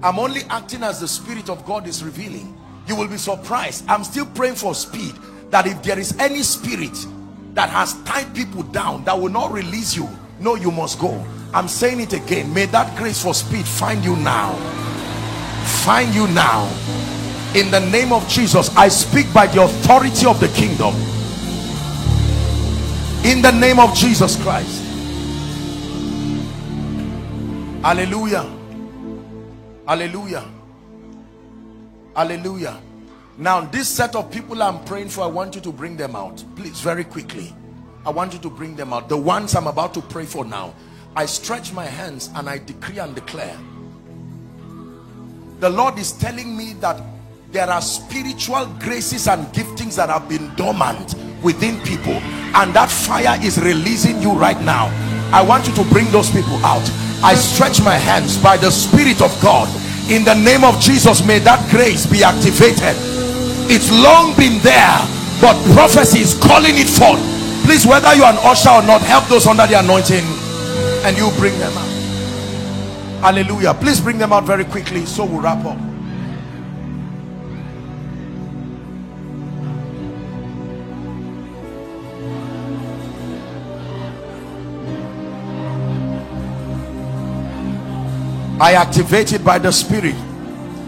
I'm 0.07 0.21
only 0.21 0.43
acting 0.51 0.85
as 0.85 1.01
the 1.01 1.09
Spirit 1.09 1.51
of 1.51 1.67
God 1.67 1.89
is 1.89 2.05
revealing. 2.05 2.57
You 2.87 2.95
will 2.95 3.09
be 3.09 3.17
surprised. 3.17 3.85
I'm 3.89 4.05
still 4.05 4.25
praying 4.25 4.55
for 4.55 4.73
speed. 4.73 5.17
That 5.51 5.67
if 5.67 5.83
there 5.83 5.99
is 5.99 6.17
any 6.21 6.45
spirit 6.45 6.97
that 7.55 7.71
has 7.71 8.01
tied 8.05 8.33
people 8.33 8.63
down 8.63 9.03
that 9.05 9.19
will 9.19 9.31
not 9.31 9.51
release 9.51 9.97
you, 9.97 10.09
no, 10.39 10.55
you 10.55 10.71
must 10.71 11.01
go. 11.01 11.27
I'm 11.53 11.67
saying 11.67 11.99
it 11.99 12.13
again. 12.13 12.55
May 12.55 12.67
that 12.67 12.97
grace 12.97 13.21
for 13.21 13.35
speed 13.35 13.67
find 13.67 14.05
you 14.05 14.15
now. 14.15 14.55
Find 15.85 16.15
you 16.15 16.29
now. 16.29 16.67
In 17.57 17.73
the 17.73 17.81
name 17.91 18.13
of 18.13 18.29
Jesus, 18.29 18.75
I 18.77 18.87
speak 18.87 19.33
by 19.35 19.49
the 19.49 19.65
authority 19.65 20.27
of 20.27 20.39
the 20.39 20.49
kingdom 20.49 20.95
in 23.27 23.43
the 23.43 23.51
name 23.51 23.81
of 23.81 23.93
Jesus 23.93 24.41
Christ 24.41 24.85
hallelujah 27.83 28.56
hallelujah. 29.87 30.45
Hallelujah. 32.15 32.81
Now 33.39 33.61
this 33.61 33.89
set 33.89 34.17
of 34.17 34.31
people 34.31 34.63
I'm 34.63 34.85
praying 34.85 35.11
for 35.11 35.23
I 35.23 35.27
want 35.27 35.55
you 35.55 35.61
to 35.63 35.73
bring 35.73 35.97
them 35.97 36.17
out. 36.17 36.43
Please 36.57 36.81
very 36.81 37.05
quickly. 37.05 37.55
I 38.05 38.11
want 38.11 38.33
you 38.33 38.39
to 38.41 38.51
bring 38.51 38.77
them 38.77 38.93
out. 38.93 39.09
The 39.09 39.17
ones 39.17 39.55
I'm 39.55 39.67
about 39.67 39.93
to 39.95 40.01
pray 40.01 40.25
for 40.25 40.45
now. 40.45 40.75
I 41.15 41.27
stretch 41.27 41.73
my 41.73 41.85
hands 41.85 42.31
and 42.35 42.49
I 42.49 42.59
decree 42.59 42.99
and 42.99 43.15
declare. 43.15 43.59
The 45.61 45.71
Lord 45.71 45.99
is 45.99 46.13
telling 46.13 46.57
me 46.57 46.75
that 46.75 47.03
there 47.51 47.69
are 47.69 47.81
spiritual 47.81 48.67
graces 48.81 49.29
and 49.29 49.47
giftings 49.55 49.97
that 49.97 50.11
have 50.11 50.29
been 50.29 50.55
dormant 50.57 51.15
within 51.43 51.81
people 51.83 52.13
and 52.13 52.75
that 52.75 52.91
fire 52.91 53.39
is 53.43 53.59
releasing 53.59 54.21
you 54.21 54.33
right 54.33 54.61
now. 54.63 54.87
I 55.33 55.43
want 55.43 55.67
you 55.67 55.75
to 55.75 55.85
bring 55.91 56.07
those 56.11 56.31
people 56.31 56.57
out 56.65 56.85
i 57.23 57.35
stretch 57.35 57.81
my 57.83 57.95
hands 57.95 58.37
by 58.37 58.57
the 58.57 58.71
spirit 58.71 59.23
of 59.23 59.33
god. 59.41 59.69
In 60.11 60.25
the 60.25 60.35
name 60.35 60.65
of 60.65 60.81
jesus 60.81 61.25
may 61.27 61.39
that 61.41 61.61
grace 61.71 62.07
be 62.07 62.23
activated. 62.23 62.95
It's 63.69 63.91
long 63.91 64.37
been 64.37 64.61
there 64.63 64.99
but 65.41 65.57
prophecy 65.75 66.21
is 66.21 66.35
calling 66.35 66.77
it 66.77 66.89
forth. 66.89 67.21
Please 67.65 67.87
whether 67.87 68.15
you're 68.15 68.27
an 68.27 68.39
usher 68.41 68.71
or 68.71 68.83
not 68.83 69.01
help 69.03 69.27
those 69.27 69.47
under 69.47 69.67
the 69.67 69.79
anointing 69.79 70.25
and 71.05 71.17
you 71.17 71.31
bring 71.39 71.59
them 71.59 71.73
out. 71.77 71.93
Hallelujah. 73.33 73.75
Please 73.75 74.01
bring 74.01 74.19
them 74.19 74.33
out 74.33 74.45
very 74.45 74.65
quickly 74.65 75.05
so 75.07 75.25
we'll 75.25 75.41
wrap 75.41 75.65
up 75.65 75.96
I 88.59 88.73
activate 88.73 89.35
it 89.35 89.45
by 89.45 89.59
the 89.59 89.71
spirit. 89.71 90.15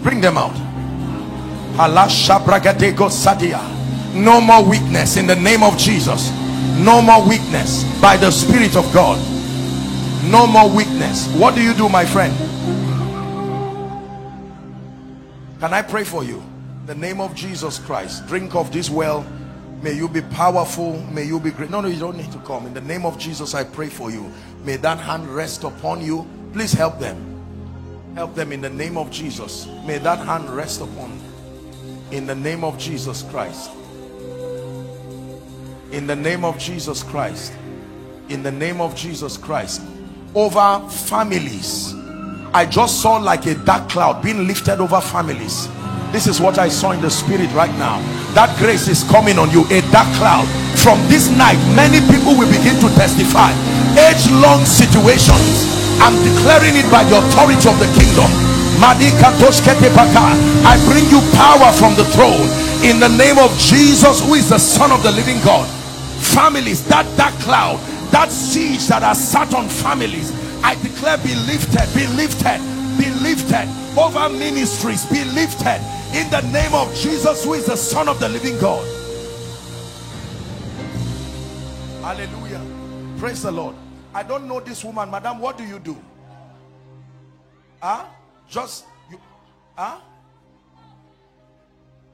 Bring 0.03 0.23
them 0.23 0.39
out. 0.39 0.57
No 4.15 4.41
more 4.41 4.65
weakness 4.65 5.19
in 5.19 5.27
the 5.27 5.37
name 5.37 5.63
of 5.63 5.77
Jesus. 5.77 6.31
No 6.79 7.03
more 7.03 7.29
weakness 7.29 7.85
by 8.01 8.17
the 8.17 8.31
spirit 8.31 8.75
of 8.75 8.91
God. 8.95 9.19
No 10.31 10.47
more 10.47 10.71
weakness. 10.71 11.29
What 11.35 11.55
do 11.55 11.63
you 11.63 11.75
do 11.75 11.91
my 11.91 12.07
friend? 12.07 12.35
Can 15.61 15.75
I 15.75 15.83
pray 15.83 16.05
for 16.05 16.25
you? 16.25 16.43
The 16.87 16.95
name 16.95 17.21
of 17.21 17.35
Jesus 17.35 17.79
Christ. 17.79 18.27
Drink 18.29 18.55
of 18.55 18.73
this 18.73 18.89
well. 18.89 19.27
May 19.83 19.93
you 19.93 20.09
be 20.09 20.23
powerful. 20.23 21.03
May 21.13 21.25
you 21.25 21.39
be 21.39 21.51
great. 21.51 21.69
No 21.69 21.83
no 21.83 21.89
you 21.89 22.01
don't 22.01 22.17
need 22.17 22.33
to 22.33 22.39
come. 22.39 22.67
In 22.67 22.73
the 22.73 22.81
name 22.81 23.05
of 23.05 23.19
Jesus 23.19 23.55
I 23.55 23.65
pray 23.65 23.91
for 23.91 24.11
you. 24.11 24.33
May 24.65 24.79
that 24.79 24.99
hand 24.99 25.29
rest 25.29 25.65
upon 25.65 26.01
you. 26.01 26.27
Please 26.55 26.73
help 26.73 26.99
them 26.99 27.38
help 28.19 28.35
them 28.35 28.51
in 28.51 28.61
the 28.61 28.69
name 28.69 28.97
of 28.99 29.13
Jesus. 29.13 29.69
May 29.87 29.99
that 29.99 30.19
hand 30.19 30.51
rest 30.51 30.81
upon 30.81 31.17
them 31.17 31.33
in 32.11 32.27
the 32.27 32.35
name 32.35 32.65
of 32.65 32.77
Jesus 32.77 33.23
Christ. 33.23 33.71
In 35.93 36.09
the 36.09 36.17
name 36.17 36.45
of 36.45 36.59
Jesus 36.59 37.05
Christ. 37.05 37.53
In 38.29 38.43
the 38.43 38.51
name 38.51 38.81
of 38.81 38.97
Jesus 38.97 39.37
Christ. 39.37 39.83
Over 40.35 40.85
families. 40.89 41.95
I 42.53 42.67
just 42.67 43.03
saw 43.03 43.19
like 43.19 43.47
a 43.47 43.55
dark 43.55 43.89
cloud 43.89 44.21
being 44.21 44.49
lifted 44.49 44.81
over 44.81 45.01
families. 45.01 45.69
This 46.11 46.27
is 46.27 46.41
what 46.41 46.59
I 46.59 46.69
saw 46.71 46.91
in 46.91 47.01
the 47.01 47.11
spirit 47.11 47.53
right 47.53 47.75
now. 47.79 48.01
That 48.35 48.53
grace 48.59 48.89
is 48.89 49.05
coming 49.05 49.39
on 49.39 49.53
you. 49.53 49.63
A 49.67 49.81
dark 49.93 50.13
cloud. 50.17 50.49
From 50.83 50.99
this 51.07 51.31
night 51.39 51.61
many 51.77 52.01
people 52.11 52.35
will 52.35 52.51
begin 52.51 52.81
to 52.81 52.89
testify. 52.97 53.53
Age-long 53.95 54.65
situations 54.65 55.88
I'm 56.01 56.15
declaring 56.23 56.77
it 56.79 56.89
by 56.91 57.05
the 57.05 57.19
authority 57.19 57.69
of 57.69 57.79
the 57.79 57.91
kingdom. 57.99 58.31
I 58.81 58.95
bring 60.87 61.05
you 61.11 61.21
power 61.35 61.73
from 61.73 61.95
the 61.97 62.05
throne. 62.15 62.47
In 62.85 63.01
the 63.01 63.09
name 63.09 63.39
of 63.39 63.51
Jesus 63.59 64.25
who 64.25 64.35
is 64.35 64.49
the 64.51 64.59
son 64.59 64.93
of 64.93 65.03
the 65.03 65.11
living 65.11 65.43
God. 65.45 65.69
Families 66.21 66.87
that 66.89 67.05
dark 67.17 67.35
cloud 67.41 67.81
that 68.11 68.31
siege 68.31 68.87
that 68.89 69.03
has 69.03 69.19
sat 69.21 69.55
on 69.55 69.69
families 69.69 70.33
I 70.65 70.75
declare 70.83 71.19
be 71.19 71.35
lifted 71.45 71.87
be 71.95 72.07
lifted 72.17 72.59
be 72.97 73.11
lifted 73.21 73.69
over 73.99 74.29
ministries 74.29 75.05
be 75.07 75.25
lifted. 75.25 75.81
In 76.15 76.31
the 76.31 76.41
name 76.53 76.75
of 76.75 76.95
Jesus 76.95 77.45
who 77.45 77.55
is 77.55 77.67
the 77.67 77.77
son 77.77 78.09
of 78.09 78.21
the 78.21 78.29
living 78.29 78.59
God. 78.61 78.87
Hallelujah. 82.03 82.63
Praise 83.19 83.43
the 83.43 83.53
Lord 83.53 83.75
I 84.15 84.23
don't 84.23 84.47
know 84.49 84.61
this 84.61 84.85
woman, 84.85 85.11
madam. 85.11 85.39
What 85.39 85.59
do 85.59 85.65
you 85.65 85.79
do? 85.79 85.97
Huh? 87.81 88.07
Just 88.49 88.85
you 89.11 89.21
huh? 89.77 89.99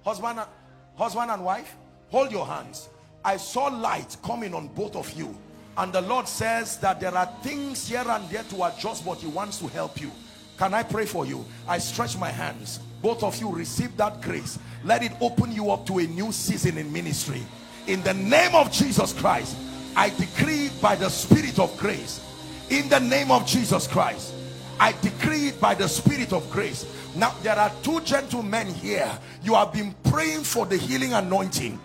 Husband 0.04 0.38
and 0.38 0.48
husband 0.96 1.30
and 1.30 1.44
wife, 1.44 1.76
hold 2.10 2.30
your 2.30 2.46
hands. 2.46 2.88
I 3.24 3.36
saw 3.38 3.66
light 3.66 4.16
coming 4.22 4.54
on 4.54 4.68
both 4.68 4.96
of 4.96 5.10
you. 5.12 5.36
And 5.76 5.92
the 5.92 6.02
Lord 6.02 6.28
says 6.28 6.76
that 6.78 7.00
there 7.00 7.14
are 7.14 7.26
things 7.42 7.88
here 7.88 8.04
and 8.06 8.28
there 8.28 8.44
to 8.44 8.64
adjust, 8.64 9.04
but 9.04 9.18
He 9.18 9.26
wants 9.26 9.58
to 9.58 9.66
help 9.68 10.00
you. 10.00 10.10
Can 10.58 10.72
I 10.72 10.82
pray 10.82 11.06
for 11.06 11.26
you? 11.26 11.44
I 11.66 11.78
stretch 11.78 12.16
my 12.16 12.28
hands. 12.28 12.78
Both 13.02 13.24
of 13.24 13.40
you 13.40 13.50
receive 13.50 13.96
that 13.96 14.20
grace. 14.22 14.58
Let 14.84 15.02
it 15.02 15.12
open 15.20 15.50
you 15.50 15.70
up 15.70 15.86
to 15.86 15.98
a 15.98 16.06
new 16.06 16.30
season 16.32 16.78
in 16.78 16.92
ministry. 16.92 17.42
In 17.86 18.02
the 18.02 18.14
name 18.14 18.54
of 18.54 18.70
Jesus 18.70 19.12
Christ, 19.12 19.56
I 19.96 20.10
decree 20.10 20.70
by 20.80 20.96
the 20.96 21.08
spirit 21.08 21.58
of 21.58 21.76
grace. 21.76 22.20
In 22.70 22.88
the 22.88 23.00
name 23.00 23.30
of 23.30 23.46
Jesus 23.46 23.86
Christ 23.86 24.34
I 24.80 24.92
decree 25.00 25.48
it 25.48 25.60
by 25.60 25.74
the 25.74 25.88
spirit 25.88 26.32
of 26.32 26.50
grace. 26.50 26.86
Now 27.14 27.34
there 27.42 27.56
are 27.56 27.72
two 27.82 28.00
gentlemen 28.00 28.66
here. 28.74 29.10
You 29.42 29.54
have 29.54 29.72
been 29.72 29.94
praying 30.04 30.42
for 30.42 30.66
the 30.66 30.76
healing 30.76 31.12
anointing 31.12 31.78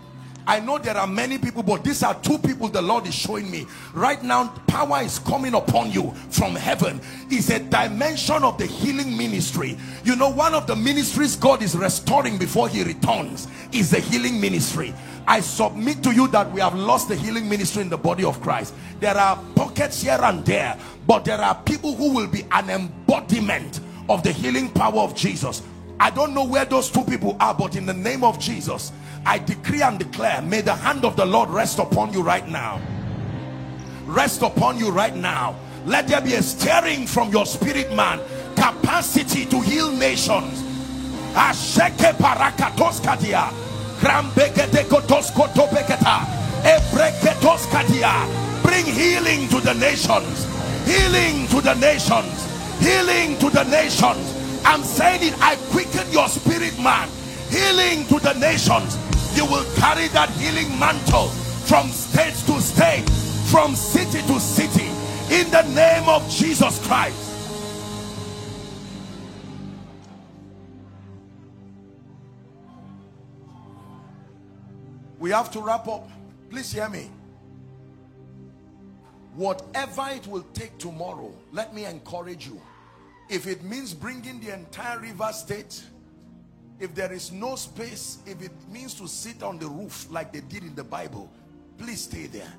I 0.49 0.59
know 0.59 0.79
there 0.79 0.97
are 0.97 1.05
many 1.05 1.37
people 1.37 1.61
but 1.61 1.83
these 1.83 2.01
are 2.01 2.15
two 2.15 2.39
people 2.39 2.69
the 2.69 2.81
Lord 2.81 3.05
is 3.05 3.13
showing 3.13 3.51
me 3.51 3.67
right 3.93 4.23
now 4.23 4.47
power 4.65 4.99
is 5.03 5.19
coming 5.19 5.53
upon 5.53 5.91
you 5.91 6.11
from 6.31 6.55
heaven 6.55 6.99
is 7.29 7.51
a 7.51 7.59
dimension 7.59 8.43
of 8.43 8.57
the 8.57 8.65
healing 8.65 9.15
ministry 9.15 9.77
you 10.03 10.15
know 10.15 10.29
one 10.29 10.55
of 10.55 10.65
the 10.65 10.75
ministries 10.75 11.35
God 11.35 11.61
is 11.61 11.75
restoring 11.75 12.39
before 12.39 12.67
he 12.67 12.83
returns 12.83 13.47
is 13.71 13.91
the 13.91 13.99
healing 13.99 14.41
ministry 14.41 14.91
I 15.27 15.41
submit 15.41 16.01
to 16.01 16.15
you 16.15 16.27
that 16.29 16.51
we 16.51 16.61
have 16.61 16.73
lost 16.73 17.09
the 17.09 17.15
healing 17.15 17.47
ministry 17.47 17.83
in 17.83 17.89
the 17.89 17.99
body 17.99 18.23
of 18.23 18.41
Christ. 18.41 18.73
There 18.99 19.15
are 19.15 19.39
pockets 19.55 20.01
here 20.01 20.17
and 20.19 20.43
there, 20.43 20.75
but 21.05 21.23
there 21.23 21.39
are 21.39 21.53
people 21.53 21.93
who 21.93 22.15
will 22.15 22.25
be 22.25 22.47
an 22.51 22.71
embodiment 22.71 23.81
of 24.09 24.23
the 24.23 24.31
healing 24.31 24.71
power 24.71 25.01
of 25.01 25.15
Jesus. 25.15 25.61
I 25.99 26.09
don't 26.09 26.33
know 26.33 26.45
where 26.45 26.65
those 26.65 26.89
two 26.89 27.03
people 27.03 27.37
are, 27.39 27.53
but 27.53 27.75
in 27.75 27.85
the 27.85 27.93
name 27.93 28.23
of 28.23 28.39
Jesus, 28.39 28.91
I 29.29 29.37
decree 29.37 29.83
and 29.83 29.99
declare, 29.99 30.41
may 30.41 30.61
the 30.61 30.73
hand 30.73 31.05
of 31.05 31.15
the 31.15 31.23
Lord 31.23 31.49
rest 31.51 31.77
upon 31.77 32.11
you 32.11 32.23
right 32.23 32.47
now. 32.47 32.81
Rest 34.07 34.41
upon 34.41 34.79
you 34.79 34.89
right 34.89 35.15
now. 35.15 35.55
Let 35.85 36.07
there 36.07 36.19
be 36.19 36.33
a 36.33 36.41
stirring 36.41 37.05
from 37.05 37.29
your 37.29 37.45
spirit 37.45 37.93
man, 37.93 38.19
capacity 38.55 39.45
to 39.45 39.61
heal 39.61 39.91
nations. 39.91 40.63
Asheke 41.35 42.13
parakatoskadia 42.17 43.53
Bring 48.63 48.85
healing 48.85 49.47
to 49.49 49.59
the 49.61 49.73
nations. 49.75 50.47
Healing 50.87 51.47
to 51.49 51.61
the 51.61 51.75
nations. 51.75 52.47
healing 52.79 53.37
to 53.37 53.49
the 53.49 53.63
nations 53.65 54.61
i'm 54.65 54.81
saying 54.83 55.21
it 55.21 55.33
i 55.41 55.55
quicken 55.69 56.09
your 56.11 56.27
spirit 56.29 56.77
man 56.79 57.09
healing 57.49 58.05
to 58.07 58.19
the 58.19 58.33
nations 58.39 58.97
you 59.39 59.45
will 59.45 59.63
carry 59.75 60.09
that 60.09 60.29
healing 60.31 60.67
mantle 60.77 61.27
from 61.69 61.87
state 61.87 62.35
to 62.45 62.59
state 62.59 63.09
from 63.49 63.73
city 63.73 64.21
to 64.27 64.37
city 64.37 64.87
in 65.33 65.49
the 65.49 65.61
name 65.73 66.09
of 66.09 66.29
jesus 66.29 66.85
christ. 66.85 67.25
We 75.19 75.31
have 75.31 75.51
to 75.51 75.61
wrap 75.61 75.87
up. 75.87 76.09
Please 76.49 76.73
hear 76.73 76.89
me. 76.89 77.09
Whatever 79.35 80.07
it 80.11 80.27
will 80.27 80.45
take 80.53 80.77
tomorrow 80.77 81.33
let 81.53 81.73
me 81.73 81.85
encourage 81.85 82.45
you. 82.45 82.61
If 83.29 83.47
it 83.47 83.63
means 83.63 83.93
bringing 83.93 84.41
the 84.41 84.53
entire 84.53 84.99
Rivers 84.99 85.37
State 85.37 85.81
if 86.79 86.95
there 86.95 87.11
is 87.11 87.31
no 87.31 87.55
space 87.55 88.19
if 88.25 88.41
it 88.41 88.51
means 88.71 88.93
to 88.95 89.07
sit 89.07 89.43
on 89.43 89.59
the 89.59 89.67
roof 89.67 90.07
like 90.09 90.31
they 90.31 90.41
did 90.41 90.63
in 90.63 90.75
the 90.75 90.83
bible 90.83 91.29
please 91.77 92.03
stay 92.03 92.27
there. 92.27 92.53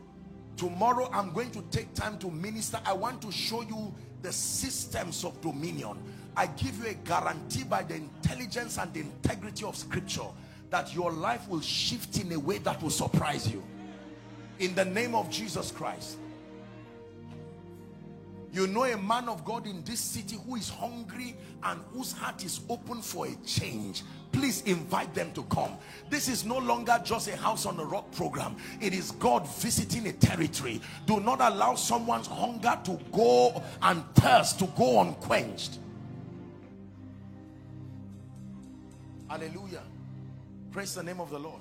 Tomorrow 0.57 1.11
i'm 1.13 1.33
going 1.33 1.51
to 1.53 1.63
take 1.71 1.93
time 1.95 2.19
to 2.19 2.31
minister. 2.31 2.81
I 2.85 2.93
want 2.93 3.23
to 3.23 3.33
show 3.33 3.63
you 3.63 3.95
the 4.23 4.33
systems 4.33 5.25
of 5.25 5.41
dominion. 5.41 5.99
I 6.37 6.47
give 6.47 6.79
you 6.79 6.91
a 6.91 6.95
guarantee 6.95 7.65
by 7.65 7.83
the 7.83 7.95
intelligence 7.97 8.79
and 8.79 8.93
the 8.93 9.01
integrity 9.01 9.65
of 9.65 9.77
scripture 9.77 10.29
that 10.71 10.95
your 10.95 11.11
life 11.11 11.49
will 11.49 11.61
shift 11.61 12.19
in 12.19 12.31
a 12.33 12.39
way 12.39 12.59
that 12.59 12.83
will 12.83 12.91
surprise 12.91 13.51
you. 13.51 13.63
In 14.59 14.75
the 14.75 14.85
name 14.85 15.15
of 15.15 15.31
jesus 15.31 15.71
christ 15.71 16.19
you 18.53 18.67
know 18.67 18.85
a 18.85 18.97
man 18.97 19.29
of 19.29 19.45
God 19.45 19.67
in 19.67 19.83
this 19.85 20.01
city 20.01 20.37
who 20.47 20.57
is 20.57 20.69
hungry 20.69 21.37
and 21.63 21.81
whose 21.93 22.13
heart 22.13 22.45
is 22.45 22.61
open 22.69 23.01
for 23.01 23.27
a 23.27 23.35
change. 23.47 24.03
Please 24.33 24.63
invite 24.63 25.15
them 25.15 25.33
to 25.33 25.43
come. 25.45 25.77
This 26.09 26.29
is 26.29 26.45
no 26.45 26.59
longer 26.59 27.01
just 27.05 27.29
a 27.29 27.37
house 27.37 27.67
on 27.67 27.79
a 27.79 27.85
rock 27.85 28.11
program. 28.13 28.57
It 28.81 28.95
is 28.95 29.13
God 29.13 29.49
visiting 29.57 30.07
a 30.09 30.13
territory. 30.13 30.81
Do 31.07 31.21
not 31.21 31.41
allow 31.41 31.75
someone's 31.75 32.27
hunger 32.27 32.79
to 32.85 32.99
go 33.13 33.63
and 33.83 34.05
thirst 34.15 34.59
to 34.61 34.67
go 34.77 35.01
unquenched. 35.01 35.79
Hallelujah. 39.29 39.83
Praise 40.73 40.95
the 40.95 41.03
name 41.03 41.21
of 41.21 41.31
the 41.31 41.39
Lord. 41.39 41.60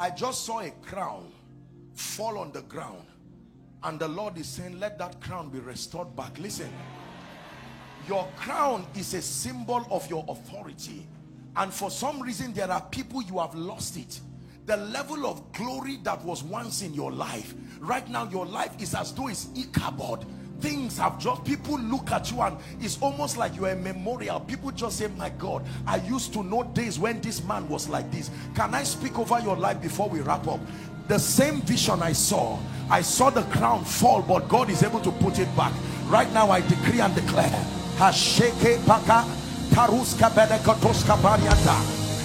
I 0.00 0.10
just 0.10 0.44
saw 0.44 0.60
a 0.60 0.70
crown 0.82 1.30
fall 1.94 2.38
on 2.38 2.50
the 2.50 2.62
ground. 2.62 3.06
And 3.84 4.00
the 4.00 4.08
Lord 4.08 4.36
is 4.36 4.48
saying 4.48 4.80
let 4.80 4.98
that 4.98 5.20
crown 5.20 5.50
be 5.50 5.60
restored 5.60 6.16
back. 6.16 6.36
Listen 6.38 6.72
your 8.08 8.26
crown 8.36 8.84
is 8.96 9.14
a 9.14 9.22
symbol 9.22 9.86
of 9.90 10.08
your 10.10 10.24
authority. 10.28 11.06
And 11.56 11.72
for 11.72 11.90
some 11.90 12.20
reason 12.20 12.52
there 12.52 12.70
are 12.70 12.80
people 12.80 13.22
you 13.22 13.38
have 13.38 13.54
lost 13.54 13.96
it. 13.96 14.20
The 14.66 14.76
level 14.76 15.26
of 15.26 15.52
glory 15.52 15.98
that 16.04 16.22
was 16.24 16.42
once 16.42 16.82
in 16.82 16.94
your 16.94 17.12
life. 17.12 17.54
Right 17.78 18.08
now 18.08 18.28
your 18.28 18.46
life 18.46 18.72
is 18.80 18.94
as 18.94 19.12
though 19.12 19.28
it's 19.28 19.48
Ichabod 19.56 20.24
things 20.60 20.98
have 20.98 21.18
just 21.18 21.44
people 21.44 21.78
look 21.78 22.10
at 22.10 22.30
you 22.30 22.40
and 22.42 22.56
it's 22.80 23.00
almost 23.00 23.36
like 23.36 23.56
you're 23.56 23.70
a 23.70 23.76
memorial. 23.76 24.40
People 24.40 24.70
just 24.70 24.98
say 24.98 25.08
my 25.16 25.30
god 25.30 25.64
i 25.86 25.96
used 25.96 26.32
to 26.32 26.42
know 26.42 26.62
days 26.62 26.98
when 26.98 27.20
this 27.20 27.42
man 27.44 27.68
was 27.68 27.88
like 27.88 28.10
this. 28.10 28.30
Can 28.54 28.74
i 28.74 28.82
speak 28.82 29.18
over 29.18 29.40
your 29.40 29.56
life 29.56 29.80
before 29.80 30.08
we 30.08 30.20
wrap 30.20 30.46
up? 30.46 30.60
The 31.08 31.18
same 31.18 31.60
vision 31.62 32.02
i 32.02 32.12
saw 32.12 32.58
i 32.90 33.00
saw 33.00 33.30
the 33.30 33.42
crown 33.44 33.84
fall 33.84 34.22
but 34.22 34.48
god 34.48 34.70
is 34.70 34.82
able 34.82 35.00
to 35.00 35.10
put 35.10 35.38
it 35.38 35.54
back. 35.56 35.72
Right 36.06 36.32
now 36.32 36.50
i 36.50 36.60
decree 36.60 37.00
and 37.00 37.14
declare 37.14 37.66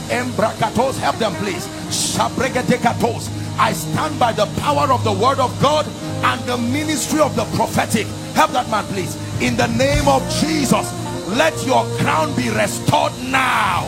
Embrakatos, 0.09 0.97
help 0.99 1.17
them 1.17 1.33
please. 1.35 1.67
I 3.57 3.73
stand 3.73 4.19
by 4.19 4.31
the 4.33 4.45
power 4.61 4.91
of 4.91 5.03
the 5.03 5.11
word 5.11 5.39
of 5.39 5.51
God 5.61 5.85
and 6.23 6.41
the 6.41 6.57
ministry 6.57 7.19
of 7.19 7.35
the 7.35 7.45
prophetic 7.55 8.07
help 8.35 8.51
that 8.51 8.69
man 8.69 8.83
please. 8.91 9.15
In 9.41 9.55
the 9.55 9.67
name 9.79 10.07
of 10.07 10.21
jesus 10.43 10.85
let 11.31 11.55
your 11.65 11.83
crown 11.97 12.35
be 12.35 12.51
restored 12.51 13.13
now. 13.31 13.87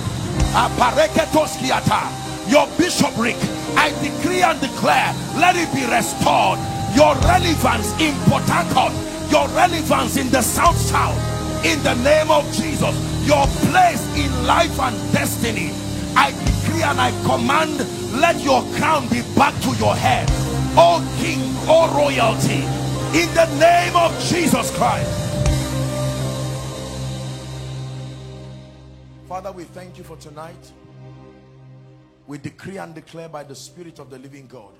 Your 2.47 2.65
bishopric 2.79 3.35
i 3.75 3.91
decree 4.01 4.41
and 4.41 4.59
declare 4.59 5.11
let 5.35 5.55
it 5.55 5.69
be 5.75 5.83
restored. 5.91 6.59
Your 6.95 7.13
relevance 7.27 7.91
in 7.99 8.15
Port 8.25 8.47
your 9.29 9.47
relevance 9.49 10.15
in 10.15 10.29
the 10.31 10.41
south 10.41 10.77
south 10.77 11.19
in 11.65 11.83
the 11.83 11.93
name 11.95 12.31
of 12.31 12.47
jesus 12.53 12.95
your 13.27 13.45
place 13.67 14.01
in 14.15 14.31
life 14.47 14.79
and 14.79 14.95
destiny. 15.11 15.71
I 16.15 16.31
decree 16.31 16.83
and 16.83 16.99
i 16.99 17.11
command 17.27 17.77
let 18.21 18.41
your 18.41 18.63
crown 18.79 19.09
be 19.09 19.21
back 19.35 19.53
to 19.61 19.75
your 19.75 19.95
head. 19.95 20.25
Oh 20.79 21.03
king 21.19 21.41
oh 21.67 21.91
royalty 21.93 22.86
in 23.13 23.33
the 23.33 23.45
name 23.59 23.95
of 23.95 24.11
Jesus 24.25 24.75
Christ. 24.75 25.09
Father, 29.27 29.51
we 29.51 29.63
thank 29.63 29.97
you 29.97 30.03
for 30.03 30.17
tonight. 30.17 30.71
We 32.27 32.37
decree 32.37 32.77
and 32.77 32.93
declare 32.93 33.29
by 33.29 33.43
the 33.43 33.55
Spirit 33.55 33.99
of 33.99 34.09
the 34.09 34.19
living 34.19 34.47
God 34.47 34.73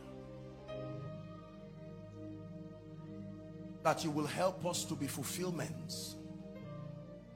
that 3.84 4.04
you 4.04 4.12
will 4.12 4.28
help 4.28 4.66
us 4.66 4.84
to 4.84 4.94
be 4.94 5.08
fulfillments 5.08 6.16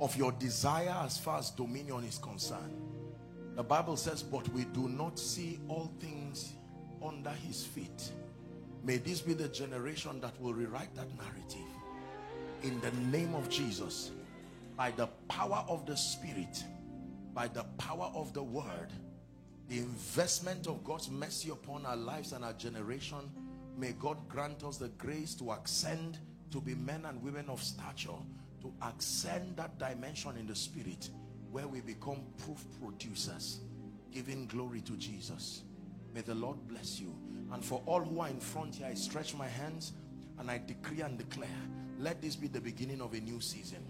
of 0.02 0.16
your 0.18 0.34
desire 0.34 0.96
as 1.06 1.18
far 1.18 1.40
as 1.40 1.52
dominion 1.52 2.04
is 2.04 2.18
concerned. 2.18 2.82
The 3.56 3.64
Bible 3.64 3.96
says, 3.96 4.24
but 4.24 4.48
we 4.50 4.66
do 4.66 4.90
not 4.90 5.18
see 5.18 5.60
all 5.70 5.90
things 6.00 6.54
under 7.02 7.30
his 7.30 7.66
feet 7.66 8.12
May 8.84 8.98
this 8.98 9.22
be 9.22 9.34
the 9.34 9.48
generation 9.48 10.20
that 10.22 10.40
will 10.42 10.54
rewrite 10.54 10.94
that 10.96 11.08
narrative. 11.18 11.68
In 12.64 12.82
the 12.82 12.92
name 13.16 13.36
of 13.36 13.48
Jesus, 13.50 14.12
by 14.76 14.92
the 14.92 15.08
power 15.28 15.64
of 15.68 15.86
the 15.86 15.96
Spirit, 15.96 16.64
by 17.34 17.48
the 17.48 17.64
power 17.78 18.12
of 18.16 18.34
the 18.34 18.42
Word, 18.42 18.92
the 19.68 19.78
investment 19.78 20.68
of 20.68 20.84
God's 20.84 21.10
mercy 21.10 21.52
upon 21.52 21.86
our 21.86 21.96
lives 21.96 22.34
and 22.34 22.44
our 22.44 22.54
generation, 22.54 23.32
may 23.78 23.94
God 23.94 24.18
grant 24.28 24.64
us 24.64 24.78
the 24.78 24.90
grace 24.90 25.36
to 25.36 25.52
ascend 25.52 26.18
to 26.50 26.60
be 26.60 26.74
men 26.76 27.06
and 27.06 27.22
women 27.22 27.50
of 27.50 27.62
stature, 27.62 28.10
to 28.62 28.74
ascend 28.82 29.58
that 29.58 29.78
dimension 29.78 30.38
in 30.38 30.48
the 30.48 30.56
Spirit 30.56 31.10
where 31.52 31.68
we 31.68 31.82
become 31.82 32.24
proof 32.44 32.66
producers, 32.82 33.60
giving 34.12 34.48
glory 34.48 34.82
to 34.82 34.94
Jesus. 34.94 35.62
May 36.14 36.22
the 36.22 36.36
Lord 36.36 36.58
bless 36.68 37.00
you. 37.00 37.16
And 37.54 37.64
for 37.64 37.82
all 37.86 38.02
who 38.02 38.22
are 38.22 38.30
in 38.30 38.40
front 38.40 38.76
here, 38.76 38.88
I 38.88 38.94
stretch 38.94 39.36
my 39.36 39.48
hands 39.48 39.94
and 40.40 40.50
I 40.50 40.62
decree 40.66 41.02
and 41.02 41.18
declare, 41.18 41.50
let 42.00 42.22
this 42.22 42.36
be 42.36 42.48
the 42.48 42.62
beginning 42.62 43.02
of 43.02 43.14
a 43.14 43.20
new 43.20 43.42
season. 43.42 43.86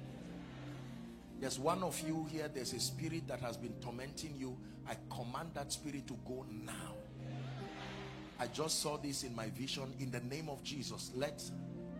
There's 1.39 1.57
one 1.57 1.81
of 1.81 1.99
you 2.05 2.27
here, 2.31 2.49
there's 2.53 2.73
a 2.73 2.79
spirit 2.79 3.27
that 3.27 3.39
has 3.39 3.57
been 3.57 3.73
tormenting 3.81 4.35
you. 4.37 4.57
I 4.87 4.95
command 5.09 5.51
that 5.53 5.71
spirit 5.71 6.07
to 6.07 6.17
go 6.27 6.45
now. 6.65 6.93
I 8.39 8.47
just 8.47 8.81
saw 8.81 8.97
this 8.97 9.23
in 9.23 9.35
my 9.35 9.49
vision. 9.49 9.93
In 9.99 10.11
the 10.11 10.19
name 10.21 10.49
of 10.49 10.63
Jesus, 10.63 11.11
let, 11.15 11.43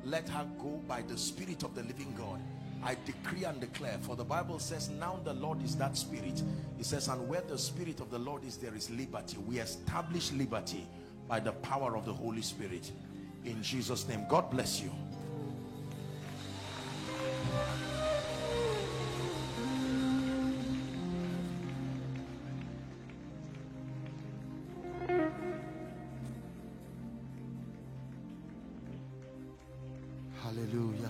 let 0.04 0.28
her 0.30 0.46
go 0.60 0.82
by 0.88 1.04
the 1.04 1.18
spirit 1.18 1.64
of 1.64 1.76
the 1.76 1.84
living 1.84 2.14
God. 2.18 2.40
I 2.84 2.98
decree 3.06 3.44
and 3.44 3.60
declare, 3.62 3.98
for 4.02 4.16
the 4.16 4.24
Bible 4.24 4.58
says, 4.58 4.90
now 4.90 5.20
the 5.24 5.34
Lord 5.34 5.64
is 5.64 5.76
that 5.76 5.96
spirit. 5.96 6.42
It 6.80 6.86
says, 6.86 7.08
and 7.08 7.28
where 7.28 7.42
the 7.42 7.58
spirit 7.58 8.00
of 8.00 8.10
the 8.10 8.18
Lord 8.18 8.44
is, 8.44 8.58
there 8.58 8.74
is 8.74 8.90
liberty. 8.90 9.38
We 9.38 9.60
establish 9.60 10.32
liberty 10.32 10.88
by 11.32 11.40
the 11.40 11.54
power 11.54 11.96
of 11.96 12.04
the 12.04 12.12
Holy 12.12 12.42
Spirit. 12.42 12.92
In 13.46 13.64
Jesus' 13.64 14.06
name, 14.06 14.26
God 14.28 14.52
bless 14.52 14.82
you. 14.82 14.92
Hallelujah. 30.44 31.01